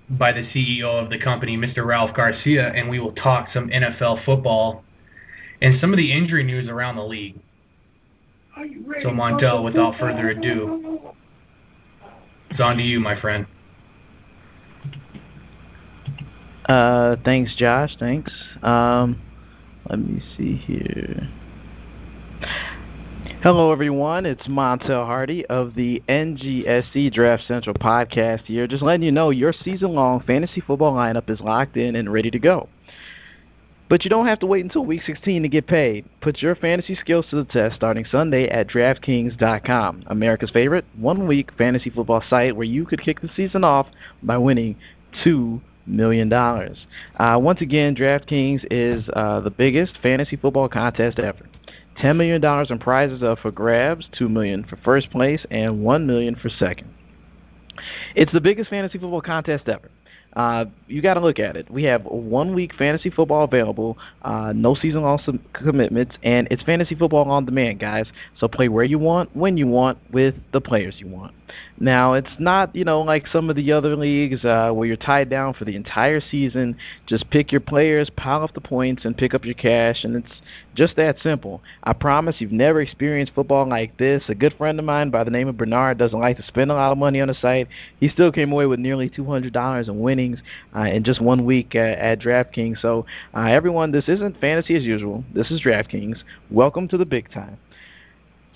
by 0.09 0.31
the 0.31 0.43
CEO 0.47 1.03
of 1.03 1.09
the 1.09 1.19
company, 1.19 1.57
Mr. 1.57 1.85
Ralph 1.85 2.15
Garcia, 2.15 2.71
and 2.73 2.89
we 2.89 2.99
will 2.99 3.13
talk 3.13 3.49
some 3.53 3.69
NFL 3.69 4.23
football 4.23 4.83
and 5.61 5.79
some 5.79 5.91
of 5.91 5.97
the 5.97 6.11
injury 6.11 6.43
news 6.43 6.69
around 6.69 6.95
the 6.95 7.05
league. 7.05 7.39
So, 9.01 9.09
Montel, 9.09 9.63
without 9.63 9.97
further 9.97 10.29
ado, 10.29 11.13
it's 12.51 12.59
on 12.59 12.77
to 12.77 12.83
you, 12.83 12.99
my 12.99 13.19
friend. 13.19 13.47
Uh, 16.65 17.15
thanks, 17.23 17.55
Josh. 17.55 17.95
Thanks. 17.99 18.31
Um, 18.61 19.21
let 19.89 19.99
me 19.99 20.21
see 20.37 20.55
here. 20.55 21.29
Hello, 23.41 23.71
everyone. 23.71 24.25
It's 24.25 24.47
Montel 24.47 25.05
Hardy 25.05 25.45
of 25.47 25.73
the 25.73 26.03
NGSC 26.07 27.11
Draft 27.11 27.47
Central 27.47 27.73
podcast 27.73 28.43
here. 28.43 28.67
Just 28.67 28.83
letting 28.83 29.03
you 29.03 29.11
know 29.11 29.31
your 29.31 29.53
season 29.53 29.93
long 29.93 30.21
fantasy 30.21 30.61
football 30.61 30.93
lineup 30.93 31.29
is 31.29 31.39
locked 31.39 31.77
in 31.77 31.95
and 31.95 32.11
ready 32.11 32.29
to 32.29 32.39
go. 32.39 32.69
But 33.91 34.05
you 34.05 34.09
don't 34.09 34.27
have 34.27 34.39
to 34.39 34.45
wait 34.45 34.63
until 34.63 34.85
week 34.85 35.01
16 35.05 35.43
to 35.43 35.49
get 35.49 35.67
paid. 35.67 36.05
Put 36.21 36.41
your 36.41 36.55
fantasy 36.55 36.95
skills 36.95 37.25
to 37.29 37.35
the 37.35 37.43
test 37.43 37.75
starting 37.75 38.05
Sunday 38.05 38.47
at 38.47 38.69
DraftKings.com, 38.69 40.03
America's 40.07 40.49
favorite 40.49 40.85
one 40.95 41.27
week 41.27 41.51
fantasy 41.57 41.89
football 41.89 42.23
site 42.29 42.55
where 42.55 42.63
you 42.63 42.85
could 42.85 43.01
kick 43.01 43.19
the 43.19 43.27
season 43.35 43.65
off 43.65 43.87
by 44.23 44.37
winning 44.37 44.77
$2 45.25 45.59
million. 45.85 46.31
Uh, 46.31 47.37
once 47.41 47.59
again, 47.59 47.93
DraftKings 47.93 48.65
is 48.71 49.03
uh, 49.11 49.41
the 49.41 49.51
biggest 49.51 49.97
fantasy 50.01 50.37
football 50.37 50.69
contest 50.69 51.19
ever. 51.19 51.45
$10 52.01 52.15
million 52.15 52.41
in 52.69 52.79
prizes 52.79 53.21
up 53.21 53.39
for 53.39 53.51
grabs, 53.51 54.07
2 54.17 54.29
million 54.29 54.63
for 54.63 54.77
first 54.77 55.11
place, 55.11 55.45
and 55.51 55.83
1 55.83 56.07
million 56.07 56.37
for 56.37 56.47
second. 56.47 56.93
It's 58.15 58.31
the 58.31 58.39
biggest 58.39 58.69
fantasy 58.69 58.99
football 58.99 59.21
contest 59.21 59.67
ever. 59.67 59.91
Uh, 60.33 60.65
you 60.87 61.01
got 61.01 61.15
to 61.15 61.19
look 61.19 61.39
at 61.39 61.57
it. 61.57 61.69
We 61.69 61.83
have 61.83 62.03
one 62.05 62.55
week 62.55 62.73
fantasy 62.75 63.09
football 63.09 63.43
available, 63.43 63.97
uh, 64.21 64.53
no 64.55 64.75
season 64.75 65.01
long 65.01 65.19
commitments, 65.53 66.15
and 66.23 66.47
it's 66.49 66.63
fantasy 66.63 66.95
football 66.95 67.29
on 67.29 67.45
demand, 67.45 67.79
guys. 67.79 68.07
So 68.39 68.47
play 68.47 68.69
where 68.69 68.85
you 68.85 68.99
want, 68.99 69.35
when 69.35 69.57
you 69.57 69.67
want, 69.67 69.97
with 70.11 70.35
the 70.53 70.61
players 70.61 70.95
you 70.99 71.07
want. 71.07 71.33
Now, 71.79 72.13
it's 72.13 72.29
not, 72.39 72.73
you 72.75 72.85
know, 72.85 73.01
like 73.01 73.27
some 73.27 73.49
of 73.49 73.55
the 73.55 73.71
other 73.73 73.95
leagues 73.95 74.45
uh, 74.45 74.71
where 74.71 74.87
you're 74.87 74.95
tied 74.95 75.29
down 75.29 75.53
for 75.53 75.65
the 75.65 75.75
entire 75.75 76.21
season. 76.21 76.77
Just 77.07 77.29
pick 77.29 77.51
your 77.51 77.61
players, 77.61 78.09
pile 78.15 78.43
up 78.43 78.53
the 78.53 78.61
points, 78.61 79.03
and 79.03 79.17
pick 79.17 79.33
up 79.33 79.43
your 79.43 79.55
cash, 79.55 80.03
and 80.03 80.15
it's 80.15 80.41
just 80.75 80.95
that 80.95 81.17
simple. 81.21 81.61
I 81.83 81.93
promise 81.93 82.37
you've 82.39 82.51
never 82.51 82.81
experienced 82.81 83.33
football 83.33 83.67
like 83.67 83.97
this. 83.97 84.23
A 84.29 84.35
good 84.35 84.53
friend 84.57 84.79
of 84.79 84.85
mine 84.85 85.09
by 85.09 85.23
the 85.23 85.31
name 85.31 85.47
of 85.47 85.57
Bernard 85.57 85.97
doesn't 85.97 86.19
like 86.19 86.37
to 86.37 86.43
spend 86.43 86.71
a 86.71 86.75
lot 86.75 86.91
of 86.91 86.97
money 86.97 87.19
on 87.21 87.27
the 87.27 87.33
site. 87.33 87.67
He 87.99 88.09
still 88.09 88.31
came 88.31 88.51
away 88.51 88.65
with 88.65 88.79
nearly 88.79 89.09
$200 89.09 89.87
in 89.87 89.99
winnings 89.99 90.39
uh, 90.75 90.81
in 90.81 91.03
just 91.03 91.21
one 91.21 91.45
week 91.45 91.73
uh, 91.75 91.79
at 91.79 92.19
DraftKings. 92.19 92.81
So, 92.81 93.05
uh, 93.35 93.41
everyone, 93.41 93.91
this 93.91 94.07
isn't 94.07 94.39
fantasy 94.39 94.75
as 94.75 94.83
usual. 94.83 95.23
This 95.33 95.51
is 95.51 95.61
DraftKings. 95.61 96.23
Welcome 96.49 96.87
to 96.89 96.97
the 96.97 97.05
big 97.05 97.31
time. 97.31 97.57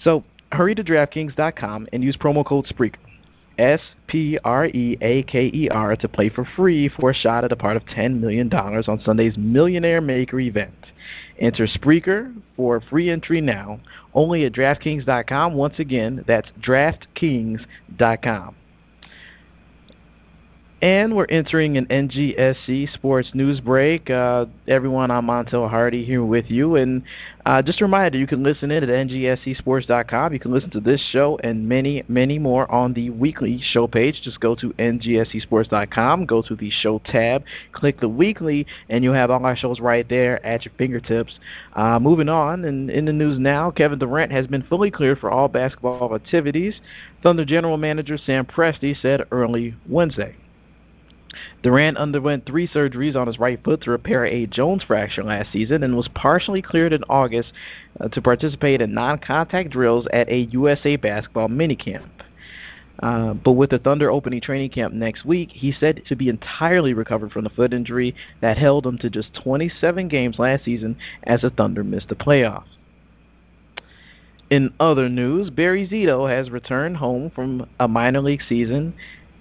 So, 0.03 0.23
hurry 0.51 0.75
to 0.75 0.83
DraftKings.com 0.83 1.87
and 1.91 2.03
use 2.03 2.17
promo 2.17 2.45
code 2.45 2.65
Spreaker. 2.67 2.95
S 3.57 3.79
P 4.07 4.37
R 4.43 4.65
E 4.67 4.97
A 5.01 5.23
K 5.23 5.49
E 5.53 5.69
R 5.69 5.95
to 5.95 6.09
play 6.09 6.29
for 6.29 6.45
free 6.55 6.89
for 6.89 7.11
a 7.11 7.13
shot 7.13 7.45
at 7.45 7.51
a 7.51 7.55
part 7.55 7.77
of 7.77 7.85
$10 7.85 8.19
million 8.19 8.53
on 8.53 9.01
Sunday's 9.03 9.37
Millionaire 9.37 10.01
Maker 10.01 10.39
event. 10.39 10.73
Enter 11.39 11.67
Spreaker 11.67 12.33
for 12.55 12.79
free 12.79 13.09
entry 13.09 13.41
now, 13.41 13.79
only 14.13 14.45
at 14.45 14.53
DraftKings.com. 14.53 15.53
Once 15.53 15.79
again, 15.79 16.23
that's 16.27 16.49
DraftKings.com. 16.61 18.55
And 20.85 21.15
we're 21.15 21.25
entering 21.25 21.77
an 21.77 21.87
NGSC 21.87 22.93
sports 22.93 23.31
news 23.33 23.59
break. 23.59 24.07
Uh, 24.07 24.45
everyone, 24.67 25.09
I'm 25.09 25.25
Montel 25.25 25.67
Hardy 25.67 26.05
here 26.05 26.23
with 26.23 26.45
you. 26.51 26.75
And 26.75 27.01
uh, 27.43 27.63
just 27.63 27.81
a 27.81 27.85
reminder, 27.85 28.19
you 28.19 28.27
can 28.27 28.43
listen 28.43 28.69
in 28.69 28.83
at 28.83 28.89
ngscsports.com. 28.89 30.31
You 30.31 30.39
can 30.39 30.53
listen 30.53 30.69
to 30.69 30.79
this 30.79 31.01
show 31.11 31.39
and 31.43 31.67
many, 31.67 32.03
many 32.07 32.37
more 32.37 32.71
on 32.71 32.93
the 32.93 33.09
weekly 33.09 33.59
show 33.63 33.87
page. 33.87 34.21
Just 34.23 34.39
go 34.39 34.53
to 34.53 34.73
ngscsports.com, 34.73 36.27
go 36.27 36.43
to 36.43 36.55
the 36.55 36.69
show 36.69 37.01
tab, 37.03 37.43
click 37.71 37.99
the 37.99 38.07
weekly, 38.07 38.67
and 38.87 39.03
you'll 39.03 39.15
have 39.15 39.31
all 39.31 39.43
our 39.43 39.55
shows 39.55 39.79
right 39.79 40.07
there 40.07 40.45
at 40.45 40.65
your 40.65 40.73
fingertips. 40.77 41.39
Uh, 41.73 41.97
moving 41.97 42.29
on, 42.29 42.63
and 42.63 42.91
in 42.91 43.05
the 43.05 43.11
news 43.11 43.39
now, 43.39 43.71
Kevin 43.71 43.97
Durant 43.97 44.31
has 44.31 44.45
been 44.45 44.61
fully 44.61 44.91
cleared 44.91 45.17
for 45.17 45.31
all 45.31 45.47
basketball 45.47 46.13
activities. 46.13 46.75
Thunder 47.23 47.43
General 47.43 47.77
Manager 47.77 48.19
Sam 48.19 48.45
Presti 48.45 48.95
said 49.01 49.21
early 49.31 49.73
Wednesday. 49.89 50.35
Durant 51.63 51.97
underwent 51.97 52.45
three 52.45 52.67
surgeries 52.67 53.15
on 53.15 53.27
his 53.27 53.39
right 53.39 53.61
foot 53.63 53.81
to 53.81 53.91
repair 53.91 54.25
a 54.25 54.45
Jones 54.45 54.83
fracture 54.83 55.23
last 55.23 55.51
season 55.51 55.83
and 55.83 55.95
was 55.95 56.07
partially 56.09 56.61
cleared 56.61 56.93
in 56.93 57.03
August 57.09 57.51
uh, 57.99 58.07
to 58.09 58.21
participate 58.21 58.81
in 58.81 58.93
non-contact 58.93 59.69
drills 59.69 60.07
at 60.11 60.29
a 60.29 60.47
USA 60.51 60.95
basketball 60.95 61.47
minicamp. 61.47 62.09
Uh, 63.01 63.33
but 63.33 63.53
with 63.53 63.69
the 63.69 63.79
Thunder 63.79 64.09
opening 64.09 64.41
training 64.41 64.69
camp 64.69 64.93
next 64.93 65.25
week, 65.25 65.49
he's 65.51 65.77
said 65.79 66.01
to 66.07 66.15
be 66.15 66.29
entirely 66.29 66.93
recovered 66.93 67.31
from 67.31 67.43
the 67.43 67.49
foot 67.49 67.73
injury 67.73 68.15
that 68.41 68.57
held 68.57 68.85
him 68.85 68.97
to 68.97 69.09
just 69.09 69.33
27 69.33 70.07
games 70.07 70.39
last 70.39 70.63
season 70.63 70.95
as 71.23 71.41
the 71.41 71.49
Thunder 71.49 71.83
missed 71.83 72.09
the 72.09 72.15
playoffs. 72.15 72.63
In 74.49 74.73
other 74.79 75.09
news, 75.09 75.49
Barry 75.49 75.87
Zito 75.87 76.29
has 76.29 76.51
returned 76.51 76.97
home 76.97 77.31
from 77.31 77.67
a 77.79 77.87
minor 77.87 78.21
league 78.21 78.43
season 78.47 78.93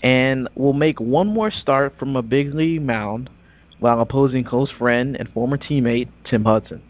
and 0.05 0.51
will 0.55 0.75
make 0.75 1.01
one 1.01 1.27
more 1.27 1.51
start 1.51 1.95
from 1.99 2.15
a 2.15 2.23
big 2.23 2.55
league 2.55 2.83
mound 2.83 3.31
while 3.81 4.01
opposing 4.01 4.45
close 4.45 4.71
friend 4.71 5.17
and 5.17 5.31
former 5.31 5.57
teammate 5.57 6.09
Tim 6.29 6.45
Hudson. 6.45 6.83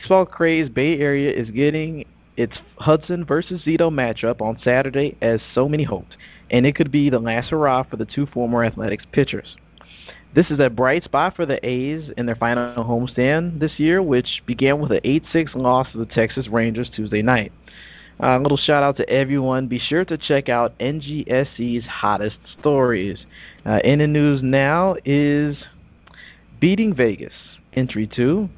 Baseball 0.00 0.24
craze 0.24 0.70
Bay 0.70 0.98
Area 0.98 1.30
is 1.30 1.50
getting 1.50 2.06
its 2.38 2.54
Hudson 2.78 3.24
versus 3.24 3.62
Zito 3.64 3.90
matchup 3.92 4.40
on 4.40 4.58
Saturday 4.64 5.16
as 5.20 5.40
so 5.54 5.68
many 5.68 5.84
hoped, 5.84 6.16
and 6.50 6.64
it 6.64 6.74
could 6.74 6.90
be 6.90 7.10
the 7.10 7.18
last 7.18 7.50
hurrah 7.50 7.82
for 7.82 7.96
the 7.96 8.06
two 8.06 8.26
former 8.26 8.64
Athletics 8.64 9.04
pitchers. 9.12 9.56
This 10.34 10.50
is 10.50 10.58
a 10.58 10.70
bright 10.70 11.04
spot 11.04 11.36
for 11.36 11.46
the 11.46 11.64
A's 11.64 12.10
in 12.16 12.26
their 12.26 12.34
final 12.34 12.82
homestand 12.82 13.60
this 13.60 13.78
year, 13.78 14.02
which 14.02 14.42
began 14.46 14.80
with 14.80 14.90
an 14.90 15.00
8-6 15.04 15.54
loss 15.54 15.92
to 15.92 15.98
the 15.98 16.06
Texas 16.06 16.48
Rangers 16.48 16.90
Tuesday 16.94 17.22
night. 17.22 17.52
Uh, 18.22 18.38
a 18.38 18.40
little 18.40 18.56
shout 18.56 18.82
out 18.82 18.96
to 18.96 19.08
everyone. 19.08 19.66
Be 19.66 19.78
sure 19.78 20.04
to 20.04 20.16
check 20.16 20.48
out 20.48 20.78
NGSC's 20.78 21.84
hottest 21.84 22.36
stories. 22.58 23.26
Uh, 23.66 23.80
in 23.82 23.98
the 23.98 24.06
news 24.06 24.40
now 24.42 24.96
is 25.04 25.56
Beating 26.60 26.94
Vegas, 26.94 27.32
entry 27.72 28.08
2. 28.14 28.48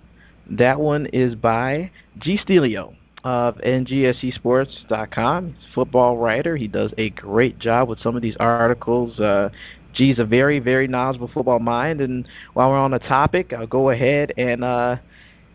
That 0.50 0.78
one 0.78 1.06
is 1.06 1.34
by 1.34 1.90
G. 2.18 2.36
Stelio 2.36 2.94
of 3.24 3.56
NGSCSports.com. 3.56 5.46
He's 5.46 5.70
a 5.70 5.74
football 5.74 6.18
writer. 6.18 6.56
He 6.56 6.68
does 6.68 6.92
a 6.98 7.10
great 7.10 7.58
job 7.58 7.88
with 7.88 7.98
some 8.00 8.14
of 8.14 8.22
these 8.22 8.36
articles. 8.38 9.18
Uh, 9.18 9.48
G's 9.94 10.18
a 10.18 10.24
very, 10.24 10.60
very 10.60 10.86
knowledgeable 10.86 11.30
football 11.32 11.58
mind. 11.58 12.00
And 12.00 12.28
while 12.52 12.70
we're 12.70 12.78
on 12.78 12.90
the 12.90 12.98
topic, 12.98 13.52
I'll 13.52 13.66
go 13.66 13.90
ahead 13.90 14.32
and 14.36 14.62
uh, 14.62 14.96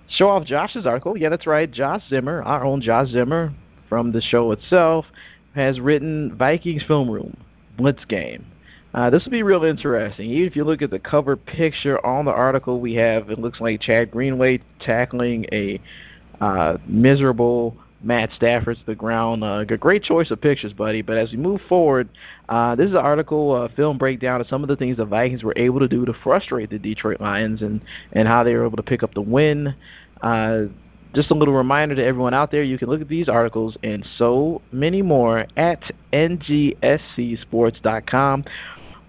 show 0.09 0.27
off 0.27 0.45
Josh's 0.45 0.85
article. 0.85 1.15
Yeah, 1.15 1.29
that's 1.29 1.47
right. 1.47 1.71
Josh 1.71 2.01
Zimmer, 2.09 2.41
our 2.43 2.65
own 2.65 2.81
Josh 2.81 3.09
Zimmer 3.09 3.53
from 3.91 4.13
the 4.13 4.21
show 4.21 4.53
itself, 4.53 5.05
has 5.53 5.81
written 5.81 6.33
Vikings 6.37 6.81
Film 6.87 7.11
Room, 7.11 7.35
Blitz 7.75 8.05
Game. 8.05 8.45
Uh, 8.93 9.09
this 9.09 9.25
will 9.25 9.31
be 9.31 9.43
real 9.43 9.65
interesting. 9.65 10.29
Even 10.29 10.47
if 10.47 10.55
you 10.55 10.63
look 10.63 10.81
at 10.81 10.91
the 10.91 10.99
cover 10.99 11.35
picture 11.35 12.03
on 12.05 12.23
the 12.23 12.31
article 12.31 12.79
we 12.79 12.93
have, 12.93 13.29
it 13.29 13.37
looks 13.37 13.59
like 13.59 13.81
Chad 13.81 14.09
Greenway 14.09 14.61
tackling 14.79 15.45
a 15.51 15.77
uh, 16.39 16.77
miserable 16.87 17.75
Matt 18.01 18.29
Stafford 18.33 18.77
to 18.77 18.85
the 18.85 18.95
ground. 18.95 19.43
Uh, 19.43 19.65
a 19.67 19.77
great 19.77 20.03
choice 20.03 20.31
of 20.31 20.39
pictures, 20.39 20.71
buddy. 20.71 21.01
But 21.01 21.17
as 21.17 21.31
we 21.31 21.37
move 21.37 21.59
forward, 21.67 22.07
uh, 22.47 22.75
this 22.75 22.87
is 22.87 22.93
an 22.93 22.97
article, 22.99 23.53
uh, 23.53 23.75
film 23.75 23.97
breakdown 23.97 24.39
of 24.39 24.47
some 24.47 24.63
of 24.63 24.69
the 24.69 24.77
things 24.77 24.95
the 24.95 25.05
Vikings 25.05 25.43
were 25.43 25.53
able 25.57 25.81
to 25.81 25.89
do 25.89 26.05
to 26.05 26.13
frustrate 26.23 26.69
the 26.69 26.79
Detroit 26.79 27.19
Lions 27.19 27.61
and 27.61 27.81
and 28.13 28.25
how 28.25 28.45
they 28.45 28.55
were 28.55 28.65
able 28.65 28.77
to 28.77 28.83
pick 28.83 29.03
up 29.03 29.13
the 29.13 29.21
win. 29.21 29.75
Uh, 30.21 30.67
just 31.13 31.31
a 31.31 31.33
little 31.33 31.53
reminder 31.53 31.95
to 31.95 32.03
everyone 32.03 32.33
out 32.33 32.51
there, 32.51 32.63
you 32.63 32.77
can 32.77 32.89
look 32.89 32.99
at 33.01 33.07
these 33.09 33.27
articles 33.27 33.75
and 33.83 34.07
so 34.17 34.61
many 34.71 35.01
more 35.01 35.45
at 35.57 35.81
ngscsports.com. 36.13 38.45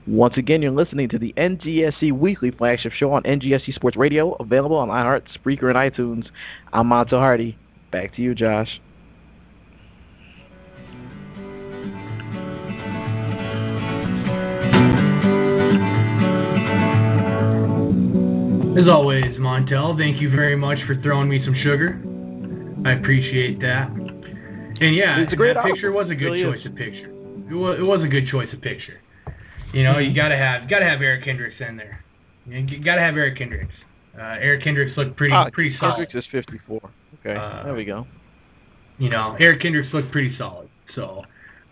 Once 0.04 0.36
again, 0.36 0.62
you're 0.62 0.72
listening 0.72 1.08
to 1.08 1.18
the 1.18 1.32
NGSC 1.36 2.10
Weekly 2.12 2.50
Flagship 2.50 2.90
Show 2.92 3.12
on 3.12 3.22
NGSC 3.22 3.72
Sports 3.74 3.96
Radio, 3.96 4.32
available 4.40 4.76
on 4.76 4.88
iHeart, 4.88 5.22
Spreaker, 5.38 5.70
and 5.70 5.76
iTunes. 5.76 6.28
I'm 6.72 6.88
Montel 6.88 7.20
Hardy. 7.20 7.56
Back 7.92 8.16
to 8.16 8.22
you, 8.22 8.34
Josh. 8.34 8.80
As 18.76 18.88
always, 18.88 19.36
Montel, 19.36 19.98
thank 19.98 20.20
you 20.20 20.30
very 20.30 20.56
much 20.56 20.78
for 20.86 20.94
throwing 21.02 21.28
me 21.28 21.44
some 21.44 21.54
sugar. 21.54 22.00
I 22.86 22.92
appreciate 22.92 23.60
that. 23.60 23.90
And 23.90 24.94
yeah, 24.96 25.20
It's 25.20 25.32
a 25.32 25.36
great 25.36 25.54
that 25.54 25.64
picture 25.64 25.92
was 25.92 26.08
a 26.10 26.14
good 26.14 26.24
really 26.32 26.42
choice 26.42 26.60
is. 26.60 26.66
of 26.66 26.74
picture. 26.74 27.08
It 27.50 27.54
was, 27.54 27.78
it 27.78 27.82
was 27.82 28.02
a 28.02 28.08
good 28.08 28.26
choice 28.28 28.50
of 28.52 28.62
picture. 28.62 28.98
You 29.74 29.84
know, 29.84 29.94
Mm-hmm. 29.94 30.10
you 30.10 30.16
gotta 30.16 30.36
have 30.36 30.68
gotta 30.70 30.86
have 30.86 31.02
Eric 31.02 31.24
Hendricks 31.24 31.56
in 31.60 31.76
there. 31.76 32.02
You 32.46 32.82
gotta 32.82 33.02
have 33.02 33.16
Eric 33.16 33.38
Hendricks. 33.38 33.74
Uh, 34.18 34.36
Eric 34.40 34.62
Hendricks 34.62 34.96
looked 34.96 35.16
pretty 35.16 35.34
Ah, 35.34 35.48
pretty 35.52 35.76
solid. 35.78 36.08
Hendricks 36.08 36.14
is 36.26 36.30
54. 36.32 36.80
Okay, 37.20 37.38
Uh, 37.38 37.64
there 37.64 37.74
we 37.74 37.84
go. 37.84 38.06
you 38.98 39.10
know, 39.10 39.36
Eric 39.38 39.60
Kendricks 39.60 39.92
looked 39.92 40.10
pretty 40.12 40.34
solid. 40.38 40.68
So, 40.94 41.24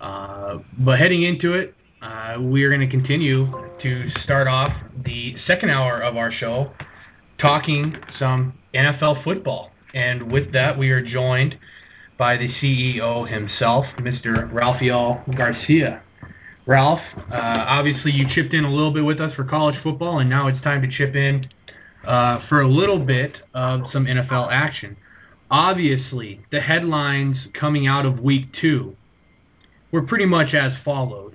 uh, 0.03 0.59
but 0.79 0.99
heading 0.99 1.23
into 1.23 1.55
it, 1.55 1.75
uh, 2.03 2.37
we 2.41 2.63
are 2.65 2.69
going 2.69 2.81
to 2.81 2.87
continue 2.89 3.47
to 3.83 4.11
start 4.23 4.49
off 4.49 4.73
the 5.05 5.35
second 5.47 5.71
hour 5.71 6.01
of 6.01 6.17
our 6.17 6.31
show 6.33 6.71
talking 7.41 7.97
some 8.19 8.55
NFL 8.75 9.25
football. 9.25 9.71
And 9.95 10.31
with 10.31 10.53
that, 10.53 10.79
we 10.79 10.91
are 10.91 11.03
joined 11.03 11.59
by 12.19 12.37
the 12.37 12.49
CEO 12.61 13.29
himself, 13.29 13.87
Mr. 13.99 14.53
Rafael 14.53 15.25
Garcia. 15.37 16.03
Ralph, 16.67 17.01
uh, 17.17 17.35
obviously 17.35 18.13
you 18.13 18.27
chipped 18.33 18.55
in 18.55 18.65
a 18.65 18.71
little 18.71 18.93
bit 18.93 19.05
with 19.05 19.21
us 19.21 19.35
for 19.35 19.45
college 19.45 19.77
football, 19.83 20.19
and 20.19 20.31
now 20.31 20.47
it's 20.47 20.63
time 20.63 20.83
to 20.83 20.89
chip 20.89 21.17
in 21.17 21.49
uh, 22.07 22.47
for 22.49 22.61
a 22.61 22.69
little 22.69 22.99
bit 22.99 23.37
of 23.55 23.81
some 23.93 24.05
NFL 24.05 24.53
action 24.53 24.97
obviously 25.51 26.41
the 26.53 26.61
headlines 26.61 27.37
coming 27.59 27.87
out 27.87 28.07
of 28.07 28.21
week 28.21 28.47
two 28.61 28.97
were 29.93 30.03
pretty 30.03 30.27
much 30.27 30.55
as 30.55 30.73
followed. 30.85 31.35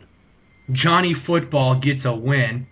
Johnny 0.71 1.13
Football 1.25 1.79
gets 1.79 2.05
a 2.05 2.15
win. 2.15 2.67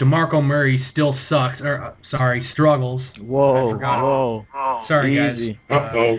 DeMarco 0.00 0.42
Murray 0.42 0.84
still 0.90 1.14
sucks, 1.28 1.60
or 1.60 1.82
uh, 1.82 1.94
sorry, 2.10 2.46
struggles. 2.52 3.02
I 3.16 3.20
Whoa, 3.20 3.72
forgot. 3.72 4.02
whoa. 4.02 4.46
Sorry 4.88 5.12
Easy. 5.14 5.58
guys. 5.68 6.18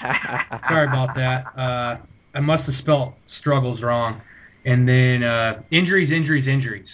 Uh, 0.00 0.58
sorry 0.68 0.86
about 0.86 1.14
that. 1.16 1.44
Uh, 1.58 1.98
I 2.34 2.40
must 2.40 2.64
have 2.64 2.74
spelled 2.76 3.14
struggles 3.40 3.82
wrong. 3.82 4.22
And 4.64 4.88
then 4.88 5.22
uh, 5.22 5.62
injuries, 5.70 6.10
injuries, 6.10 6.46
injuries. 6.46 6.88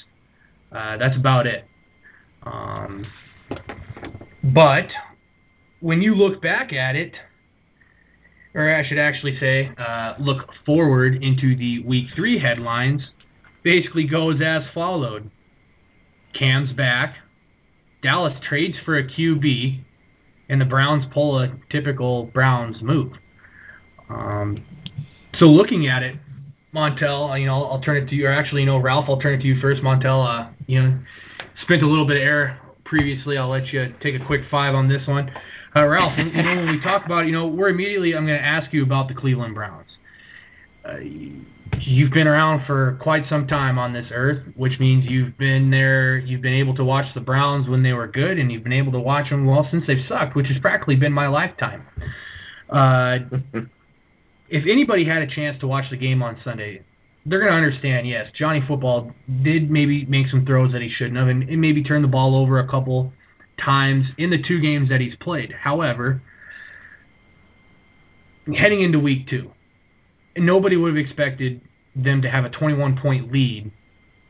Uh, 0.73 0.97
that's 0.97 1.17
about 1.17 1.47
it. 1.47 1.65
Um, 2.43 3.07
but 4.43 4.89
when 5.81 6.03
you 6.03 6.15
look 6.15 6.43
back 6.43 6.73
at 6.73 6.97
it, 6.97 7.15
or 8.55 8.75
I 8.75 8.87
should 8.87 8.99
actually 8.99 9.39
say, 9.39 9.71
uh, 9.79 10.15
look 10.19 10.49
forward 10.67 11.23
into 11.23 11.57
the 11.57 11.81
week 11.85 12.09
three 12.17 12.39
headlines, 12.39 13.03
basically 13.63 14.07
goes 14.07 14.41
as 14.45 14.63
followed. 14.73 15.31
Cam's 16.35 16.73
back. 16.73 17.17
Dallas 18.03 18.35
trades 18.47 18.77
for 18.85 18.99
a 18.99 19.05
QB, 19.05 19.83
and 20.49 20.61
the 20.61 20.67
Browns 20.67 21.07
pull 21.13 21.39
a 21.39 21.53
typical 21.71 22.27
Browns 22.27 22.83
move. 22.83 23.13
Um, 24.11 24.63
so 25.39 25.47
looking 25.47 25.87
at 25.87 26.03
it, 26.03 26.17
Montel, 26.75 27.41
you 27.41 27.47
know, 27.47 27.65
I'll 27.65 27.81
turn 27.81 27.97
it 27.97 28.09
to 28.11 28.15
you. 28.15 28.27
Or 28.27 28.33
actually, 28.33 28.63
you 28.63 28.67
know, 28.67 28.79
Ralph, 28.79 29.07
I'll 29.09 29.21
turn 29.21 29.35
it 29.35 29.43
to 29.43 29.47
you 29.47 29.61
first. 29.61 29.83
Montel, 29.83 30.27
uh, 30.27 30.51
you 30.67 30.83
know, 30.83 30.99
spent 31.63 31.83
a 31.83 31.87
little 31.87 32.07
bit 32.07 32.17
of 32.19 32.23
air 32.23 32.61
previously. 32.85 33.39
I'll 33.39 33.49
let 33.49 33.73
you 33.73 33.95
take 34.03 34.21
a 34.21 34.25
quick 34.25 34.43
five 34.51 34.75
on 34.75 34.89
this 34.89 35.07
one. 35.07 35.33
Uh, 35.75 35.87
Ralph, 35.87 36.19
you 36.19 36.25
know, 36.25 36.57
when 36.57 36.71
we 36.71 36.81
talk 36.81 37.07
about, 37.07 37.27
you 37.27 37.33
know, 37.33 37.47
we're 37.47 37.69
immediately, 37.69 38.15
I'm 38.15 38.27
going 38.27 38.39
to 38.39 38.45
ask 38.45 38.73
you 38.73 38.83
about 38.83 39.09
the 39.09 39.15
Cleveland 39.15 39.55
Browns. 39.55 39.89
You've 41.81 42.13
been 42.13 42.27
around 42.27 42.67
for 42.67 42.99
quite 43.03 43.29
some 43.29 43.47
time 43.47 43.79
on 43.79 43.93
this 43.93 44.07
earth, 44.11 44.43
which 44.57 44.79
means 44.79 45.05
you've 45.07 45.37
been 45.39 45.71
there, 45.71 46.19
you've 46.19 46.43
been 46.43 46.55
able 46.55 46.75
to 46.77 46.85
watch 46.85 47.13
the 47.15 47.21
Browns 47.21 47.69
when 47.69 47.83
they 47.83 47.93
were 47.93 48.07
good, 48.07 48.39
and 48.39 48.53
you've 48.53 48.63
been 48.63 48.73
able 48.73 48.93
to 48.93 49.01
watch 49.01 49.31
them 49.31 49.47
well 49.47 49.67
since 49.71 49.87
they've 49.87 50.05
sucked, 50.09 50.37
which 50.37 50.47
has 50.49 50.59
practically 50.59 50.97
been 50.97 51.13
my 51.13 51.27
lifetime. 51.27 51.87
Uh, 52.69 53.19
if 54.49 54.65
anybody 54.67 55.05
had 55.05 55.23
a 55.23 55.27
chance 55.27 55.59
to 55.61 55.67
watch 55.67 55.89
the 55.91 55.97
game 55.97 56.23
on 56.23 56.39
Sunday, 56.45 56.83
they're 57.27 57.41
going 57.41 57.51
to 57.51 57.57
understand, 57.57 58.07
yes, 58.07 58.31
Johnny 58.35 58.63
Football 58.67 59.11
did 59.43 59.71
maybe 59.71 60.05
make 60.05 60.29
some 60.29 60.45
throws 60.45 60.73
that 60.73 60.83
he 60.83 60.91
shouldn't 60.91 61.17
have, 61.17 61.29
and, 61.29 61.49
and 61.49 61.61
maybe 61.61 61.83
turn 61.83 62.03
the 62.03 62.09
ball 62.09 62.37
over 62.37 62.59
a 62.59 62.69
couple 62.69 63.13
times 63.59 64.07
in 64.19 64.31
the 64.31 64.43
two 64.43 64.61
games 64.61 64.91
that 64.91 65.01
he's 65.01 65.17
played. 65.17 65.53
However, 65.53 66.21
heading 68.55 68.83
into 68.83 68.99
week 68.99 69.29
two, 69.29 69.51
nobody 70.37 70.77
would 70.77 70.97
have 70.97 71.05
expected 71.05 71.61
them 71.95 72.23
to 72.23 72.31
have 72.31 72.45
a 72.45 72.51
21 72.51 72.97
point 72.97 73.33
lead 73.33 73.71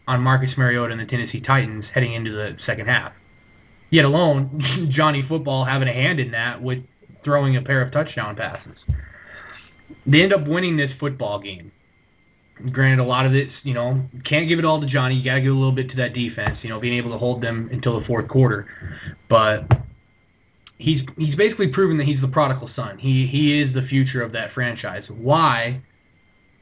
on 0.07 0.21
Marcus 0.21 0.53
Mariota 0.57 0.93
and 0.93 1.01
the 1.01 1.07
Tennessee 1.07 1.41
Titans 1.41 1.87
heading 1.95 2.13
into 2.13 2.31
the 2.31 2.57
second 2.67 2.87
half. 2.87 3.13
Yet 3.91 4.05
alone, 4.05 4.91
Johnny 4.91 5.25
Football 5.27 5.65
having 5.65 5.89
a 5.89 5.93
hand 5.93 6.21
in 6.21 6.33
that 6.33 6.63
with 6.63 6.85
throwing 7.25 7.57
a 7.57 7.63
pair 7.63 7.81
of 7.81 7.93
touchdown 7.93 8.37
passes. 8.37 8.77
They 10.07 10.23
end 10.23 10.33
up 10.33 10.47
winning 10.47 10.77
this 10.77 10.91
football 11.01 11.41
game. 11.41 11.73
Granted, 12.71 13.03
a 13.03 13.05
lot 13.05 13.27
of 13.27 13.35
it, 13.35 13.49
you 13.63 13.75
know, 13.75 14.03
can't 14.25 14.49
give 14.49 14.59
it 14.59 14.65
all 14.65 14.81
to 14.81 14.87
Johnny. 14.87 15.17
You 15.17 15.25
got 15.25 15.37
to 15.37 15.41
give 15.41 15.53
a 15.53 15.57
little 15.57 15.75
bit 15.75 15.91
to 15.91 15.97
that 15.97 16.13
defense, 16.13 16.59
you 16.63 16.69
know, 16.69 16.79
being 16.79 16.95
able 16.99 17.11
to 17.11 17.19
hold 17.19 17.43
them 17.43 17.69
until 17.73 17.99
the 17.99 18.07
fourth 18.07 18.29
quarter. 18.29 18.69
But 19.29 19.67
he's 20.79 21.03
he's 21.19 21.35
basically 21.35 21.69
proven 21.69 21.99
that 21.99 22.05
he's 22.05 22.21
the 22.21 22.29
prodigal 22.29 22.71
son. 22.77 22.99
He 22.99 23.27
he 23.27 23.61
is 23.61 23.75
the 23.75 23.83
future 23.83 24.23
of 24.23 24.33
that 24.33 24.53
franchise. 24.53 25.05
Why 25.09 25.83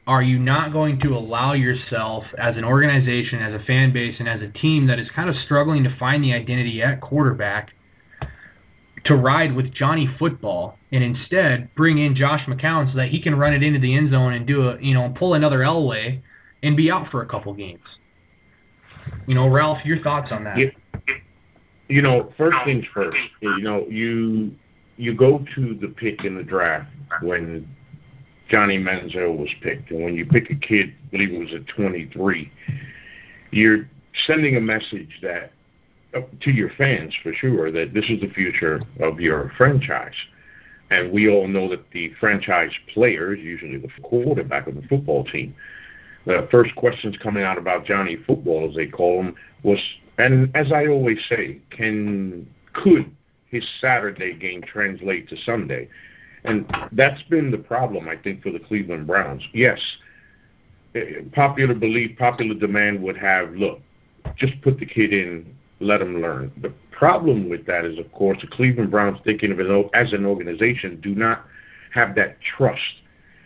are 0.05 0.21
you 0.21 0.37
not 0.37 0.73
going 0.73 0.99
to 0.99 1.15
allow 1.15 1.53
yourself 1.53 2.25
as 2.37 2.57
an 2.57 2.65
organization, 2.65 3.41
as 3.41 3.53
a 3.53 3.63
fan 3.65 3.93
base, 3.93 4.15
and 4.19 4.27
as 4.27 4.41
a 4.41 4.49
team 4.49 4.87
that 4.87 4.99
is 4.99 5.09
kind 5.15 5.29
of 5.29 5.35
struggling 5.37 5.83
to 5.83 5.95
find 5.97 6.23
the 6.23 6.33
identity 6.33 6.81
at 6.81 6.99
quarterback 6.99 7.71
to 9.05 9.15
ride 9.15 9.55
with 9.55 9.73
Johnny 9.73 10.09
football 10.17 10.77
and 10.91 11.03
instead 11.03 11.73
bring 11.75 11.97
in 11.97 12.15
Josh 12.15 12.41
McCown 12.47 12.89
so 12.91 12.97
that 12.97 13.09
he 13.09 13.21
can 13.21 13.37
run 13.37 13.53
it 13.53 13.63
into 13.63 13.79
the 13.79 13.95
end 13.95 14.11
zone 14.11 14.33
and 14.33 14.45
do 14.45 14.69
a 14.69 14.81
you 14.81 14.93
know 14.93 15.13
pull 15.17 15.33
another 15.33 15.59
Elway 15.59 16.21
and 16.61 16.77
be 16.77 16.89
out 16.89 17.09
for 17.11 17.21
a 17.21 17.25
couple 17.25 17.53
games. 17.53 17.83
You 19.27 19.35
know, 19.35 19.49
Ralph, 19.49 19.79
your 19.85 19.99
thoughts 19.99 20.31
on 20.31 20.45
that? 20.45 20.57
You, 21.89 22.01
know, 22.01 22.31
first 22.37 22.57
things 22.65 22.85
first. 22.93 23.17
You 23.41 23.59
know, 23.59 23.85
you 23.89 24.53
you 24.97 25.13
go 25.13 25.43
to 25.55 25.75
the 25.75 25.87
pick 25.89 26.23
in 26.23 26.37
the 26.37 26.43
draft 26.43 26.89
when 27.21 27.67
Johnny 28.49 28.77
Manziel 28.77 29.37
was 29.37 29.49
picked, 29.61 29.91
and 29.91 30.03
when 30.03 30.15
you 30.15 30.25
pick 30.25 30.49
a 30.49 30.55
kid, 30.55 30.93
I 31.07 31.09
believe 31.11 31.33
it 31.33 31.39
was 31.39 31.53
at 31.53 31.67
23, 31.67 32.51
you're 33.51 33.89
sending 34.27 34.55
a 34.57 34.61
message 34.61 35.19
that 35.21 35.51
uh, 36.13 36.21
to 36.41 36.51
your 36.51 36.69
fans 36.77 37.15
for 37.23 37.33
sure 37.33 37.71
that 37.71 37.93
this 37.93 38.05
is 38.09 38.21
the 38.21 38.29
future 38.29 38.81
of 38.99 39.19
your 39.19 39.51
franchise. 39.57 40.13
And 40.91 41.11
we 41.11 41.29
all 41.29 41.47
know 41.47 41.67
that 41.69 41.89
the 41.91 42.13
franchise 42.19 42.71
player 42.93 43.33
is 43.33 43.39
usually 43.39 43.77
the 43.77 43.89
quarterback 44.03 44.67
of 44.67 44.75
the 44.75 44.83
football 44.83 45.23
team. 45.25 45.55
The 46.25 46.47
first 46.51 46.75
questions 46.75 47.17
coming 47.17 47.43
out 47.43 47.57
about 47.57 47.85
Johnny 47.85 48.17
Football, 48.27 48.69
as 48.69 48.75
they 48.75 48.87
call 48.87 49.23
him, 49.23 49.35
was, 49.63 49.79
and 50.17 50.55
as 50.55 50.71
I 50.71 50.87
always 50.87 51.17
say, 51.27 51.59
can 51.71 52.47
could 52.73 53.09
his 53.49 53.67
Saturday 53.81 54.33
game 54.33 54.61
translate 54.61 55.29
to 55.29 55.37
Sunday? 55.37 55.89
And 56.45 56.65
that's 56.91 57.21
been 57.23 57.51
the 57.51 57.57
problem, 57.57 58.07
I 58.09 58.17
think, 58.17 58.43
for 58.43 58.51
the 58.51 58.59
Cleveland 58.59 59.07
Browns. 59.07 59.43
Yes, 59.53 59.79
eh, 60.95 61.21
popular 61.33 61.73
belief, 61.73 62.17
popular 62.17 62.55
demand 62.55 63.01
would 63.01 63.17
have, 63.17 63.51
look, 63.53 63.79
just 64.35 64.59
put 64.61 64.79
the 64.79 64.85
kid 64.85 65.13
in, 65.13 65.55
let 65.79 66.01
him 66.01 66.21
learn. 66.21 66.51
The 66.61 66.73
problem 66.91 67.49
with 67.49 67.65
that 67.67 67.85
is, 67.85 67.97
of 67.97 68.11
course, 68.11 68.39
the 68.41 68.47
Cleveland 68.47 68.91
Browns, 68.91 69.19
thinking 69.23 69.51
of 69.51 69.59
it 69.59 69.89
as 69.93 70.13
an 70.13 70.25
organization, 70.25 70.99
do 71.01 71.15
not 71.15 71.45
have 71.93 72.15
that 72.15 72.37
trust. 72.41 72.81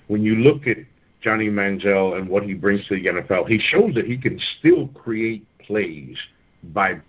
When 0.07 0.23
you 0.23 0.35
look 0.35 0.67
at 0.67 0.77
Johnny 1.21 1.49
Manziel 1.49 2.17
and 2.17 2.29
what 2.29 2.43
he 2.43 2.53
brings 2.53 2.87
to 2.87 2.95
the 2.95 3.05
NFL, 3.05 3.47
he 3.47 3.59
shows 3.59 3.93
that 3.95 4.05
he 4.05 4.17
can 4.17 4.39
still 4.59 4.87
create 4.89 5.45
plays 5.59 6.17
by 6.63 6.99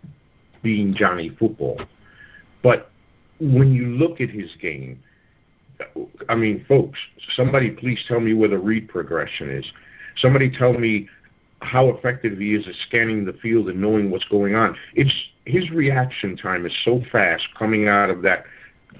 being 0.62 0.94
Johnny 0.94 1.30
Football. 1.38 1.80
But 2.62 2.90
when 3.40 3.72
you 3.72 3.86
look 3.86 4.20
at 4.20 4.30
his 4.30 4.50
game, 4.60 5.00
I 6.28 6.34
mean, 6.34 6.64
folks, 6.68 6.98
somebody 7.34 7.70
please 7.70 8.02
tell 8.06 8.20
me 8.20 8.34
where 8.34 8.48
the 8.48 8.58
read 8.58 8.88
progression 8.88 9.50
is. 9.50 9.70
Somebody 10.16 10.50
tell 10.50 10.72
me 10.72 11.08
how 11.60 11.88
effective 11.88 12.38
he 12.38 12.54
is 12.54 12.66
at 12.68 12.74
scanning 12.86 13.24
the 13.24 13.32
field 13.34 13.68
and 13.68 13.80
knowing 13.80 14.10
what's 14.10 14.26
going 14.26 14.54
on. 14.54 14.76
It's 14.94 15.12
his 15.44 15.70
reaction 15.70 16.36
time 16.36 16.66
is 16.66 16.76
so 16.84 17.02
fast 17.10 17.46
coming 17.58 17.88
out 17.88 18.10
of 18.10 18.22
that 18.22 18.44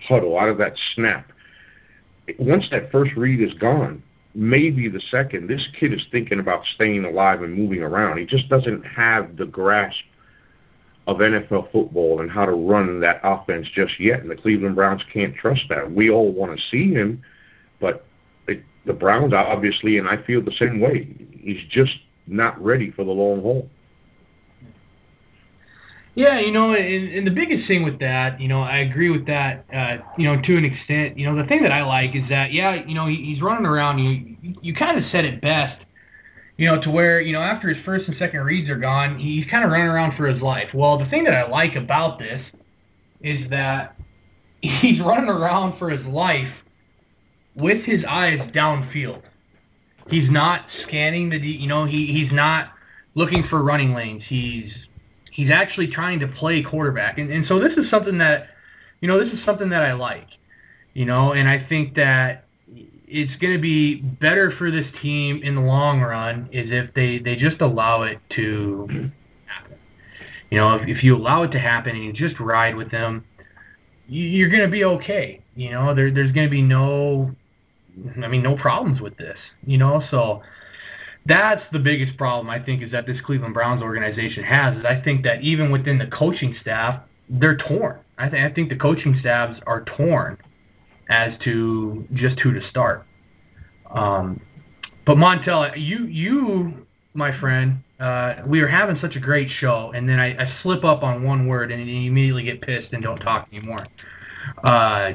huddle, 0.06 0.38
out 0.38 0.48
of 0.48 0.58
that 0.58 0.74
snap. 0.94 1.30
Once 2.38 2.68
that 2.70 2.90
first 2.90 3.12
read 3.16 3.40
is 3.40 3.54
gone, 3.54 4.02
maybe 4.34 4.88
the 4.88 5.00
second, 5.00 5.48
this 5.48 5.66
kid 5.78 5.92
is 5.92 6.06
thinking 6.10 6.40
about 6.40 6.64
staying 6.74 7.04
alive 7.04 7.42
and 7.42 7.54
moving 7.54 7.82
around. 7.82 8.18
He 8.18 8.26
just 8.26 8.48
doesn't 8.48 8.84
have 8.84 9.36
the 9.36 9.46
grasp 9.46 9.98
of 11.08 11.16
NFL 11.16 11.72
football 11.72 12.20
and 12.20 12.30
how 12.30 12.44
to 12.44 12.52
run 12.52 13.00
that 13.00 13.18
offense 13.24 13.66
just 13.74 13.98
yet. 13.98 14.20
And 14.20 14.30
the 14.30 14.36
Cleveland 14.36 14.76
Browns 14.76 15.02
can't 15.10 15.34
trust 15.34 15.62
that. 15.70 15.90
We 15.90 16.10
all 16.10 16.30
want 16.30 16.54
to 16.54 16.62
see 16.70 16.92
him, 16.92 17.22
but 17.80 18.04
it, 18.46 18.62
the 18.84 18.92
Browns 18.92 19.32
obviously, 19.32 19.96
and 19.96 20.06
I 20.06 20.22
feel 20.22 20.42
the 20.44 20.52
same 20.52 20.80
way. 20.80 21.08
He's 21.32 21.64
just 21.70 21.92
not 22.26 22.62
ready 22.62 22.90
for 22.90 23.04
the 23.04 23.10
long 23.10 23.40
haul. 23.40 23.70
Yeah, 26.14 26.40
you 26.40 26.52
know, 26.52 26.74
and, 26.74 27.08
and 27.14 27.26
the 27.26 27.30
biggest 27.30 27.66
thing 27.66 27.84
with 27.84 28.00
that, 28.00 28.38
you 28.38 28.48
know, 28.48 28.60
I 28.60 28.78
agree 28.78 29.08
with 29.08 29.26
that, 29.28 29.64
uh, 29.72 29.98
you 30.18 30.24
know, 30.28 30.42
to 30.42 30.56
an 30.58 30.64
extent. 30.64 31.16
You 31.16 31.26
know, 31.26 31.40
the 31.40 31.48
thing 31.48 31.62
that 31.62 31.72
I 31.72 31.84
like 31.84 32.14
is 32.14 32.28
that, 32.28 32.52
yeah, 32.52 32.84
you 32.84 32.94
know, 32.94 33.06
he, 33.06 33.16
he's 33.16 33.40
running 33.40 33.64
around. 33.64 33.98
You 33.98 34.36
you 34.60 34.74
kind 34.74 34.98
of 34.98 35.04
said 35.10 35.24
it 35.24 35.40
best 35.40 35.80
you 36.58 36.66
know, 36.66 36.82
to 36.82 36.90
where, 36.90 37.20
you 37.20 37.32
know, 37.32 37.40
after 37.40 37.68
his 37.68 37.82
first 37.84 38.08
and 38.08 38.16
second 38.18 38.40
reads 38.40 38.68
are 38.68 38.78
gone, 38.78 39.18
he's 39.18 39.46
kind 39.48 39.64
of 39.64 39.70
running 39.70 39.86
around 39.86 40.16
for 40.16 40.26
his 40.26 40.42
life. 40.42 40.68
Well, 40.74 40.98
the 40.98 41.06
thing 41.06 41.24
that 41.24 41.32
I 41.32 41.48
like 41.48 41.76
about 41.76 42.18
this 42.18 42.44
is 43.20 43.48
that 43.50 43.96
he's 44.60 45.00
running 45.04 45.30
around 45.30 45.78
for 45.78 45.88
his 45.88 46.04
life 46.04 46.52
with 47.54 47.84
his 47.84 48.04
eyes 48.04 48.40
downfield. 48.52 49.22
He's 50.08 50.28
not 50.30 50.62
scanning 50.82 51.30
the, 51.30 51.38
you 51.38 51.68
know, 51.68 51.84
he 51.84 52.06
he's 52.06 52.32
not 52.32 52.70
looking 53.14 53.44
for 53.48 53.62
running 53.62 53.94
lanes. 53.94 54.22
He's 54.26 54.72
he's 55.30 55.50
actually 55.52 55.88
trying 55.88 56.18
to 56.20 56.28
play 56.28 56.64
quarterback, 56.64 57.18
and 57.18 57.30
and 57.30 57.46
so 57.46 57.60
this 57.60 57.74
is 57.76 57.88
something 57.88 58.18
that, 58.18 58.46
you 59.00 59.06
know, 59.06 59.22
this 59.22 59.32
is 59.32 59.44
something 59.44 59.68
that 59.68 59.82
I 59.82 59.92
like, 59.92 60.26
you 60.94 61.04
know, 61.04 61.34
and 61.34 61.48
I 61.48 61.64
think 61.68 61.94
that 61.96 62.47
it's 63.10 63.34
going 63.36 63.54
to 63.54 63.60
be 63.60 63.96
better 63.96 64.52
for 64.58 64.70
this 64.70 64.86
team 65.00 65.40
in 65.42 65.54
the 65.54 65.60
long 65.60 66.00
run 66.00 66.48
is 66.52 66.68
if 66.70 66.92
they 66.94 67.18
they 67.18 67.36
just 67.36 67.60
allow 67.60 68.02
it 68.02 68.18
to 68.36 69.10
happen. 69.46 69.78
You 70.50 70.58
know, 70.58 70.74
if 70.76 70.88
if 70.88 71.02
you 71.02 71.16
allow 71.16 71.42
it 71.44 71.52
to 71.52 71.58
happen 71.58 71.96
and 71.96 72.04
you 72.04 72.12
just 72.12 72.38
ride 72.38 72.76
with 72.76 72.90
them, 72.90 73.24
you're 74.06 74.50
going 74.50 74.62
to 74.62 74.70
be 74.70 74.84
okay. 74.84 75.42
You 75.56 75.70
know, 75.70 75.94
there 75.94 76.10
there's 76.10 76.32
going 76.32 76.46
to 76.46 76.50
be 76.50 76.62
no 76.62 77.34
I 78.22 78.28
mean 78.28 78.42
no 78.42 78.56
problems 78.56 79.00
with 79.00 79.16
this. 79.16 79.38
You 79.66 79.78
know, 79.78 80.02
so 80.10 80.42
that's 81.26 81.62
the 81.72 81.78
biggest 81.78 82.16
problem 82.18 82.50
I 82.50 82.62
think 82.62 82.82
is 82.82 82.92
that 82.92 83.06
this 83.06 83.20
Cleveland 83.22 83.54
Browns 83.54 83.82
organization 83.82 84.44
has 84.44 84.76
is 84.76 84.84
I 84.84 85.00
think 85.00 85.24
that 85.24 85.40
even 85.42 85.70
within 85.70 85.98
the 85.98 86.06
coaching 86.06 86.54
staff, 86.60 87.02
they're 87.28 87.56
torn. 87.56 88.00
I, 88.18 88.28
th- 88.28 88.50
I 88.50 88.52
think 88.52 88.68
the 88.68 88.76
coaching 88.76 89.16
staffs 89.20 89.60
are 89.66 89.84
torn 89.84 90.38
as 91.08 91.32
to 91.44 92.06
just 92.14 92.38
who 92.40 92.52
to 92.52 92.68
start. 92.68 93.04
Um, 93.90 94.40
but 95.06 95.16
Montel, 95.16 95.72
you 95.76 96.04
you 96.04 96.86
my 97.14 97.38
friend, 97.40 97.82
uh, 97.98 98.36
we 98.46 98.60
were 98.60 98.68
having 98.68 98.98
such 99.00 99.16
a 99.16 99.20
great 99.20 99.48
show, 99.58 99.92
and 99.94 100.08
then 100.08 100.20
I, 100.20 100.36
I 100.36 100.52
slip 100.62 100.84
up 100.84 101.02
on 101.02 101.24
one 101.24 101.46
word, 101.48 101.72
and 101.72 101.86
you 101.88 102.10
immediately 102.10 102.44
get 102.44 102.60
pissed 102.60 102.92
and 102.92 103.02
don't 103.02 103.18
talk 103.18 103.48
anymore. 103.52 103.86
Uh, 104.62 105.12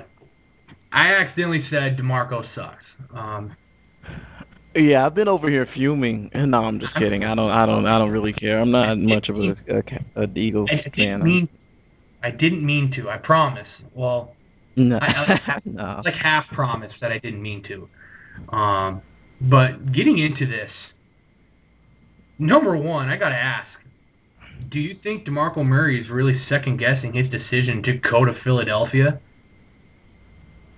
I 0.92 1.16
accidentally 1.16 1.64
said 1.70 1.98
Demarco 1.98 2.46
sucks. 2.54 2.84
Um, 3.14 3.56
yeah, 4.76 5.06
I've 5.06 5.16
been 5.16 5.28
over 5.28 5.50
here 5.50 5.68
fuming. 5.74 6.30
No, 6.36 6.64
I'm 6.64 6.80
just 6.80 6.94
kidding. 6.96 7.24
I 7.24 7.36
don't, 7.36 7.50
I 7.50 7.66
don't, 7.66 7.86
I 7.86 7.98
don't 7.98 8.12
really 8.12 8.34
care. 8.34 8.60
I'm 8.60 8.72
not 8.72 8.98
much 8.98 9.30
of 9.30 9.38
a, 9.38 9.56
a, 9.70 10.24
a 10.24 10.30
Eagles 10.36 10.70
I, 10.72 10.84
I 10.86 10.92
fan. 10.96 11.24
Mean, 11.24 11.48
I 12.22 12.32
didn't 12.32 12.66
mean 12.66 12.92
to. 12.96 13.10
I 13.10 13.18
promise. 13.18 13.68
Well, 13.94 14.36
no. 14.76 14.98
I, 14.98 15.06
I 15.06 15.30
like, 15.30 15.42
half, 15.44 15.66
no. 15.66 16.02
like 16.04 16.14
half 16.16 16.48
promise 16.48 16.94
that 17.02 17.12
I 17.12 17.20
didn't 17.20 17.42
mean 17.42 17.64
to. 17.64 17.90
Um, 18.56 19.02
but 19.42 19.92
getting 19.92 20.18
into 20.18 20.46
this, 20.46 20.72
number 22.40 22.76
one, 22.76 23.10
I 23.10 23.18
got 23.18 23.30
to 23.30 23.36
ask, 23.36 23.68
do 24.70 24.80
you 24.80 24.98
think 25.04 25.26
DeMarco 25.26 25.66
Murray 25.66 26.00
is 26.00 26.10
really 26.10 26.40
second 26.48 26.78
guessing 26.78 27.14
his 27.14 27.30
decision 27.30 27.84
to 27.84 27.94
go 27.94 28.26
to 28.26 28.34
Philadelphia? 28.44 29.20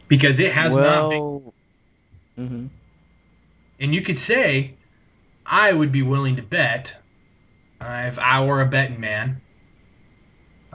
Because 0.08 0.40
it 0.40 0.54
has 0.54 0.72
well, 0.72 0.84
not 0.84 1.10
been. 1.10 1.52
Mm-hmm. 2.46 2.66
And 3.80 3.94
you 3.94 4.04
could 4.04 4.18
say, 4.28 4.76
I 5.46 5.74
would 5.74 5.92
be 5.92 6.02
willing 6.02 6.36
to 6.38 6.42
bet, 6.42 6.88
uh, 7.82 8.10
if 8.12 8.18
I 8.18 8.44
were 8.44 8.62
a 8.62 8.66
betting 8.66 9.00
man, 9.00 9.42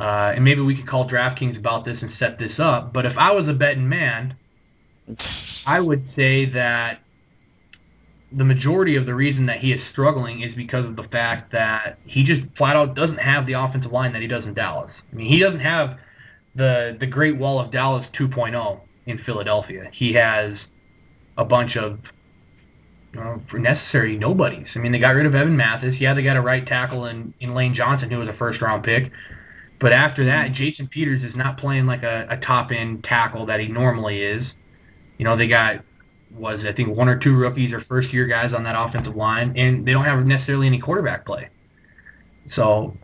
uh, 0.00 0.32
and 0.34 0.44
maybe 0.44 0.62
we 0.62 0.74
could 0.74 0.88
call 0.88 1.08
DraftKings 1.08 1.58
about 1.58 1.84
this 1.84 1.98
and 2.00 2.10
set 2.18 2.38
this 2.38 2.52
up. 2.58 2.92
But 2.92 3.04
if 3.04 3.18
I 3.18 3.32
was 3.32 3.46
a 3.48 3.52
betting 3.52 3.88
man, 3.88 4.34
I 5.66 5.80
would 5.80 6.04
say 6.16 6.50
that 6.52 7.00
the 8.32 8.44
majority 8.44 8.96
of 8.96 9.04
the 9.04 9.14
reason 9.14 9.46
that 9.46 9.58
he 9.58 9.72
is 9.72 9.80
struggling 9.92 10.40
is 10.40 10.54
because 10.54 10.86
of 10.86 10.96
the 10.96 11.02
fact 11.02 11.52
that 11.52 11.98
he 12.06 12.24
just 12.24 12.42
flat 12.56 12.76
out 12.76 12.94
doesn't 12.94 13.18
have 13.18 13.46
the 13.46 13.54
offensive 13.54 13.92
line 13.92 14.12
that 14.14 14.22
he 14.22 14.28
does 14.28 14.44
in 14.44 14.54
Dallas. 14.54 14.92
I 15.12 15.16
mean, 15.16 15.26
he 15.26 15.38
doesn't 15.38 15.60
have 15.60 15.98
the 16.54 16.96
the 16.98 17.06
Great 17.06 17.36
Wall 17.36 17.60
of 17.60 17.70
Dallas 17.70 18.06
2.0 18.18 18.80
in 19.06 19.18
Philadelphia. 19.18 19.90
He 19.92 20.14
has 20.14 20.54
a 21.36 21.44
bunch 21.44 21.76
of 21.76 21.98
you 23.12 23.20
know, 23.20 23.42
necessary 23.52 24.16
nobodies. 24.16 24.68
I 24.74 24.78
mean, 24.78 24.92
they 24.92 25.00
got 25.00 25.10
rid 25.10 25.26
of 25.26 25.34
Evan 25.34 25.56
Mathis. 25.56 25.96
Yeah, 25.98 26.14
they 26.14 26.22
got 26.22 26.36
a 26.36 26.40
right 26.40 26.64
tackle 26.64 27.06
in, 27.06 27.34
in 27.40 27.54
Lane 27.54 27.74
Johnson, 27.74 28.10
who 28.10 28.18
was 28.18 28.28
a 28.28 28.34
first 28.34 28.62
round 28.62 28.84
pick. 28.84 29.10
But 29.80 29.92
after 29.92 30.26
that. 30.26 30.52
Jason 30.52 30.88
Peters 30.88 31.22
is 31.22 31.34
not 31.34 31.56
playing 31.58 31.86
like 31.86 32.02
a, 32.02 32.26
a 32.28 32.36
top 32.36 32.70
end 32.70 33.02
tackle 33.02 33.46
that 33.46 33.60
he 33.60 33.68
normally 33.68 34.20
is. 34.20 34.46
You 35.18 35.24
know, 35.24 35.36
they 35.36 35.48
got 35.48 35.84
was 36.32 36.60
I 36.66 36.72
think 36.72 36.96
one 36.96 37.08
or 37.08 37.18
two 37.18 37.34
rookies 37.34 37.72
or 37.72 37.84
first 37.88 38.12
year 38.12 38.26
guys 38.26 38.52
on 38.54 38.62
that 38.64 38.74
offensive 38.78 39.16
line, 39.16 39.56
and 39.56 39.86
they 39.86 39.92
don't 39.92 40.04
have 40.04 40.24
necessarily 40.24 40.66
any 40.66 40.78
quarterback 40.78 41.26
play. 41.26 41.48
So, 42.54 42.96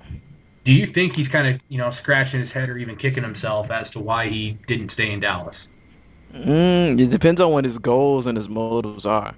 do 0.64 0.72
you 0.72 0.92
think 0.92 1.14
he's 1.14 1.28
kind 1.28 1.54
of 1.54 1.60
you 1.68 1.78
know 1.78 1.92
scratching 2.02 2.40
his 2.40 2.50
head 2.50 2.68
or 2.68 2.78
even 2.78 2.96
kicking 2.96 3.22
himself 3.22 3.70
as 3.70 3.90
to 3.92 4.00
why 4.00 4.28
he 4.28 4.58
didn't 4.68 4.92
stay 4.92 5.12
in 5.12 5.20
Dallas? 5.20 5.56
Mm, 6.34 7.00
it 7.00 7.10
depends 7.10 7.40
on 7.40 7.52
what 7.52 7.64
his 7.64 7.78
goals 7.78 8.26
and 8.26 8.36
his 8.36 8.48
motives 8.48 9.06
are. 9.06 9.34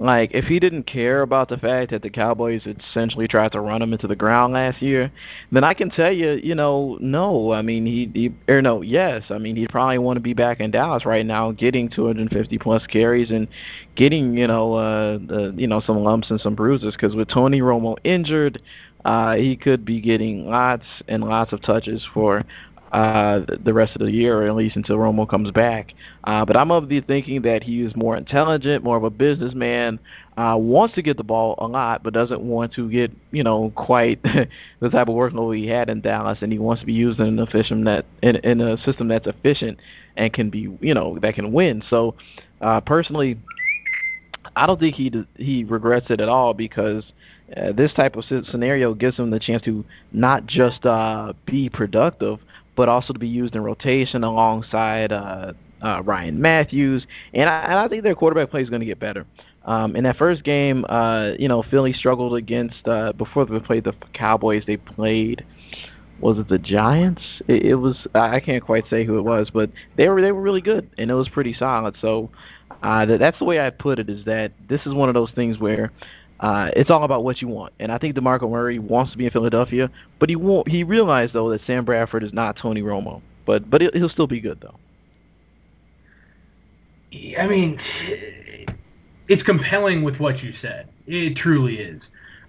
Like, 0.00 0.30
if 0.32 0.46
he 0.46 0.58
didn't 0.58 0.84
care 0.84 1.20
about 1.20 1.50
the 1.50 1.58
fact 1.58 1.90
that 1.90 2.00
the 2.00 2.08
Cowboys 2.08 2.62
essentially 2.64 3.28
tried 3.28 3.52
to 3.52 3.60
run 3.60 3.82
him 3.82 3.92
into 3.92 4.06
the 4.06 4.16
ground 4.16 4.54
last 4.54 4.80
year, 4.80 5.12
then 5.52 5.62
I 5.62 5.74
can 5.74 5.90
tell 5.90 6.10
you, 6.10 6.40
you 6.42 6.54
know, 6.54 6.96
no. 7.02 7.52
I 7.52 7.60
mean, 7.60 7.84
he, 7.84 8.10
he 8.14 8.32
or 8.50 8.62
no, 8.62 8.80
yes. 8.80 9.24
I 9.28 9.36
mean, 9.36 9.56
he'd 9.56 9.68
probably 9.68 9.98
want 9.98 10.16
to 10.16 10.22
be 10.22 10.32
back 10.32 10.58
in 10.60 10.70
Dallas 10.70 11.04
right 11.04 11.26
now, 11.26 11.52
getting 11.52 11.90
250 11.90 12.56
plus 12.56 12.86
carries 12.86 13.30
and 13.30 13.46
getting, 13.94 14.38
you 14.38 14.46
know, 14.46 14.72
uh, 14.72 15.18
uh 15.30 15.52
you 15.52 15.66
know, 15.66 15.82
some 15.82 16.02
lumps 16.02 16.30
and 16.30 16.40
some 16.40 16.54
bruises. 16.54 16.94
Because 16.94 17.14
with 17.14 17.28
Tony 17.28 17.60
Romo 17.60 17.98
injured, 18.02 18.62
uh, 19.04 19.34
he 19.34 19.54
could 19.54 19.84
be 19.84 20.00
getting 20.00 20.46
lots 20.46 20.86
and 21.08 21.22
lots 21.22 21.52
of 21.52 21.60
touches 21.60 22.06
for 22.14 22.42
uh, 22.92 23.40
the 23.64 23.72
rest 23.72 23.94
of 23.94 24.00
the 24.00 24.10
year, 24.10 24.42
or 24.42 24.46
at 24.46 24.56
least 24.56 24.76
until 24.76 24.96
Romo 24.96 25.28
comes 25.28 25.50
back. 25.52 25.94
Uh, 26.24 26.44
but 26.44 26.56
I'm 26.56 26.70
of 26.70 26.88
the 26.88 27.00
thinking 27.00 27.42
that 27.42 27.62
he 27.62 27.82
is 27.82 27.94
more 27.94 28.16
intelligent, 28.16 28.82
more 28.82 28.96
of 28.96 29.04
a 29.04 29.10
businessman, 29.10 30.00
uh, 30.36 30.56
wants 30.56 30.94
to 30.96 31.02
get 31.02 31.16
the 31.16 31.22
ball 31.22 31.54
a 31.58 31.66
lot, 31.66 32.02
but 32.02 32.12
doesn't 32.12 32.40
want 32.40 32.72
to 32.74 32.90
get 32.90 33.12
you 33.30 33.44
know 33.44 33.72
quite 33.76 34.20
the 34.80 34.90
type 34.90 35.08
of 35.08 35.14
workload 35.14 35.56
he 35.56 35.68
had 35.68 35.88
in 35.88 36.00
Dallas, 36.00 36.38
and 36.40 36.52
he 36.52 36.58
wants 36.58 36.80
to 36.80 36.86
be 36.86 36.92
used 36.92 37.20
in 37.20 37.26
an 37.26 37.38
efficient 37.38 37.84
that 37.84 38.06
in, 38.22 38.36
in 38.36 38.60
a 38.60 38.76
system 38.78 39.08
that's 39.08 39.26
efficient 39.26 39.78
and 40.16 40.32
can 40.32 40.50
be 40.50 40.76
you 40.80 40.94
know 40.94 41.18
that 41.20 41.34
can 41.34 41.52
win. 41.52 41.82
So 41.88 42.16
uh, 42.60 42.80
personally, 42.80 43.38
I 44.56 44.66
don't 44.66 44.80
think 44.80 44.96
he 44.96 45.12
he 45.36 45.64
regrets 45.64 46.06
it 46.10 46.20
at 46.20 46.28
all 46.28 46.54
because. 46.54 47.04
Uh, 47.56 47.72
this 47.72 47.92
type 47.94 48.14
of 48.14 48.24
scenario 48.24 48.94
gives 48.94 49.16
him 49.16 49.30
the 49.30 49.40
chance 49.40 49.60
to 49.60 49.84
not 50.12 50.46
just 50.46 50.86
uh, 50.86 51.32
be 51.46 51.68
productive, 51.68 52.38
but 52.80 52.88
also 52.88 53.12
to 53.12 53.18
be 53.18 53.28
used 53.28 53.54
in 53.54 53.62
rotation 53.62 54.24
alongside 54.24 55.12
uh, 55.12 55.52
uh, 55.82 56.02
Ryan 56.02 56.40
Mathews. 56.40 57.06
And 57.34 57.46
I, 57.46 57.64
and 57.64 57.74
I 57.74 57.88
think 57.88 58.04
their 58.04 58.14
quarterback 58.14 58.48
play 58.48 58.62
is 58.62 58.70
going 58.70 58.80
to 58.80 58.86
get 58.86 58.98
better. 58.98 59.26
Um, 59.66 59.96
in 59.96 60.04
that 60.04 60.16
first 60.16 60.44
game, 60.44 60.86
uh, 60.88 61.32
you 61.38 61.46
know, 61.46 61.62
Philly 61.62 61.92
struggled 61.92 62.34
against 62.34 62.88
uh, 62.88 63.12
before 63.12 63.44
they 63.44 63.60
played 63.60 63.84
the 63.84 63.92
Cowboys. 64.14 64.62
They 64.66 64.78
played 64.78 65.44
was 66.20 66.38
it 66.38 66.48
the 66.48 66.56
Giants? 66.56 67.20
It, 67.48 67.66
it 67.66 67.74
was 67.74 68.06
I 68.14 68.40
can't 68.40 68.64
quite 68.64 68.84
say 68.88 69.04
who 69.04 69.18
it 69.18 69.24
was, 69.24 69.50
but 69.52 69.70
they 69.98 70.08
were 70.08 70.22
they 70.22 70.32
were 70.32 70.40
really 70.40 70.62
good 70.62 70.88
and 70.96 71.10
it 71.10 71.14
was 71.14 71.28
pretty 71.28 71.52
solid. 71.52 71.96
So 72.00 72.30
uh, 72.82 73.04
that, 73.04 73.18
that's 73.18 73.38
the 73.38 73.44
way 73.44 73.60
I 73.60 73.68
put 73.68 73.98
it. 73.98 74.08
Is 74.08 74.24
that 74.24 74.52
this 74.70 74.80
is 74.86 74.94
one 74.94 75.10
of 75.10 75.14
those 75.14 75.32
things 75.32 75.58
where 75.58 75.92
uh, 76.40 76.70
it's 76.74 76.88
all 76.88 77.04
about 77.04 77.22
what 77.22 77.42
you 77.42 77.48
want. 77.48 77.74
And 77.78 77.92
I 77.92 77.98
think 77.98 78.16
DeMarco 78.16 78.50
Murray 78.50 78.78
wants 78.78 79.12
to 79.12 79.18
be 79.18 79.26
in 79.26 79.30
Philadelphia, 79.30 79.90
but 80.18 80.30
he 80.30 80.36
won't. 80.36 80.68
He 80.68 80.84
realized 80.84 81.34
though 81.34 81.50
that 81.50 81.60
Sam 81.66 81.84
Bradford 81.84 82.24
is 82.24 82.32
not 82.32 82.56
Tony 82.56 82.80
Romo, 82.80 83.20
but 83.46 83.68
but 83.68 83.82
he'll, 83.82 84.08
still 84.08 84.26
be 84.26 84.40
good 84.40 84.58
though. 84.62 84.76
I 87.38 87.46
mean, 87.46 87.78
it's 89.28 89.42
compelling 89.42 90.02
with 90.02 90.16
what 90.16 90.42
you 90.42 90.52
said. 90.62 90.88
It 91.06 91.36
truly 91.36 91.76
is. 91.76 92.00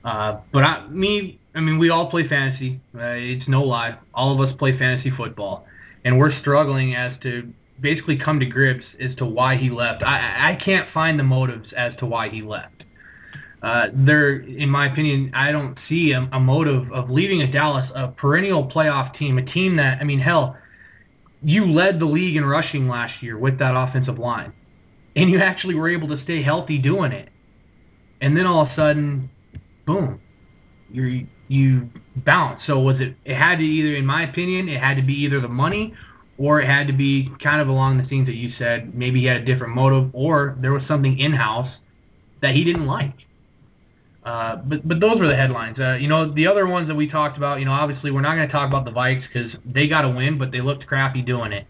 Uh, 0.06 0.40
but 0.54 0.64
I, 0.64 0.88
me, 0.88 1.40
I 1.54 1.60
mean, 1.60 1.78
we 1.78 1.90
all 1.90 2.10
play 2.10 2.28
fantasy. 2.28 2.80
Uh, 2.96 3.16
it's 3.18 3.48
no 3.48 3.64
lie. 3.64 3.98
All 4.14 4.34
of 4.34 4.48
us 4.48 4.56
play 4.58 4.78
fantasy 4.78 5.12
football, 5.12 5.66
and 6.06 6.18
we're 6.18 6.38
struggling 6.40 6.96
as 6.96 7.18
to 7.24 7.52
basically 7.82 8.18
come 8.18 8.40
to 8.40 8.46
grips 8.46 8.86
as 9.02 9.16
to 9.16 9.26
why 9.26 9.58
he 9.58 9.70
left. 9.70 10.02
I, 10.04 10.54
I 10.54 10.64
can't 10.64 10.88
find 10.94 11.20
the 11.20 11.24
motives 11.24 11.74
as 11.76 11.94
to 11.98 12.06
why 12.06 12.30
he 12.30 12.42
left. 12.42 12.71
Uh, 13.62 13.88
there, 13.94 14.40
in 14.40 14.70
my 14.70 14.92
opinion, 14.92 15.32
I 15.36 15.52
don't 15.52 15.78
see 15.88 16.14
a, 16.14 16.28
a 16.32 16.40
motive 16.40 16.92
of 16.92 17.12
leaving 17.12 17.42
a 17.42 17.52
Dallas, 17.52 17.90
a 17.94 18.08
perennial 18.08 18.68
playoff 18.68 19.16
team, 19.16 19.38
a 19.38 19.46
team 19.46 19.76
that, 19.76 20.00
I 20.02 20.04
mean, 20.04 20.20
hell, 20.20 20.58
you 21.44 21.66
led 21.66 22.00
the 22.00 22.06
league 22.06 22.36
in 22.36 22.46
rushing 22.46 22.88
last 22.88 23.22
year 23.22 23.38
with 23.38 23.60
that 23.60 23.76
offensive 23.76 24.18
line, 24.18 24.54
and 25.16 25.30
you 25.30 25.40
actually 25.40 25.76
were 25.76 25.90
able 25.90 26.08
to 26.08 26.24
stay 26.24 26.42
healthy 26.42 26.80
doing 26.80 27.12
it. 27.12 27.30
And 28.20 28.36
then 28.36 28.46
all 28.46 28.64
of 28.64 28.70
a 28.70 28.76
sudden, 28.76 29.30
boom, 29.86 30.20
you 30.90 31.28
you 31.48 31.90
bounce. 32.16 32.62
So 32.66 32.80
was 32.80 33.00
it? 33.00 33.16
It 33.26 33.36
had 33.36 33.58
to 33.58 33.64
either, 33.64 33.96
in 33.96 34.06
my 34.06 34.24
opinion, 34.30 34.70
it 34.70 34.80
had 34.80 34.96
to 34.98 35.04
be 35.04 35.14
either 35.26 35.42
the 35.42 35.48
money, 35.50 35.94
or 36.38 36.62
it 36.62 36.68
had 36.68 36.88
to 36.88 36.94
be 36.94 37.30
kind 37.44 37.62
of 37.62 37.68
along 37.68 37.98
the 37.98 38.06
things 38.06 38.28
that 38.28 38.36
you 38.36 38.52
said. 38.58 38.96
Maybe 38.96 39.22
he 39.22 39.26
had 39.26 39.42
a 39.42 39.46
different 39.46 39.76
motive, 39.76 40.12
or 40.14 40.58
there 40.62 40.72
was 40.72 40.84
something 40.88 41.18
in 41.18 41.34
house 41.34 41.70
that 42.42 42.56
he 42.56 42.64
didn't 42.64 42.88
like. 42.88 43.16
Uh, 44.24 44.58
but 44.58 44.88
but 44.88 45.00
those 45.00 45.20
were 45.20 45.28
the 45.28 45.36
headlines. 45.36 45.80
Uh, 45.80 45.98
you 46.00 46.08
know, 46.08 46.32
the 46.32 46.46
other 46.46 46.68
ones 46.68 46.88
that 46.88 46.96
we 46.96 47.10
talked 47.10 47.38
about. 47.38 47.60
You 47.60 47.66
know, 47.66 47.72
obviously 47.72 48.12
we're 48.12 48.22
not 48.22 48.36
going 48.36 48.48
to 48.48 48.52
talk 48.52 48.68
about 48.68 48.86
the 48.86 48.92
Vikes 48.92 49.24
because 49.28 49.52
they 49.66 49.88
got 49.88 50.06
a 50.06 50.10
win, 50.10 50.38
but 50.38 50.52
they 50.52 50.62
looked 50.62 50.86
crappy 50.86 51.24
doing 51.24 51.52
it. 51.52 51.66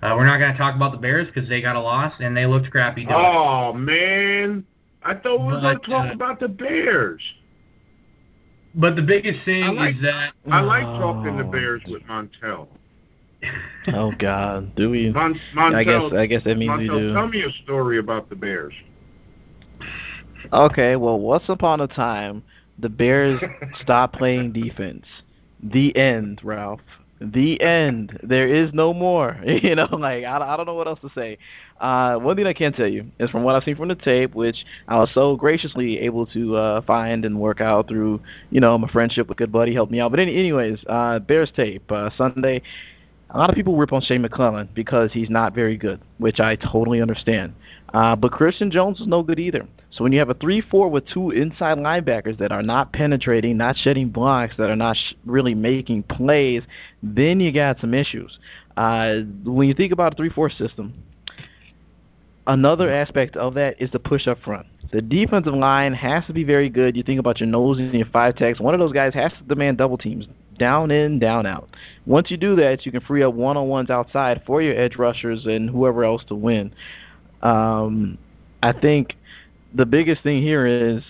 Uh, 0.00 0.14
we're 0.16 0.26
not 0.26 0.38
going 0.38 0.52
to 0.52 0.58
talk 0.58 0.76
about 0.76 0.92
the 0.92 0.98
Bears 0.98 1.26
because 1.26 1.48
they 1.48 1.60
got 1.60 1.74
a 1.74 1.80
loss 1.80 2.12
and 2.20 2.36
they 2.36 2.46
looked 2.46 2.70
crappy 2.70 3.04
doing 3.04 3.16
oh, 3.16 3.18
it. 3.18 3.24
Oh 3.24 3.72
man, 3.72 4.64
I 5.02 5.14
thought 5.14 5.40
we 5.40 5.54
were 5.54 5.60
going 5.60 5.80
to 5.80 5.90
talk 5.90 6.10
uh, 6.10 6.14
about 6.14 6.38
the 6.38 6.48
Bears. 6.48 7.22
But 8.76 8.94
the 8.94 9.02
biggest 9.02 9.44
thing 9.44 9.74
like, 9.74 9.96
is 9.96 10.02
that 10.02 10.34
I 10.50 10.60
like 10.60 10.84
oh. 10.84 10.98
talking 11.00 11.36
the 11.36 11.44
Bears 11.44 11.82
with 11.88 12.02
Montel. 12.04 12.68
oh 13.88 14.12
God, 14.18 14.74
do 14.76 14.90
we? 14.90 15.10
Mon- 15.10 15.40
Montel, 15.54 15.74
I 15.74 15.84
guess 15.84 16.12
I 16.12 16.26
guess 16.26 16.44
that 16.44 16.58
means 16.58 16.70
Montel, 16.70 16.80
we 16.80 17.00
do. 17.00 17.14
Tell 17.14 17.28
me 17.28 17.42
a 17.42 17.50
story 17.64 17.98
about 17.98 18.28
the 18.28 18.36
Bears. 18.36 18.74
Okay, 20.52 20.96
well, 20.96 21.18
once 21.18 21.44
upon 21.48 21.80
a 21.80 21.86
time, 21.88 22.42
the 22.78 22.88
Bears 22.88 23.40
stopped 23.82 24.16
playing 24.16 24.52
defense. 24.52 25.04
The 25.62 25.94
end, 25.96 26.40
Ralph. 26.44 26.80
The 27.20 27.60
end. 27.60 28.16
There 28.22 28.46
is 28.46 28.72
no 28.72 28.94
more. 28.94 29.40
you 29.46 29.74
know, 29.74 29.88
like 29.90 30.24
I, 30.24 30.38
I 30.38 30.56
don't 30.56 30.66
know 30.66 30.74
what 30.74 30.86
else 30.86 31.00
to 31.00 31.10
say. 31.14 31.36
Uh, 31.80 32.16
one 32.16 32.36
thing 32.36 32.46
I 32.46 32.52
can 32.52 32.72
tell 32.72 32.86
you 32.86 33.06
is 33.18 33.28
from 33.30 33.42
what 33.42 33.56
I've 33.56 33.64
seen 33.64 33.74
from 33.74 33.88
the 33.88 33.96
tape, 33.96 34.34
which 34.34 34.64
I 34.86 34.96
was 34.98 35.10
so 35.12 35.34
graciously 35.36 35.98
able 35.98 36.26
to 36.26 36.54
uh, 36.54 36.80
find 36.82 37.24
and 37.24 37.40
work 37.40 37.60
out 37.60 37.88
through, 37.88 38.20
you 38.50 38.60
know, 38.60 38.78
my 38.78 38.88
friendship 38.88 39.28
with 39.28 39.38
good 39.38 39.50
buddy 39.50 39.74
helped 39.74 39.90
me 39.90 39.98
out. 39.98 40.12
But 40.12 40.20
any, 40.20 40.36
anyways, 40.36 40.78
uh, 40.88 41.18
Bears 41.18 41.50
tape 41.56 41.90
uh, 41.90 42.10
Sunday. 42.16 42.62
A 43.30 43.36
lot 43.36 43.50
of 43.50 43.56
people 43.56 43.76
rip 43.76 43.92
on 43.92 44.00
Shea 44.00 44.16
McClellin 44.18 44.68
because 44.74 45.12
he's 45.12 45.28
not 45.28 45.54
very 45.54 45.76
good, 45.76 46.00
which 46.16 46.40
I 46.40 46.56
totally 46.56 47.02
understand. 47.02 47.52
Uh, 47.92 48.16
but 48.16 48.32
Christian 48.32 48.70
Jones 48.70 49.00
is 49.00 49.06
no 49.06 49.22
good 49.22 49.38
either. 49.38 49.66
So 49.90 50.02
when 50.02 50.12
you 50.12 50.18
have 50.18 50.30
a 50.30 50.34
3-4 50.34 50.90
with 50.90 51.06
two 51.08 51.30
inside 51.30 51.76
linebackers 51.78 52.38
that 52.38 52.52
are 52.52 52.62
not 52.62 52.92
penetrating, 52.92 53.58
not 53.58 53.76
shedding 53.76 54.08
blocks, 54.08 54.54
that 54.56 54.70
are 54.70 54.76
not 54.76 54.96
sh- 54.96 55.14
really 55.26 55.54
making 55.54 56.04
plays, 56.04 56.62
then 57.02 57.40
you 57.40 57.52
got 57.52 57.80
some 57.80 57.92
issues. 57.92 58.38
Uh, 58.76 59.20
when 59.44 59.68
you 59.68 59.74
think 59.74 59.92
about 59.92 60.18
a 60.18 60.22
3-4 60.22 60.56
system, 60.56 60.94
another 62.46 62.90
aspect 62.90 63.36
of 63.36 63.54
that 63.54 63.80
is 63.80 63.90
the 63.90 63.98
push 63.98 64.26
up 64.26 64.38
front. 64.40 64.66
The 64.90 65.02
defensive 65.02 65.54
line 65.54 65.92
has 65.92 66.24
to 66.26 66.32
be 66.32 66.44
very 66.44 66.70
good. 66.70 66.96
You 66.96 67.02
think 67.02 67.20
about 67.20 67.40
your 67.40 67.48
nose 67.48 67.78
and 67.78 67.92
your 67.92 68.06
five 68.06 68.36
techs. 68.36 68.58
One 68.58 68.72
of 68.72 68.80
those 68.80 68.92
guys 68.92 69.12
has 69.14 69.32
to 69.32 69.44
demand 69.44 69.76
double 69.76 69.98
teams, 69.98 70.26
down 70.58 70.90
in, 70.90 71.18
down 71.18 71.46
out. 71.46 71.68
Once 72.06 72.30
you 72.30 72.36
do 72.36 72.56
that, 72.56 72.84
you 72.84 72.92
can 72.92 73.00
free 73.00 73.22
up 73.22 73.34
one-on-ones 73.34 73.90
outside 73.90 74.42
for 74.46 74.60
your 74.60 74.76
edge 74.78 74.96
rushers 74.96 75.46
and 75.46 75.70
whoever 75.70 76.04
else 76.04 76.24
to 76.24 76.34
win. 76.34 76.72
Um, 77.42 78.18
I 78.62 78.72
think 78.72 79.14
the 79.74 79.86
biggest 79.86 80.22
thing 80.22 80.42
here 80.42 80.66
is 80.66 81.02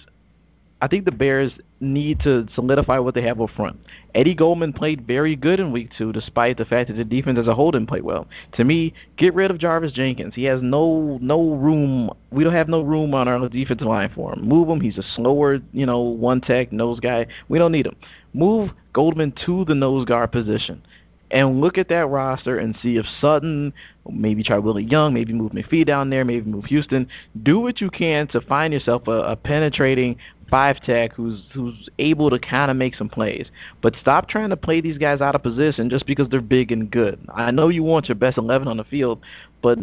I 0.80 0.88
think 0.88 1.04
the 1.04 1.12
Bears 1.12 1.52
need 1.80 2.20
to 2.20 2.46
solidify 2.54 2.98
what 2.98 3.14
they 3.14 3.22
have 3.22 3.40
up 3.40 3.50
front. 3.50 3.78
Eddie 4.14 4.34
Goldman 4.34 4.72
played 4.72 5.06
very 5.06 5.36
good 5.36 5.60
in 5.60 5.72
week 5.72 5.90
two, 5.96 6.12
despite 6.12 6.56
the 6.56 6.64
fact 6.64 6.88
that 6.88 6.96
the 6.96 7.04
defense 7.04 7.38
as 7.38 7.46
a 7.46 7.54
whole 7.54 7.70
didn't 7.70 7.88
play 7.88 8.00
well. 8.00 8.26
To 8.54 8.64
me, 8.64 8.92
get 9.16 9.34
rid 9.34 9.50
of 9.50 9.58
Jarvis 9.58 9.92
Jenkins. 9.92 10.34
He 10.34 10.44
has 10.44 10.60
no 10.62 11.18
no 11.20 11.54
room. 11.54 12.10
We 12.30 12.44
don't 12.44 12.54
have 12.54 12.68
no 12.68 12.82
room 12.82 13.14
on 13.14 13.28
our 13.28 13.48
defensive 13.48 13.86
line 13.86 14.10
for 14.14 14.32
him. 14.32 14.46
Move 14.46 14.68
him. 14.68 14.80
He's 14.80 14.98
a 14.98 15.04
slower, 15.14 15.60
you 15.72 15.86
know, 15.86 16.00
one 16.00 16.40
tech 16.40 16.72
nose 16.72 17.00
guy. 17.00 17.26
We 17.48 17.58
don't 17.58 17.72
need 17.72 17.86
him. 17.86 17.96
Move 18.34 18.70
Goldman 18.92 19.32
to 19.46 19.64
the 19.64 19.74
nose 19.74 20.04
guard 20.04 20.32
position 20.32 20.82
and 21.30 21.60
look 21.60 21.78
at 21.78 21.88
that 21.88 22.06
roster 22.06 22.58
and 22.58 22.76
see 22.82 22.96
if 22.96 23.06
Sutton, 23.20 23.72
maybe 24.10 24.42
try 24.42 24.58
Willie 24.58 24.84
Young, 24.84 25.12
maybe 25.12 25.32
move 25.32 25.52
McPhee 25.52 25.86
down 25.86 26.10
there, 26.10 26.24
maybe 26.24 26.50
move 26.50 26.64
Houston. 26.66 27.08
Do 27.42 27.60
what 27.60 27.80
you 27.80 27.90
can 27.90 28.28
to 28.28 28.40
find 28.40 28.72
yourself 28.72 29.06
a, 29.08 29.12
a 29.12 29.36
penetrating 29.36 30.16
five 30.50 30.80
tech 30.82 31.12
who's 31.12 31.42
who's 31.52 31.88
able 31.98 32.30
to 32.30 32.38
kind 32.38 32.70
of 32.70 32.76
make 32.76 32.94
some 32.94 33.08
plays. 33.08 33.46
But 33.82 33.94
stop 34.00 34.28
trying 34.28 34.50
to 34.50 34.56
play 34.56 34.80
these 34.80 34.98
guys 34.98 35.20
out 35.20 35.34
of 35.34 35.42
position 35.42 35.90
just 35.90 36.06
because 36.06 36.28
they're 36.30 36.40
big 36.40 36.72
and 36.72 36.90
good. 36.90 37.20
I 37.34 37.50
know 37.50 37.68
you 37.68 37.82
want 37.82 38.08
your 38.08 38.16
best 38.16 38.38
11 38.38 38.66
on 38.68 38.78
the 38.78 38.84
field, 38.84 39.20
but 39.62 39.78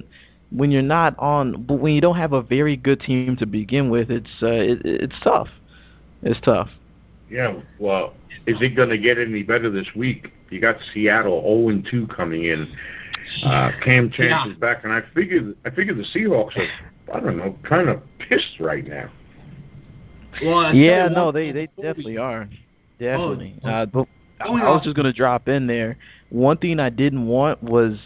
when 0.51 0.71
you're 0.71 0.81
not 0.81 1.17
on, 1.19 1.63
but 1.63 1.75
when 1.75 1.93
you 1.93 2.01
don't 2.01 2.17
have 2.17 2.33
a 2.33 2.41
very 2.41 2.75
good 2.77 2.99
team 3.01 3.35
to 3.37 3.45
begin 3.45 3.89
with, 3.89 4.09
it's 4.09 4.29
uh, 4.41 4.47
it, 4.47 4.81
it's 4.83 5.19
tough. 5.23 5.49
It's 6.21 6.39
tough. 6.41 6.69
Yeah, 7.29 7.59
well, 7.79 8.13
is 8.45 8.57
it 8.61 8.75
going 8.75 8.89
to 8.89 8.97
get 8.97 9.17
any 9.17 9.43
better 9.43 9.69
this 9.69 9.87
week? 9.95 10.31
You 10.49 10.61
got 10.61 10.77
Seattle 10.93 11.41
0 11.41 11.69
and 11.69 11.87
2 11.89 12.07
coming 12.07 12.45
in. 12.45 12.71
Uh, 13.43 13.71
Kam 13.83 14.11
Chancellor 14.11 14.27
yeah. 14.27 14.51
is 14.51 14.57
back, 14.57 14.83
and 14.83 14.93
I 14.93 15.01
figured 15.13 15.55
I 15.65 15.71
figured 15.71 15.97
the 15.97 16.03
Seahawks 16.03 16.55
are 16.57 16.67
I 17.13 17.19
don't 17.19 17.37
know 17.37 17.57
kind 17.63 17.89
of 17.89 18.01
pissed 18.19 18.59
right 18.59 18.85
now. 18.85 19.09
Well, 20.43 20.73
yeah, 20.73 21.07
no, 21.07 21.31
they 21.31 21.51
they 21.51 21.67
definitely 21.75 22.17
are, 22.17 22.47
definitely. 22.99 23.55
Oh, 23.63 23.69
uh, 23.69 23.85
but 23.85 24.07
I 24.39 24.49
was 24.49 24.83
just 24.83 24.95
gonna 24.95 25.13
drop 25.13 25.47
in 25.47 25.67
there. 25.67 25.97
One 26.29 26.57
thing 26.57 26.79
I 26.79 26.89
didn't 26.89 27.25
want 27.25 27.63
was 27.63 27.97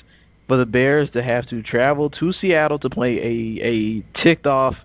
for 0.47 0.57
the 0.57 0.65
Bears 0.65 1.09
to 1.11 1.23
have 1.23 1.47
to 1.49 1.61
travel 1.63 2.09
to 2.11 2.31
Seattle 2.33 2.79
to 2.79 2.89
play 2.89 3.17
a 3.17 3.65
a 3.65 4.21
ticked 4.23 4.47
off 4.47 4.75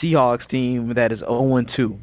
Seahawks 0.00 0.48
team 0.48 0.94
that 0.94 1.12
is 1.12 1.20
0-2, 1.20 1.98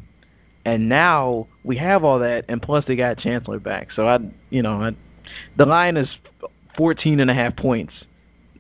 and 0.70 0.90
now 0.90 1.48
we 1.64 1.78
have 1.78 2.04
all 2.04 2.20
that, 2.20 2.46
and 2.48 2.62
plus 2.62 2.86
they 2.88 2.96
got 2.96 3.18
Chancellor 3.18 3.60
back. 3.60 3.90
So 3.96 4.08
I, 4.08 4.20
you 4.50 4.62
know, 4.62 4.82
I, 4.82 4.92
the 5.58 5.66
line 5.66 5.98
is 5.98 6.08
14 6.78 7.20
and 7.20 7.30
a 7.30 7.34
half 7.34 7.56
points. 7.56 7.94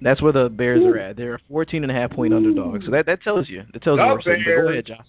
That's 0.02 0.22
where 0.22 0.31
the 0.31 0.49
Bears 0.49 0.84
are 0.86 0.98
at. 0.98 1.18
They're 1.18 1.36
a 1.36 1.40
14 1.49 1.84
and 1.84 1.91
a 1.91 1.95
half 1.95 2.11
point 2.11 2.34
underdog. 2.34 2.84
So 2.84 2.91
that 2.91 3.06
that 3.06 3.22
tells 3.22 3.49
you. 3.49 3.64
That 3.73 3.81
tells 3.81 3.99
you 3.99 4.06
where 4.06 4.15
But 4.15 4.64
go 4.64 4.69
ahead, 4.69 4.86
Josh. 4.86 5.06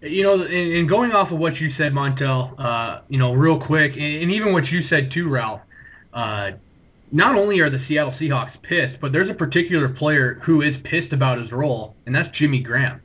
You 0.00 0.22
know, 0.22 0.42
and 0.42 0.88
going 0.88 1.12
off 1.12 1.32
of 1.32 1.38
what 1.38 1.56
you 1.56 1.70
said, 1.76 1.92
Montel, 1.92 2.54
uh, 2.58 3.00
you 3.08 3.18
know, 3.18 3.34
real 3.34 3.60
quick, 3.60 3.92
and 3.92 4.30
even 4.30 4.52
what 4.52 4.66
you 4.66 4.82
said 4.88 5.10
too, 5.12 5.28
Ralph. 5.28 5.60
Uh, 6.12 6.52
not 7.10 7.36
only 7.36 7.60
are 7.60 7.70
the 7.70 7.80
Seattle 7.88 8.12
Seahawks 8.20 8.52
pissed, 8.62 9.00
but 9.00 9.12
there's 9.12 9.30
a 9.30 9.34
particular 9.34 9.88
player 9.88 10.40
who 10.44 10.62
is 10.62 10.76
pissed 10.84 11.12
about 11.12 11.38
his 11.38 11.50
role, 11.52 11.96
and 12.06 12.14
that's 12.14 12.28
Jimmy 12.36 12.62
Graham. 12.62 13.00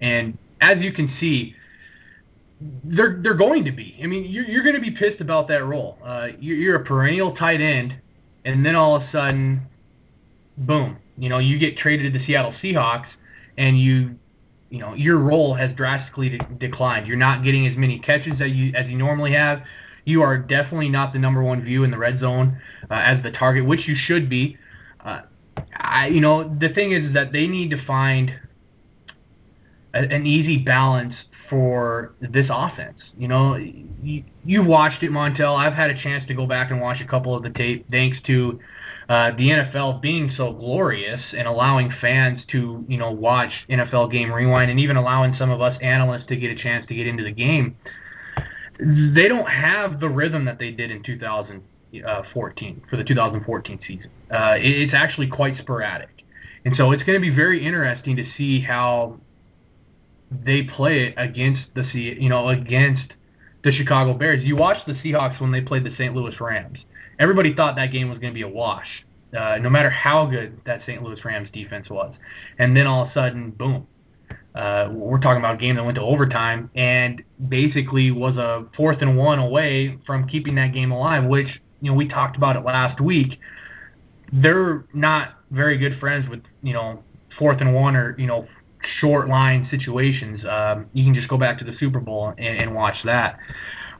And 0.00 0.36
as 0.60 0.78
you 0.80 0.92
can 0.92 1.12
see, 1.20 1.54
they're 2.60 3.20
they're 3.22 3.34
going 3.34 3.64
to 3.64 3.72
be. 3.72 3.98
I 4.02 4.06
mean, 4.06 4.24
you're 4.24 4.44
you're 4.44 4.62
going 4.62 4.74
to 4.74 4.80
be 4.80 4.90
pissed 4.90 5.20
about 5.20 5.48
that 5.48 5.64
role. 5.64 5.98
Uh, 6.04 6.28
you're, 6.38 6.56
you're 6.56 6.76
a 6.76 6.84
perennial 6.84 7.34
tight 7.34 7.60
end, 7.60 7.94
and 8.44 8.64
then 8.64 8.74
all 8.74 8.96
of 8.96 9.02
a 9.02 9.10
sudden, 9.12 9.62
boom, 10.56 10.96
you 11.18 11.28
know, 11.28 11.38
you 11.38 11.58
get 11.58 11.76
traded 11.76 12.12
to 12.12 12.18
the 12.18 12.24
Seattle 12.24 12.54
Seahawks, 12.62 13.08
and 13.58 13.78
you 13.78 14.16
you 14.70 14.80
know 14.80 14.94
your 14.94 15.18
role 15.18 15.54
has 15.54 15.74
drastically 15.76 16.30
de- 16.30 16.44
declined. 16.58 17.06
You're 17.06 17.16
not 17.16 17.44
getting 17.44 17.66
as 17.66 17.76
many 17.76 17.98
catches 17.98 18.40
as 18.40 18.50
you 18.52 18.72
as 18.74 18.86
you 18.86 18.96
normally 18.96 19.32
have. 19.32 19.62
You 20.04 20.22
are 20.22 20.38
definitely 20.38 20.88
not 20.88 21.12
the 21.12 21.18
number 21.18 21.42
one 21.42 21.62
view 21.62 21.82
in 21.82 21.90
the 21.90 21.98
red 21.98 22.20
zone 22.20 22.58
uh, 22.90 22.94
as 22.94 23.22
the 23.22 23.32
target, 23.32 23.66
which 23.66 23.88
you 23.88 23.96
should 23.96 24.30
be. 24.30 24.56
Uh, 25.04 25.22
I, 25.74 26.08
you 26.08 26.20
know, 26.20 26.48
the 26.60 26.68
thing 26.68 26.92
is 26.92 27.12
that 27.14 27.32
they 27.32 27.48
need 27.48 27.70
to 27.70 27.84
find 27.86 28.32
a, 29.96 30.14
an 30.14 30.26
easy 30.26 30.58
balance 30.58 31.14
for 31.48 32.14
this 32.20 32.46
offense. 32.50 32.98
You 33.16 33.28
know, 33.28 33.56
you, 33.56 34.24
you've 34.44 34.66
watched 34.66 35.02
it, 35.02 35.10
Montel. 35.10 35.56
I've 35.56 35.74
had 35.74 35.90
a 35.90 36.02
chance 36.02 36.26
to 36.28 36.34
go 36.34 36.46
back 36.46 36.70
and 36.70 36.80
watch 36.80 37.00
a 37.00 37.06
couple 37.06 37.34
of 37.34 37.42
the 37.42 37.50
tape, 37.50 37.86
thanks 37.90 38.18
to 38.26 38.58
uh, 39.08 39.30
the 39.36 39.50
NFL 39.50 40.02
being 40.02 40.32
so 40.36 40.52
glorious 40.52 41.20
and 41.36 41.46
allowing 41.46 41.92
fans 42.00 42.40
to, 42.50 42.84
you 42.88 42.98
know, 42.98 43.12
watch 43.12 43.50
NFL 43.70 44.10
Game 44.10 44.32
Rewind 44.32 44.70
and 44.70 44.80
even 44.80 44.96
allowing 44.96 45.34
some 45.38 45.50
of 45.50 45.60
us 45.60 45.78
analysts 45.80 46.26
to 46.28 46.36
get 46.36 46.50
a 46.50 46.60
chance 46.60 46.86
to 46.86 46.94
get 46.94 47.06
into 47.06 47.22
the 47.22 47.32
game 47.32 47.76
they 48.78 49.28
don't 49.28 49.48
have 49.48 50.00
the 50.00 50.08
rhythm 50.08 50.44
that 50.44 50.58
they 50.58 50.70
did 50.70 50.90
in 50.90 51.02
2014 51.02 52.82
for 52.90 52.96
the 52.96 53.04
2014 53.04 53.80
season. 53.86 54.10
Uh, 54.30 54.54
it's 54.58 54.92
actually 54.94 55.28
quite 55.28 55.56
sporadic, 55.58 56.10
and 56.64 56.76
so 56.76 56.92
it's 56.92 57.02
going 57.04 57.20
to 57.20 57.20
be 57.20 57.34
very 57.34 57.64
interesting 57.64 58.16
to 58.16 58.24
see 58.36 58.60
how 58.60 59.18
they 60.30 60.64
play 60.64 61.06
it 61.06 61.14
against 61.16 61.62
the 61.74 61.84
sea, 61.92 62.16
you 62.18 62.28
know 62.28 62.48
against 62.48 63.12
the 63.64 63.72
Chicago 63.72 64.14
Bears. 64.14 64.44
You 64.44 64.56
watch 64.56 64.78
the 64.86 64.94
Seahawks 64.94 65.40
when 65.40 65.52
they 65.52 65.60
played 65.60 65.84
the 65.84 65.94
St. 65.96 66.14
Louis 66.14 66.34
Rams. 66.40 66.78
Everybody 67.18 67.54
thought 67.54 67.76
that 67.76 67.92
game 67.92 68.08
was 68.08 68.18
going 68.18 68.32
to 68.32 68.34
be 68.34 68.42
a 68.42 68.48
wash, 68.48 68.86
uh, 69.36 69.58
no 69.60 69.70
matter 69.70 69.90
how 69.90 70.26
good 70.26 70.60
that 70.66 70.82
St. 70.86 71.02
Louis 71.02 71.24
Rams 71.24 71.48
defense 71.52 71.88
was. 71.90 72.14
And 72.58 72.76
then 72.76 72.86
all 72.86 73.04
of 73.04 73.10
a 73.10 73.14
sudden, 73.14 73.50
boom, 73.50 73.86
uh, 74.54 74.88
we're 74.92 75.18
talking 75.18 75.38
about 75.38 75.56
a 75.56 75.58
game 75.58 75.76
that 75.76 75.84
went 75.84 75.96
to 75.96 76.02
overtime 76.02 76.70
and 76.74 77.22
basically 77.48 78.10
was 78.10 78.36
a 78.36 78.66
fourth 78.76 79.02
and 79.02 79.16
one 79.16 79.38
away 79.38 79.98
from 80.06 80.28
keeping 80.28 80.54
that 80.54 80.72
game 80.72 80.92
alive, 80.92 81.24
which, 81.24 81.48
you 81.80 81.90
know, 81.90 81.96
we 81.96 82.08
talked 82.08 82.36
about 82.36 82.56
it 82.56 82.64
last 82.64 83.00
week. 83.00 83.38
They're 84.32 84.84
not 84.94 85.34
very 85.50 85.76
good 85.78 85.98
friends 86.00 86.28
with, 86.28 86.42
you 86.62 86.72
know, 86.72 87.02
fourth 87.38 87.60
and 87.60 87.74
one 87.74 87.96
or, 87.96 88.16
you 88.18 88.26
know, 88.26 88.48
short 89.00 89.28
line 89.28 89.68
situations. 89.70 90.40
Um, 90.48 90.86
you 90.92 91.04
can 91.04 91.14
just 91.14 91.28
go 91.28 91.38
back 91.38 91.58
to 91.58 91.64
the 91.64 91.76
Super 91.78 92.00
Bowl 92.00 92.34
and, 92.36 92.58
and 92.58 92.74
watch 92.74 92.96
that. 93.04 93.38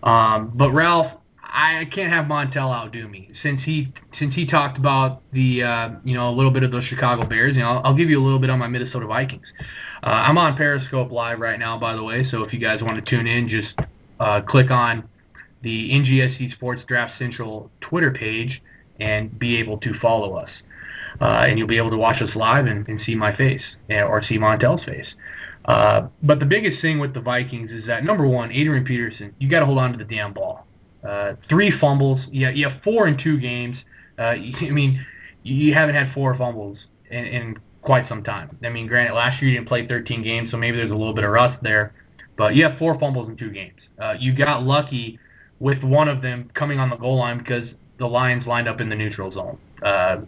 Um, 0.02 0.52
but 0.54 0.72
Ralph, 0.72 1.12
I 1.42 1.86
can't 1.94 2.12
have 2.12 2.26
Montel 2.26 2.74
outdo 2.74 3.08
me 3.08 3.30
since 3.42 3.62
he 3.64 3.92
since 4.18 4.34
he 4.34 4.46
talked 4.46 4.78
about 4.78 5.22
the 5.32 5.62
uh, 5.62 5.90
you 6.04 6.14
know 6.14 6.28
a 6.28 6.34
little 6.34 6.50
bit 6.50 6.62
of 6.62 6.72
those 6.72 6.84
Chicago 6.84 7.24
Bears. 7.26 7.54
You 7.54 7.60
know, 7.60 7.68
I'll, 7.70 7.82
I'll 7.86 7.96
give 7.96 8.10
you 8.10 8.20
a 8.20 8.24
little 8.24 8.38
bit 8.38 8.50
on 8.50 8.58
my 8.58 8.68
Minnesota 8.68 9.06
Vikings. 9.06 9.46
Uh, 10.02 10.10
I'm 10.10 10.38
on 10.38 10.56
Periscope 10.56 11.10
Live 11.10 11.40
right 11.40 11.58
now, 11.58 11.78
by 11.78 11.94
the 11.94 12.02
way. 12.02 12.26
So 12.30 12.42
if 12.42 12.52
you 12.52 12.58
guys 12.58 12.82
want 12.82 13.02
to 13.02 13.10
tune 13.10 13.26
in, 13.26 13.48
just 13.48 13.74
uh, 14.20 14.42
click 14.42 14.70
on 14.70 15.08
the 15.62 15.90
NGSC 15.90 16.52
Sports 16.52 16.82
Draft 16.86 17.14
Central 17.18 17.70
Twitter 17.80 18.10
page 18.10 18.62
and 19.00 19.36
be 19.38 19.56
able 19.56 19.78
to 19.78 19.98
follow 20.00 20.34
us. 20.34 20.50
Uh, 21.20 21.46
and 21.48 21.58
you'll 21.58 21.68
be 21.68 21.78
able 21.78 21.90
to 21.90 21.96
watch 21.96 22.20
us 22.20 22.34
live 22.34 22.66
and, 22.66 22.86
and 22.88 23.00
see 23.06 23.14
my 23.14 23.34
face 23.36 23.62
or 23.88 24.22
see 24.22 24.38
Montel's 24.38 24.84
face. 24.84 25.06
Uh, 25.66 26.08
but 26.22 26.38
the 26.38 26.46
biggest 26.46 26.80
thing 26.80 27.00
with 27.00 27.12
the 27.12 27.20
Vikings 27.20 27.70
is 27.70 27.86
that 27.86 28.04
number 28.04 28.26
one, 28.26 28.52
Adrian 28.52 28.84
Peterson, 28.84 29.34
you 29.38 29.50
got 29.50 29.60
to 29.60 29.66
hold 29.66 29.78
on 29.78 29.92
to 29.92 29.98
the 29.98 30.04
damn 30.04 30.32
ball. 30.32 30.66
Uh, 31.06 31.34
three 31.48 31.72
fumbles. 31.80 32.20
Yeah, 32.30 32.50
you 32.50 32.68
have 32.68 32.82
four 32.82 33.08
in 33.08 33.18
two 33.22 33.38
games. 33.38 33.76
Uh, 34.18 34.34
I 34.34 34.70
mean, 34.70 35.04
you 35.42 35.74
haven't 35.74 35.94
had 35.94 36.12
four 36.14 36.36
fumbles 36.36 36.78
in, 37.10 37.24
in 37.24 37.56
quite 37.82 38.08
some 38.08 38.22
time. 38.22 38.56
I 38.64 38.68
mean, 38.68 38.86
granted, 38.86 39.14
last 39.14 39.40
year 39.40 39.50
you 39.50 39.56
didn't 39.56 39.68
play 39.68 39.86
13 39.86 40.22
games, 40.22 40.50
so 40.50 40.56
maybe 40.56 40.76
there's 40.76 40.90
a 40.90 40.96
little 40.96 41.14
bit 41.14 41.24
of 41.24 41.30
rust 41.30 41.62
there. 41.62 41.94
But 42.36 42.54
you 42.54 42.64
have 42.64 42.78
four 42.78 42.98
fumbles 42.98 43.28
in 43.28 43.36
two 43.36 43.50
games. 43.50 43.80
Uh, 44.00 44.14
you 44.18 44.34
got 44.34 44.62
lucky 44.62 45.18
with 45.58 45.82
one 45.82 46.08
of 46.08 46.22
them 46.22 46.50
coming 46.54 46.78
on 46.78 46.90
the 46.90 46.96
goal 46.96 47.18
line 47.18 47.38
because 47.38 47.68
the 47.98 48.06
Lions 48.06 48.46
lined 48.46 48.68
up 48.68 48.80
in 48.80 48.88
the 48.88 48.96
neutral 48.96 49.32
zone. 49.32 49.58
Uh, 49.82 50.18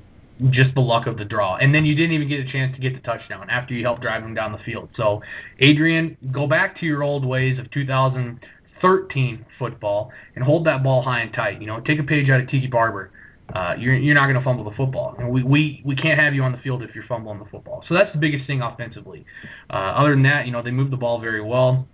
just 0.51 0.75
the 0.75 0.81
luck 0.81 1.07
of 1.07 1.19
the 1.19 1.25
draw. 1.25 1.57
And 1.57 1.75
then 1.75 1.85
you 1.85 1.95
didn't 1.95 2.13
even 2.13 2.29
get 2.29 2.41
a 2.41 2.51
chance 2.51 2.75
to 2.75 2.81
get 2.81 2.95
the 2.95 3.01
touchdown 3.01 3.49
after 3.51 3.75
you 3.75 3.85
helped 3.85 4.03
drive 4.03 4.23
them 4.23 4.35
down 4.35 4.53
the 4.53 4.59
field. 4.59 4.91
So, 4.97 5.23
Adrian, 5.59 6.17
go 6.33 6.47
back 6.47 6.79
to 6.81 6.87
your 6.87 7.03
old 7.03 7.25
ways 7.25 7.59
of 7.59 7.71
2013 7.71 9.47
football 9.59 10.13
and 10.35 10.45
hold 10.45 10.67
that 10.67 10.83
ball 10.83 11.03
high 11.03 11.21
and 11.21 11.33
tight. 11.33 11.61
You 11.61 11.67
know, 11.67 11.81
take 11.81 11.99
a 11.99 12.05
page 12.05 12.31
out 12.31 12.41
of 12.41 12.49
Tiki 12.49 12.69
Barber. 12.69 13.11
Uh, 13.53 13.75
you're 13.79 13.95
you're 13.95 14.15
not 14.15 14.27
going 14.27 14.37
to 14.37 14.45
fumble 14.45 14.65
the 14.65 14.77
football. 14.77 15.17
We, 15.31 15.43
we 15.43 15.83
we 15.85 15.97
can't 15.97 16.21
have 16.21 16.35
you 16.35 16.43
on 16.43 16.53
the 16.53 16.59
field 16.59 16.83
if 16.83 16.95
you're 16.95 17.07
fumbling 17.07 17.39
the 17.39 17.47
football. 17.47 17.83
So 17.89 17.95
that's 17.95 18.13
the 18.13 18.19
biggest 18.19 18.47
thing 18.47 18.61
offensively. 18.61 19.25
Uh, 19.71 19.73
other 19.73 20.11
than 20.11 20.23
that, 20.25 20.45
you 20.45 20.53
know, 20.53 20.63
they 20.63 20.71
moved 20.71 20.93
the 20.93 20.99
ball 20.99 21.19
very 21.19 21.43
well. 21.43 21.89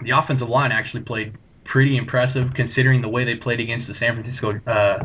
The 0.00 0.16
offensive 0.16 0.48
line 0.48 0.70
actually 0.70 1.02
played 1.02 1.36
pretty 1.64 1.96
impressive 1.96 2.54
considering 2.54 3.02
the 3.02 3.08
way 3.08 3.24
they 3.24 3.34
played 3.34 3.58
against 3.58 3.88
the 3.88 3.94
San 3.98 4.14
Francisco 4.14 4.60
uh, 4.70 5.04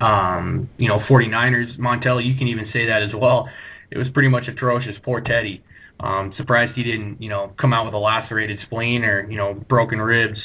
um, 0.00 0.68
you 0.76 0.88
know 0.88 0.98
49ers. 1.00 1.78
Montelli, 1.78 2.24
you 2.24 2.36
can 2.36 2.48
even 2.48 2.68
say 2.72 2.86
that 2.86 3.02
as 3.02 3.14
well. 3.14 3.48
It 3.90 3.98
was 3.98 4.08
pretty 4.10 4.28
much 4.28 4.48
atrocious. 4.48 4.96
Poor 5.02 5.20
Teddy. 5.20 5.62
Um, 5.98 6.34
surprised 6.36 6.74
he 6.74 6.82
didn't, 6.82 7.22
you 7.22 7.30
know, 7.30 7.54
come 7.58 7.72
out 7.72 7.86
with 7.86 7.94
a 7.94 7.98
lacerated 7.98 8.58
spleen 8.62 9.02
or, 9.02 9.28
you 9.30 9.36
know, 9.36 9.54
broken 9.54 9.98
ribs 9.98 10.38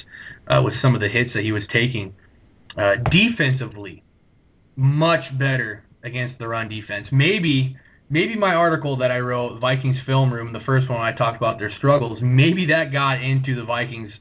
uh, 0.48 0.62
with 0.64 0.74
some 0.82 0.96
of 0.96 1.02
the 1.02 1.10
hits 1.10 1.34
that 1.34 1.44
he 1.44 1.52
was 1.52 1.64
taking. 1.72 2.14
Uh, 2.78 2.96
defensively, 3.12 4.02
much 4.78 5.38
better 5.38 5.84
against 6.04 6.40
the 6.40 6.48
run 6.48 6.70
defense. 6.70 7.08
Maybe, 7.12 7.76
maybe 8.10 8.38
my 8.38 8.56
article 8.56 8.96
that 8.98 9.12
I 9.12 9.20
wrote, 9.20 9.60
Vikings 9.60 9.98
Film 10.06 10.34
Room, 10.34 10.54
the 10.54 10.62
first 10.62 10.90
one 10.90 11.02
I 11.02 11.12
talked 11.12 11.36
about 11.36 11.60
their 11.60 11.72
struggles, 11.72 12.20
maybe 12.22 12.68
that 12.68 12.94
got 12.94 13.22
into 13.22 13.54
the 13.54 13.66
Vikings 13.66 14.14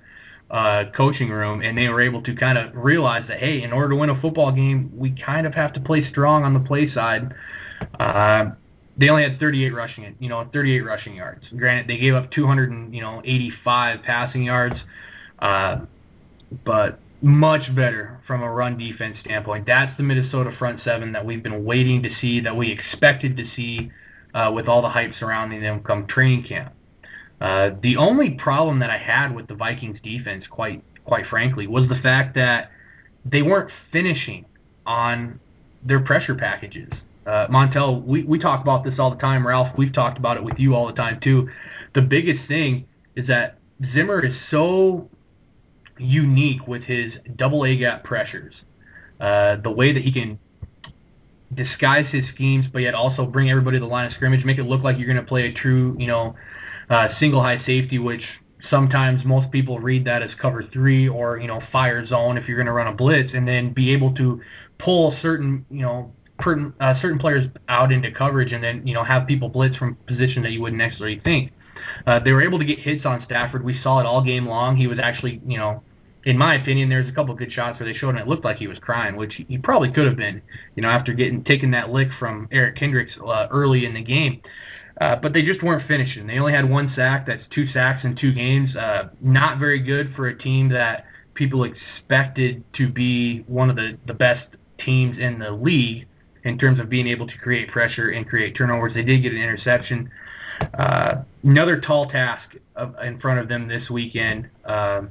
uh, 0.50 0.84
coaching 0.96 1.30
room, 1.30 1.62
and 1.62 1.78
they 1.78 1.88
were 1.88 2.00
able 2.00 2.22
to 2.22 2.34
kind 2.34 2.58
of 2.58 2.74
realize 2.74 3.26
that, 3.28 3.38
hey, 3.38 3.62
in 3.62 3.72
order 3.72 3.90
to 3.90 3.96
win 3.96 4.10
a 4.10 4.20
football 4.20 4.52
game, 4.52 4.90
we 4.96 5.10
kind 5.10 5.46
of 5.46 5.54
have 5.54 5.72
to 5.74 5.80
play 5.80 6.08
strong 6.10 6.42
on 6.42 6.54
the 6.54 6.60
play 6.60 6.92
side. 6.92 7.32
Uh, 7.98 8.50
they 8.96 9.08
only 9.08 9.22
had 9.22 9.38
38 9.38 9.72
rushing, 9.72 10.16
you 10.18 10.28
know, 10.28 10.48
38 10.52 10.80
rushing 10.80 11.14
yards. 11.14 11.44
Granted, 11.56 11.88
they 11.88 11.98
gave 11.98 12.14
up 12.14 12.30
285 12.32 14.02
passing 14.02 14.42
yards, 14.42 14.76
uh, 15.38 15.80
but 16.64 16.98
much 17.22 17.74
better 17.74 18.20
from 18.26 18.42
a 18.42 18.50
run 18.50 18.76
defense 18.76 19.16
standpoint. 19.20 19.66
That's 19.66 19.96
the 19.96 20.02
Minnesota 20.02 20.50
front 20.58 20.80
seven 20.84 21.12
that 21.12 21.24
we've 21.24 21.42
been 21.42 21.64
waiting 21.64 22.02
to 22.02 22.10
see, 22.20 22.40
that 22.40 22.56
we 22.56 22.72
expected 22.72 23.36
to 23.36 23.44
see 23.54 23.90
uh, 24.34 24.50
with 24.54 24.66
all 24.66 24.82
the 24.82 24.88
hype 24.88 25.12
surrounding 25.18 25.60
them 25.60 25.82
come 25.82 26.06
training 26.06 26.44
camp. 26.44 26.72
Uh, 27.40 27.70
the 27.82 27.96
only 27.96 28.30
problem 28.32 28.80
that 28.80 28.90
I 28.90 28.98
had 28.98 29.34
with 29.34 29.48
the 29.48 29.54
Vikings 29.54 29.98
defense, 30.02 30.44
quite 30.48 30.84
quite 31.04 31.26
frankly, 31.26 31.66
was 31.66 31.88
the 31.88 31.96
fact 31.96 32.34
that 32.34 32.70
they 33.24 33.42
weren't 33.42 33.70
finishing 33.90 34.44
on 34.86 35.40
their 35.82 36.00
pressure 36.00 36.34
packages. 36.34 36.90
Uh, 37.26 37.46
Montel, 37.48 38.04
we, 38.04 38.22
we 38.24 38.38
talk 38.38 38.60
about 38.62 38.84
this 38.84 38.94
all 38.98 39.10
the 39.10 39.20
time. 39.20 39.46
Ralph, 39.46 39.76
we've 39.76 39.92
talked 39.92 40.18
about 40.18 40.36
it 40.36 40.44
with 40.44 40.58
you 40.58 40.74
all 40.74 40.86
the 40.86 40.92
time 40.92 41.20
too. 41.22 41.48
The 41.94 42.02
biggest 42.02 42.46
thing 42.48 42.86
is 43.16 43.26
that 43.28 43.58
Zimmer 43.94 44.24
is 44.24 44.34
so 44.50 45.08
unique 45.98 46.66
with 46.66 46.82
his 46.82 47.12
double 47.36 47.64
A 47.64 47.76
gap 47.76 48.04
pressures. 48.04 48.54
Uh, 49.18 49.56
the 49.56 49.70
way 49.70 49.92
that 49.92 50.02
he 50.02 50.12
can 50.12 50.38
disguise 51.54 52.06
his 52.10 52.24
schemes, 52.34 52.66
but 52.72 52.80
yet 52.80 52.94
also 52.94 53.26
bring 53.26 53.50
everybody 53.50 53.76
to 53.78 53.80
the 53.80 53.90
line 53.90 54.06
of 54.06 54.12
scrimmage, 54.12 54.44
make 54.44 54.58
it 54.58 54.64
look 54.64 54.82
like 54.82 54.98
you're 54.98 55.06
going 55.06 55.16
to 55.22 55.28
play 55.28 55.48
a 55.48 55.52
true, 55.52 55.96
you 55.98 56.06
know, 56.06 56.34
uh, 56.90 57.08
single 57.18 57.42
high 57.42 57.64
safety, 57.64 57.98
which 57.98 58.22
sometimes 58.68 59.24
most 59.24 59.50
people 59.50 59.78
read 59.78 60.04
that 60.04 60.22
as 60.22 60.30
cover 60.40 60.62
three 60.72 61.08
or 61.08 61.38
you 61.38 61.46
know 61.46 61.60
fire 61.72 62.04
zone 62.06 62.36
if 62.36 62.46
you're 62.46 62.56
going 62.56 62.66
to 62.66 62.72
run 62.72 62.88
a 62.88 62.94
blitz, 62.94 63.30
and 63.32 63.46
then 63.48 63.72
be 63.72 63.92
able 63.92 64.14
to 64.14 64.40
pull 64.78 65.16
certain 65.22 65.64
you 65.70 65.82
know 65.82 66.12
per, 66.38 66.72
uh, 66.80 67.00
certain 67.00 67.18
players 67.18 67.46
out 67.68 67.92
into 67.92 68.10
coverage 68.12 68.52
and 68.52 68.62
then 68.62 68.86
you 68.86 68.94
know 68.94 69.04
have 69.04 69.26
people 69.26 69.48
blitz 69.48 69.76
from 69.76 69.96
position 70.06 70.42
that 70.42 70.52
you 70.52 70.60
wouldn't 70.60 70.78
necessarily 70.78 71.20
think. 71.22 71.52
Uh, 72.06 72.18
they 72.20 72.32
were 72.32 72.42
able 72.42 72.58
to 72.58 72.64
get 72.64 72.78
hits 72.78 73.06
on 73.06 73.22
Stafford. 73.24 73.64
We 73.64 73.78
saw 73.82 74.00
it 74.00 74.06
all 74.06 74.22
game 74.22 74.46
long. 74.46 74.76
He 74.76 74.86
was 74.86 74.98
actually, 74.98 75.40
you 75.46 75.56
know, 75.56 75.82
in 76.24 76.36
my 76.36 76.54
opinion, 76.54 76.90
there's 76.90 77.08
a 77.08 77.12
couple 77.12 77.32
of 77.32 77.38
good 77.38 77.52
shots 77.52 77.80
where 77.80 77.90
they 77.90 77.96
showed 77.96 78.10
him 78.10 78.16
it 78.18 78.28
looked 78.28 78.44
like 78.44 78.58
he 78.58 78.66
was 78.66 78.78
crying, 78.78 79.16
which 79.16 79.40
he 79.48 79.58
probably 79.58 79.90
could 79.90 80.06
have 80.06 80.16
been, 80.16 80.42
you 80.76 80.82
know, 80.82 80.88
after 80.88 81.14
getting 81.14 81.42
taking 81.44 81.70
that 81.70 81.90
lick 81.90 82.08
from 82.18 82.48
Eric 82.52 82.76
Kendricks 82.76 83.12
uh, 83.24 83.46
early 83.50 83.86
in 83.86 83.94
the 83.94 84.02
game. 84.02 84.42
Uh, 85.00 85.16
but 85.16 85.32
they 85.32 85.42
just 85.42 85.62
weren't 85.62 85.86
finishing. 85.88 86.26
They 86.26 86.38
only 86.38 86.52
had 86.52 86.68
one 86.68 86.92
sack. 86.94 87.26
That's 87.26 87.42
two 87.54 87.66
sacks 87.68 88.04
in 88.04 88.16
two 88.16 88.34
games. 88.34 88.76
Uh, 88.76 89.08
not 89.22 89.58
very 89.58 89.80
good 89.80 90.12
for 90.14 90.28
a 90.28 90.36
team 90.36 90.68
that 90.70 91.06
people 91.34 91.64
expected 91.64 92.62
to 92.74 92.88
be 92.92 93.38
one 93.46 93.70
of 93.70 93.76
the, 93.76 93.96
the 94.06 94.12
best 94.12 94.46
teams 94.78 95.18
in 95.18 95.38
the 95.38 95.50
league 95.52 96.06
in 96.44 96.58
terms 96.58 96.78
of 96.78 96.90
being 96.90 97.06
able 97.06 97.26
to 97.26 97.38
create 97.38 97.70
pressure 97.70 98.10
and 98.10 98.28
create 98.28 98.54
turnovers. 98.54 98.92
They 98.92 99.02
did 99.02 99.22
get 99.22 99.32
an 99.32 99.40
interception. 99.40 100.10
Uh, 100.74 101.22
another 101.42 101.80
tall 101.80 102.10
task 102.10 102.56
of, 102.76 102.94
in 103.02 103.18
front 103.20 103.40
of 103.40 103.48
them 103.48 103.68
this 103.68 103.88
weekend 103.88 104.50
uh, 104.66 105.02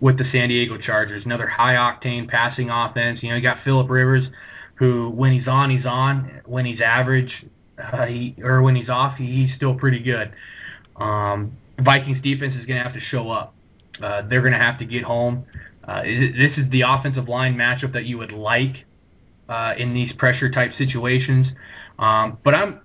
with 0.00 0.18
the 0.18 0.24
San 0.30 0.50
Diego 0.50 0.78
Chargers. 0.78 1.24
Another 1.24 1.48
high 1.48 1.74
octane 1.74 2.28
passing 2.28 2.70
offense. 2.70 3.20
You 3.22 3.30
know, 3.30 3.36
you 3.36 3.42
got 3.42 3.58
Philip 3.64 3.90
Rivers, 3.90 4.28
who 4.76 5.10
when 5.10 5.32
he's 5.32 5.48
on, 5.48 5.70
he's 5.70 5.86
on. 5.86 6.42
When 6.46 6.64
he's 6.64 6.80
average, 6.80 7.44
uh, 7.78 8.06
he, 8.06 8.36
or 8.42 8.62
when 8.62 8.76
he's 8.76 8.88
off, 8.88 9.18
he, 9.18 9.26
he's 9.26 9.56
still 9.56 9.74
pretty 9.74 10.02
good. 10.02 10.32
Um, 10.96 11.56
Vikings 11.80 12.22
defense 12.22 12.54
is 12.54 12.66
going 12.66 12.78
to 12.78 12.82
have 12.82 12.94
to 12.94 13.00
show 13.00 13.30
up. 13.30 13.54
Uh, 14.02 14.22
they're 14.28 14.40
going 14.40 14.52
to 14.52 14.58
have 14.58 14.78
to 14.78 14.84
get 14.84 15.02
home. 15.02 15.44
Uh, 15.84 16.02
this 16.02 16.56
is 16.56 16.70
the 16.70 16.82
offensive 16.86 17.28
line 17.28 17.54
matchup 17.54 17.92
that 17.92 18.04
you 18.04 18.18
would 18.18 18.32
like 18.32 18.84
uh, 19.48 19.74
in 19.76 19.94
these 19.94 20.12
pressure 20.12 20.50
type 20.50 20.72
situations. 20.78 21.48
Um, 21.98 22.38
but 22.44 22.54
I'm 22.54 22.80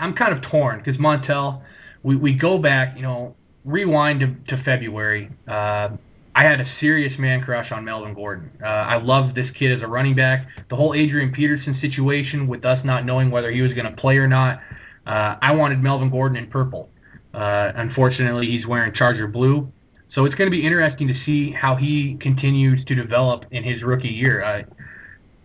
I'm 0.00 0.14
kind 0.14 0.32
of 0.32 0.42
torn 0.50 0.78
because 0.78 0.98
Montel, 0.98 1.62
we, 2.02 2.16
we 2.16 2.38
go 2.38 2.58
back, 2.58 2.96
you 2.96 3.02
know, 3.02 3.34
rewind 3.64 4.20
to, 4.20 4.56
to 4.56 4.62
February. 4.62 5.30
Uh, 5.48 5.90
I 6.36 6.42
had 6.42 6.60
a 6.60 6.66
serious 6.80 7.16
man 7.18 7.42
crush 7.42 7.70
on 7.70 7.84
Melvin 7.84 8.14
Gordon. 8.14 8.50
Uh, 8.60 8.66
I 8.66 8.96
loved 8.96 9.36
this 9.36 9.48
kid 9.56 9.70
as 9.70 9.82
a 9.82 9.86
running 9.86 10.16
back. 10.16 10.46
The 10.68 10.74
whole 10.74 10.92
Adrian 10.94 11.32
Peterson 11.32 11.78
situation 11.80 12.48
with 12.48 12.64
us 12.64 12.84
not 12.84 13.04
knowing 13.04 13.30
whether 13.30 13.52
he 13.52 13.62
was 13.62 13.72
going 13.72 13.86
to 13.86 13.96
play 13.96 14.16
or 14.16 14.26
not, 14.26 14.58
uh, 15.06 15.36
I 15.40 15.54
wanted 15.54 15.80
Melvin 15.80 16.10
Gordon 16.10 16.36
in 16.36 16.50
purple. 16.50 16.88
Uh, 17.32 17.72
unfortunately, 17.76 18.46
he's 18.46 18.66
wearing 18.66 18.92
Charger 18.94 19.28
blue. 19.28 19.72
So 20.12 20.24
it's 20.24 20.34
going 20.34 20.50
to 20.50 20.56
be 20.56 20.64
interesting 20.64 21.08
to 21.08 21.14
see 21.24 21.50
how 21.50 21.76
he 21.76 22.16
continues 22.20 22.84
to 22.86 22.94
develop 22.94 23.44
in 23.50 23.64
his 23.64 23.82
rookie 23.82 24.08
year. 24.08 24.42
Uh, 24.42 24.62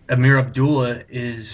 Ameer 0.08 0.38
Abdullah 0.38 1.02
is, 1.08 1.46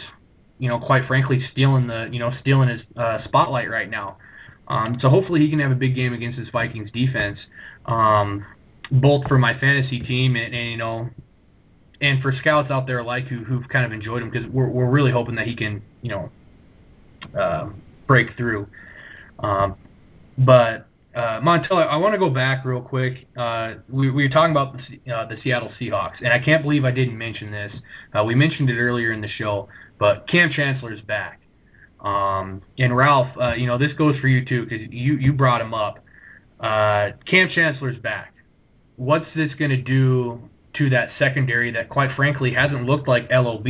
you 0.59 0.69
know, 0.69 0.79
quite 0.79 1.07
frankly, 1.07 1.43
stealing 1.53 1.87
the, 1.87 2.09
you 2.11 2.19
know, 2.19 2.33
stealing 2.41 2.69
his 2.69 2.83
uh, 2.97 3.23
spotlight 3.25 3.71
right 3.71 3.89
now. 3.89 4.19
Um, 4.69 4.99
so 5.01 5.09
hopefully 5.09 5.41
he 5.41 5.51
can 5.51 5.59
have 5.61 5.71
a 5.71 5.77
big 5.77 5.95
game 5.95 6.13
against 6.13 6.39
this 6.39 6.49
Vikings 6.49 6.91
defense. 6.91 7.39
Um, 7.87 8.45
both 8.91 9.27
for 9.27 9.39
my 9.39 9.59
fantasy 9.59 10.01
team 10.01 10.37
and, 10.37 10.55
and 10.55 10.71
you 10.71 10.77
know, 10.77 11.09
and 12.01 12.23
for 12.23 12.33
scouts 12.33 12.71
out 12.71 12.87
there 12.87 13.03
like 13.03 13.25
who 13.25 13.45
who've 13.45 13.69
kind 13.69 13.85
of 13.85 13.93
enjoyed 13.93 14.23
him 14.23 14.31
because 14.31 14.47
we're 14.49 14.69
we're 14.69 14.91
really 14.91 15.13
hoping 15.13 15.35
that 15.37 15.47
he 15.47 15.57
can 15.57 15.83
you 16.03 16.11
know 16.11 16.31
uh, 17.39 17.69
break 18.07 18.37
through. 18.37 18.67
Um, 19.39 19.77
but 20.39 20.87
uh, 21.15 21.41
Montel, 21.41 21.73
I 21.73 21.97
want 21.97 22.13
to 22.13 22.19
go 22.19 22.29
back 22.29 22.65
real 22.65 22.83
quick. 22.83 23.27
Uh, 23.37 23.75
we, 23.89 24.11
we 24.11 24.25
were 24.25 24.29
talking 24.29 24.51
about 24.51 24.77
the, 24.77 25.13
uh, 25.13 25.27
the 25.27 25.37
Seattle 25.43 25.73
Seahawks, 25.81 26.19
and 26.19 26.29
I 26.29 26.39
can't 26.39 26.63
believe 26.63 26.85
I 26.85 26.91
didn't 26.91 27.17
mention 27.17 27.51
this. 27.51 27.73
Uh, 28.13 28.23
we 28.25 28.35
mentioned 28.35 28.69
it 28.69 28.79
earlier 28.79 29.13
in 29.13 29.23
the 29.23 29.29
show, 29.29 29.69
but 29.99 30.27
Chancellor 30.27 30.93
is 30.93 31.01
back. 31.01 31.41
Um, 32.01 32.63
and 32.79 32.95
Ralph, 32.95 33.29
uh, 33.41 33.55
you 33.55 33.67
know 33.67 33.79
this 33.79 33.93
goes 33.95 34.19
for 34.21 34.29
you 34.29 34.45
too 34.45 34.65
because 34.65 34.87
you 34.91 35.17
you 35.17 35.33
brought 35.33 35.61
him 35.61 35.73
up. 35.73 36.05
Uh, 36.61 37.11
Kam 37.27 37.49
Chancellor's 37.49 37.99
back 37.99 38.35
what's 38.97 39.27
this 39.35 39.55
going 39.55 39.70
to 39.70 39.81
do 39.81 40.40
to 40.74 40.90
that 40.90 41.10
secondary 41.18 41.70
that, 41.73 41.89
quite 41.89 42.14
frankly, 42.16 42.52
hasn't 42.52 42.85
looked 42.85 43.09
like 43.09 43.31
LOB 43.31 43.66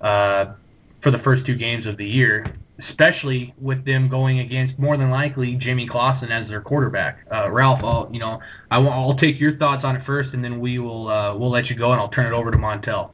uh, 0.00 0.54
for 1.02 1.10
the 1.10 1.18
first 1.18 1.44
two 1.46 1.56
games 1.56 1.86
of 1.86 1.96
the 1.96 2.06
year, 2.06 2.46
especially 2.88 3.54
with 3.60 3.84
them 3.84 4.08
going 4.08 4.38
against 4.38 4.78
more 4.78 4.96
than 4.96 5.10
likely 5.10 5.56
Jimmy 5.56 5.86
Clausen 5.86 6.30
as 6.30 6.48
their 6.48 6.60
quarterback. 6.60 7.26
Uh, 7.32 7.50
Ralph, 7.50 7.80
I'll, 7.82 8.08
you 8.12 8.20
know, 8.20 8.40
I 8.70 8.78
will, 8.78 8.90
I'll 8.90 9.18
take 9.18 9.40
your 9.40 9.56
thoughts 9.56 9.84
on 9.84 9.96
it 9.96 10.06
first, 10.06 10.30
and 10.32 10.42
then 10.42 10.60
we 10.60 10.78
will 10.78 11.08
uh, 11.08 11.36
we'll 11.36 11.50
let 11.50 11.66
you 11.66 11.76
go, 11.76 11.92
and 11.92 12.00
I'll 12.00 12.08
turn 12.10 12.26
it 12.26 12.36
over 12.36 12.50
to 12.50 12.56
Montel. 12.56 13.10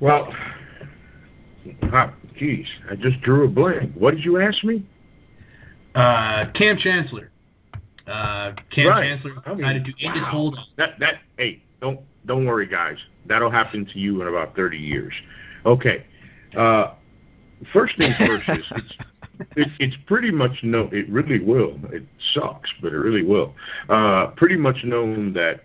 Well, 0.00 0.34
geez, 2.36 2.66
I 2.90 2.96
just 2.96 3.20
drew 3.22 3.44
a 3.44 3.48
blank. 3.48 3.94
What 3.94 4.16
did 4.16 4.24
you 4.24 4.40
ask 4.40 4.62
me? 4.64 4.84
Uh, 5.94 6.46
Kam 6.54 6.76
Chancellor. 6.76 7.30
Uh, 8.06 8.52
Kam 8.70 8.88
right. 8.88 9.02
Chancellor 9.02 9.42
I 9.46 9.54
mean, 9.54 9.84
to 9.84 9.92
his 9.96 10.22
wow. 10.22 10.28
hold. 10.30 10.58
That 10.76 10.98
that 11.00 11.14
hey, 11.38 11.62
don't 11.80 12.00
don't 12.26 12.46
worry, 12.46 12.66
guys. 12.66 12.98
That'll 13.26 13.50
happen 13.50 13.86
to 13.86 13.98
you 13.98 14.20
in 14.22 14.28
about 14.28 14.54
thirty 14.54 14.78
years. 14.78 15.14
Okay. 15.64 16.04
Uh, 16.56 16.92
first 17.72 17.96
things 17.96 18.14
first 18.18 18.48
is 18.48 18.64
it's 18.76 18.94
it, 19.56 19.68
it's 19.78 19.96
pretty 20.06 20.30
much 20.30 20.52
no. 20.62 20.88
It 20.92 21.08
really 21.08 21.40
will. 21.40 21.78
It 21.90 22.04
sucks, 22.34 22.70
but 22.82 22.92
it 22.92 22.98
really 22.98 23.24
will. 23.24 23.54
Uh, 23.88 24.28
pretty 24.36 24.56
much 24.56 24.84
known 24.84 25.32
that 25.32 25.60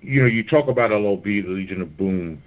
you 0.00 0.20
know 0.20 0.28
you 0.28 0.44
talk 0.44 0.68
about 0.68 0.90
LOB, 0.90 1.24
the 1.24 1.42
Legion 1.42 1.82
of 1.82 1.96
Boom, 1.96 2.42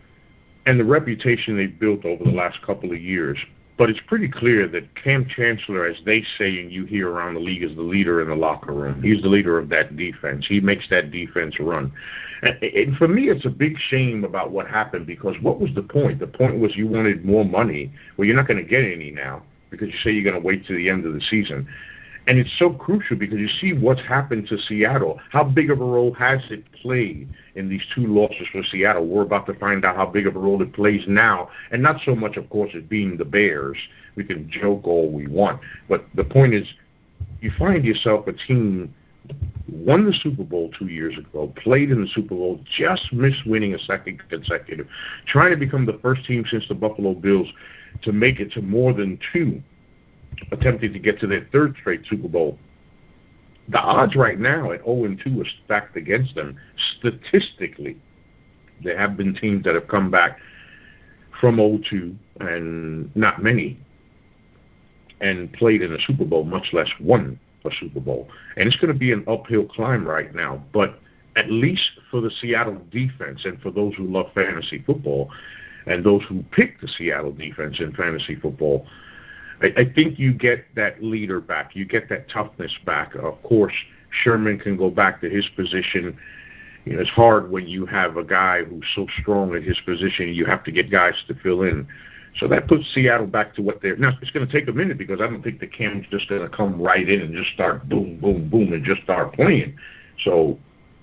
and 0.65 0.79
the 0.79 0.85
reputation 0.85 1.57
they've 1.57 1.77
built 1.77 2.05
over 2.05 2.23
the 2.23 2.31
last 2.31 2.61
couple 2.61 2.91
of 2.91 3.01
years. 3.01 3.37
But 3.77 3.89
it's 3.89 3.99
pretty 4.07 4.29
clear 4.29 4.67
that 4.69 4.95
Kam 4.95 5.25
Chancellor, 5.27 5.85
as 5.85 5.97
they 6.05 6.23
say 6.37 6.61
and 6.61 6.71
you 6.71 6.85
hear 6.85 7.09
around 7.09 7.33
the 7.33 7.41
league, 7.41 7.63
is 7.63 7.75
the 7.75 7.81
leader 7.81 8.21
in 8.21 8.29
the 8.29 8.35
locker 8.35 8.71
room. 8.71 9.03
He's 9.03 9.21
the 9.21 9.27
leader 9.27 9.57
of 9.57 9.67
that 9.69 9.97
defense. 9.97 10.45
He 10.47 10.61
makes 10.61 10.87
that 10.89 11.11
defense 11.11 11.59
run. 11.59 11.91
And, 12.41 12.63
and 12.63 12.97
for 12.97 13.09
me, 13.09 13.23
it's 13.29 13.45
a 13.45 13.49
big 13.49 13.77
shame 13.77 14.23
about 14.23 14.51
what 14.51 14.67
happened 14.67 15.05
because 15.05 15.35
what 15.41 15.59
was 15.59 15.71
the 15.75 15.81
point? 15.81 16.19
The 16.19 16.27
point 16.27 16.59
was 16.59 16.77
you 16.77 16.87
wanted 16.87 17.25
more 17.25 17.43
money. 17.43 17.91
Well, 18.15 18.25
you're 18.25 18.37
not 18.37 18.47
going 18.47 18.63
to 18.63 18.69
get 18.69 18.85
any 18.85 19.11
now 19.11 19.43
because 19.69 19.89
you 19.89 19.97
say 20.03 20.11
you're 20.11 20.23
going 20.23 20.41
to 20.41 20.47
wait 20.47 20.65
to 20.67 20.75
the 20.75 20.89
end 20.89 21.05
of 21.05 21.13
the 21.13 21.21
season. 21.21 21.67
And 22.27 22.39
it's 22.39 22.51
so 22.57 22.71
crucial 22.71 23.15
because 23.17 23.39
you 23.39 23.47
see 23.47 23.73
what's 23.73 24.01
happened 24.01 24.47
to 24.47 24.57
Seattle. 24.57 25.19
How 25.31 25.43
big 25.43 25.69
of 25.69 25.79
a 25.79 25.85
role 25.85 26.13
has 26.15 26.39
it 26.49 26.63
played 26.71 27.29
in 27.55 27.69
these 27.69 27.83
two 27.93 28.07
losses 28.07 28.47
for 28.51 28.63
Seattle? 28.63 29.05
We're 29.05 29.21
about 29.21 29.45
to 29.45 29.53
find 29.53 29.85
out 29.85 29.95
how 29.95 30.07
big 30.07 30.25
of 30.25 30.35
a 30.35 30.39
role 30.39 30.61
it 30.63 30.73
plays 30.73 31.03
now. 31.07 31.49
And 31.71 31.83
not 31.83 32.01
so 32.03 32.15
much, 32.15 32.35
of 32.37 32.49
course, 32.49 32.71
as 32.75 32.83
being 32.83 33.17
the 33.17 33.25
Bears. 33.25 33.77
We 34.15 34.23
can 34.23 34.49
joke 34.49 34.87
all 34.87 35.11
we 35.11 35.27
want. 35.27 35.61
But 35.87 36.05
the 36.15 36.23
point 36.23 36.53
is, 36.53 36.65
you 37.41 37.51
find 37.59 37.85
yourself 37.85 38.27
a 38.27 38.33
team 38.33 38.93
won 39.67 40.05
the 40.05 40.13
Super 40.13 40.43
Bowl 40.43 40.71
two 40.77 40.87
years 40.87 41.17
ago, 41.17 41.53
played 41.61 41.91
in 41.91 42.01
the 42.01 42.07
Super 42.07 42.35
Bowl, 42.35 42.59
just 42.77 43.11
missed 43.11 43.45
winning 43.45 43.73
a 43.73 43.79
second 43.79 44.21
consecutive, 44.29 44.87
trying 45.27 45.51
to 45.51 45.57
become 45.57 45.85
the 45.85 45.99
first 46.01 46.25
team 46.25 46.45
since 46.49 46.67
the 46.67 46.75
Buffalo 46.75 47.13
Bills 47.13 47.47
to 48.03 48.11
make 48.11 48.39
it 48.39 48.51
to 48.51 48.61
more 48.61 48.93
than 48.93 49.19
two 49.33 49.61
attempting 50.51 50.93
to 50.93 50.99
get 50.99 51.19
to 51.19 51.27
their 51.27 51.47
third 51.51 51.75
straight 51.79 52.01
Super 52.09 52.27
Bowl. 52.27 52.57
The 53.69 53.79
odds 53.79 54.15
right 54.15 54.39
now 54.39 54.71
at 54.71 54.83
0 54.83 55.05
and 55.05 55.19
2 55.23 55.41
are 55.41 55.45
stacked 55.65 55.97
against 55.97 56.35
them. 56.35 56.57
Statistically, 56.99 57.97
there 58.83 58.97
have 58.97 59.17
been 59.17 59.33
teams 59.35 59.63
that 59.63 59.73
have 59.73 59.87
come 59.87 60.11
back 60.11 60.37
from 61.39 61.55
0 61.55 61.79
2 61.89 62.15
and 62.41 63.15
not 63.15 63.41
many 63.41 63.79
and 65.21 65.51
played 65.53 65.81
in 65.81 65.93
a 65.93 65.99
Super 66.05 66.25
Bowl, 66.25 66.43
much 66.43 66.67
less 66.73 66.89
won 66.99 67.39
a 67.63 67.69
Super 67.79 67.99
Bowl. 67.99 68.27
And 68.57 68.67
it's 68.67 68.77
going 68.77 68.93
to 68.93 68.99
be 68.99 69.11
an 69.11 69.23
uphill 69.27 69.65
climb 69.65 70.05
right 70.05 70.33
now. 70.35 70.63
But 70.73 70.99
at 71.35 71.49
least 71.49 71.89
for 72.11 72.21
the 72.21 72.29
Seattle 72.29 72.81
defense 72.91 73.41
and 73.45 73.59
for 73.61 73.71
those 73.71 73.95
who 73.95 74.05
love 74.05 74.27
fantasy 74.33 74.83
football 74.85 75.29
and 75.87 76.03
those 76.03 76.21
who 76.27 76.43
pick 76.51 76.79
the 76.81 76.87
Seattle 76.87 77.31
defense 77.31 77.79
in 77.79 77.93
fantasy 77.93 78.35
football, 78.35 78.85
I, 79.61 79.67
I 79.77 79.85
think 79.93 80.19
you 80.19 80.33
get 80.33 80.65
that 80.75 81.03
leader 81.03 81.39
back. 81.39 81.75
You 81.75 81.85
get 81.85 82.09
that 82.09 82.29
toughness 82.29 82.75
back. 82.85 83.15
Of 83.15 83.41
course, 83.43 83.73
Sherman 84.23 84.59
can 84.59 84.77
go 84.77 84.89
back 84.89 85.21
to 85.21 85.29
his 85.29 85.47
position. 85.55 86.17
You 86.85 86.93
know, 86.93 87.01
it's 87.01 87.09
hard 87.09 87.51
when 87.51 87.67
you 87.67 87.85
have 87.85 88.17
a 88.17 88.23
guy 88.23 88.63
who's 88.63 88.85
so 88.95 89.07
strong 89.21 89.55
at 89.55 89.63
his 89.63 89.79
position. 89.85 90.33
You 90.33 90.45
have 90.45 90.63
to 90.65 90.71
get 90.71 90.91
guys 90.91 91.15
to 91.27 91.35
fill 91.35 91.63
in. 91.63 91.87
So 92.39 92.47
that 92.49 92.67
puts 92.67 92.83
Seattle 92.93 93.27
back 93.27 93.55
to 93.55 93.61
what 93.61 93.81
they're 93.81 93.95
now. 93.95 94.11
It's 94.21 94.31
going 94.31 94.45
to 94.45 94.51
take 94.51 94.67
a 94.67 94.73
minute 94.73 94.97
because 94.97 95.21
I 95.21 95.27
don't 95.27 95.41
think 95.41 95.59
the 95.59 95.67
Kam's 95.67 96.05
just 96.11 96.27
going 96.27 96.41
to 96.41 96.49
come 96.49 96.81
right 96.81 97.07
in 97.07 97.21
and 97.21 97.33
just 97.33 97.51
start 97.51 97.87
boom, 97.87 98.19
boom, 98.19 98.49
boom, 98.49 98.73
and 98.73 98.83
just 98.83 99.03
start 99.03 99.33
playing. 99.33 99.77
So, 100.23 100.59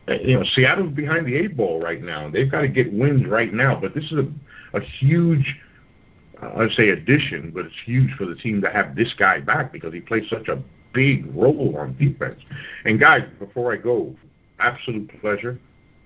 uh, 0.09 0.15
you 0.15 0.39
know, 0.39 0.45
Seattle's 0.55 0.93
behind 0.93 1.27
the 1.27 1.35
eight 1.35 1.57
ball 1.57 1.81
right 1.81 2.03
now. 2.03 2.29
They've 2.29 2.51
got 2.51 2.61
to 2.61 2.69
get 2.69 2.93
wins 2.93 3.27
right 3.27 3.53
now. 3.53 3.79
But 3.81 3.95
this 3.95 4.05
is 4.05 4.19
a, 4.19 4.29
a 4.77 4.81
huge 4.81 5.57
I'd 6.43 6.71
say 6.73 6.91
addition, 6.91 7.51
but 7.55 7.67
it's 7.67 7.75
huge 7.85 8.13
for 8.15 8.27
the 8.27 8.35
team 8.35 8.61
to 8.63 8.71
have 8.71 8.95
this 8.95 9.15
guy 9.19 9.41
back 9.41 9.73
because 9.73 9.93
he 9.93 10.01
plays 10.01 10.29
such 10.29 10.49
a 10.49 10.63
big 10.93 11.35
role 11.35 11.77
on 11.79 11.97
defense. 11.97 12.41
And 12.85 12.99
guys, 13.01 13.23
before 13.39 13.73
I 13.73 13.77
go, 13.77 14.15
absolute 14.59 15.11
pleasure. 15.21 15.59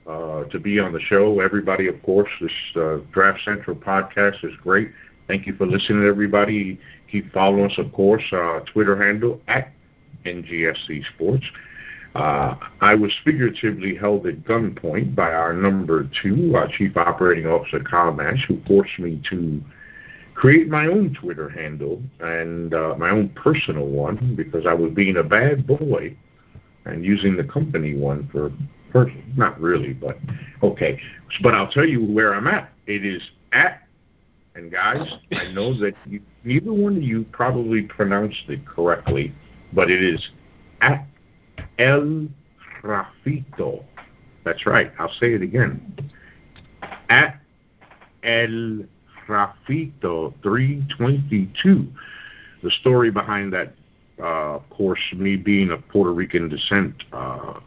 uh, 0.07 0.45
to 0.45 0.59
be 0.59 0.79
on 0.79 0.93
the 0.93 1.01
show. 1.01 1.41
Everybody, 1.41 1.89
of 1.89 2.01
course, 2.03 2.31
this 2.41 2.53
uh, 2.77 2.99
Draft 3.13 3.41
Central 3.45 3.77
podcast 3.77 4.45
is 4.45 4.53
great. 4.63 4.91
Thank 5.27 5.47
you 5.47 5.55
for 5.57 5.67
listening, 5.67 6.07
everybody. 6.07 6.79
Keep 7.11 7.33
following 7.33 7.67
us, 7.67 7.79
of 7.79 7.93
course, 7.93 8.23
uh, 8.33 8.61
Twitter 8.73 8.97
handle 9.03 9.41
at 9.49 9.73
NGSC 10.25 11.03
Sports. 11.15 11.45
Uh, 12.15 12.55
I 12.81 12.95
was 12.95 13.13
figuratively 13.25 13.95
held 13.95 14.27
at 14.27 14.45
gunpoint 14.45 15.15
by 15.15 15.33
our 15.33 15.53
number 15.53 16.09
two, 16.23 16.55
our 16.57 16.69
Chief 16.69 16.97
Operating 16.97 17.47
Officer, 17.47 17.81
Kyle 17.81 18.15
Nash, 18.15 18.45
who 18.49 18.61
forced 18.67 18.99
me 18.99 19.21
to 19.29 19.61
create 20.37 20.69
my 20.69 20.87
own 20.87 21.15
Twitter 21.15 21.49
handle 21.49 22.01
and 22.21 22.75
uh, 22.75 22.95
my 22.99 23.11
own 23.11 23.31
personal 23.31 23.87
one 23.87 24.37
because 24.37 24.67
I 24.67 24.75
was 24.75 24.93
being 24.93 25.17
a 25.17 25.23
bad 25.23 25.67
boy 25.67 26.15
and 26.85 27.05
using 27.05 27.37
the 27.37 27.45
company 27.45 27.97
one 27.97 28.29
for 28.31 28.53
personal. 28.93 29.25
Not 29.35 29.59
really, 29.61 29.95
but 29.95 30.19
okay. 30.63 31.01
But 31.43 31.55
I'll 31.55 31.71
tell 31.71 31.87
you 31.87 32.05
where 32.05 32.35
I'm 32.35 32.47
at. 32.47 32.71
It 32.87 33.05
is 33.05 33.23
at, 33.53 33.83
and 34.55 34.71
guys, 34.71 35.09
I 35.33 35.51
know 35.53 35.77
that 35.81 35.95
you, 36.05 36.21
neither 36.45 36.73
one 36.73 36.99
of 36.99 37.03
you 37.03 37.25
probably 37.33 37.83
pronounced 37.83 38.45
it 38.49 38.65
correctly, 38.67 39.35
but 39.73 39.91
it 39.91 40.03
is 40.03 40.29
at 40.83 41.07
El 41.79 42.29
Rafito. 42.83 43.85
That's 44.45 44.67
right. 44.67 44.93
I'll 44.99 45.13
say 45.19 45.33
it 45.33 45.43
again. 45.43 46.11
At 47.09 47.41
El 48.23 48.85
Rafito 49.29 50.33
322. 50.43 51.87
The 52.63 52.71
story 52.71 53.11
behind 53.11 53.53
that, 53.53 53.75
uh, 54.19 54.57
of 54.57 54.71
course, 54.71 55.01
me 55.15 55.37
being 55.37 55.71
of 55.71 55.87
Puerto 55.89 56.13
Rican 56.13 56.49
descent, 56.49 57.05
uh, 57.13 57.61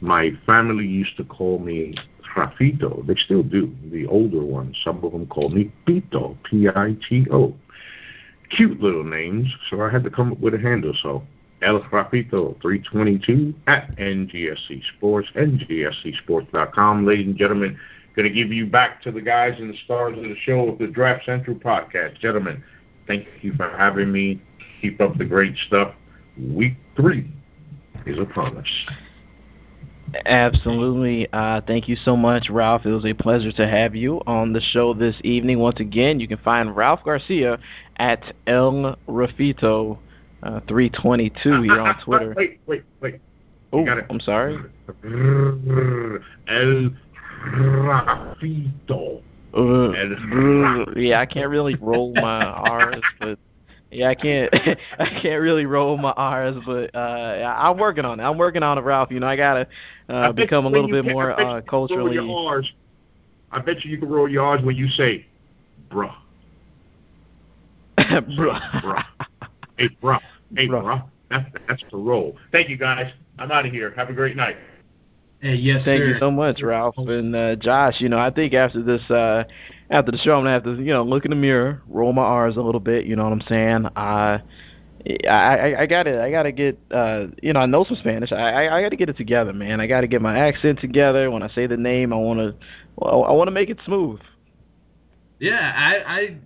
my 0.00 0.30
family 0.46 0.86
used 0.86 1.16
to 1.16 1.24
call 1.24 1.58
me 1.58 1.94
Rafito. 2.36 3.06
They 3.06 3.16
still 3.16 3.42
do. 3.42 3.74
The 3.90 4.06
older 4.06 4.42
ones, 4.42 4.76
some 4.84 5.04
of 5.04 5.12
them 5.12 5.26
call 5.26 5.48
me 5.48 5.72
Pito, 5.86 6.36
P-I-T-O. 6.44 7.54
Cute 8.50 8.80
little 8.80 9.04
names, 9.04 9.54
so 9.68 9.82
I 9.82 9.90
had 9.90 10.04
to 10.04 10.10
come 10.10 10.32
up 10.32 10.40
with 10.40 10.54
a 10.54 10.58
handle. 10.58 10.94
So 11.02 11.22
El 11.60 11.80
Rafito 11.80 12.60
322 12.62 13.54
at 13.66 13.94
NGSC 13.96 14.82
Sports, 14.96 15.28
NGSCSports.com. 15.34 17.06
Ladies 17.06 17.26
and 17.26 17.36
gentlemen, 17.36 17.78
going 18.16 18.28
to 18.28 18.34
give 18.34 18.52
you 18.52 18.66
back 18.66 19.02
to 19.02 19.12
the 19.12 19.20
guys 19.20 19.58
and 19.58 19.72
the 19.72 19.76
stars 19.84 20.16
of 20.16 20.24
the 20.24 20.36
show 20.36 20.68
of 20.68 20.78
the 20.78 20.86
Draft 20.86 21.24
Central 21.24 21.56
podcast. 21.56 22.18
Gentlemen, 22.20 22.62
thank 23.06 23.26
you 23.42 23.52
for 23.54 23.68
having 23.68 24.10
me. 24.12 24.42
Keep 24.82 25.00
up 25.00 25.18
the 25.18 25.24
great 25.24 25.56
stuff. 25.66 25.94
Week 26.38 26.74
three 26.96 27.30
is 28.06 28.18
upon 28.18 28.56
us. 28.56 28.86
Absolutely. 30.24 31.28
Uh, 31.32 31.60
thank 31.66 31.88
you 31.88 31.96
so 31.96 32.16
much, 32.16 32.48
Ralph. 32.48 32.86
It 32.86 32.90
was 32.90 33.04
a 33.04 33.12
pleasure 33.12 33.52
to 33.52 33.66
have 33.68 33.94
you 33.94 34.22
on 34.26 34.52
the 34.52 34.60
show 34.60 34.94
this 34.94 35.16
evening. 35.22 35.58
Once 35.58 35.80
again, 35.80 36.18
you 36.20 36.28
can 36.28 36.38
find 36.38 36.74
Ralph 36.74 37.04
Garcia 37.04 37.58
at 37.96 38.22
El 38.46 38.96
Rafito 39.06 39.98
uh, 40.42 40.60
322 40.68 41.62
here 41.62 41.80
on 41.80 42.00
Twitter. 42.02 42.34
wait, 42.36 42.60
wait, 42.66 42.84
wait. 43.00 43.20
Oh, 43.72 43.84
I'm 43.86 44.20
sorry. 44.20 44.56
El 46.48 46.90
Rafito. 47.44 49.22
Uh, 49.54 50.84
yeah, 50.96 51.20
I 51.20 51.26
can't 51.26 51.48
really 51.48 51.74
roll 51.76 52.12
my 52.14 52.44
R's, 52.44 53.02
but 53.18 53.38
yeah, 53.90 54.08
I 54.08 54.14
can't. 54.14 54.52
I 54.98 55.20
can't 55.20 55.40
really 55.40 55.66
roll 55.66 55.96
my 55.96 56.12
R's, 56.12 56.56
but 56.66 56.94
uh, 56.94 57.56
I'm 57.58 57.78
working 57.78 58.04
on 58.04 58.20
it. 58.20 58.22
I'm 58.22 58.36
working 58.36 58.62
on 58.62 58.78
it, 58.78 58.82
Ralph. 58.82 59.10
You 59.10 59.20
know, 59.20 59.26
I 59.26 59.36
gotta 59.36 59.66
uh, 60.08 60.32
become 60.32 60.66
a 60.66 60.68
little 60.68 60.90
bit 60.90 61.04
can, 61.04 61.12
more 61.12 61.38
uh, 61.38 61.62
culturally. 61.62 62.18
R's. 62.18 62.70
I 63.50 63.60
bet 63.60 63.84
you 63.84 63.90
you 63.90 63.98
can 63.98 64.10
roll 64.10 64.28
your 64.28 64.44
R's 64.44 64.62
when 64.62 64.76
you 64.76 64.88
say, 64.88 65.26
"Bruh." 65.90 66.14
bruh. 67.98 68.82
bruh. 68.82 69.04
Hey, 69.76 69.88
bruh. 70.02 70.20
Hey, 70.54 70.68
Bruh. 70.68 70.82
bruh. 70.82 71.04
That's 71.30 71.50
that's 71.66 71.82
the 71.90 71.96
roll. 71.96 72.36
Thank 72.52 72.68
you, 72.68 72.76
guys. 72.76 73.12
I'm 73.38 73.50
out 73.50 73.66
of 73.66 73.72
here. 73.72 73.92
Have 73.96 74.08
a 74.08 74.12
great 74.12 74.36
night. 74.36 74.56
Hey, 75.40 75.54
yes, 75.54 75.82
Thank 75.84 76.00
sir. 76.00 76.08
you 76.08 76.18
so 76.18 76.30
much, 76.30 76.62
Ralph 76.62 76.96
and 76.98 77.34
uh, 77.34 77.56
Josh. 77.56 78.00
You 78.00 78.08
know, 78.08 78.18
I 78.18 78.30
think 78.30 78.54
after 78.54 78.82
this, 78.82 79.08
uh, 79.10 79.44
after 79.88 80.10
the 80.10 80.18
show, 80.18 80.32
I'm 80.32 80.40
gonna 80.40 80.50
have 80.50 80.64
to, 80.64 80.74
you 80.74 80.92
know, 80.92 81.04
look 81.04 81.24
in 81.24 81.30
the 81.30 81.36
mirror, 81.36 81.80
roll 81.88 82.12
my 82.12 82.22
R's 82.22 82.56
a 82.56 82.60
little 82.60 82.80
bit. 82.80 83.06
You 83.06 83.14
know 83.14 83.24
what 83.24 83.32
I'm 83.32 83.42
saying? 83.48 83.86
I, 83.94 84.42
I, 85.28 85.28
I, 85.28 85.80
I 85.82 85.86
gotta, 85.86 86.20
I 86.22 86.30
gotta 86.32 86.50
get, 86.50 86.76
uh, 86.90 87.26
you 87.40 87.52
know, 87.52 87.60
I 87.60 87.66
know 87.66 87.84
some 87.84 87.96
Spanish. 87.98 88.32
I, 88.32 88.66
I, 88.66 88.78
I 88.78 88.82
gotta 88.82 88.96
get 88.96 89.08
it 89.10 89.16
together, 89.16 89.52
man. 89.52 89.80
I 89.80 89.86
gotta 89.86 90.08
get 90.08 90.20
my 90.20 90.36
accent 90.36 90.80
together. 90.80 91.30
When 91.30 91.42
I 91.44 91.48
say 91.50 91.68
the 91.68 91.76
name, 91.76 92.12
I 92.12 92.16
wanna, 92.16 92.54
well, 92.96 93.24
I 93.24 93.32
wanna 93.32 93.52
make 93.52 93.70
it 93.70 93.78
smooth. 93.84 94.20
Yeah, 95.38 95.72
I, 95.76 96.20
I 96.20 96.36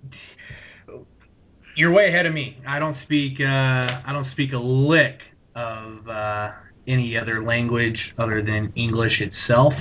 you're 1.76 1.92
way 1.92 2.08
ahead 2.08 2.26
of 2.26 2.34
me. 2.34 2.58
I 2.66 2.78
don't 2.78 2.96
speak 3.04 3.40
uh 3.40 3.44
I 3.44 4.10
don't 4.12 4.30
speak 4.32 4.52
a 4.52 4.58
lick 4.58 5.20
of 5.54 6.06
uh 6.08 6.50
any 6.86 7.16
other 7.16 7.42
language 7.44 8.14
other 8.18 8.42
than 8.42 8.72
English 8.76 9.20
itself. 9.20 9.72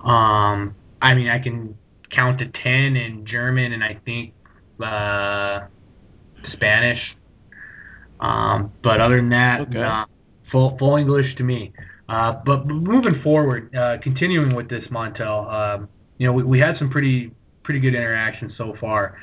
Um 0.00 0.74
I 1.00 1.14
mean 1.14 1.28
I 1.28 1.38
can 1.38 1.76
count 2.10 2.38
to 2.40 2.46
10 2.46 2.96
in 2.96 3.26
German 3.26 3.72
and 3.72 3.82
I 3.84 3.98
think 4.04 4.34
uh 4.82 5.60
Spanish. 6.52 7.00
Um 8.20 8.72
but 8.82 9.00
other 9.00 9.16
than 9.16 9.30
that, 9.30 9.60
Okay. 9.62 9.78
nah, 9.78 10.06
full 10.50 10.76
full 10.78 10.96
English 10.96 11.34
to 11.36 11.42
me. 11.44 11.72
Uh 12.08 12.32
but 12.44 12.66
moving 12.66 13.20
forward, 13.22 13.74
uh 13.74 13.98
continuing 14.02 14.54
with 14.54 14.68
this 14.68 14.84
Montel, 14.90 15.52
um 15.52 15.88
you 16.18 16.26
know, 16.26 16.32
we, 16.32 16.42
we 16.42 16.58
had 16.58 16.76
some 16.78 16.90
pretty 16.90 17.32
pretty 17.62 17.80
good 17.80 17.94
interaction 17.94 18.52
so 18.56 18.74
far 18.80 19.16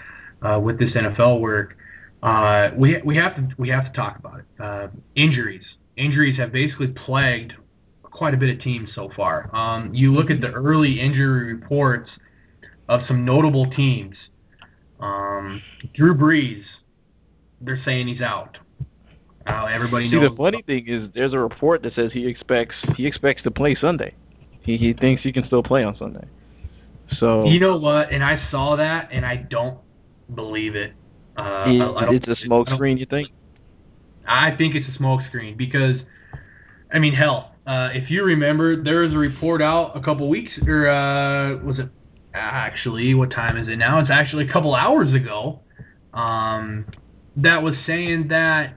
uh, 0.44 0.60
with 0.60 0.80
this 0.80 0.92
NFL 0.94 1.42
work. 1.42 1.76
Uh, 2.24 2.70
we 2.78 3.02
we 3.04 3.16
have 3.18 3.36
to 3.36 3.48
we 3.58 3.70
have 3.70 3.86
to 3.86 3.92
talk 3.92 4.18
about 4.18 4.40
it. 4.40 4.46
Uh, 4.60 4.88
injuries 5.16 5.64
injuries 5.98 6.38
have 6.38 6.52
basically 6.52 6.88
plagued 6.88 7.54
quite 8.04 8.34
a 8.34 8.38
bit 8.38 8.56
of 8.56 8.62
teams 8.62 8.90
so 8.96 9.10
far. 9.16 9.54
Um, 9.56 9.94
you 9.94 10.14
look 10.14 10.30
at 10.30 10.42
the 10.42 10.52
early 10.52 11.00
injury 11.00 11.54
reports 11.54 12.10
of 12.88 13.02
some 13.08 13.26
notable 13.26 13.70
teams. 13.72 14.16
Um, 15.00 15.62
Drew 15.94 16.16
Brees, 16.16 16.64
they're 17.62 17.82
saying 17.84 18.08
he's 18.08 18.22
out. 18.22 18.58
Uh, 19.48 19.66
everybody 19.66 20.10
See, 20.10 20.18
the 20.18 20.34
funny 20.36 20.64
thing 20.64 20.86
is, 20.88 21.10
there's 21.14 21.34
a 21.34 21.40
report 21.40 21.84
that 21.84 21.94
says 21.94 22.12
he 22.12 22.26
expects 22.26 22.76
he 22.96 23.06
expects 23.06 23.44
to 23.44 23.52
play 23.52 23.76
Sunday. 23.76 24.16
He 24.62 24.78
he 24.78 24.94
thinks 24.94 25.22
he 25.22 25.32
can 25.32 25.46
still 25.46 25.62
play 25.62 25.84
on 25.84 25.96
Sunday. 25.98 26.26
So 27.20 27.46
You 27.46 27.60
know 27.60 27.78
what? 27.78 28.12
And 28.12 28.24
I 28.24 28.42
saw 28.50 28.76
that, 28.78 29.10
and 29.12 29.24
I 29.24 29.36
don't 29.36 29.78
believe 30.34 30.76
it. 30.76 30.94
Uh, 31.38 31.70
he- 31.70 31.82
I, 31.82 31.92
I 31.92 32.06
don't, 32.06 32.16
it's 32.16 32.28
a 32.28 32.36
smoke 32.46 32.70
screen. 32.70 32.98
You 32.98 33.06
think? 33.06 33.30
I 34.28 34.56
think 34.58 34.76
it's 34.76 34.88
a 34.88 35.00
smokescreen 35.02 35.58
because, 35.58 35.98
I 36.94 37.00
mean, 37.00 37.14
hell, 37.14 37.56
uh, 37.66 37.90
if 37.94 38.10
you 38.12 38.24
remember, 38.24 38.82
there 38.82 39.02
was 39.02 39.14
a 39.14 39.18
report 39.18 39.62
out 39.62 39.98
a 39.98 40.02
couple 40.02 40.30
weeks, 40.30 40.52
or 40.68 40.88
uh, 40.88 41.58
was 41.64 41.80
it 41.80 41.90
actually? 42.34 43.14
What 43.14 43.32
time 43.32 43.58
is 43.58 43.68
it 43.68 43.78
now? 43.78 44.00
It's 44.00 44.10
actually 44.12 44.48
a 44.48 44.52
couple 44.52 44.76
hours 44.76 45.14
ago. 45.14 45.62
Um, 46.14 46.86
that 47.38 47.64
was 47.64 47.76
saying 47.86 48.28
that 48.30 48.76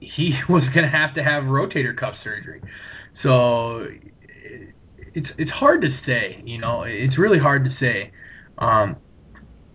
he 0.00 0.38
was 0.48 0.64
going 0.74 0.84
to 0.84 0.88
have 0.88 1.14
to 1.14 1.22
have 1.22 1.44
rotator 1.44 1.96
cuff 1.96 2.14
surgery. 2.22 2.62
So 3.22 3.86
it's 5.14 5.28
it's 5.38 5.50
hard 5.50 5.82
to 5.82 5.96
say. 6.06 6.42
You 6.44 6.58
know, 6.58 6.82
it's 6.82 7.18
really 7.18 7.38
hard 7.38 7.64
to 7.64 7.76
say. 7.78 8.12
Um, 8.58 8.96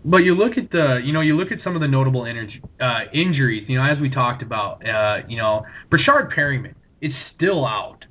but 0.04 0.18
you 0.18 0.34
look 0.34 0.56
at 0.56 0.70
the, 0.70 1.00
you 1.02 1.12
know, 1.12 1.20
you 1.20 1.36
look 1.36 1.52
at 1.52 1.58
some 1.62 1.74
of 1.74 1.80
the 1.80 1.88
notable 1.88 2.22
inj- 2.22 2.62
uh, 2.80 3.00
injuries. 3.12 3.64
You 3.68 3.78
know, 3.78 3.84
as 3.84 3.98
we 3.98 4.10
talked 4.10 4.42
about, 4.42 4.86
uh, 4.86 5.22
you 5.28 5.36
know, 5.36 5.64
Breshad 5.90 6.34
Perriman 6.34 6.74
is 7.00 7.12
still 7.34 7.66
out. 7.66 8.04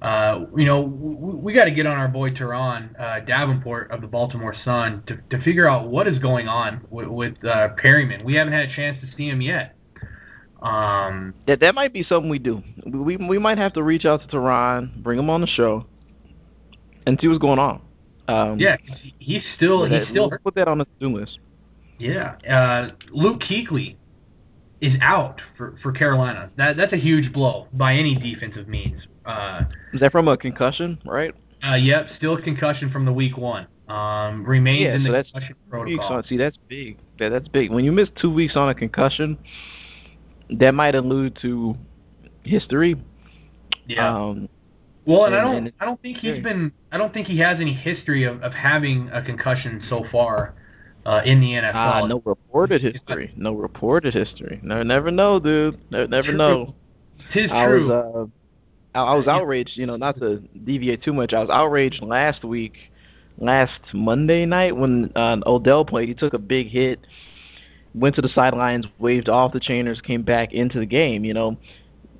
Uh, 0.00 0.46
you 0.56 0.64
know, 0.64 0.82
we, 0.82 1.34
we 1.36 1.52
got 1.52 1.66
to 1.66 1.70
get 1.70 1.86
on 1.86 1.96
our 1.96 2.08
boy 2.08 2.30
Tehran 2.30 2.96
uh, 2.98 3.20
Davenport 3.20 3.90
of 3.92 4.00
the 4.00 4.08
Baltimore 4.08 4.54
Sun 4.64 5.04
to, 5.06 5.18
to 5.30 5.42
figure 5.44 5.68
out 5.68 5.88
what 5.88 6.08
is 6.08 6.18
going 6.18 6.48
on 6.48 6.86
with, 6.90 7.08
with 7.08 7.44
uh, 7.44 7.68
Perriman. 7.82 8.24
We 8.24 8.34
haven't 8.34 8.52
had 8.52 8.68
a 8.68 8.74
chance 8.74 8.98
to 9.00 9.16
see 9.16 9.28
him 9.28 9.40
yet. 9.40 9.76
Um, 10.60 11.34
That 11.46 11.60
that 11.60 11.74
might 11.74 11.92
be 11.92 12.04
something 12.04 12.30
we 12.30 12.38
do. 12.38 12.62
We 12.86 13.16
we 13.16 13.38
might 13.38 13.58
have 13.58 13.72
to 13.72 13.82
reach 13.82 14.04
out 14.04 14.22
to 14.22 14.28
Tehran, 14.28 14.92
bring 15.02 15.18
him 15.18 15.28
on 15.28 15.40
the 15.40 15.46
show, 15.48 15.86
and 17.04 17.18
see 17.20 17.26
what's 17.26 17.40
going 17.40 17.58
on. 17.58 17.82
Um, 18.28 18.58
yeah, 18.58 18.76
he- 19.00 19.14
he's 19.18 19.42
still 19.56 19.88
that- 19.88 20.00
he's 20.02 20.08
still 20.10 20.30
we'll 20.30 20.38
put 20.38 20.54
that 20.54 20.68
on 20.68 20.78
the 20.78 20.84
to-do 20.84 21.08
list. 21.16 21.38
Yeah, 21.98 22.34
uh, 22.48 22.90
Luke 23.10 23.40
Kuechly 23.40 23.96
is 24.80 24.94
out 25.00 25.40
for, 25.56 25.76
for 25.82 25.92
Carolina. 25.92 26.50
That 26.56 26.76
that's 26.76 26.92
a 26.92 26.96
huge 26.96 27.32
blow 27.32 27.68
by 27.72 27.94
any 27.94 28.14
defensive 28.16 28.66
means. 28.68 29.06
Uh, 29.24 29.62
Is 29.92 30.00
that 30.00 30.10
from 30.12 30.26
a 30.28 30.36
concussion, 30.36 30.98
right? 31.04 31.34
uh, 31.64 31.74
yep, 31.76 32.08
still 32.16 32.36
concussion 32.40 32.90
from 32.90 33.04
the 33.04 33.12
week 33.12 33.36
one. 33.36 33.66
Um, 33.88 34.44
remains 34.44 34.80
Yeah, 34.82 34.94
in 34.94 35.02
so 35.02 35.06
the 35.08 35.12
that's 35.12 35.30
concussion 35.30 35.56
protocol. 35.68 36.12
on, 36.16 36.24
see, 36.24 36.36
that's 36.36 36.56
big. 36.68 36.96
That 37.18 37.28
that's 37.30 37.46
big. 37.48 37.70
When 37.70 37.84
you 37.84 37.92
miss 37.92 38.08
two 38.20 38.30
weeks 38.32 38.56
on 38.56 38.68
a 38.68 38.74
concussion, 38.74 39.36
that 40.50 40.74
might 40.74 40.94
allude 40.94 41.36
to 41.42 41.76
history. 42.42 42.96
Yeah, 43.86 44.08
Um, 44.16 44.48
Well, 45.04 45.24
and, 45.24 45.34
and 45.34 45.40
I 45.40 45.44
don't 45.44 45.56
and 45.56 45.72
I 45.80 45.84
don't 45.84 46.00
think 46.00 46.18
he's 46.18 46.42
been 46.42 46.72
I 46.92 46.98
don't 46.98 47.12
think 47.12 47.26
he 47.26 47.38
has 47.38 47.58
any 47.60 47.74
history 47.74 48.24
of, 48.24 48.42
of 48.42 48.52
having 48.52 49.08
a 49.12 49.22
concussion 49.22 49.82
so 49.88 50.04
far 50.12 50.54
uh, 51.04 51.22
in 51.24 51.40
the 51.40 51.48
NFL. 51.48 51.72
Ah, 51.74 52.06
no 52.06 52.22
reported 52.24 52.82
history. 52.82 53.32
No 53.36 53.54
reported 53.54 54.14
history. 54.14 54.60
No, 54.62 54.82
never 54.82 55.10
know, 55.10 55.40
dude. 55.40 55.78
Never, 55.90 56.06
never 56.06 56.28
True. 56.28 56.36
know. 56.36 56.74
Tis 57.32 57.50
I 57.50 57.66
true. 57.66 57.88
was, 57.88 58.30
uh, 58.94 58.98
I, 58.98 59.12
I 59.12 59.14
was 59.14 59.26
outraged. 59.26 59.72
You 59.74 59.86
know, 59.86 59.96
not 59.96 60.18
to 60.18 60.38
deviate 60.64 61.02
too 61.02 61.12
much. 61.12 61.32
I 61.32 61.40
was 61.40 61.50
outraged 61.50 62.02
last 62.02 62.44
week, 62.44 62.74
last 63.38 63.80
Monday 63.92 64.46
night 64.46 64.76
when 64.76 65.10
uh, 65.16 65.38
Odell 65.46 65.84
played. 65.84 66.08
He 66.08 66.14
took 66.14 66.34
a 66.34 66.38
big 66.38 66.68
hit, 66.68 67.00
went 67.94 68.14
to 68.16 68.22
the 68.22 68.28
sidelines, 68.28 68.86
waved 68.98 69.28
off 69.28 69.52
the 69.52 69.60
chainers, 69.60 70.02
came 70.02 70.22
back 70.22 70.52
into 70.52 70.78
the 70.78 70.86
game. 70.86 71.24
You 71.24 71.34
know, 71.34 71.56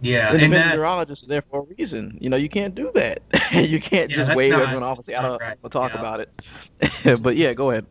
yeah, 0.03 0.33
the 0.33 0.39
and 0.45 0.53
that, 0.53 0.71
meteorologist 0.71 1.23
is 1.23 1.29
there 1.29 1.43
for 1.51 1.61
a 1.61 1.75
reason. 1.79 2.19
You 2.21 2.29
know, 2.29 2.37
you 2.37 2.49
can't 2.49 2.75
do 2.75 2.91
that. 2.95 3.21
you 3.53 3.81
can't 3.81 4.11
Yeah, 4.11 4.25
just 4.25 4.37
wave 4.37 4.51
not- 4.51 4.63
everyone 4.63 4.83
off 4.83 4.99
and 4.99 5.07
say, 5.07 5.15
"I 5.15 5.23
not 5.23 5.29
don't 5.29 5.41
right, 5.41 5.59
we'll 5.63 5.71
talk 5.71 5.93
yeah. 5.95 6.01
about 6.01 6.21
it." 6.21 7.23
but 7.23 7.37
yeah, 7.37 7.55
go 7.55 7.71
ahead. 7.71 7.87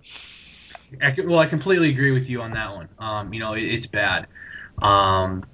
I, 1.02 1.16
well, 1.26 1.40
I 1.40 1.48
completely 1.48 1.90
agree 1.92 2.12
with 2.12 2.24
you 2.26 2.42
on 2.42 2.52
that 2.52 2.76
one. 2.76 2.90
Um, 3.00 3.34
you 3.34 3.40
know, 3.40 3.54
it, 3.54 3.64
it's 3.64 3.88
bad. 3.88 4.28
Um, 4.82 5.46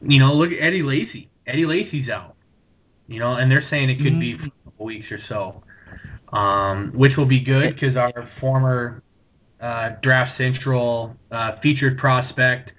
you 0.00 0.18
know, 0.18 0.32
look 0.32 0.52
at 0.52 0.58
Eddie 0.58 0.82
Lacy. 0.82 1.28
Eddie 1.46 1.66
Lacy's 1.66 2.08
out. 2.08 2.34
You 3.08 3.20
know, 3.20 3.34
and 3.34 3.50
they're 3.50 3.64
saying 3.70 3.90
it 3.90 3.98
could 4.02 4.18
be 4.18 4.36
for 4.36 4.46
a 4.46 4.50
couple 4.64 4.86
weeks 4.86 5.06
or 5.12 5.18
so, 5.28 5.62
um, 6.36 6.92
which 6.94 7.16
will 7.16 7.26
be 7.26 7.44
good 7.44 7.74
because 7.74 7.96
our 7.96 8.28
former 8.40 9.02
uh, 9.60 9.90
Draft 10.02 10.36
Central 10.38 11.14
uh, 11.30 11.52
featured 11.62 11.98
prospect 11.98 12.72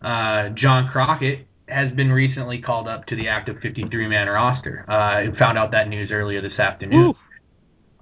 uh, 0.00 0.50
John 0.50 0.88
Crockett 0.90 1.46
has 1.74 1.92
been 1.92 2.10
recently 2.12 2.60
called 2.60 2.88
up 2.88 3.06
to 3.06 3.16
the 3.16 3.28
active 3.28 3.56
53-man 3.56 4.28
roster. 4.28 4.84
Uh, 4.88 4.92
I 4.92 5.26
found 5.38 5.58
out 5.58 5.72
that 5.72 5.88
news 5.88 6.10
earlier 6.10 6.40
this 6.40 6.58
afternoon. 6.58 7.14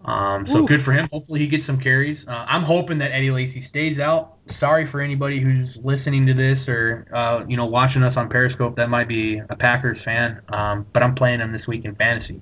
Um, 0.05 0.47
so 0.53 0.67
good 0.67 0.85
for 0.85 0.93
him. 0.93 1.09
Hopefully 1.13 1.41
he 1.41 1.49
gets 1.49 1.65
some 1.65 1.79
carries. 1.79 2.19
Uh, 2.27 2.45
I'm 2.49 2.65
hoping 2.65 2.99
that 2.99 3.13
Eddie 3.13 3.31
Lacy 3.31 3.65
stays 3.69 4.01
out. 4.01 4.35
Sorry 4.59 4.91
for 4.91 5.01
anybody 5.01 5.41
who's 5.41 5.79
listening 5.83 6.27
to 6.27 6.35
this 6.35 6.59
or 6.67 7.07
uh, 7.15 7.45
you 7.47 7.57
know 7.57 7.67
watching 7.67 8.03
us 8.03 8.17
on 8.17 8.29
Periscope 8.29 8.75
that 8.77 8.89
might 8.89 9.07
be 9.07 9.41
a 9.49 9.55
Packers 9.55 9.99
fan. 10.05 10.41
Um, 10.49 10.87
but 10.93 11.05
I'm 11.05 11.15
playing 11.15 11.39
him 11.39 11.53
this 11.53 11.69
week 11.69 11.85
in 11.85 11.95
fantasy, 11.95 12.41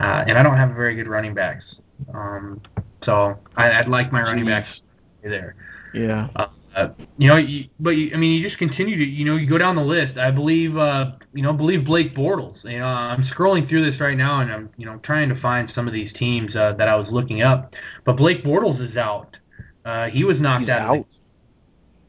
uh, 0.00 0.24
and 0.26 0.36
I 0.36 0.42
don't 0.42 0.58
have 0.58 0.74
very 0.74 0.94
good 0.94 1.08
running 1.08 1.32
backs. 1.32 1.64
Um, 2.12 2.60
so 3.04 3.38
I, 3.56 3.70
I'd 3.70 3.88
like 3.88 4.12
my 4.12 4.20
running 4.20 4.44
backs 4.44 4.68
there. 5.22 5.54
Yeah. 5.94 6.28
Uh, 6.36 6.48
you 7.18 7.28
know, 7.28 7.36
you, 7.36 7.68
but 7.78 7.90
you, 7.90 8.12
I 8.14 8.16
mean, 8.16 8.32
you 8.32 8.46
just 8.46 8.58
continue 8.58 8.96
to, 8.96 9.04
you 9.04 9.24
know, 9.24 9.36
you 9.36 9.48
go 9.48 9.58
down 9.58 9.76
the 9.76 9.82
list. 9.82 10.18
I 10.18 10.30
believe, 10.30 10.76
uh, 10.76 11.12
you 11.32 11.42
know, 11.42 11.52
believe 11.52 11.84
Blake 11.84 12.14
Bortles. 12.14 12.62
You 12.64 12.78
know, 12.78 12.86
I'm 12.86 13.24
scrolling 13.24 13.68
through 13.68 13.90
this 13.90 14.00
right 14.00 14.16
now, 14.16 14.40
and 14.40 14.52
I'm, 14.52 14.70
you 14.76 14.86
know, 14.86 14.98
trying 15.02 15.28
to 15.30 15.40
find 15.40 15.70
some 15.74 15.86
of 15.86 15.92
these 15.92 16.12
teams 16.12 16.54
uh, 16.54 16.74
that 16.78 16.88
I 16.88 16.96
was 16.96 17.08
looking 17.10 17.42
up. 17.42 17.74
But 18.04 18.16
Blake 18.16 18.44
Bortles 18.44 18.80
is 18.88 18.96
out. 18.96 19.36
Uh, 19.84 20.08
he 20.08 20.24
was 20.24 20.40
knocked 20.40 20.62
He's 20.62 20.70
out. 20.70 20.98
Out. 20.98 21.06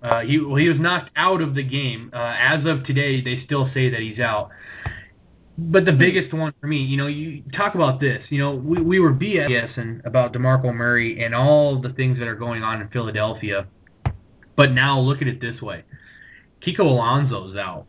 the, 0.01 0.07
uh, 0.07 0.21
he 0.21 0.39
well, 0.39 0.55
he 0.55 0.69
was 0.69 0.79
knocked 0.79 1.11
out 1.15 1.41
of 1.41 1.55
the 1.55 1.63
game. 1.63 2.11
Uh, 2.13 2.35
as 2.37 2.65
of 2.65 2.83
today, 2.85 3.21
they 3.21 3.43
still 3.45 3.69
say 3.73 3.89
that 3.89 3.99
he's 3.99 4.19
out. 4.19 4.49
But 5.57 5.85
the 5.85 5.93
biggest 5.93 6.33
one 6.33 6.53
for 6.59 6.67
me, 6.67 6.77
you 6.77 6.97
know, 6.97 7.07
you 7.07 7.43
talk 7.55 7.75
about 7.75 7.99
this. 7.99 8.23
You 8.29 8.39
know, 8.39 8.55
we 8.55 8.81
we 8.81 8.99
were 8.99 9.13
BSing 9.13 10.05
about 10.05 10.33
Demarco 10.33 10.73
Murray 10.73 11.23
and 11.23 11.35
all 11.35 11.79
the 11.81 11.93
things 11.93 12.19
that 12.19 12.27
are 12.27 12.35
going 12.35 12.63
on 12.63 12.81
in 12.81 12.89
Philadelphia. 12.89 13.67
But 14.61 14.73
now 14.73 14.99
look 14.99 15.23
at 15.23 15.27
it 15.27 15.41
this 15.41 15.59
way: 15.59 15.83
Kiko 16.61 16.81
Alonso's 16.81 17.57
out. 17.57 17.87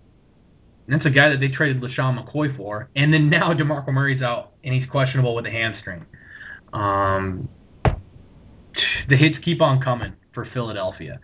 And 0.86 0.97
that's 0.97 1.05
a 1.05 1.11
guy 1.11 1.28
that 1.28 1.39
they 1.39 1.49
traded 1.49 1.82
LeSean 1.82 2.19
McCoy 2.19 2.57
for, 2.57 2.89
and 2.97 3.12
then 3.12 3.28
now 3.28 3.53
Demarco 3.53 3.89
Murray's 3.89 4.23
out, 4.23 4.53
and 4.65 4.73
he's 4.73 4.89
questionable 4.89 5.35
with 5.35 5.44
a 5.44 5.51
hamstring. 5.51 6.07
Um, 6.73 7.51
the 7.85 9.19
hits 9.19 9.36
keep 9.44 9.61
on 9.61 9.82
coming 9.82 10.15
for 10.32 10.47
Philadelphia. 10.55 11.20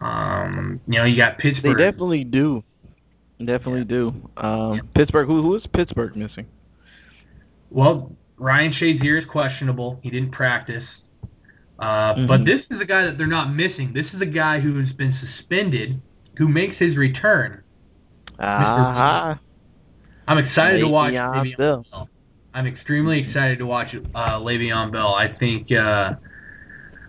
Um, 0.00 0.80
you 0.88 0.98
know, 0.98 1.04
you 1.04 1.16
got 1.16 1.38
Pittsburgh. 1.38 1.76
They 1.76 1.84
definitely 1.84 2.24
do. 2.24 2.64
Definitely 3.38 3.84
do. 3.84 4.12
Um, 4.36 4.88
Pittsburgh. 4.96 5.28
Who 5.28 5.40
who 5.40 5.54
is 5.54 5.64
Pittsburgh 5.72 6.16
missing? 6.16 6.46
Well, 7.70 8.10
Ryan 8.38 8.72
Shazier 8.72 9.22
is 9.22 9.28
questionable. 9.30 10.00
He 10.02 10.10
didn't 10.10 10.32
practice. 10.32 10.82
Uh, 11.78 12.26
But 12.26 12.40
Mhm. 12.40 12.46
this 12.46 12.62
is 12.70 12.80
a 12.80 12.84
guy 12.84 13.04
that 13.04 13.18
they're 13.18 13.26
not 13.26 13.52
missing. 13.52 13.92
This 13.92 14.06
is 14.14 14.20
a 14.20 14.26
guy 14.26 14.60
who's 14.60 14.92
been 14.92 15.14
suspended, 15.14 16.00
who 16.38 16.48
makes 16.48 16.76
his 16.76 16.96
return. 16.96 17.62
Ah, 18.38 19.38
I'm 20.26 20.38
excited 20.38 20.80
to 20.80 20.88
watch 20.88 21.12
Le'Veon 21.12 21.34
Le'Veon 21.34 21.56
Bell. 21.56 21.86
Bell. 21.90 22.08
I'm 22.54 22.66
extremely 22.66 23.18
excited 23.20 23.58
to 23.58 23.66
watch 23.66 23.94
uh, 24.14 24.38
Le'Veon 24.38 24.92
Bell. 24.92 25.14
I 25.14 25.28
think 25.28 25.70
uh, 25.72 26.14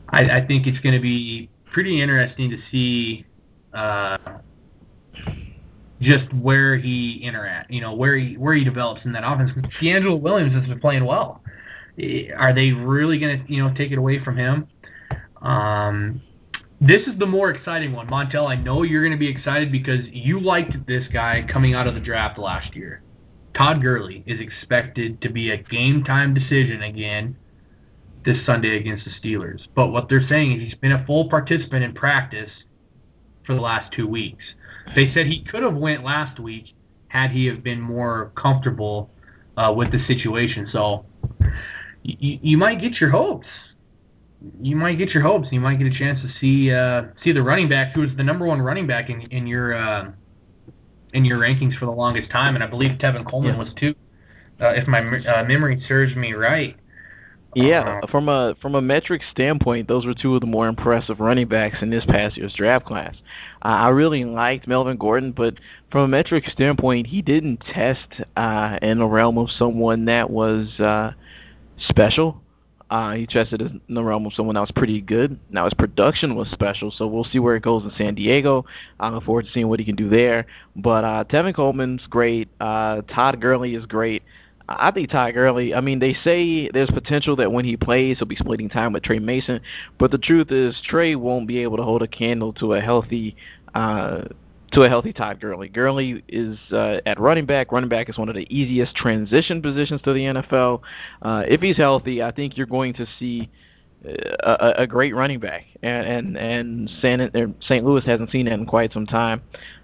I, 0.09 0.37
I 0.39 0.45
think 0.45 0.67
it's 0.67 0.79
going 0.79 0.95
to 0.95 1.01
be 1.01 1.49
pretty 1.71 2.01
interesting 2.01 2.49
to 2.49 2.57
see 2.71 3.25
uh, 3.73 4.17
just 6.01 6.31
where 6.33 6.77
he 6.77 7.19
interact, 7.23 7.71
you 7.71 7.81
know, 7.81 7.93
where 7.93 8.17
he 8.17 8.35
where 8.35 8.53
he 8.53 8.63
develops 8.63 9.05
in 9.05 9.11
that 9.13 9.23
offense. 9.25 9.51
DeAngelo 9.81 10.19
Williams 10.19 10.53
has 10.53 10.67
been 10.67 10.79
playing 10.79 11.05
well. 11.05 11.41
Are 11.97 12.53
they 12.53 12.71
really 12.71 13.19
going 13.19 13.45
to, 13.45 13.53
you 13.53 13.63
know, 13.63 13.73
take 13.73 13.91
it 13.91 13.97
away 13.97 14.23
from 14.23 14.37
him? 14.37 14.67
Um, 15.41 16.21
this 16.81 17.07
is 17.07 17.17
the 17.17 17.25
more 17.25 17.51
exciting 17.51 17.93
one, 17.93 18.07
Montel. 18.07 18.47
I 18.47 18.55
know 18.55 18.83
you're 18.83 19.01
going 19.01 19.17
to 19.17 19.19
be 19.19 19.29
excited 19.29 19.71
because 19.71 20.01
you 20.11 20.39
liked 20.39 20.85
this 20.87 21.05
guy 21.11 21.45
coming 21.51 21.73
out 21.73 21.87
of 21.87 21.93
the 21.93 22.01
draft 22.01 22.37
last 22.37 22.75
year. 22.75 23.01
Todd 23.55 23.81
Gurley 23.81 24.23
is 24.27 24.41
expected 24.41 25.21
to 25.21 25.29
be 25.29 25.49
a 25.49 25.57
game 25.57 26.03
time 26.03 26.33
decision 26.33 26.81
again 26.81 27.37
this 28.25 28.45
Sunday 28.45 28.77
against 28.77 29.05
the 29.05 29.11
Steelers. 29.11 29.61
But 29.73 29.87
what 29.87 30.09
they're 30.09 30.27
saying 30.27 30.53
is 30.53 30.63
he's 30.63 30.75
been 30.75 30.91
a 30.91 31.05
full 31.05 31.29
participant 31.29 31.83
in 31.83 31.93
practice 31.93 32.51
for 33.45 33.53
the 33.53 33.61
last 33.61 33.93
two 33.93 34.07
weeks. 34.07 34.43
They 34.95 35.13
said 35.13 35.27
he 35.27 35.43
could 35.43 35.63
have 35.63 35.75
went 35.75 36.03
last 36.03 36.39
week 36.39 36.73
had 37.07 37.31
he 37.31 37.45
have 37.45 37.63
been 37.63 37.79
more 37.79 38.33
comfortable 38.35 39.11
uh, 39.55 39.73
with 39.75 39.91
the 39.91 40.03
situation. 40.05 40.67
So 40.71 41.05
you, 42.05 42.39
you 42.41 42.57
might 42.57 42.79
get 42.79 42.99
your 43.01 43.09
hopes. 43.09 43.47
You 44.61 44.75
might 44.75 44.97
get 44.97 45.09
your 45.09 45.23
hopes. 45.23 45.47
You 45.51 45.59
might 45.59 45.79
get 45.79 45.87
a 45.87 45.97
chance 45.97 46.19
to 46.21 46.29
see 46.39 46.71
uh, 46.71 47.13
see 47.23 47.31
the 47.31 47.41
running 47.41 47.67
back 47.67 47.93
who 47.93 48.01
was 48.01 48.11
the 48.15 48.23
number 48.23 48.45
one 48.45 48.61
running 48.61 48.85
back 48.85 49.09
in 49.09 49.21
in 49.21 49.47
your 49.47 49.73
uh, 49.73 50.11
in 51.13 51.25
your 51.25 51.39
rankings 51.39 51.77
for 51.77 51.85
the 51.85 51.91
longest 51.91 52.29
time, 52.29 52.55
and 52.55 52.63
I 52.63 52.67
believe 52.67 52.99
Tevin 52.99 53.25
Coleman 53.29 53.55
Yeah. 53.55 53.63
was 53.63 53.73
too, 53.79 53.95
uh, 54.59 54.73
if 54.75 54.87
my 54.87 54.99
uh, 54.99 55.45
memory 55.45 55.81
serves 55.87 56.15
me 56.15 56.33
right. 56.33 56.75
Yeah, 57.55 58.01
Uh, 58.03 58.07
from 58.07 58.27
a 58.27 58.53
from 58.61 58.75
a 58.75 58.81
metric 58.81 59.21
standpoint, 59.31 59.87
those 59.87 60.05
were 60.05 60.13
two 60.13 60.35
of 60.35 60.41
the 60.41 60.47
more 60.47 60.67
impressive 60.67 61.21
running 61.21 61.47
backs 61.47 61.81
in 61.81 61.89
this 61.89 62.03
past 62.05 62.35
year's 62.35 62.53
draft 62.53 62.85
class. 62.85 63.15
Uh, 63.63 63.69
I 63.69 63.89
really 63.89 64.25
liked 64.25 64.67
Melvin 64.67 64.97
Gordon, 64.97 65.31
but 65.31 65.53
from 65.89 66.01
a 66.01 66.07
metric 66.09 66.43
standpoint, 66.47 67.07
he 67.07 67.21
didn't 67.21 67.61
test 67.61 68.07
uh, 68.35 68.77
in 68.81 68.99
the 68.99 69.05
realm 69.05 69.37
of 69.37 69.49
someone 69.49 70.03
that 70.05 70.29
was 70.29 70.67
uh, 70.81 71.13
special. 71.77 72.41
Uh, 72.89 73.15
he 73.15 73.25
tested 73.25 73.61
in 73.61 73.81
the 73.95 74.03
realm 74.03 74.25
of 74.27 74.33
someone 74.33 74.53
that 74.53 74.61
was 74.61 74.71
pretty 74.71 75.01
good. 75.01 75.39
Now 75.49 75.65
his 75.65 75.73
production 75.73 76.35
was 76.35 76.47
special, 76.51 76.91
so 76.91 77.07
we'll 77.07 77.23
see 77.23 77.39
where 77.39 77.55
it 77.55 77.63
goes 77.63 77.83
in 77.83 77.91
San 77.97 78.13
Diego. 78.13 78.65
I 78.99 79.09
look 79.09 79.23
forward 79.23 79.45
to 79.45 79.51
seeing 79.51 79.67
what 79.67 79.79
he 79.79 79.85
can 79.85 79.95
do 79.95 80.07
there. 80.07 80.45
But 80.75 81.03
uh, 81.03 81.23
Tevin 81.23 81.55
Coleman's 81.55 82.05
great. 82.07 82.47
Uh, 82.59 83.01
Todd 83.01 83.41
Gurley 83.41 83.73
is 83.73 83.85
great. 83.87 84.21
I 84.67 84.91
think 84.91 85.09
Todd 85.09 85.33
Gurley. 85.33 85.73
I 85.73 85.81
mean, 85.81 85.99
they 85.99 86.13
say 86.23 86.69
there's 86.69 86.89
potential 86.89 87.35
that 87.37 87.51
when 87.51 87.65
he 87.65 87.77
plays, 87.77 88.17
he'll 88.17 88.27
be 88.27 88.35
splitting 88.35 88.69
time 88.69 88.93
with 88.93 89.03
Tre 89.03 89.19
Mason. 89.19 89.61
But 89.99 90.11
the 90.11 90.17
truth 90.17 90.51
is, 90.51 90.79
Tre 90.83 91.15
won't 91.15 91.47
be 91.47 91.59
able 91.59 91.77
to 91.77 91.83
hold 91.83 92.01
a 92.01 92.07
candle 92.07 92.53
to 92.53 92.73
a 92.73 92.81
healthy, 92.81 93.35
uh, 93.73 94.23
to 94.75 94.83
a 94.83 94.89
healthy 94.89 95.13
Todd 95.13 95.39
Gurley. 95.39 95.69
Gurley 95.69 96.23
is 96.27 96.57
uh, 96.71 96.99
at 97.05 97.19
running 97.19 97.45
back. 97.45 97.71
Running 97.71 97.89
back 97.89 98.09
is 98.09 98.17
one 98.17 98.29
of 98.29 98.35
the 98.35 98.45
easiest 98.55 98.95
transition 98.95 99.61
positions 99.61 100.01
to 100.03 100.13
the 100.13 100.19
NFL. 100.19 100.81
Uh, 101.21 101.43
if 101.47 101.61
he's 101.61 101.77
healthy, 101.77 102.21
I 102.21 102.31
think 102.31 102.57
you're 102.57 102.67
going 102.67 102.93
to 102.95 103.07
see 103.17 103.49
a, 104.05 104.73
a 104.79 104.87
great 104.87 105.15
running 105.15 105.39
back, 105.39 105.65
and 105.81 106.05
and 106.05 106.37
and 106.37 106.91
San, 107.01 107.55
St. 107.61 107.85
Louis 107.85 108.05
hasn't 108.05 108.31
seen 108.31 108.45
that 108.45 108.53
in 108.53 108.65
quite 108.65 108.93
some 108.93 109.05
time. 109.05 109.41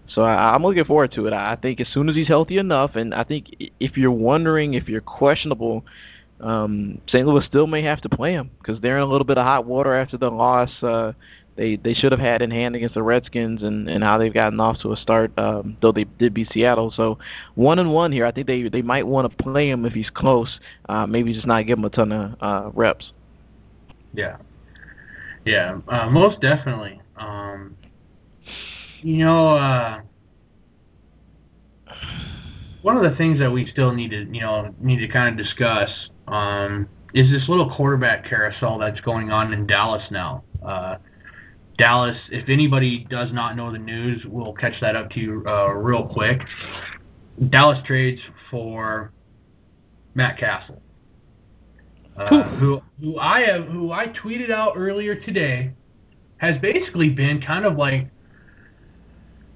So 0.09 0.21
I, 0.21 0.53
I'm 0.53 0.61
looking 0.61 0.85
forward 0.85 1.11
to 1.13 1.25
it. 1.27 1.33
I 1.33 1.55
think 1.55 1.79
as 1.79 1.87
soon 1.93 2.09
as 2.09 2.15
he's 2.15 2.27
healthy 2.27 2.57
enough, 2.57 2.95
and 2.95 3.13
I 3.13 3.23
think 3.23 3.55
if 3.79 3.97
you're 3.97 4.11
wondering 4.11 4.73
if 4.73 4.89
you're 4.89 5.01
questionable, 5.01 5.85
um, 6.41 6.99
St. 7.07 7.25
Louis 7.25 7.45
still 7.45 7.67
may 7.67 7.83
have 7.83 8.01
to 8.01 8.09
play 8.09 8.33
him 8.33 8.51
because 8.59 8.81
they're 8.81 8.97
in 8.97 9.03
a 9.03 9.07
little 9.07 9.25
bit 9.25 9.37
of 9.37 9.45
hot 9.45 9.65
water 9.65 9.93
after 9.93 10.17
the 10.17 10.29
loss 10.29 10.71
uh, 10.83 11.13
they 11.55 11.75
they 11.75 11.93
should 11.93 12.11
have 12.11 12.21
had 12.21 12.41
in 12.41 12.51
hand 12.51 12.75
against 12.75 12.95
the 12.95 13.03
Redskins 13.03 13.63
and 13.63 13.89
and 13.89 14.03
how 14.03 14.17
they've 14.17 14.33
gotten 14.33 14.59
off 14.59 14.79
to 14.79 14.91
a 14.91 14.97
start. 14.97 15.31
Um, 15.37 15.77
though 15.81 15.91
they 15.91 16.05
did 16.05 16.33
beat 16.33 16.49
Seattle, 16.51 16.91
so 16.91 17.17
one 17.55 17.79
and 17.79 17.93
one 17.93 18.11
here. 18.11 18.25
I 18.25 18.31
think 18.31 18.47
they 18.47 18.69
they 18.69 18.81
might 18.81 19.05
want 19.05 19.29
to 19.29 19.43
play 19.43 19.69
him 19.69 19.85
if 19.85 19.93
he's 19.93 20.09
close. 20.09 20.59
Uh, 20.87 21.05
maybe 21.05 21.33
just 21.33 21.47
not 21.47 21.67
give 21.67 21.77
him 21.77 21.85
a 21.85 21.89
ton 21.89 22.11
of 22.11 22.35
uh, 22.41 22.71
reps. 22.73 23.11
Yeah. 24.13 24.37
Yeah, 25.45 25.79
uh, 25.87 26.09
most 26.09 26.39
definitely. 26.41 27.01
Um, 27.17 27.75
you 29.01 29.25
know, 29.25 29.55
uh, 29.55 30.01
one 32.81 32.97
of 32.97 33.03
the 33.03 33.15
things 33.17 33.39
that 33.39 33.51
we 33.51 33.65
still 33.65 33.91
need 33.91 34.11
to, 34.11 34.25
you 34.31 34.41
know, 34.41 34.73
need 34.79 34.99
to 34.99 35.07
kind 35.07 35.29
of 35.29 35.43
discuss 35.43 35.89
um, 36.27 36.87
is 37.13 37.29
this 37.31 37.49
little 37.49 37.73
quarterback 37.75 38.25
carousel 38.25 38.77
that's 38.77 39.01
going 39.01 39.31
on 39.31 39.53
in 39.53 39.65
Dallas 39.65 40.03
now. 40.11 40.43
Uh, 40.63 40.97
Dallas, 41.81 42.17
if 42.29 42.47
anybody 42.47 43.07
does 43.09 43.33
not 43.33 43.55
know 43.55 43.71
the 43.71 43.79
news, 43.79 44.23
we'll 44.27 44.53
catch 44.53 44.79
that 44.81 44.95
up 44.95 45.09
to 45.09 45.19
you 45.19 45.43
uh, 45.47 45.69
real 45.69 46.07
quick. 46.07 46.39
Dallas 47.49 47.79
trades 47.87 48.21
for 48.51 49.11
Matt 50.13 50.37
Cassel, 50.37 50.79
uh, 52.15 52.43
who 52.57 52.81
who 52.99 53.17
I 53.17 53.47
have 53.47 53.65
who 53.65 53.91
I 53.91 54.09
tweeted 54.09 54.51
out 54.51 54.73
earlier 54.75 55.15
today, 55.15 55.71
has 56.37 56.55
basically 56.61 57.09
been 57.09 57.41
kind 57.41 57.65
of 57.65 57.77
like 57.77 58.07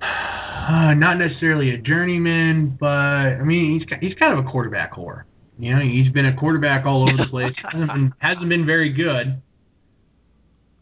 uh, 0.02 0.96
not 0.98 1.20
necessarily 1.20 1.76
a 1.76 1.78
journeyman, 1.78 2.76
but 2.80 2.88
I 2.88 3.44
mean 3.44 3.80
he's 3.80 4.00
he's 4.00 4.16
kind 4.16 4.34
of 4.34 4.44
a 4.44 4.50
quarterback 4.50 4.96
whore. 4.96 5.26
You 5.60 5.76
know, 5.76 5.82
he's 5.82 6.12
been 6.12 6.26
a 6.26 6.36
quarterback 6.36 6.88
all 6.88 7.04
over 7.04 7.18
the 7.18 7.28
place. 7.28 7.54
hasn't 7.64 7.88
been 7.88 8.14
hasn't 8.18 8.50
been 8.50 8.66
very 8.66 8.92
good. 8.92 9.44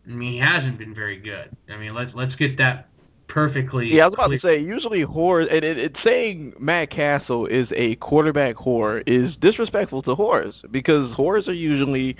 I 0.05 0.09
mean, 0.09 0.33
he 0.33 0.39
hasn't 0.39 0.77
been 0.77 0.93
very 0.93 1.17
good. 1.17 1.55
I 1.69 1.77
mean, 1.77 1.93
let's 1.93 2.11
let's 2.13 2.35
get 2.35 2.57
that 2.57 2.89
perfectly. 3.27 3.87
Yeah, 3.93 4.03
I 4.03 4.07
was 4.07 4.13
about 4.15 4.27
clear. 4.27 4.39
to 4.39 4.47
say 4.47 4.59
usually 4.59 5.05
whores, 5.05 5.47
and 5.53 5.63
it, 5.63 5.77
it, 5.77 5.97
saying 6.03 6.53
Matt 6.59 6.91
Cassel 6.91 7.45
is 7.47 7.67
a 7.75 7.95
quarterback 7.95 8.55
whore 8.55 9.01
is 9.07 9.35
disrespectful 9.37 10.03
to 10.03 10.15
whores 10.15 10.53
because 10.71 11.15
whores 11.15 11.47
are 11.47 11.53
usually 11.53 12.17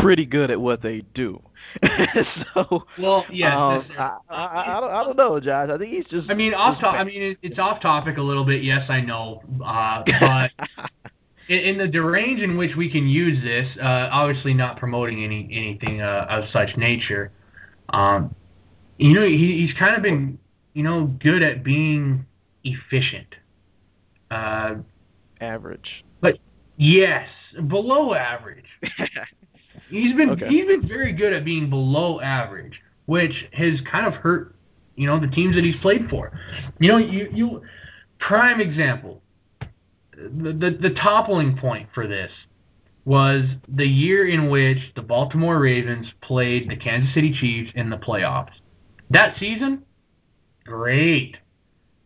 pretty 0.00 0.26
good 0.26 0.50
at 0.50 0.60
what 0.60 0.82
they 0.82 1.02
do. 1.14 1.40
so, 2.54 2.84
well, 2.98 3.24
yes, 3.30 3.54
um, 3.54 3.86
I, 3.98 4.16
I, 4.28 4.76
I, 4.76 4.80
don't, 4.80 4.90
I 4.90 5.04
don't 5.04 5.16
know, 5.16 5.40
Josh. 5.40 5.70
I 5.70 5.78
think 5.78 5.92
he's 5.92 6.06
just. 6.06 6.30
I 6.30 6.34
mean, 6.34 6.54
off. 6.54 6.78
To- 6.80 6.86
I 6.86 7.04
mean, 7.04 7.22
it, 7.22 7.38
it's 7.42 7.58
off 7.58 7.80
topic 7.80 8.18
a 8.18 8.22
little 8.22 8.44
bit. 8.44 8.62
Yes, 8.62 8.88
I 8.88 9.00
know, 9.00 9.42
uh, 9.64 10.02
but. 10.20 10.50
In, 11.48 11.80
in 11.80 11.90
the 11.90 12.02
range 12.02 12.40
in 12.40 12.56
which 12.56 12.76
we 12.76 12.90
can 12.90 13.06
use 13.06 13.42
this, 13.42 13.68
uh, 13.80 14.08
obviously 14.10 14.54
not 14.54 14.78
promoting 14.78 15.22
any 15.24 15.48
anything 15.52 16.00
uh, 16.00 16.26
of 16.28 16.44
such 16.52 16.76
nature. 16.76 17.32
Um, 17.90 18.34
you 18.98 19.12
know, 19.12 19.26
he, 19.26 19.66
he's 19.66 19.76
kind 19.78 19.96
of 19.96 20.02
been, 20.02 20.38
you 20.72 20.82
know, 20.82 21.06
good 21.20 21.42
at 21.42 21.64
being 21.64 22.24
efficient. 22.62 23.34
Uh, 24.30 24.76
average. 25.40 26.04
But 26.20 26.38
yes, 26.76 27.28
below 27.68 28.14
average. 28.14 28.64
he's 29.90 30.14
been 30.14 30.30
okay. 30.30 30.48
he's 30.48 30.66
been 30.66 30.86
very 30.86 31.12
good 31.12 31.32
at 31.32 31.44
being 31.44 31.68
below 31.68 32.20
average, 32.20 32.80
which 33.06 33.46
has 33.52 33.80
kind 33.90 34.06
of 34.06 34.14
hurt, 34.14 34.54
you 34.96 35.06
know, 35.06 35.20
the 35.20 35.28
teams 35.28 35.54
that 35.56 35.64
he's 35.64 35.76
played 35.82 36.08
for. 36.08 36.32
You 36.78 36.88
know, 36.88 36.98
you 36.98 37.28
you 37.32 37.62
prime 38.18 38.60
example 38.60 39.20
the, 40.16 40.78
the, 40.80 40.94
toppling 40.94 41.56
point 41.56 41.88
for 41.94 42.06
this 42.06 42.30
was 43.04 43.44
the 43.68 43.86
year 43.86 44.26
in 44.26 44.50
which 44.50 44.78
the 44.96 45.02
Baltimore 45.02 45.58
Ravens 45.58 46.06
played 46.22 46.70
the 46.70 46.76
Kansas 46.76 47.12
City 47.14 47.32
Chiefs 47.38 47.70
in 47.74 47.90
the 47.90 47.96
playoffs. 47.96 48.52
That 49.10 49.36
season, 49.38 49.84
great. 50.64 51.36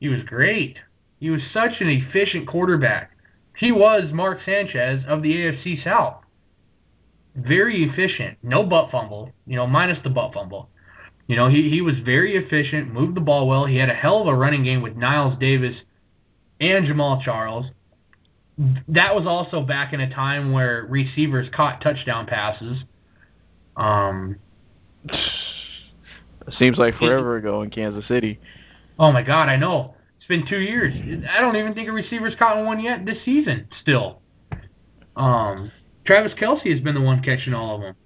He 0.01 0.09
was 0.09 0.23
great. 0.25 0.79
He 1.21 1.31
was 1.31 1.43
such 1.53 1.81
an 1.81 1.89
efficient 1.89 2.49
quarterback. 2.49 3.13
He 3.57 3.73
was 3.73 4.13
Mark 4.13 4.39
Sanchez 4.45 5.03
of 5.07 5.23
the 5.23 5.35
AFC 5.35 5.83
South. 5.83 6.23
Very 7.35 7.85
efficient. 7.85 8.39
No 8.43 8.65
butt 8.65 8.91
fumble, 8.91 9.33
you 9.47 9.57
know, 9.57 9.67
minus 9.67 9.99
the 10.03 10.11
butt 10.11 10.33
fumble. 10.33 10.71
You 11.27 11.37
know, 11.37 11.49
he, 11.49 11.69
he 11.69 11.83
was 11.83 11.99
very 12.05 12.37
efficient, 12.37 12.93
moved 12.93 13.17
the 13.17 13.21
ball 13.21 13.49
well. 13.49 13.67
He 13.67 13.77
had 13.77 13.91
a 13.91 13.95
hell 13.95 14.23
of 14.23 14.29
a 14.29 14.35
running 14.35 14.65
game 14.65 14.83
with 14.83 14.97
Knile 14.97 15.39
Davis 15.39 15.77
and 16.61 16.87
Jamaal 16.87 17.23
Charles 17.23 17.67
that 18.89 19.15
was 19.15 19.25
also 19.27 19.63
back 19.63 19.93
in 19.93 20.01
a 20.01 20.13
time 20.13 20.53
where 20.53 20.85
receivers 20.89 21.49
caught 21.55 21.81
touchdown 21.81 22.27
passes. 22.27 22.79
Um, 23.77 24.37
seems 26.59 26.77
like 26.77 26.97
forever 26.97 27.37
ago 27.37 27.63
in 27.63 27.71
Kansas 27.71 28.07
City. 28.09 28.41
Oh 28.99 29.13
my 29.13 29.23
God, 29.23 29.49
I 29.49 29.57
know. 29.57 29.95
It's 30.17 30.27
been 30.27 30.45
two 30.49 30.59
years. 30.59 30.93
I 31.31 31.41
don't 31.41 31.55
even 31.55 31.73
think 31.75 31.89
a 31.89 31.93
receiver's 31.93 32.35
caught 32.37 32.65
one 32.65 32.81
yet 32.81 33.07
this 33.07 33.19
season. 33.25 33.69
Still, 33.81 34.21
um, 35.15 35.71
Travis 36.05 36.33
Kelce 36.33 36.73
has 36.73 36.81
been 36.81 36.97
the 36.97 37.01
one 37.01 37.23
catching 37.23 37.55
all 37.55 37.77
of 37.77 37.81
them. 37.83 37.97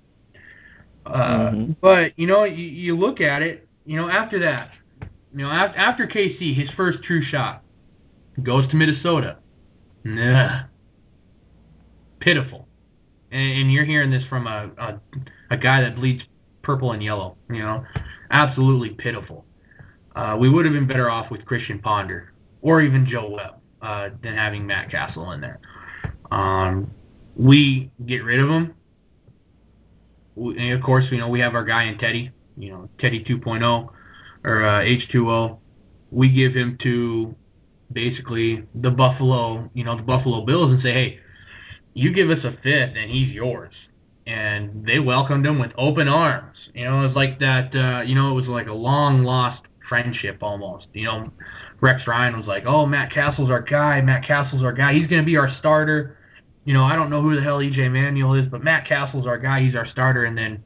Uh, 1.06 1.16
mm-hmm. 1.16 1.72
But 1.80 2.18
you 2.18 2.26
know, 2.26 2.44
you, 2.44 2.64
you 2.64 2.96
look 2.96 3.22
at 3.22 3.40
it. 3.40 3.66
You 3.86 3.96
know, 3.96 4.10
after 4.10 4.38
that, 4.40 4.70
you 5.00 5.44
know, 5.44 5.50
after, 5.50 5.78
after 5.78 6.06
KC, 6.06 6.54
his 6.54 6.70
first 6.76 7.02
true 7.04 7.22
shot 7.22 7.64
goes 8.42 8.68
to 8.68 8.76
Minnesota 8.76 9.38
Nah. 10.04 10.62
Pitiful. 12.20 12.68
And, 13.30 13.60
and 13.60 13.72
you're 13.72 13.84
hearing 13.84 14.10
this 14.10 14.24
from 14.28 14.46
a, 14.46 14.70
a 14.78 15.00
a 15.52 15.56
guy 15.56 15.82
that 15.82 15.96
bleeds 15.96 16.22
purple 16.62 16.92
and 16.92 17.02
yellow. 17.02 17.36
You 17.50 17.60
know, 17.60 17.84
absolutely 18.30 18.90
pitiful. 18.90 19.44
Uh, 20.14 20.36
we 20.40 20.48
would 20.48 20.64
have 20.64 20.74
been 20.74 20.86
better 20.86 21.10
off 21.10 21.30
with 21.30 21.44
Christian 21.44 21.78
Ponder 21.78 22.32
or 22.60 22.80
even 22.82 23.06
Joe 23.06 23.30
Webb 23.30 23.54
uh, 23.80 24.10
than 24.22 24.34
having 24.34 24.66
Matt 24.66 24.90
Cassel 24.90 25.32
in 25.32 25.40
there. 25.40 25.60
Um, 26.30 26.90
we 27.36 27.90
get 28.06 28.24
rid 28.24 28.40
of 28.40 28.48
him. 28.48 28.74
We, 30.34 30.58
and 30.58 30.72
of 30.72 30.82
course, 30.82 31.04
you 31.10 31.18
know 31.18 31.28
we 31.28 31.40
have 31.40 31.54
our 31.54 31.64
guy 31.64 31.84
in 31.84 31.98
Teddy. 31.98 32.30
You 32.56 32.70
know 32.70 32.88
Teddy 32.98 33.24
2.0 33.24 33.88
or 34.44 34.64
uh, 34.64 34.80
H2O. 34.80 35.58
We 36.10 36.30
give 36.30 36.54
him 36.54 36.78
to 36.82 37.34
basically 37.92 38.64
the 38.74 38.90
Buffalo, 38.90 39.70
you 39.74 39.84
know, 39.84 39.96
the 39.96 40.02
Buffalo 40.02 40.44
Bills 40.44 40.72
and 40.72 40.82
say, 40.82 40.92
hey, 40.92 41.20
you 41.94 42.12
give 42.12 42.30
us 42.30 42.44
a 42.44 42.52
fifth 42.62 42.96
and 42.96 43.10
he's 43.10 43.34
yours. 43.34 43.74
And 44.26 44.86
they 44.86 45.00
welcomed 45.00 45.44
him 45.44 45.58
with 45.58 45.72
open 45.76 46.08
arms. 46.08 46.56
You 46.74 46.84
know, 46.84 47.02
it 47.02 47.08
was 47.08 47.16
like 47.16 47.40
that, 47.40 47.74
uh, 47.74 48.02
you 48.02 48.14
know, 48.14 48.30
it 48.30 48.34
was 48.34 48.46
like 48.46 48.68
a 48.68 48.72
long 48.72 49.24
lost 49.24 49.62
friendship 49.88 50.38
almost. 50.42 50.86
You 50.92 51.04
know, 51.04 51.32
Rex 51.80 52.06
Ryan 52.06 52.36
was 52.36 52.46
like, 52.46 52.64
oh, 52.66 52.86
Matt 52.86 53.12
Cassel's 53.12 53.50
our 53.50 53.60
guy. 53.60 54.00
Matt 54.00 54.24
Cassel's 54.24 54.62
our 54.62 54.72
guy. 54.72 54.94
He's 54.94 55.08
going 55.08 55.20
to 55.20 55.26
be 55.26 55.36
our 55.36 55.52
starter. 55.58 56.16
You 56.64 56.72
know, 56.72 56.84
I 56.84 56.94
don't 56.94 57.10
know 57.10 57.20
who 57.20 57.34
the 57.34 57.42
hell 57.42 57.58
EJ 57.58 57.90
Manuel 57.90 58.34
is, 58.34 58.46
but 58.46 58.62
Matt 58.62 58.86
Cassel's 58.86 59.26
our 59.26 59.38
guy. 59.38 59.62
He's 59.62 59.74
our 59.74 59.86
starter. 59.86 60.24
And 60.24 60.38
then, 60.38 60.62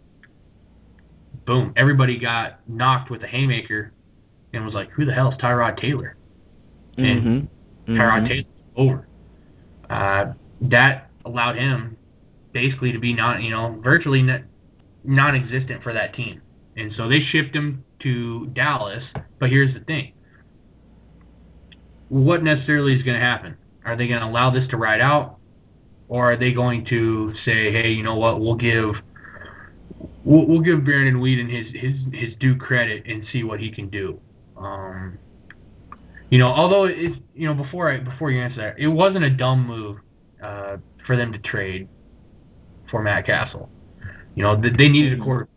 boom, 1.46 1.72
everybody 1.76 2.18
got 2.18 2.60
knocked 2.68 3.10
with 3.10 3.22
a 3.22 3.26
haymaker 3.26 3.92
and 4.52 4.64
was 4.64 4.74
like, 4.74 4.90
who 4.90 5.06
the 5.06 5.12
hell 5.12 5.32
is 5.32 5.38
Tyrod 5.38 5.80
Taylor? 5.80 6.16
And 6.96 7.22
mm-hmm. 7.22 7.92
Tyrod 7.92 8.22
mm-hmm. 8.22 8.26
Taylor 8.26 8.44
over. 8.76 9.08
Uh, 9.88 10.32
that 10.62 11.10
allowed 11.24 11.56
him 11.56 11.96
basically 12.52 12.92
to 12.92 12.98
be 12.98 13.12
not, 13.12 13.42
you 13.42 13.50
know, 13.50 13.78
virtually 13.82 14.22
ne- 14.22 14.44
non-existent 15.04 15.82
for 15.82 15.92
that 15.92 16.14
team. 16.14 16.40
And 16.76 16.92
so 16.96 17.08
they 17.08 17.20
shipped 17.20 17.54
him 17.54 17.84
to 18.00 18.46
Dallas. 18.48 19.04
But 19.38 19.50
here's 19.50 19.72
the 19.74 19.80
thing: 19.80 20.12
what 22.08 22.42
necessarily 22.42 22.94
is 22.94 23.02
going 23.02 23.18
to 23.18 23.24
happen? 23.24 23.56
Are 23.84 23.96
they 23.96 24.08
going 24.08 24.20
to 24.20 24.26
allow 24.26 24.50
this 24.50 24.68
to 24.70 24.76
ride 24.76 25.00
out, 25.00 25.38
or 26.08 26.32
are 26.32 26.36
they 26.36 26.52
going 26.52 26.84
to 26.86 27.32
say, 27.44 27.72
"Hey, 27.72 27.92
you 27.92 28.02
know 28.02 28.16
what? 28.16 28.40
We'll 28.40 28.56
give." 28.56 28.94
We'll, 30.24 30.46
we'll 30.46 30.60
give 30.60 30.84
Brandon 30.84 31.20
Weeden 31.22 31.48
his, 31.48 31.72
his 31.72 31.94
his 32.12 32.34
due 32.40 32.56
credit 32.56 33.06
and 33.06 33.24
see 33.32 33.44
what 33.44 33.60
he 33.60 33.70
can 33.70 33.88
do. 33.88 34.20
Um, 34.56 35.18
you 36.30 36.38
know, 36.38 36.48
although 36.48 36.84
it's 36.84 37.16
you 37.34 37.46
know 37.46 37.54
before 37.54 37.92
I 37.92 38.00
before 38.00 38.30
you 38.30 38.40
answer 38.40 38.58
that, 38.58 38.78
it 38.78 38.88
wasn't 38.88 39.24
a 39.24 39.30
dumb 39.30 39.66
move 39.66 39.98
uh, 40.42 40.76
for 41.06 41.16
them 41.16 41.32
to 41.32 41.38
trade 41.38 41.88
for 42.90 43.02
Matt 43.02 43.26
Cassel. 43.26 43.70
You 44.34 44.42
know, 44.42 44.56
they 44.56 44.88
needed 44.88 45.18
a 45.18 45.22
quarterback 45.22 45.50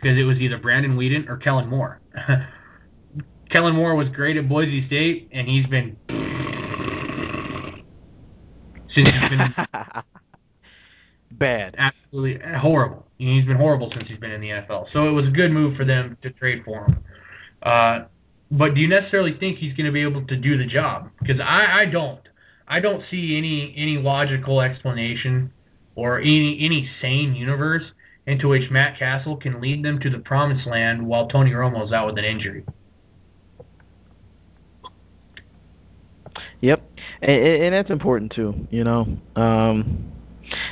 because 0.00 0.18
it 0.18 0.24
was 0.24 0.38
either 0.38 0.58
Brandon 0.58 0.96
Weeden 0.96 1.28
or 1.28 1.36
Kellen 1.36 1.68
Moore. 1.68 2.00
Kellen 3.50 3.74
Moore 3.74 3.94
was 3.94 4.08
great 4.10 4.36
at 4.36 4.48
Boise 4.48 4.86
State, 4.86 5.28
and 5.32 5.48
he's 5.48 5.66
been 5.66 5.96
since 8.94 9.08
he's 9.08 9.30
been 9.30 9.54
bad, 11.32 11.74
absolutely 11.78 12.40
horrible. 12.58 13.06
He's 13.18 13.44
been 13.44 13.56
horrible 13.56 13.90
since 13.94 14.08
he's 14.08 14.18
been 14.18 14.30
in 14.30 14.40
the 14.40 14.48
NFL. 14.48 14.92
So 14.92 15.08
it 15.08 15.12
was 15.12 15.28
a 15.28 15.30
good 15.30 15.50
move 15.50 15.76
for 15.76 15.84
them 15.84 16.16
to 16.22 16.30
trade 16.30 16.62
for 16.64 16.86
him. 16.86 17.04
Uh, 17.62 18.04
but 18.50 18.74
do 18.74 18.80
you 18.80 18.88
necessarily 18.88 19.36
think 19.38 19.58
he's 19.58 19.74
going 19.74 19.86
to 19.86 19.92
be 19.92 20.02
able 20.02 20.26
to 20.26 20.36
do 20.36 20.56
the 20.56 20.66
job? 20.66 21.10
Because 21.20 21.40
I, 21.40 21.82
I 21.82 21.86
don't. 21.86 22.20
I 22.66 22.80
don't 22.80 23.02
see 23.10 23.36
any 23.38 23.74
any 23.76 23.96
logical 23.96 24.60
explanation 24.60 25.52
or 25.94 26.18
any 26.20 26.58
any 26.60 26.88
sane 27.00 27.34
universe 27.34 27.84
into 28.26 28.48
which 28.48 28.70
Matt 28.70 28.98
Cassel 28.98 29.36
can 29.36 29.60
lead 29.60 29.82
them 29.82 29.98
to 30.00 30.10
the 30.10 30.18
promised 30.18 30.66
land 30.66 31.06
while 31.06 31.28
Tony 31.28 31.50
Romo's 31.52 31.92
out 31.92 32.06
with 32.06 32.18
an 32.18 32.24
injury. 32.24 32.64
Yep, 36.60 36.82
and, 37.22 37.42
and 37.42 37.74
that's 37.74 37.90
important 37.90 38.32
too. 38.32 38.54
You 38.70 38.84
know, 38.84 39.16
um, 39.34 40.12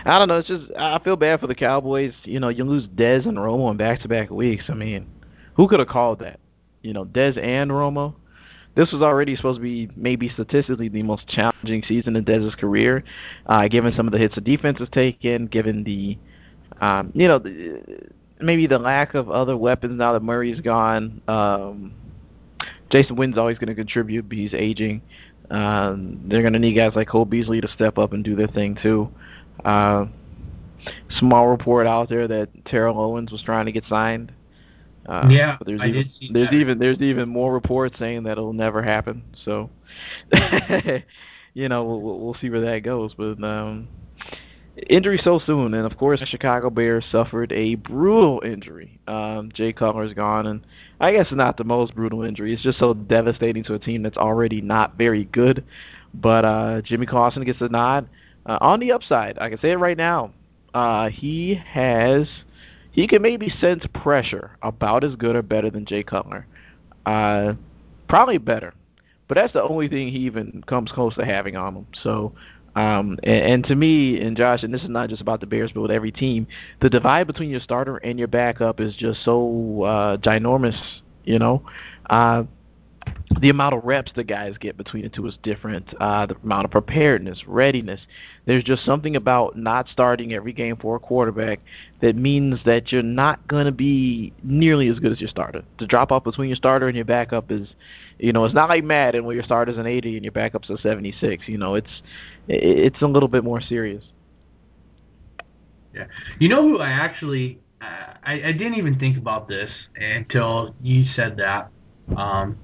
I 0.04 0.18
don't 0.18 0.28
know. 0.28 0.38
It's 0.38 0.48
just 0.48 0.64
I 0.78 0.98
feel 1.02 1.16
bad 1.16 1.40
for 1.40 1.46
the 1.46 1.54
Cowboys. 1.54 2.12
You 2.24 2.40
know, 2.40 2.48
you 2.48 2.64
lose 2.64 2.86
Dez 2.88 3.26
and 3.26 3.38
Romo 3.38 3.70
in 3.70 3.76
back-to-back 3.76 4.30
weeks. 4.30 4.64
I 4.68 4.74
mean, 4.74 5.06
who 5.54 5.66
could 5.66 5.78
have 5.78 5.88
called 5.88 6.18
that? 6.20 6.40
You 6.86 6.92
know, 6.92 7.04
Dez 7.04 7.36
and 7.42 7.70
Romo. 7.70 8.14
this 8.76 8.92
was 8.92 9.02
already 9.02 9.34
supposed 9.34 9.58
to 9.58 9.62
be 9.62 9.90
maybe 9.96 10.28
statistically 10.28 10.88
the 10.88 11.02
most 11.02 11.26
challenging 11.28 11.82
season 11.86 12.14
in 12.14 12.24
Dez's 12.24 12.54
career, 12.54 13.02
uh, 13.46 13.66
given 13.68 13.92
some 13.96 14.06
of 14.06 14.12
the 14.12 14.18
hits 14.18 14.36
the 14.36 14.40
defense 14.40 14.78
has 14.78 14.88
taken, 14.90 15.46
given 15.46 15.82
the, 15.82 16.16
um, 16.80 17.10
you 17.14 17.26
know, 17.26 17.38
the, 17.38 17.82
maybe 18.40 18.66
the 18.66 18.78
lack 18.78 19.14
of 19.14 19.30
other 19.30 19.56
weapons 19.56 19.98
now 19.98 20.12
that 20.12 20.22
Murray's 20.22 20.60
gone. 20.60 21.20
Um, 21.26 21.92
Jason 22.90 23.16
Witten's 23.16 23.38
always 23.38 23.58
going 23.58 23.68
to 23.68 23.74
contribute, 23.74 24.28
but 24.28 24.38
he's 24.38 24.54
aging. 24.54 25.02
Um, 25.50 26.20
they're 26.26 26.42
going 26.42 26.52
to 26.52 26.58
need 26.58 26.74
guys 26.74 26.92
like 26.94 27.08
Cole 27.08 27.24
Beasley 27.24 27.60
to 27.60 27.68
step 27.68 27.98
up 27.98 28.12
and 28.12 28.24
do 28.24 28.36
their 28.36 28.48
thing 28.48 28.78
too. 28.80 29.10
Uh, 29.64 30.06
small 31.18 31.48
report 31.48 31.86
out 31.86 32.08
there 32.08 32.28
that 32.28 32.48
Terrell 32.66 33.00
Owens 33.00 33.32
was 33.32 33.42
trying 33.42 33.66
to 33.66 33.72
get 33.72 33.84
signed. 33.88 34.32
Uh, 35.08 35.28
yeah, 35.30 35.56
there's 35.64 35.80
I 35.80 35.86
even, 35.86 36.02
did 36.02 36.10
see 36.18 36.30
There's 36.32 36.50
that. 36.50 36.56
even 36.56 36.78
there's 36.78 37.00
even 37.00 37.28
more 37.28 37.52
reports 37.52 37.96
saying 37.98 38.24
that 38.24 38.32
it'll 38.32 38.52
never 38.52 38.82
happen. 38.82 39.22
So, 39.44 39.70
you 41.54 41.68
know, 41.68 41.84
we'll, 41.84 42.20
we'll 42.20 42.36
see 42.40 42.50
where 42.50 42.72
that 42.72 42.82
goes. 42.82 43.14
But 43.14 43.42
um, 43.44 43.88
injury 44.88 45.20
so 45.22 45.40
soon, 45.44 45.74
and 45.74 45.90
of 45.90 45.96
course, 45.96 46.20
the 46.20 46.26
Chicago 46.26 46.70
Bears 46.70 47.04
suffered 47.10 47.52
a 47.52 47.76
brutal 47.76 48.42
injury. 48.44 48.98
Um, 49.06 49.50
Jay 49.54 49.72
Cutler's 49.72 50.12
gone, 50.12 50.46
and 50.46 50.66
I 51.00 51.12
guess 51.12 51.26
it's 51.26 51.36
not 51.36 51.56
the 51.56 51.64
most 51.64 51.94
brutal 51.94 52.22
injury. 52.22 52.52
It's 52.52 52.62
just 52.62 52.78
so 52.78 52.92
devastating 52.92 53.62
to 53.64 53.74
a 53.74 53.78
team 53.78 54.02
that's 54.02 54.16
already 54.16 54.60
not 54.60 54.96
very 54.96 55.24
good. 55.24 55.64
But 56.14 56.44
uh, 56.44 56.80
Jimmy 56.82 57.06
Clausen 57.06 57.44
gets 57.44 57.60
a 57.60 57.68
nod. 57.68 58.08
Uh, 58.44 58.58
on 58.60 58.80
the 58.80 58.92
upside, 58.92 59.38
I 59.38 59.50
can 59.50 59.60
say 59.60 59.72
it 59.72 59.76
right 59.76 59.96
now. 59.96 60.32
Uh, 60.72 61.08
he 61.08 61.54
has 61.54 62.28
he 62.96 63.06
can 63.06 63.22
maybe 63.22 63.50
sense 63.60 63.84
pressure 63.92 64.56
about 64.62 65.04
as 65.04 65.14
good 65.14 65.36
or 65.36 65.42
better 65.42 65.70
than 65.70 65.84
Jay 65.84 66.02
Cutler. 66.02 66.46
Uh, 67.04 67.52
probably 68.08 68.38
better, 68.38 68.72
but 69.28 69.36
that's 69.36 69.52
the 69.52 69.62
only 69.62 69.86
thing 69.86 70.08
he 70.08 70.20
even 70.20 70.64
comes 70.66 70.90
close 70.90 71.14
to 71.14 71.24
having 71.24 71.56
on 71.56 71.76
him. 71.76 71.86
So, 72.02 72.32
um, 72.74 73.18
and, 73.22 73.44
and 73.44 73.64
to 73.64 73.76
me 73.76 74.20
and 74.20 74.36
Josh, 74.36 74.62
and 74.62 74.72
this 74.72 74.82
is 74.82 74.88
not 74.88 75.10
just 75.10 75.20
about 75.20 75.40
the 75.40 75.46
Bears, 75.46 75.70
but 75.72 75.82
with 75.82 75.90
every 75.90 76.10
team, 76.10 76.46
the 76.80 76.88
divide 76.88 77.26
between 77.26 77.50
your 77.50 77.60
starter 77.60 77.98
and 77.98 78.18
your 78.18 78.28
backup 78.28 78.80
is 78.80 78.96
just 78.96 79.22
so 79.24 79.82
uh, 79.82 80.16
ginormous. 80.16 80.80
You 81.24 81.38
know, 81.38 81.62
uh, 82.08 82.44
the 83.40 83.50
amount 83.50 83.74
of 83.74 83.84
reps 83.84 84.12
the 84.14 84.24
guys 84.24 84.54
get 84.58 84.76
between 84.76 85.02
the 85.02 85.08
two 85.08 85.26
is 85.26 85.36
different. 85.42 85.92
Uh, 86.00 86.26
the 86.26 86.36
amount 86.42 86.64
of 86.64 86.70
preparedness, 86.70 87.42
readiness. 87.46 88.00
There's 88.46 88.64
just 88.64 88.84
something 88.84 89.16
about 89.16 89.58
not 89.58 89.88
starting 89.88 90.32
every 90.32 90.52
game 90.52 90.76
for 90.76 90.96
a 90.96 90.98
quarterback 90.98 91.60
that 92.00 92.16
means 92.16 92.60
that 92.64 92.92
you're 92.92 93.02
not 93.02 93.46
going 93.46 93.66
to 93.66 93.72
be 93.72 94.32
nearly 94.42 94.88
as 94.88 94.98
good 94.98 95.12
as 95.12 95.20
your 95.20 95.28
starter. 95.28 95.62
The 95.78 95.86
drop 95.86 96.12
off 96.12 96.24
between 96.24 96.48
your 96.48 96.56
starter 96.56 96.86
and 96.86 96.96
your 96.96 97.04
backup 97.04 97.50
is, 97.50 97.68
you 98.18 98.32
know, 98.32 98.44
it's 98.44 98.54
not 98.54 98.68
like 98.68 98.84
Madden 98.84 99.24
where 99.24 99.34
your 99.34 99.44
starter's 99.44 99.76
an 99.76 99.86
80 99.86 100.16
and 100.16 100.24
your 100.24 100.32
backup's 100.32 100.70
a 100.70 100.78
76. 100.78 101.44
You 101.46 101.58
know, 101.58 101.74
it's 101.74 102.02
it's 102.48 103.02
a 103.02 103.06
little 103.06 103.28
bit 103.28 103.44
more 103.44 103.60
serious. 103.60 104.04
Yeah, 105.94 106.06
you 106.38 106.48
know 106.48 106.62
who 106.62 106.78
I 106.78 106.90
actually 106.90 107.58
uh, 107.80 108.14
I, 108.22 108.32
I 108.32 108.52
didn't 108.52 108.74
even 108.74 108.98
think 108.98 109.18
about 109.18 109.48
this 109.48 109.70
until 109.96 110.74
you 110.82 111.04
said 111.14 111.36
that. 111.38 111.70
Um, 112.16 112.56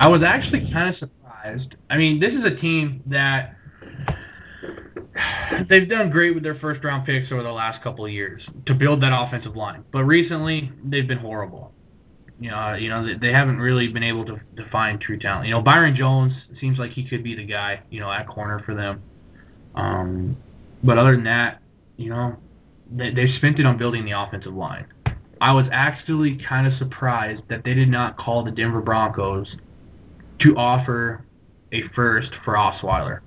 I 0.00 0.08
was 0.08 0.22
actually 0.24 0.72
kind 0.72 0.88
of 0.88 0.96
surprised. 0.96 1.76
I 1.90 1.98
mean, 1.98 2.20
this 2.20 2.32
is 2.32 2.42
a 2.42 2.56
team 2.58 3.02
that 3.06 3.54
they've 5.68 5.88
done 5.88 6.10
great 6.10 6.34
with 6.34 6.42
their 6.42 6.54
first 6.54 6.82
round 6.82 7.04
picks 7.04 7.30
over 7.30 7.42
the 7.42 7.52
last 7.52 7.82
couple 7.82 8.06
of 8.06 8.10
years 8.10 8.42
to 8.64 8.74
build 8.74 9.02
that 9.02 9.12
offensive 9.12 9.56
line, 9.56 9.84
but 9.92 10.04
recently 10.04 10.72
they've 10.82 11.06
been 11.06 11.18
horrible. 11.18 11.72
You 12.40 12.50
know, 12.50 12.72
you 12.72 12.88
know 12.88 13.06
they 13.20 13.30
haven't 13.30 13.58
really 13.58 13.92
been 13.92 14.02
able 14.02 14.24
to, 14.24 14.40
to 14.56 14.70
find 14.70 14.98
true 14.98 15.18
talent. 15.18 15.48
You 15.48 15.52
know, 15.52 15.60
Byron 15.60 15.94
Jones 15.94 16.32
seems 16.58 16.78
like 16.78 16.92
he 16.92 17.06
could 17.06 17.22
be 17.22 17.36
the 17.36 17.44
guy. 17.44 17.82
You 17.90 18.00
know, 18.00 18.10
at 18.10 18.26
corner 18.26 18.62
for 18.64 18.74
them. 18.74 19.02
Um, 19.74 20.38
but 20.82 20.96
other 20.96 21.12
than 21.12 21.24
that, 21.24 21.60
you 21.98 22.08
know, 22.08 22.38
they, 22.90 23.12
they've 23.12 23.34
spent 23.36 23.58
it 23.58 23.66
on 23.66 23.76
building 23.76 24.06
the 24.06 24.18
offensive 24.18 24.54
line. 24.54 24.86
I 25.42 25.52
was 25.52 25.66
actually 25.70 26.38
kind 26.48 26.66
of 26.66 26.72
surprised 26.78 27.42
that 27.50 27.64
they 27.64 27.74
did 27.74 27.90
not 27.90 28.16
call 28.16 28.42
the 28.42 28.50
Denver 28.50 28.80
Broncos 28.80 29.56
to 30.40 30.56
offer 30.56 31.24
a 31.72 31.82
first 31.94 32.30
for 32.44 32.54
Osweiler. 32.54 33.20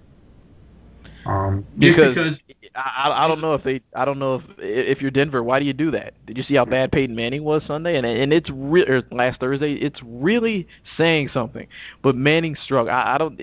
Um, 1.25 1.65
because, 1.79 2.15
because 2.15 2.37
I, 2.75 3.25
I 3.25 3.27
don't 3.29 3.39
know 3.39 3.53
if 3.53 3.63
they 3.63 3.81
I 3.95 4.03
don't 4.03 4.19
know 4.19 4.35
if 4.35 4.43
if 4.57 5.01
you're 5.01 5.11
Denver, 5.11 5.41
why 5.41 5.59
do 5.59 5.65
you 5.65 5.71
do 5.71 5.89
that? 5.91 6.13
Did 6.25 6.37
you 6.37 6.43
see 6.43 6.55
how 6.55 6.65
bad 6.65 6.91
Peyton 6.91 7.15
Manning 7.15 7.43
was 7.43 7.63
Sunday? 7.65 7.97
And 7.97 8.05
and 8.05 8.33
it's 8.33 8.49
re- 8.49 8.85
or 8.85 9.03
last 9.11 9.39
Thursday. 9.39 9.75
It's 9.75 9.99
really 10.03 10.67
saying 10.97 11.29
something. 11.33 11.67
But 12.01 12.15
Manning 12.15 12.57
struck. 12.65 12.89
I, 12.89 13.15
I 13.15 13.17
don't. 13.17 13.41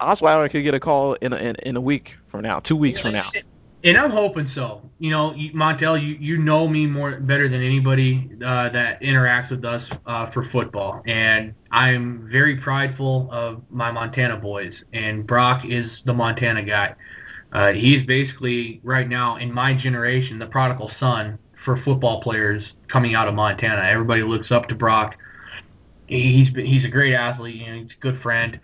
Osweiler 0.00 0.50
could 0.50 0.62
get 0.62 0.74
a 0.74 0.80
call 0.80 1.14
in 1.14 1.32
a, 1.32 1.36
in, 1.36 1.56
in 1.62 1.76
a 1.76 1.80
week 1.80 2.10
from 2.30 2.42
now, 2.42 2.60
two 2.60 2.76
weeks 2.76 3.00
from 3.00 3.12
now. 3.12 3.30
And 3.84 3.98
I'm 3.98 4.10
hoping 4.10 4.48
so. 4.54 4.82
You 4.98 5.10
know, 5.10 5.34
Montel, 5.54 6.00
you 6.00 6.16
you 6.20 6.38
know 6.38 6.68
me 6.68 6.86
more 6.86 7.18
better 7.18 7.48
than 7.48 7.62
anybody 7.62 8.30
uh, 8.44 8.68
that 8.70 9.02
interacts 9.02 9.50
with 9.50 9.64
us 9.64 9.82
uh, 10.06 10.30
for 10.30 10.48
football, 10.52 11.02
and 11.06 11.54
I'm 11.72 12.28
very 12.30 12.56
prideful 12.58 13.28
of 13.32 13.62
my 13.68 13.90
Montana 13.90 14.36
boys. 14.36 14.72
And 14.92 15.26
Brock 15.26 15.64
is 15.68 15.90
the 16.06 16.12
Montana 16.12 16.64
guy. 16.64 16.94
Uh, 17.52 17.72
he's 17.72 18.06
basically 18.06 18.80
right 18.84 19.08
now 19.08 19.36
in 19.36 19.52
my 19.52 19.76
generation 19.76 20.38
the 20.38 20.46
prodigal 20.46 20.90
son 21.00 21.38
for 21.64 21.82
football 21.84 22.22
players 22.22 22.62
coming 22.90 23.14
out 23.14 23.26
of 23.26 23.34
Montana. 23.34 23.82
Everybody 23.90 24.22
looks 24.22 24.50
up 24.52 24.68
to 24.68 24.74
Brock. 24.76 25.16
He's 26.06 26.48
he's 26.54 26.84
a 26.84 26.88
great 26.88 27.14
athlete. 27.14 27.56
You 27.56 27.66
know, 27.66 27.82
he's 27.82 27.92
a 27.98 28.00
good 28.00 28.20
friend. 28.22 28.60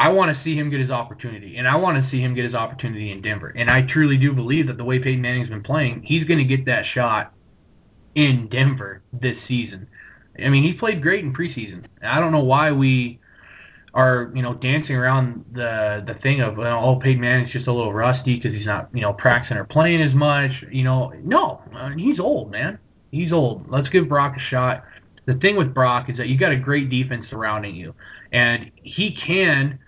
I 0.00 0.08
want 0.08 0.34
to 0.34 0.42
see 0.42 0.56
him 0.56 0.70
get 0.70 0.80
his 0.80 0.90
opportunity, 0.90 1.58
and 1.58 1.68
I 1.68 1.76
want 1.76 2.02
to 2.02 2.10
see 2.10 2.22
him 2.22 2.34
get 2.34 2.46
his 2.46 2.54
opportunity 2.54 3.12
in 3.12 3.20
Denver. 3.20 3.48
And 3.54 3.70
I 3.70 3.82
truly 3.82 4.16
do 4.16 4.32
believe 4.32 4.68
that 4.68 4.78
the 4.78 4.84
way 4.84 4.98
Peyton 4.98 5.20
Manning's 5.20 5.50
been 5.50 5.62
playing, 5.62 6.04
he's 6.04 6.24
going 6.24 6.38
to 6.38 6.44
get 6.44 6.64
that 6.64 6.86
shot 6.86 7.34
in 8.14 8.48
Denver 8.48 9.02
this 9.12 9.36
season. 9.46 9.88
I 10.42 10.48
mean, 10.48 10.62
he 10.62 10.72
played 10.72 11.02
great 11.02 11.22
in 11.22 11.34
preseason. 11.34 11.84
I 12.02 12.18
don't 12.18 12.32
know 12.32 12.44
why 12.44 12.72
we 12.72 13.20
are, 13.92 14.32
you 14.34 14.40
know, 14.40 14.54
dancing 14.54 14.96
around 14.96 15.44
the 15.52 16.02
the 16.06 16.14
thing 16.14 16.40
of, 16.40 16.58
oh, 16.58 16.98
Peyton 17.02 17.20
Manning's 17.20 17.52
just 17.52 17.66
a 17.66 17.72
little 17.72 17.92
rusty 17.92 18.36
because 18.36 18.54
he's 18.54 18.64
not, 18.64 18.88
you 18.94 19.02
know, 19.02 19.12
practicing 19.12 19.58
or 19.58 19.64
playing 19.64 20.00
as 20.00 20.14
much. 20.14 20.64
You 20.70 20.84
know, 20.84 21.12
no, 21.22 21.60
he's 21.98 22.18
old, 22.18 22.50
man. 22.50 22.78
He's 23.10 23.32
old. 23.32 23.68
Let's 23.68 23.90
give 23.90 24.08
Brock 24.08 24.34
a 24.38 24.40
shot. 24.40 24.82
The 25.26 25.34
thing 25.34 25.58
with 25.58 25.74
Brock 25.74 26.08
is 26.08 26.16
that 26.16 26.28
you 26.28 26.38
got 26.38 26.52
a 26.52 26.58
great 26.58 26.88
defense 26.88 27.26
surrounding 27.28 27.74
you, 27.74 27.94
and 28.32 28.70
he 28.76 29.14
can 29.14 29.78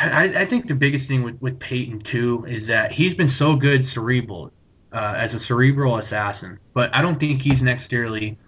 I, 0.00 0.42
I 0.42 0.46
think 0.48 0.68
the 0.68 0.74
biggest 0.74 1.08
thing 1.08 1.22
with, 1.22 1.40
with 1.40 1.58
Peyton 1.60 2.02
too 2.10 2.44
is 2.48 2.66
that 2.68 2.92
he's 2.92 3.14
been 3.14 3.34
so 3.38 3.56
good 3.56 3.86
cerebral 3.92 4.50
uh, 4.92 5.14
as 5.16 5.34
a 5.34 5.44
cerebral 5.46 5.98
assassin, 5.98 6.58
but 6.74 6.94
I 6.94 7.02
don't 7.02 7.18
think 7.18 7.42
he's 7.42 7.60
necessarily 7.60 8.38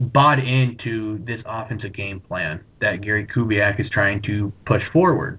bought 0.00 0.38
into 0.38 1.18
this 1.24 1.42
offensive 1.44 1.92
game 1.92 2.20
plan 2.20 2.60
that 2.80 3.02
Gary 3.02 3.26
Kubiak 3.26 3.80
is 3.80 3.90
trying 3.90 4.22
to 4.22 4.52
push 4.64 4.82
forward. 4.92 5.38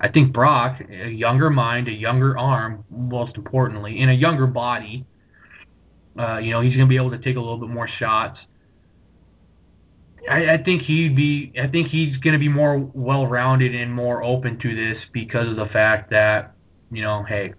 I 0.00 0.08
think 0.08 0.32
Brock, 0.32 0.80
a 0.90 1.08
younger 1.08 1.50
mind, 1.50 1.88
a 1.88 1.92
younger 1.92 2.36
arm, 2.36 2.84
most 2.90 3.36
importantly, 3.36 3.98
in 3.98 4.08
a 4.08 4.12
younger 4.12 4.46
body, 4.46 5.06
uh, 6.18 6.38
you 6.38 6.50
know, 6.50 6.60
he's 6.60 6.74
going 6.74 6.86
to 6.86 6.88
be 6.88 6.96
able 6.96 7.10
to 7.10 7.18
take 7.18 7.36
a 7.36 7.40
little 7.40 7.58
bit 7.58 7.68
more 7.68 7.88
shots. 7.88 8.38
I, 10.28 10.54
I 10.54 10.62
think 10.62 10.82
he'd 10.82 11.16
be. 11.16 11.52
I 11.60 11.66
think 11.68 11.88
he's 11.88 12.16
going 12.18 12.32
to 12.32 12.38
be 12.38 12.48
more 12.48 12.78
well-rounded 12.78 13.74
and 13.74 13.92
more 13.92 14.22
open 14.22 14.58
to 14.60 14.74
this 14.74 14.98
because 15.12 15.48
of 15.48 15.56
the 15.56 15.66
fact 15.66 16.10
that, 16.10 16.54
you 16.90 17.02
know, 17.02 17.22
hey, 17.22 17.54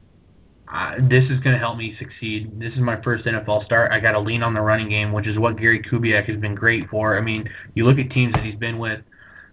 this 1.00 1.24
is 1.26 1.40
going 1.40 1.54
to 1.54 1.60
help 1.60 1.78
me 1.78 1.96
succeed. 1.98 2.60
This 2.60 2.74
is 2.74 2.80
my 2.80 3.02
first 3.02 3.26
NFL 3.26 3.66
start. 3.66 3.92
I 3.92 4.00
got 4.00 4.12
to 4.12 4.20
lean 4.20 4.44
on 4.44 4.54
the 4.54 4.62
running 4.62 4.90
game, 4.90 5.14
which 5.14 5.28
is 5.28 5.40
what 5.40 5.58
Gary 5.58 5.82
Kubiak 5.82 6.26
has 6.26 6.38
been 6.38 6.56
great 6.56 6.90
for. 6.90 7.18
I 7.18 7.22
mean, 7.22 7.50
you 7.74 7.86
look 7.86 8.00
at 8.00 8.12
teams 8.12 8.34
that 8.34 8.44
he's 8.44 8.56
been 8.56 8.80
with. 8.80 9.02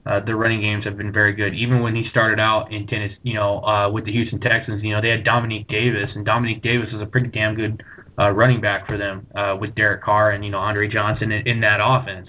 Uh, 0.06 0.20
the 0.20 0.36
running 0.36 0.60
games 0.60 0.84
have 0.84 0.98
been 0.98 1.12
very 1.12 1.32
good. 1.32 1.54
Even 1.54 1.82
when 1.82 1.94
he 1.94 2.06
started 2.10 2.38
out 2.38 2.70
in 2.70 2.86
tennis, 2.86 3.14
you 3.22 3.32
know, 3.32 3.60
uh, 3.60 3.90
with 3.90 4.04
the 4.04 4.12
Houston 4.12 4.38
Texans, 4.38 4.82
you 4.82 4.92
know, 4.92 5.00
they 5.00 5.08
had 5.08 5.24
Domanick 5.24 5.66
Davis, 5.66 6.10
and 6.14 6.26
Domanick 6.26 6.62
Davis 6.62 6.92
was 6.92 7.00
a 7.00 7.06
pretty 7.06 7.28
damn 7.28 7.54
good 7.54 7.82
uh, 8.18 8.30
running 8.30 8.60
back 8.60 8.86
for 8.86 8.98
them 8.98 9.26
uh, 9.34 9.56
with 9.58 9.74
Derek 9.74 10.02
Carr 10.02 10.32
and 10.32 10.44
you 10.44 10.50
know 10.50 10.58
Andre 10.58 10.88
Johnson 10.88 11.32
in, 11.32 11.46
in 11.46 11.60
that 11.60 11.80
offense. 11.82 12.28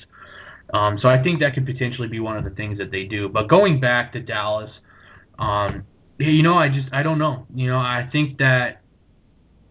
Um, 0.74 0.98
so 0.98 1.08
I 1.08 1.22
think 1.22 1.40
that 1.42 1.54
could 1.54 1.66
potentially 1.66 2.08
be 2.08 2.20
one 2.20 2.38
of 2.38 2.44
the 2.44 2.50
things 2.50 2.78
that 2.80 2.92
they 2.92 3.06
do. 3.06 3.30
But 3.30 3.48
going 3.48 3.80
back 3.80 4.14
to 4.14 4.20
Dallas, 4.20 4.72
um, 5.38 5.86
you 6.18 6.44
know, 6.44 6.56
I 6.56 6.70
just 6.70 6.88
I 6.92 7.04
don't 7.04 7.20
know. 7.20 7.46
You 7.54 7.68
know, 7.68 7.78
I 7.78 8.10
think 8.12 8.40
that 8.40 8.82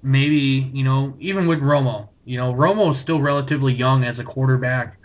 maybe 0.03 0.71
you 0.73 0.85
know 0.85 1.15
even 1.19 1.49
with 1.49 1.61
Romo, 1.61 2.09
you 2.25 2.39
know, 2.39 2.53
Romo 2.53 2.95
is 2.95 3.03
still 3.03 3.21
relatively 3.21 3.75
young 3.75 4.05
as 4.05 4.19
a 4.19 4.25
quarterback. 4.25 4.99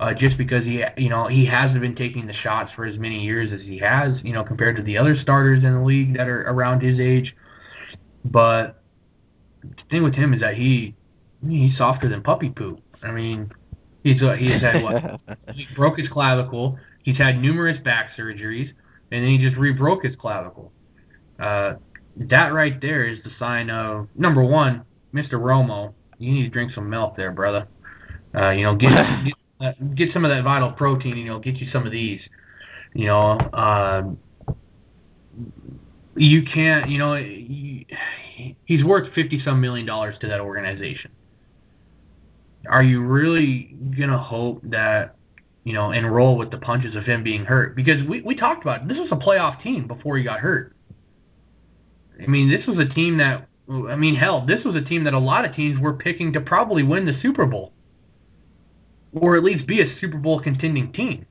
Uh, 0.00 0.12
just 0.12 0.36
because 0.36 0.64
he, 0.64 0.82
you 0.96 1.08
know, 1.08 1.28
he 1.28 1.46
hasn't 1.46 1.80
been 1.80 1.94
taking 1.94 2.26
the 2.26 2.32
shots 2.32 2.72
for 2.74 2.84
as 2.84 2.98
many 2.98 3.22
years 3.22 3.52
as 3.52 3.60
he 3.60 3.78
has, 3.78 4.12
you 4.24 4.32
know, 4.32 4.42
compared 4.42 4.74
to 4.74 4.82
the 4.82 4.98
other 4.98 5.14
starters 5.14 5.62
in 5.62 5.72
the 5.72 5.80
league 5.80 6.16
that 6.16 6.26
are 6.26 6.42
around 6.42 6.82
his 6.82 6.98
age. 6.98 7.34
But 8.24 8.82
the 9.62 9.82
thing 9.90 10.02
with 10.02 10.14
him 10.14 10.34
is 10.34 10.40
that 10.40 10.54
he, 10.54 10.96
he's 11.48 11.78
softer 11.78 12.08
than 12.08 12.22
puppy 12.22 12.50
poo. 12.50 12.80
I 13.04 13.12
mean, 13.12 13.52
He's 14.04 14.22
uh, 14.22 14.34
he's 14.34 14.60
had 14.60 14.82
what? 14.82 15.20
he 15.54 15.66
broke 15.74 15.98
his 15.98 16.08
clavicle. 16.08 16.78
He's 17.02 17.16
had 17.16 17.40
numerous 17.40 17.78
back 17.82 18.10
surgeries, 18.16 18.68
and 19.10 19.24
then 19.24 19.30
he 19.30 19.38
just 19.38 19.56
re-broke 19.56 20.04
his 20.04 20.14
clavicle. 20.14 20.70
Uh, 21.40 21.74
that 22.16 22.52
right 22.52 22.80
there 22.80 23.04
is 23.04 23.18
the 23.24 23.30
sign 23.38 23.70
of 23.70 24.08
number 24.14 24.44
one, 24.44 24.84
Mr. 25.12 25.32
Romo. 25.32 25.94
You 26.18 26.32
need 26.32 26.44
to 26.44 26.50
drink 26.50 26.72
some 26.72 26.88
milk 26.88 27.16
there, 27.16 27.32
brother. 27.32 27.66
Uh, 28.34 28.50
you 28.50 28.64
know, 28.64 28.76
get 28.76 28.90
get, 29.24 29.34
uh, 29.60 29.72
get 29.94 30.12
some 30.12 30.24
of 30.24 30.30
that 30.30 30.44
vital 30.44 30.72
protein. 30.72 31.12
And 31.12 31.20
you 31.20 31.26
know, 31.26 31.38
get 31.38 31.56
you 31.56 31.70
some 31.70 31.86
of 31.86 31.92
these. 31.92 32.20
You 32.92 33.06
know, 33.06 33.30
uh, 33.30 34.02
you 36.14 36.42
can't. 36.44 36.90
You 36.90 36.98
know, 36.98 37.16
he, 37.16 37.86
he's 38.66 38.84
worth 38.84 39.14
fifty 39.14 39.40
some 39.40 39.62
million 39.62 39.86
dollars 39.86 40.16
to 40.20 40.28
that 40.28 40.40
organization. 40.40 41.10
Are 42.68 42.82
you 42.82 43.02
really 43.02 43.76
gonna 43.98 44.18
hope 44.18 44.60
that 44.64 45.16
you 45.64 45.72
know 45.72 45.90
enroll 45.90 46.36
with 46.36 46.50
the 46.50 46.58
punches 46.58 46.96
of 46.96 47.04
him 47.04 47.22
being 47.22 47.44
hurt? 47.44 47.76
Because 47.76 48.02
we 48.08 48.22
we 48.22 48.34
talked 48.34 48.62
about 48.62 48.82
it. 48.82 48.88
this 48.88 48.98
was 48.98 49.12
a 49.12 49.16
playoff 49.16 49.62
team 49.62 49.86
before 49.86 50.16
he 50.16 50.24
got 50.24 50.40
hurt. 50.40 50.74
I 52.22 52.26
mean, 52.26 52.48
this 52.48 52.66
was 52.66 52.78
a 52.78 52.92
team 52.94 53.18
that 53.18 53.48
I 53.68 53.96
mean, 53.96 54.14
hell, 54.14 54.44
this 54.46 54.64
was 54.64 54.76
a 54.76 54.82
team 54.82 55.04
that 55.04 55.14
a 55.14 55.18
lot 55.18 55.44
of 55.44 55.54
teams 55.54 55.80
were 55.80 55.94
picking 55.94 56.32
to 56.34 56.40
probably 56.40 56.82
win 56.82 57.06
the 57.06 57.18
Super 57.22 57.46
Bowl, 57.46 57.72
or 59.12 59.36
at 59.36 59.44
least 59.44 59.66
be 59.66 59.80
a 59.80 59.98
Super 60.00 60.18
Bowl 60.18 60.40
contending 60.40 60.92
team. 60.92 61.26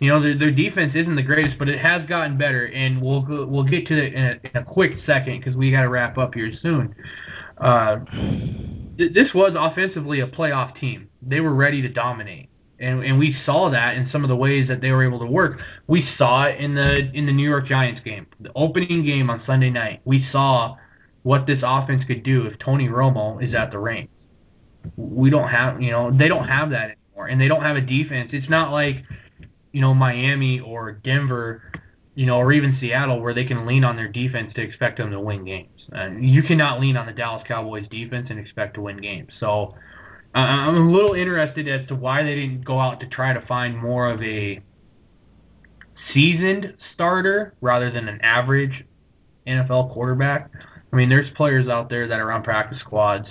You 0.00 0.10
know, 0.10 0.22
their, 0.22 0.38
their 0.38 0.50
defense 0.50 0.92
isn't 0.94 1.14
the 1.14 1.22
greatest, 1.22 1.58
but 1.58 1.68
it 1.68 1.78
has 1.78 2.06
gotten 2.08 2.38
better, 2.38 2.66
and 2.66 3.00
we'll 3.02 3.24
we'll 3.48 3.64
get 3.64 3.86
to 3.86 3.98
it 3.98 4.14
in 4.14 4.24
a, 4.24 4.30
in 4.44 4.62
a 4.62 4.64
quick 4.64 4.92
second 5.06 5.40
because 5.40 5.56
we 5.56 5.70
got 5.70 5.82
to 5.82 5.88
wrap 5.88 6.18
up 6.18 6.34
here 6.34 6.50
soon. 6.62 6.94
Uh, 7.58 7.96
th- 9.00 9.14
this 9.14 9.34
was 9.34 9.52
offensively 9.58 10.20
a 10.20 10.26
playoff 10.26 10.78
team. 10.78 11.08
They 11.22 11.40
were 11.40 11.54
ready 11.54 11.82
to 11.82 11.88
dominate, 11.88 12.48
and 12.78 13.02
and 13.02 13.18
we 13.18 13.36
saw 13.44 13.70
that 13.70 13.96
in 13.96 14.08
some 14.12 14.22
of 14.22 14.28
the 14.28 14.36
ways 14.36 14.68
that 14.68 14.80
they 14.80 14.92
were 14.92 15.04
able 15.04 15.18
to 15.20 15.26
work. 15.26 15.58
We 15.86 16.08
saw 16.16 16.44
it 16.44 16.60
in 16.60 16.74
the 16.74 17.10
in 17.12 17.26
the 17.26 17.32
New 17.32 17.48
York 17.48 17.66
Giants 17.66 18.00
game, 18.04 18.26
the 18.38 18.52
opening 18.54 19.04
game 19.04 19.30
on 19.30 19.42
Sunday 19.46 19.70
night. 19.70 20.00
We 20.04 20.26
saw 20.30 20.76
what 21.22 21.46
this 21.46 21.60
offense 21.62 22.04
could 22.06 22.22
do 22.22 22.46
if 22.46 22.58
Tony 22.58 22.88
Romo 22.88 23.42
is 23.42 23.54
at 23.54 23.70
the 23.70 23.78
reins. 23.78 24.08
We 24.96 25.28
don't 25.28 25.48
have, 25.48 25.82
you 25.82 25.90
know, 25.90 26.10
they 26.10 26.28
don't 26.28 26.48
have 26.48 26.70
that 26.70 26.96
anymore, 26.96 27.26
and 27.26 27.40
they 27.40 27.48
don't 27.48 27.62
have 27.62 27.76
a 27.76 27.82
defense. 27.82 28.30
It's 28.32 28.48
not 28.48 28.72
like 28.72 29.04
you 29.72 29.80
know, 29.80 29.94
Miami 29.94 30.60
or 30.60 30.92
Denver, 30.92 31.62
you 32.14 32.26
know, 32.26 32.38
or 32.38 32.52
even 32.52 32.76
Seattle, 32.80 33.20
where 33.20 33.34
they 33.34 33.44
can 33.44 33.66
lean 33.66 33.84
on 33.84 33.96
their 33.96 34.08
defense 34.08 34.52
to 34.54 34.60
expect 34.60 34.98
them 34.98 35.10
to 35.10 35.20
win 35.20 35.44
games. 35.44 35.88
Uh, 35.94 36.10
you 36.18 36.42
cannot 36.42 36.80
lean 36.80 36.96
on 36.96 37.06
the 37.06 37.12
Dallas 37.12 37.42
Cowboys 37.46 37.86
defense 37.88 38.28
and 38.30 38.38
expect 38.38 38.74
to 38.74 38.80
win 38.80 38.98
games. 38.98 39.32
So 39.38 39.74
I'm 40.34 40.76
a 40.76 40.90
little 40.90 41.14
interested 41.14 41.66
as 41.68 41.86
to 41.88 41.94
why 41.94 42.22
they 42.22 42.34
didn't 42.34 42.64
go 42.64 42.78
out 42.78 43.00
to 43.00 43.06
try 43.08 43.32
to 43.32 43.40
find 43.46 43.76
more 43.76 44.08
of 44.08 44.22
a 44.22 44.60
seasoned 46.12 46.74
starter 46.94 47.54
rather 47.60 47.90
than 47.90 48.08
an 48.08 48.20
average 48.22 48.84
NFL 49.46 49.92
quarterback. 49.92 50.50
I 50.92 50.96
mean, 50.96 51.08
there's 51.08 51.30
players 51.30 51.68
out 51.68 51.88
there 51.88 52.08
that 52.08 52.20
are 52.20 52.32
on 52.32 52.42
practice 52.42 52.80
squads, 52.80 53.28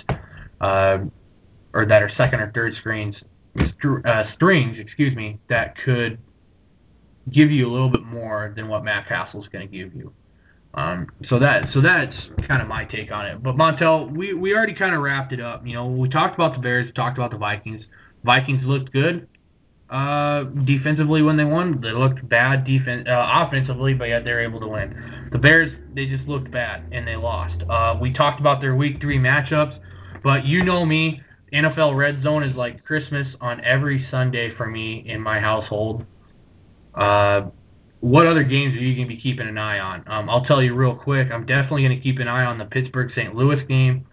uh, 0.60 0.98
or 1.72 1.86
that 1.86 2.02
are 2.02 2.10
second 2.16 2.40
or 2.40 2.50
third 2.52 2.74
screens, 2.76 3.16
uh, 4.04 4.24
strings, 4.34 4.78
excuse 4.78 5.14
me, 5.14 5.38
that 5.48 5.76
could 5.84 6.18
give 7.32 7.50
you 7.50 7.66
a 7.66 7.70
little 7.70 7.90
bit 7.90 8.02
more 8.02 8.52
than 8.54 8.68
what 8.68 8.84
Matt 8.84 9.08
Cassel's 9.08 9.48
going 9.48 9.68
to 9.68 9.72
give 9.72 9.94
you. 9.94 10.12
Um, 10.72 11.08
so 11.28 11.38
that 11.40 11.72
so 11.72 11.80
that's 11.80 12.14
kind 12.46 12.62
of 12.62 12.68
my 12.68 12.84
take 12.84 13.10
on 13.10 13.26
it. 13.26 13.42
But 13.42 13.56
Montel, 13.56 14.14
we 14.14 14.34
we 14.34 14.54
already 14.54 14.74
kind 14.74 14.94
of 14.94 15.02
wrapped 15.02 15.32
it 15.32 15.40
up. 15.40 15.66
You 15.66 15.74
know, 15.74 15.86
we 15.88 16.08
talked 16.08 16.34
about 16.34 16.54
the 16.54 16.60
Bears, 16.60 16.86
we 16.86 16.92
talked 16.92 17.18
about 17.18 17.32
the 17.32 17.38
Vikings. 17.38 17.84
Vikings 18.24 18.62
looked 18.64 18.92
good 18.92 19.26
uh, 19.90 20.44
defensively 20.44 21.22
when 21.22 21.36
they 21.36 21.44
won. 21.44 21.80
They 21.80 21.90
looked 21.90 22.26
bad 22.28 22.64
defense 22.64 23.08
uh, 23.08 23.44
offensively, 23.46 23.94
but 23.94 24.08
yet 24.08 24.24
they're 24.24 24.40
able 24.40 24.60
to 24.60 24.68
win. 24.68 25.28
The 25.32 25.38
Bears 25.38 25.72
they 25.94 26.06
just 26.06 26.28
looked 26.28 26.50
bad 26.52 26.84
and 26.92 27.06
they 27.06 27.16
lost. 27.16 27.64
Uh, 27.68 27.98
we 28.00 28.12
talked 28.12 28.38
about 28.38 28.60
their 28.60 28.76
Week 28.76 29.00
Three 29.00 29.18
matchups, 29.18 29.78
but 30.22 30.44
you 30.44 30.62
know 30.62 30.84
me. 30.86 31.22
NFL 31.52 31.96
Red 31.96 32.22
Zone 32.22 32.44
is 32.44 32.54
like 32.54 32.84
Christmas 32.84 33.26
on 33.40 33.60
every 33.64 34.06
Sunday 34.08 34.54
for 34.54 34.66
me 34.66 35.02
in 35.04 35.20
my 35.20 35.40
household. 35.40 36.06
Uh, 36.94 37.50
what 38.00 38.26
other 38.26 38.44
games 38.44 38.74
are 38.74 38.80
you 38.80 38.94
going 38.94 39.08
to 39.08 39.14
be 39.14 39.20
keeping 39.20 39.46
an 39.46 39.58
eye 39.58 39.78
on? 39.78 40.04
Um, 40.06 40.30
I'll 40.30 40.44
tell 40.44 40.62
you 40.62 40.74
real 40.74 40.96
quick. 40.96 41.28
I'm 41.30 41.44
definitely 41.44 41.82
going 41.82 41.96
to 41.96 42.02
keep 42.02 42.18
an 42.18 42.28
eye 42.28 42.44
on 42.44 42.58
the 42.58 42.64
Pittsburgh 42.64 43.10
St. 43.14 43.34
Louis 43.34 43.62
game 43.68 44.06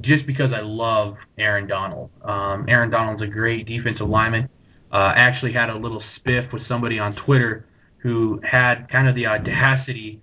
just 0.00 0.26
because 0.26 0.52
I 0.52 0.60
love 0.60 1.16
Aaron 1.38 1.66
Donald. 1.66 2.10
Um, 2.22 2.64
Aaron 2.68 2.90
Donald's 2.90 3.22
a 3.22 3.26
great 3.26 3.66
defensive 3.66 4.08
lineman. 4.08 4.48
Uh, 4.90 5.12
actually 5.14 5.52
had 5.52 5.70
a 5.70 5.76
little 5.76 6.02
spiff 6.16 6.52
with 6.52 6.66
somebody 6.66 6.98
on 6.98 7.14
Twitter 7.16 7.66
who 7.98 8.40
had 8.44 8.88
kind 8.90 9.08
of 9.08 9.14
the 9.14 9.26
audacity 9.26 10.20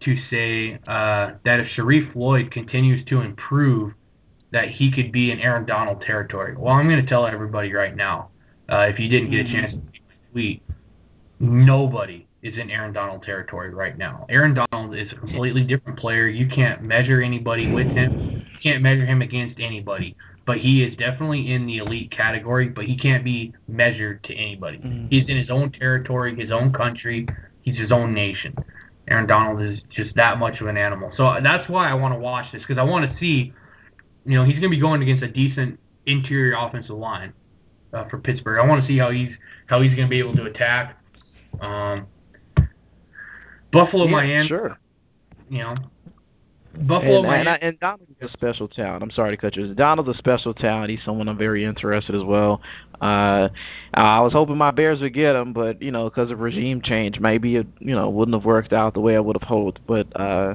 to 0.00 0.16
say 0.30 0.78
uh, 0.86 1.32
that 1.44 1.60
if 1.60 1.66
Sharrif 1.76 2.12
Floyd 2.12 2.50
continues 2.50 3.04
to 3.06 3.20
improve, 3.20 3.94
that 4.52 4.68
he 4.68 4.92
could 4.92 5.12
be 5.12 5.30
in 5.30 5.40
Aaron 5.40 5.64
Donald 5.64 6.02
territory. 6.02 6.54
Well, 6.56 6.74
I'm 6.74 6.88
going 6.88 7.02
to 7.02 7.08
tell 7.08 7.26
everybody 7.26 7.72
right 7.72 7.96
now, 7.96 8.30
uh, 8.68 8.86
if 8.88 8.98
you 8.98 9.08
didn't 9.08 9.30
get 9.30 9.46
a 9.46 9.48
chance 9.50 9.72
to 9.72 10.00
tweet, 10.30 10.62
nobody 11.42 12.26
is 12.42 12.56
in 12.56 12.70
Aaron 12.70 12.92
Donald 12.92 13.22
territory 13.22 13.74
right 13.74 13.98
now. 13.98 14.26
Aaron 14.28 14.54
Donald 14.54 14.96
is 14.96 15.12
a 15.12 15.16
completely 15.16 15.64
different 15.64 15.98
player. 15.98 16.28
You 16.28 16.48
can't 16.48 16.82
measure 16.82 17.20
anybody 17.20 17.70
with 17.70 17.88
him. 17.88 18.44
You 18.52 18.58
can't 18.62 18.82
measure 18.82 19.04
him 19.04 19.22
against 19.22 19.60
anybody. 19.60 20.16
But 20.44 20.58
he 20.58 20.82
is 20.82 20.96
definitely 20.96 21.52
in 21.52 21.66
the 21.66 21.78
elite 21.78 22.10
category, 22.10 22.68
but 22.68 22.84
he 22.84 22.96
can't 22.96 23.24
be 23.24 23.52
measured 23.68 24.24
to 24.24 24.34
anybody. 24.34 24.78
Mm-hmm. 24.78 25.06
He's 25.08 25.28
in 25.28 25.36
his 25.36 25.50
own 25.50 25.70
territory, 25.70 26.34
his 26.34 26.50
own 26.50 26.72
country, 26.72 27.28
he's 27.62 27.78
his 27.78 27.92
own 27.92 28.12
nation. 28.12 28.56
Aaron 29.08 29.26
Donald 29.26 29.62
is 29.62 29.80
just 29.90 30.14
that 30.16 30.38
much 30.38 30.60
of 30.60 30.66
an 30.66 30.76
animal. 30.76 31.12
So 31.16 31.36
that's 31.42 31.68
why 31.68 31.90
I 31.90 31.94
want 31.94 32.14
to 32.14 32.18
watch 32.18 32.46
this 32.52 32.62
because 32.62 32.78
I 32.78 32.84
want 32.84 33.10
to 33.10 33.18
see, 33.18 33.52
you 34.26 34.34
know, 34.34 34.44
he's 34.44 34.54
going 34.54 34.70
to 34.70 34.70
be 34.70 34.80
going 34.80 35.02
against 35.02 35.22
a 35.22 35.28
decent 35.28 35.78
interior 36.06 36.56
offensive 36.58 36.96
line 36.96 37.32
uh, 37.92 38.08
for 38.08 38.18
Pittsburgh. 38.18 38.58
I 38.58 38.66
want 38.66 38.82
to 38.82 38.88
see 38.88 38.98
how 38.98 39.10
he's 39.10 39.30
how 39.66 39.80
he's 39.80 39.94
going 39.94 40.06
to 40.06 40.10
be 40.10 40.18
able 40.18 40.34
to 40.36 40.44
attack. 40.44 40.98
Um, 41.60 42.06
Buffalo, 43.72 44.04
yeah, 44.04 44.10
Miami. 44.10 44.48
Sure. 44.48 44.78
You 45.48 45.58
know, 45.58 45.74
Buffalo, 46.74 47.18
and, 47.18 47.26
Miami. 47.26 47.48
And, 47.48 47.62
and 47.62 47.80
Donald's 47.80 48.12
a 48.20 48.28
special 48.28 48.68
talent. 48.68 49.02
I'm 49.02 49.10
sorry 49.10 49.30
to 49.30 49.36
cut 49.36 49.56
you. 49.56 49.74
Donald's 49.74 50.14
a 50.14 50.18
special 50.18 50.54
talent. 50.54 50.90
He's 50.90 51.02
someone 51.04 51.28
I'm 51.28 51.38
very 51.38 51.64
interested 51.64 52.14
as 52.14 52.24
well. 52.24 52.60
Uh, 53.00 53.48
I 53.94 54.20
was 54.20 54.32
hoping 54.32 54.56
my 54.56 54.70
Bears 54.70 55.00
would 55.00 55.14
get 55.14 55.34
him, 55.34 55.52
but 55.52 55.82
you 55.82 55.90
know, 55.90 56.08
because 56.08 56.30
of 56.30 56.40
regime 56.40 56.80
change, 56.82 57.18
maybe 57.18 57.56
it 57.56 57.66
you 57.80 57.94
know 57.94 58.08
wouldn't 58.08 58.34
have 58.34 58.44
worked 58.44 58.72
out 58.72 58.94
the 58.94 59.00
way 59.00 59.16
I 59.16 59.20
would 59.20 59.36
have 59.40 59.48
hoped. 59.48 59.80
But 59.86 60.08
uh, 60.18 60.54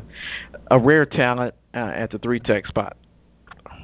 a 0.72 0.80
rare 0.80 1.06
talent 1.06 1.56
uh, 1.74 1.92
at 1.94 2.12
the 2.12 2.20
three 2.20 2.40
tech 2.40 2.68
spot. 2.68 2.98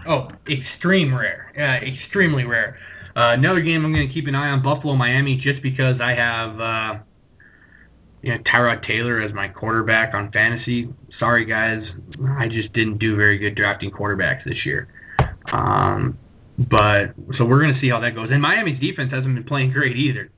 Oh, 0.07 0.29
extreme 0.49 1.13
rare. 1.13 1.51
Uh, 1.57 1.85
extremely 1.85 2.45
rare. 2.45 2.77
Uh, 3.15 3.33
another 3.37 3.61
game 3.61 3.85
I'm 3.85 3.93
going 3.93 4.07
to 4.07 4.13
keep 4.13 4.27
an 4.27 4.35
eye 4.35 4.49
on 4.49 4.63
Buffalo 4.63 4.95
Miami 4.95 5.37
just 5.37 5.61
because 5.61 6.01
I 6.01 6.13
have 6.13 6.59
uh, 6.59 6.99
you 8.21 8.31
know 8.31 8.39
Tyrod 8.39 8.85
Taylor 8.85 9.21
as 9.21 9.33
my 9.33 9.47
quarterback 9.47 10.13
on 10.13 10.31
fantasy. 10.31 10.89
Sorry 11.19 11.45
guys, 11.45 11.83
I 12.37 12.47
just 12.47 12.73
didn't 12.73 12.97
do 12.97 13.15
very 13.15 13.37
good 13.37 13.55
drafting 13.55 13.91
quarterbacks 13.91 14.43
this 14.45 14.65
year. 14.65 14.87
Um, 15.51 16.17
but 16.57 17.13
so 17.37 17.45
we're 17.45 17.61
going 17.61 17.73
to 17.73 17.79
see 17.79 17.89
how 17.89 17.99
that 17.99 18.15
goes. 18.15 18.29
And 18.31 18.41
Miami's 18.41 18.79
defense 18.79 19.11
hasn't 19.11 19.35
been 19.35 19.43
playing 19.43 19.71
great 19.71 19.95
either. 19.95 20.29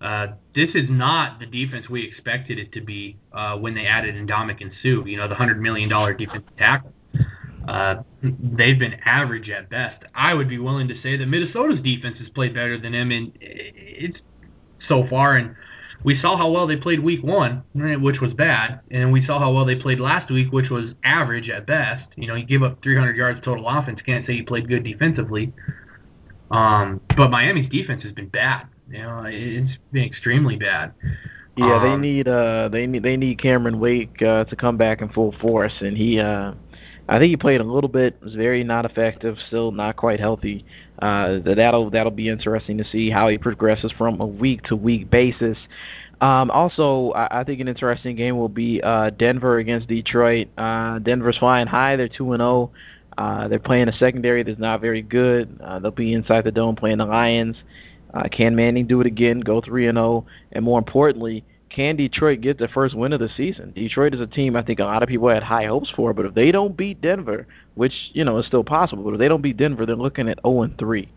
Uh, 0.00 0.34
this 0.54 0.70
is 0.74 0.88
not 0.90 1.38
the 1.38 1.46
defense 1.46 1.88
we 1.88 2.04
expected 2.06 2.58
it 2.58 2.72
to 2.72 2.80
be 2.82 3.16
uh, 3.32 3.56
when 3.56 3.74
they 3.74 3.86
added 3.86 4.14
Indomik 4.14 4.60
and 4.60 4.70
Sue, 4.82 5.04
You 5.06 5.16
know, 5.16 5.28
the 5.28 5.34
hundred 5.34 5.60
million 5.60 5.88
dollar 5.88 6.14
defensive 6.14 6.56
tackle. 6.58 6.92
Uh, 7.68 8.02
they've 8.22 8.78
been 8.78 8.94
average 9.04 9.48
at 9.48 9.70
best. 9.70 10.02
I 10.14 10.34
would 10.34 10.48
be 10.48 10.58
willing 10.58 10.88
to 10.88 11.00
say 11.02 11.16
that 11.16 11.26
Minnesota's 11.26 11.80
defense 11.80 12.18
has 12.18 12.28
played 12.30 12.54
better 12.54 12.78
than 12.78 12.92
them, 12.92 13.10
and 13.10 13.32
it's 13.40 14.18
so 14.88 15.06
far. 15.08 15.36
And 15.36 15.54
we 16.04 16.18
saw 16.20 16.36
how 16.36 16.50
well 16.50 16.66
they 16.66 16.76
played 16.76 17.02
Week 17.02 17.22
One, 17.22 17.62
which 17.74 18.20
was 18.20 18.34
bad, 18.34 18.80
and 18.90 19.12
we 19.12 19.24
saw 19.24 19.38
how 19.38 19.52
well 19.52 19.64
they 19.64 19.76
played 19.76 20.00
last 20.00 20.30
week, 20.30 20.52
which 20.52 20.70
was 20.70 20.92
average 21.02 21.48
at 21.48 21.66
best. 21.66 22.06
You 22.16 22.28
know, 22.28 22.34
he 22.34 22.44
gave 22.44 22.62
up 22.62 22.82
300 22.82 23.16
yards 23.16 23.40
total 23.44 23.68
offense. 23.68 24.00
Can't 24.04 24.26
say 24.26 24.34
he 24.34 24.42
played 24.42 24.68
good 24.68 24.84
defensively. 24.84 25.52
Um, 26.50 27.00
but 27.16 27.30
Miami's 27.30 27.70
defense 27.70 28.02
has 28.02 28.12
been 28.12 28.28
bad. 28.28 28.66
You 28.90 28.98
know, 28.98 29.24
it's 29.26 29.78
been 29.92 30.04
extremely 30.04 30.56
bad. 30.56 30.92
Yeah, 31.56 31.76
um, 31.76 32.02
they 32.02 32.08
need 32.08 32.28
uh 32.28 32.68
they 32.68 32.86
need 32.86 33.02
they 33.02 33.16
need 33.16 33.40
Cameron 33.40 33.78
Wake 33.78 34.20
uh, 34.20 34.44
to 34.44 34.56
come 34.56 34.76
back 34.76 35.00
in 35.02 35.08
full 35.10 35.32
force, 35.40 35.74
and 35.80 35.96
he 35.96 36.18
uh 36.18 36.52
I 37.08 37.18
think 37.18 37.30
he 37.30 37.36
played 37.36 37.60
a 37.60 37.64
little 37.64 37.88
bit, 37.88 38.16
was 38.22 38.34
very 38.34 38.64
not 38.64 38.84
effective, 38.84 39.36
still 39.46 39.72
not 39.72 39.96
quite 39.96 40.20
healthy. 40.20 40.64
Uh, 40.98 41.38
that'll 41.44 41.90
that'll 41.90 42.10
be 42.10 42.28
interesting 42.28 42.78
to 42.78 42.84
see 42.84 43.10
how 43.10 43.28
he 43.28 43.36
progresses 43.36 43.92
from 43.98 44.20
a 44.20 44.26
week 44.26 44.62
to 44.64 44.76
week 44.76 45.10
basis. 45.10 45.58
Um, 46.20 46.50
also, 46.50 47.10
I, 47.12 47.40
I 47.40 47.44
think 47.44 47.60
an 47.60 47.68
interesting 47.68 48.16
game 48.16 48.38
will 48.38 48.48
be 48.48 48.80
uh, 48.82 49.10
Denver 49.10 49.58
against 49.58 49.88
Detroit. 49.88 50.48
Uh, 50.56 50.98
Denver's 51.00 51.36
flying 51.36 51.66
high; 51.66 51.96
they're 51.96 52.08
two 52.08 52.32
and 52.32 52.40
zero. 52.40 52.48
Oh. 52.48 52.70
Uh, 53.16 53.46
they're 53.46 53.60
playing 53.60 53.88
a 53.88 53.92
secondary 53.92 54.42
that's 54.42 54.58
not 54.58 54.80
very 54.80 55.02
good. 55.02 55.60
Uh, 55.62 55.78
they'll 55.78 55.92
be 55.92 56.14
inside 56.14 56.42
the 56.42 56.50
dome 56.50 56.74
playing 56.74 56.98
the 56.98 57.04
Lions. 57.04 57.56
Uh, 58.12 58.28
can 58.28 58.54
Manning 58.54 58.86
do 58.86 59.00
it 59.00 59.06
again, 59.06 59.40
go 59.40 59.60
3 59.60 59.88
and 59.88 59.96
0, 59.96 60.24
and 60.52 60.64
more 60.64 60.78
importantly, 60.78 61.44
can 61.74 61.96
Detroit 61.96 62.40
get 62.40 62.58
the 62.58 62.68
first 62.68 62.94
win 62.94 63.12
of 63.12 63.20
the 63.20 63.28
season? 63.36 63.72
Detroit 63.72 64.14
is 64.14 64.20
a 64.20 64.26
team 64.26 64.54
I 64.54 64.62
think 64.62 64.78
a 64.78 64.84
lot 64.84 65.02
of 65.02 65.08
people 65.08 65.28
had 65.28 65.42
high 65.42 65.66
hopes 65.66 65.90
for, 65.94 66.12
but 66.12 66.24
if 66.24 66.34
they 66.34 66.52
don't 66.52 66.76
beat 66.76 67.00
Denver, 67.00 67.48
which 67.74 67.92
you 68.12 68.24
know 68.24 68.38
is 68.38 68.46
still 68.46 68.62
possible, 68.62 69.02
but 69.02 69.14
if 69.14 69.18
they 69.18 69.28
don't 69.28 69.42
beat 69.42 69.56
Denver, 69.56 69.84
they're 69.84 69.96
looking 69.96 70.28
at 70.28 70.38
0 70.46 70.62
and 70.62 70.78
3, 70.78 71.08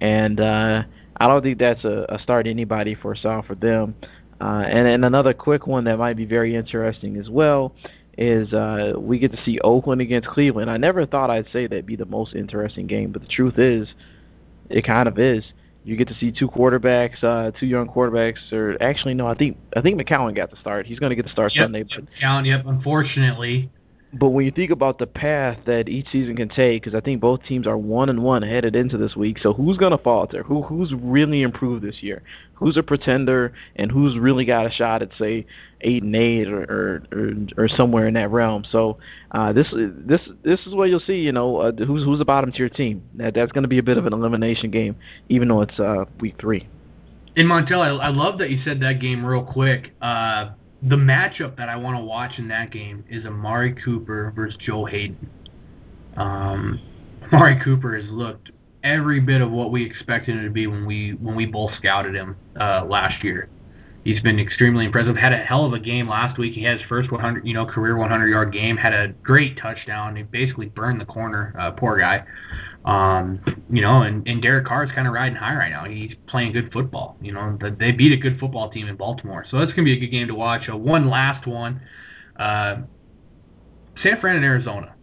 and 0.00 0.40
uh, 0.40 0.82
I 1.18 1.26
don't 1.26 1.42
think 1.42 1.58
that's 1.58 1.84
a, 1.84 2.06
a 2.08 2.18
start 2.20 2.46
anybody 2.46 2.94
foresaw 2.94 3.42
for 3.42 3.54
them. 3.54 3.94
Uh, 4.40 4.64
and, 4.66 4.86
and 4.86 5.04
another 5.04 5.34
quick 5.34 5.66
one 5.66 5.84
that 5.84 5.98
might 5.98 6.16
be 6.16 6.24
very 6.24 6.54
interesting 6.54 7.16
as 7.16 7.28
well 7.28 7.74
is 8.16 8.52
uh, 8.52 8.94
we 8.96 9.18
get 9.18 9.32
to 9.32 9.42
see 9.44 9.58
Oakland 9.60 10.00
against 10.00 10.28
Cleveland. 10.28 10.70
I 10.70 10.76
never 10.76 11.06
thought 11.06 11.28
I'd 11.28 11.48
say 11.52 11.66
that'd 11.66 11.86
be 11.86 11.96
the 11.96 12.06
most 12.06 12.34
interesting 12.34 12.86
game, 12.86 13.12
but 13.12 13.22
the 13.22 13.28
truth 13.28 13.58
is, 13.58 13.88
it 14.70 14.84
kind 14.84 15.08
of 15.08 15.18
is. 15.18 15.44
You 15.88 15.96
get 15.96 16.08
to 16.08 16.14
see 16.16 16.30
two 16.30 16.48
quarterbacks, 16.48 17.24
uh, 17.24 17.50
two 17.58 17.64
young 17.64 17.88
quarterbacks, 17.88 18.52
or 18.52 18.76
actually 18.78 19.14
no, 19.14 19.26
I 19.26 19.34
think 19.34 19.56
I 19.74 19.80
think 19.80 19.98
McCown 19.98 20.36
got 20.36 20.50
the 20.50 20.56
start. 20.56 20.84
He's 20.84 20.98
going 20.98 21.08
to 21.08 21.16
get 21.16 21.24
the 21.24 21.32
start 21.32 21.52
yep, 21.54 21.64
Sunday. 21.64 21.82
But, 21.84 22.04
McCown, 22.04 22.44
yep. 22.44 22.66
Unfortunately, 22.66 23.70
but 24.12 24.30
when 24.30 24.46
you 24.46 24.50
think 24.50 24.70
about 24.70 24.98
the 24.98 25.06
path 25.06 25.58
that 25.66 25.88
each 25.88 26.08
season 26.10 26.36
can 26.36 26.48
take, 26.48 26.82
because 26.82 26.96
I 26.96 27.00
think 27.00 27.20
both 27.20 27.42
teams 27.44 27.66
are 27.66 27.76
one 27.76 28.08
and 28.08 28.22
one 28.22 28.42
headed 28.42 28.74
into 28.74 28.96
this 28.96 29.14
week, 29.14 29.38
so 29.38 29.52
who's 29.52 29.76
going 29.76 29.92
to 29.92 29.98
falter? 29.98 30.42
Who 30.44 30.62
who's 30.62 30.94
really 30.94 31.42
improved 31.42 31.84
this 31.84 32.02
year? 32.02 32.22
Who's 32.54 32.78
a 32.78 32.82
pretender, 32.82 33.52
and 33.76 33.92
who's 33.92 34.16
really 34.16 34.46
got 34.46 34.66
a 34.66 34.70
shot 34.70 35.02
at 35.02 35.10
say 35.18 35.46
eight 35.82 36.02
and 36.02 36.16
eight 36.16 36.48
or 36.48 36.62
or, 36.62 37.02
or, 37.12 37.64
or 37.64 37.68
somewhere 37.68 38.06
in 38.06 38.14
that 38.14 38.30
realm? 38.30 38.64
So 38.70 38.98
uh, 39.32 39.52
this 39.52 39.68
this 39.74 40.22
this 40.42 40.60
is 40.66 40.74
what 40.74 40.88
you'll 40.88 41.00
see. 41.00 41.18
You 41.18 41.32
know, 41.32 41.58
uh, 41.58 41.72
who's 41.72 42.02
who's 42.02 42.18
the 42.18 42.24
bottom 42.24 42.50
tier 42.50 42.70
team? 42.70 43.02
That 43.16 43.34
that's 43.34 43.52
going 43.52 43.64
to 43.64 43.68
be 43.68 43.78
a 43.78 43.82
bit 43.82 43.98
of 43.98 44.06
an 44.06 44.14
elimination 44.14 44.70
game, 44.70 44.96
even 45.28 45.48
though 45.48 45.60
it's 45.60 45.78
uh, 45.78 46.06
week 46.18 46.36
three. 46.40 46.66
In 47.36 47.46
Montel, 47.46 47.80
I, 47.80 48.06
I 48.06 48.08
love 48.08 48.38
that 48.38 48.48
you 48.48 48.58
said 48.64 48.80
that 48.80 49.00
game 49.00 49.22
real 49.24 49.44
quick. 49.44 49.92
Uh, 50.00 50.52
the 50.82 50.96
matchup 50.96 51.56
that 51.56 51.68
I 51.68 51.76
want 51.76 51.98
to 51.98 52.04
watch 52.04 52.38
in 52.38 52.48
that 52.48 52.70
game 52.70 53.04
is 53.08 53.26
Amari 53.26 53.74
Cooper 53.84 54.32
versus 54.34 54.58
Joe 54.60 54.84
Haden. 54.84 55.28
Um, 56.16 56.80
Amari 57.32 57.60
Cooper 57.64 57.96
has 57.98 58.08
looked 58.10 58.50
every 58.84 59.20
bit 59.20 59.40
of 59.40 59.50
what 59.50 59.72
we 59.72 59.84
expected 59.84 60.36
him 60.36 60.44
to 60.44 60.50
be 60.50 60.66
when 60.66 60.86
we 60.86 61.10
when 61.20 61.34
we 61.34 61.46
both 61.46 61.72
scouted 61.74 62.14
him 62.14 62.36
uh, 62.58 62.84
last 62.84 63.24
year. 63.24 63.48
He's 64.04 64.22
been 64.22 64.38
extremely 64.38 64.86
impressive. 64.86 65.16
Had 65.16 65.32
a 65.32 65.38
hell 65.38 65.66
of 65.66 65.72
a 65.72 65.80
game 65.80 66.08
last 66.08 66.38
week. 66.38 66.54
He 66.54 66.62
had 66.62 66.78
his 66.78 66.88
first 66.88 67.10
100, 67.10 67.46
you 67.46 67.52
know, 67.52 67.66
career 67.66 67.96
100 67.96 68.28
yard 68.28 68.52
game. 68.52 68.76
Had 68.76 68.94
a 68.94 69.08
great 69.22 69.58
touchdown. 69.58 70.16
He 70.16 70.22
basically 70.22 70.66
burned 70.66 71.00
the 71.00 71.04
corner. 71.04 71.54
Uh, 71.58 71.72
poor 71.72 71.98
guy. 71.98 72.24
Um, 72.84 73.40
you 73.68 73.82
know, 73.82 74.02
and, 74.02 74.26
and 74.26 74.40
Derek 74.40 74.66
Carr 74.66 74.84
is 74.84 74.92
kind 74.92 75.06
of 75.06 75.12
riding 75.12 75.36
high 75.36 75.54
right 75.54 75.68
now. 75.68 75.84
He's 75.84 76.14
playing 76.26 76.52
good 76.52 76.72
football. 76.72 77.18
You 77.20 77.32
know, 77.32 77.58
they 77.78 77.92
beat 77.92 78.12
a 78.12 78.16
good 78.16 78.38
football 78.38 78.70
team 78.70 78.88
in 78.88 78.96
Baltimore, 78.96 79.44
so 79.50 79.58
that's 79.58 79.72
gonna 79.72 79.84
be 79.84 79.96
a 79.96 80.00
good 80.00 80.10
game 80.10 80.28
to 80.28 80.34
watch. 80.34 80.70
Uh, 80.70 80.76
one 80.76 81.10
last 81.10 81.46
one, 81.46 81.82
uh, 82.38 82.76
San 84.02 84.20
Fran 84.20 84.36
and 84.36 84.44
Arizona. 84.44 84.94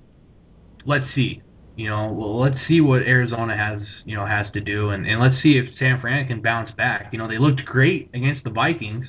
Let's 0.85 1.05
see. 1.13 1.43
You 1.75 1.89
know, 1.89 2.11
well, 2.11 2.39
let's 2.39 2.57
see 2.67 2.79
what 2.79 3.01
Arizona 3.01 3.55
has, 3.55 3.81
you 4.05 4.15
know, 4.15 4.25
has 4.25 4.49
to 4.53 4.61
do, 4.61 4.91
and, 4.91 5.05
and 5.05 5.19
let's 5.19 5.41
see 5.43 5.57
if 5.57 5.77
San 5.77 5.99
Fran 5.99 6.27
can 6.27 6.41
bounce 6.41 6.71
back. 6.71 7.11
You 7.11 7.19
know, 7.19 7.27
they 7.27 7.37
looked 7.37 7.65
great 7.65 8.09
against 8.13 8.45
the 8.45 8.49
Vikings. 8.49 9.07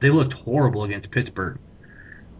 They 0.00 0.10
looked 0.10 0.32
horrible 0.32 0.84
against 0.84 1.10
Pittsburgh. 1.10 1.58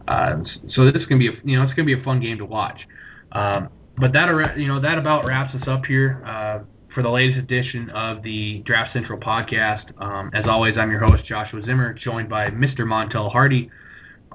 Uh, 0.07 0.37
so 0.69 0.85
this 0.85 1.01
is 1.01 1.05
gonna 1.05 1.19
be 1.19 1.27
a, 1.27 1.33
you 1.43 1.57
know, 1.57 1.63
it's 1.63 1.73
gonna 1.73 1.85
be 1.85 1.99
a 1.99 2.03
fun 2.03 2.19
game 2.19 2.39
to 2.39 2.45
watch. 2.45 2.87
Um, 3.31 3.69
but 3.97 4.13
that 4.13 4.57
you 4.57 4.67
know 4.67 4.79
that 4.79 4.97
about 4.97 5.25
wraps 5.25 5.53
us 5.55 5.67
up 5.67 5.85
here 5.85 6.23
uh, 6.25 6.59
for 6.93 7.03
the 7.03 7.09
latest 7.09 7.37
edition 7.39 7.89
of 7.89 8.23
the 8.23 8.59
Draft 8.65 8.93
Central 8.93 9.19
podcast. 9.19 9.91
Um, 10.01 10.31
as 10.33 10.45
always, 10.47 10.77
I'm 10.77 10.89
your 10.91 11.05
host 11.05 11.25
Joshua 11.25 11.61
Zimmer, 11.63 11.93
joined 11.93 12.29
by 12.29 12.49
Mr. 12.49 12.79
Montel 12.79 13.31
Hardy. 13.31 13.69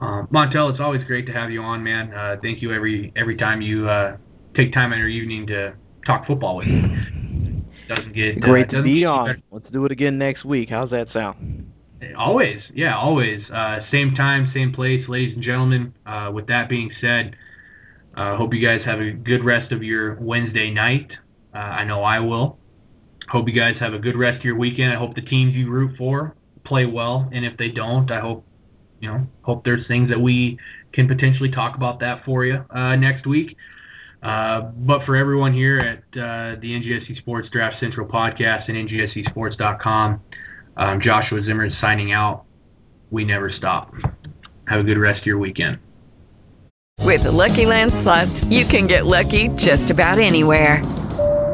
Um, 0.00 0.28
Montel, 0.32 0.70
it's 0.70 0.80
always 0.80 1.04
great 1.04 1.26
to 1.26 1.32
have 1.32 1.50
you 1.50 1.62
on, 1.62 1.82
man. 1.82 2.12
Uh, 2.12 2.36
thank 2.42 2.60
you 2.60 2.72
every 2.72 3.12
every 3.16 3.36
time 3.36 3.60
you 3.60 3.88
uh, 3.88 4.16
take 4.54 4.72
time 4.72 4.92
in 4.92 4.98
your 4.98 5.08
evening 5.08 5.46
to 5.48 5.74
talk 6.06 6.26
football 6.26 6.56
with 6.56 6.66
me. 6.66 7.62
Doesn't 7.88 8.14
get 8.14 8.40
great 8.40 8.68
uh, 8.68 8.72
to 8.72 8.82
be 8.82 9.04
on. 9.04 9.42
Let's 9.50 9.68
do 9.70 9.84
it 9.84 9.92
again 9.92 10.18
next 10.18 10.44
week. 10.44 10.70
How's 10.70 10.90
that 10.90 11.08
sound? 11.12 11.72
Always, 12.16 12.62
yeah, 12.74 12.96
always. 12.96 13.48
Uh, 13.50 13.80
same 13.90 14.14
time, 14.14 14.50
same 14.52 14.72
place, 14.72 15.08
ladies 15.08 15.34
and 15.34 15.42
gentlemen. 15.42 15.94
Uh, 16.06 16.30
with 16.32 16.46
that 16.48 16.68
being 16.68 16.90
said. 17.00 17.36
I 18.14 18.32
uh, 18.32 18.36
hope 18.36 18.52
you 18.52 18.60
guys 18.60 18.84
have 18.84 19.00
a 19.00 19.10
good 19.10 19.42
rest 19.42 19.72
of 19.72 19.82
your 19.82 20.16
Wednesday 20.20 20.70
night. 20.70 21.12
Uh, 21.54 21.58
I 21.58 21.84
know 21.84 22.02
I 22.02 22.20
will. 22.20 22.58
Hope 23.28 23.48
you 23.48 23.54
guys 23.54 23.76
have 23.80 23.94
a 23.94 23.98
good 23.98 24.16
rest 24.16 24.40
of 24.40 24.44
your 24.44 24.58
weekend. 24.58 24.92
I 24.92 24.96
hope 24.96 25.14
the 25.14 25.22
teams 25.22 25.54
you 25.54 25.70
root 25.70 25.96
for 25.96 26.34
play 26.64 26.84
well, 26.84 27.28
and 27.32 27.44
if 27.44 27.56
they 27.56 27.70
don't, 27.70 28.10
I 28.10 28.20
hope 28.20 28.44
you 29.00 29.08
know 29.08 29.26
hope 29.40 29.64
there's 29.64 29.86
things 29.86 30.10
that 30.10 30.20
we 30.20 30.58
can 30.92 31.08
potentially 31.08 31.50
talk 31.50 31.74
about 31.74 32.00
that 32.00 32.24
for 32.24 32.44
you 32.44 32.64
uh, 32.70 32.96
next 32.96 33.26
week. 33.26 33.56
Uh, 34.22 34.60
but 34.60 35.04
for 35.04 35.16
everyone 35.16 35.52
here 35.52 35.80
at 35.80 35.98
uh, 36.18 36.60
the 36.60 36.68
NGSC 36.68 37.18
Sports 37.18 37.48
Draft 37.50 37.80
Central 37.80 38.06
podcast 38.06 38.68
and 38.68 38.88
NGSCSports.com, 38.88 40.20
um, 40.76 41.00
Joshua 41.00 41.42
Zimmer 41.42 41.66
is 41.66 41.74
signing 41.80 42.12
out. 42.12 42.44
We 43.10 43.24
never 43.24 43.50
stop. 43.50 43.92
Have 44.68 44.80
a 44.80 44.84
good 44.84 44.98
rest 44.98 45.22
of 45.22 45.26
your 45.26 45.38
weekend. 45.38 45.78
With 47.00 47.24
the 47.24 47.32
Lucky 47.32 47.66
Land 47.66 47.92
slots, 47.92 48.44
you 48.44 48.64
can 48.64 48.86
get 48.86 49.06
lucky 49.06 49.48
just 49.48 49.90
about 49.90 50.18
anywhere. 50.18 50.82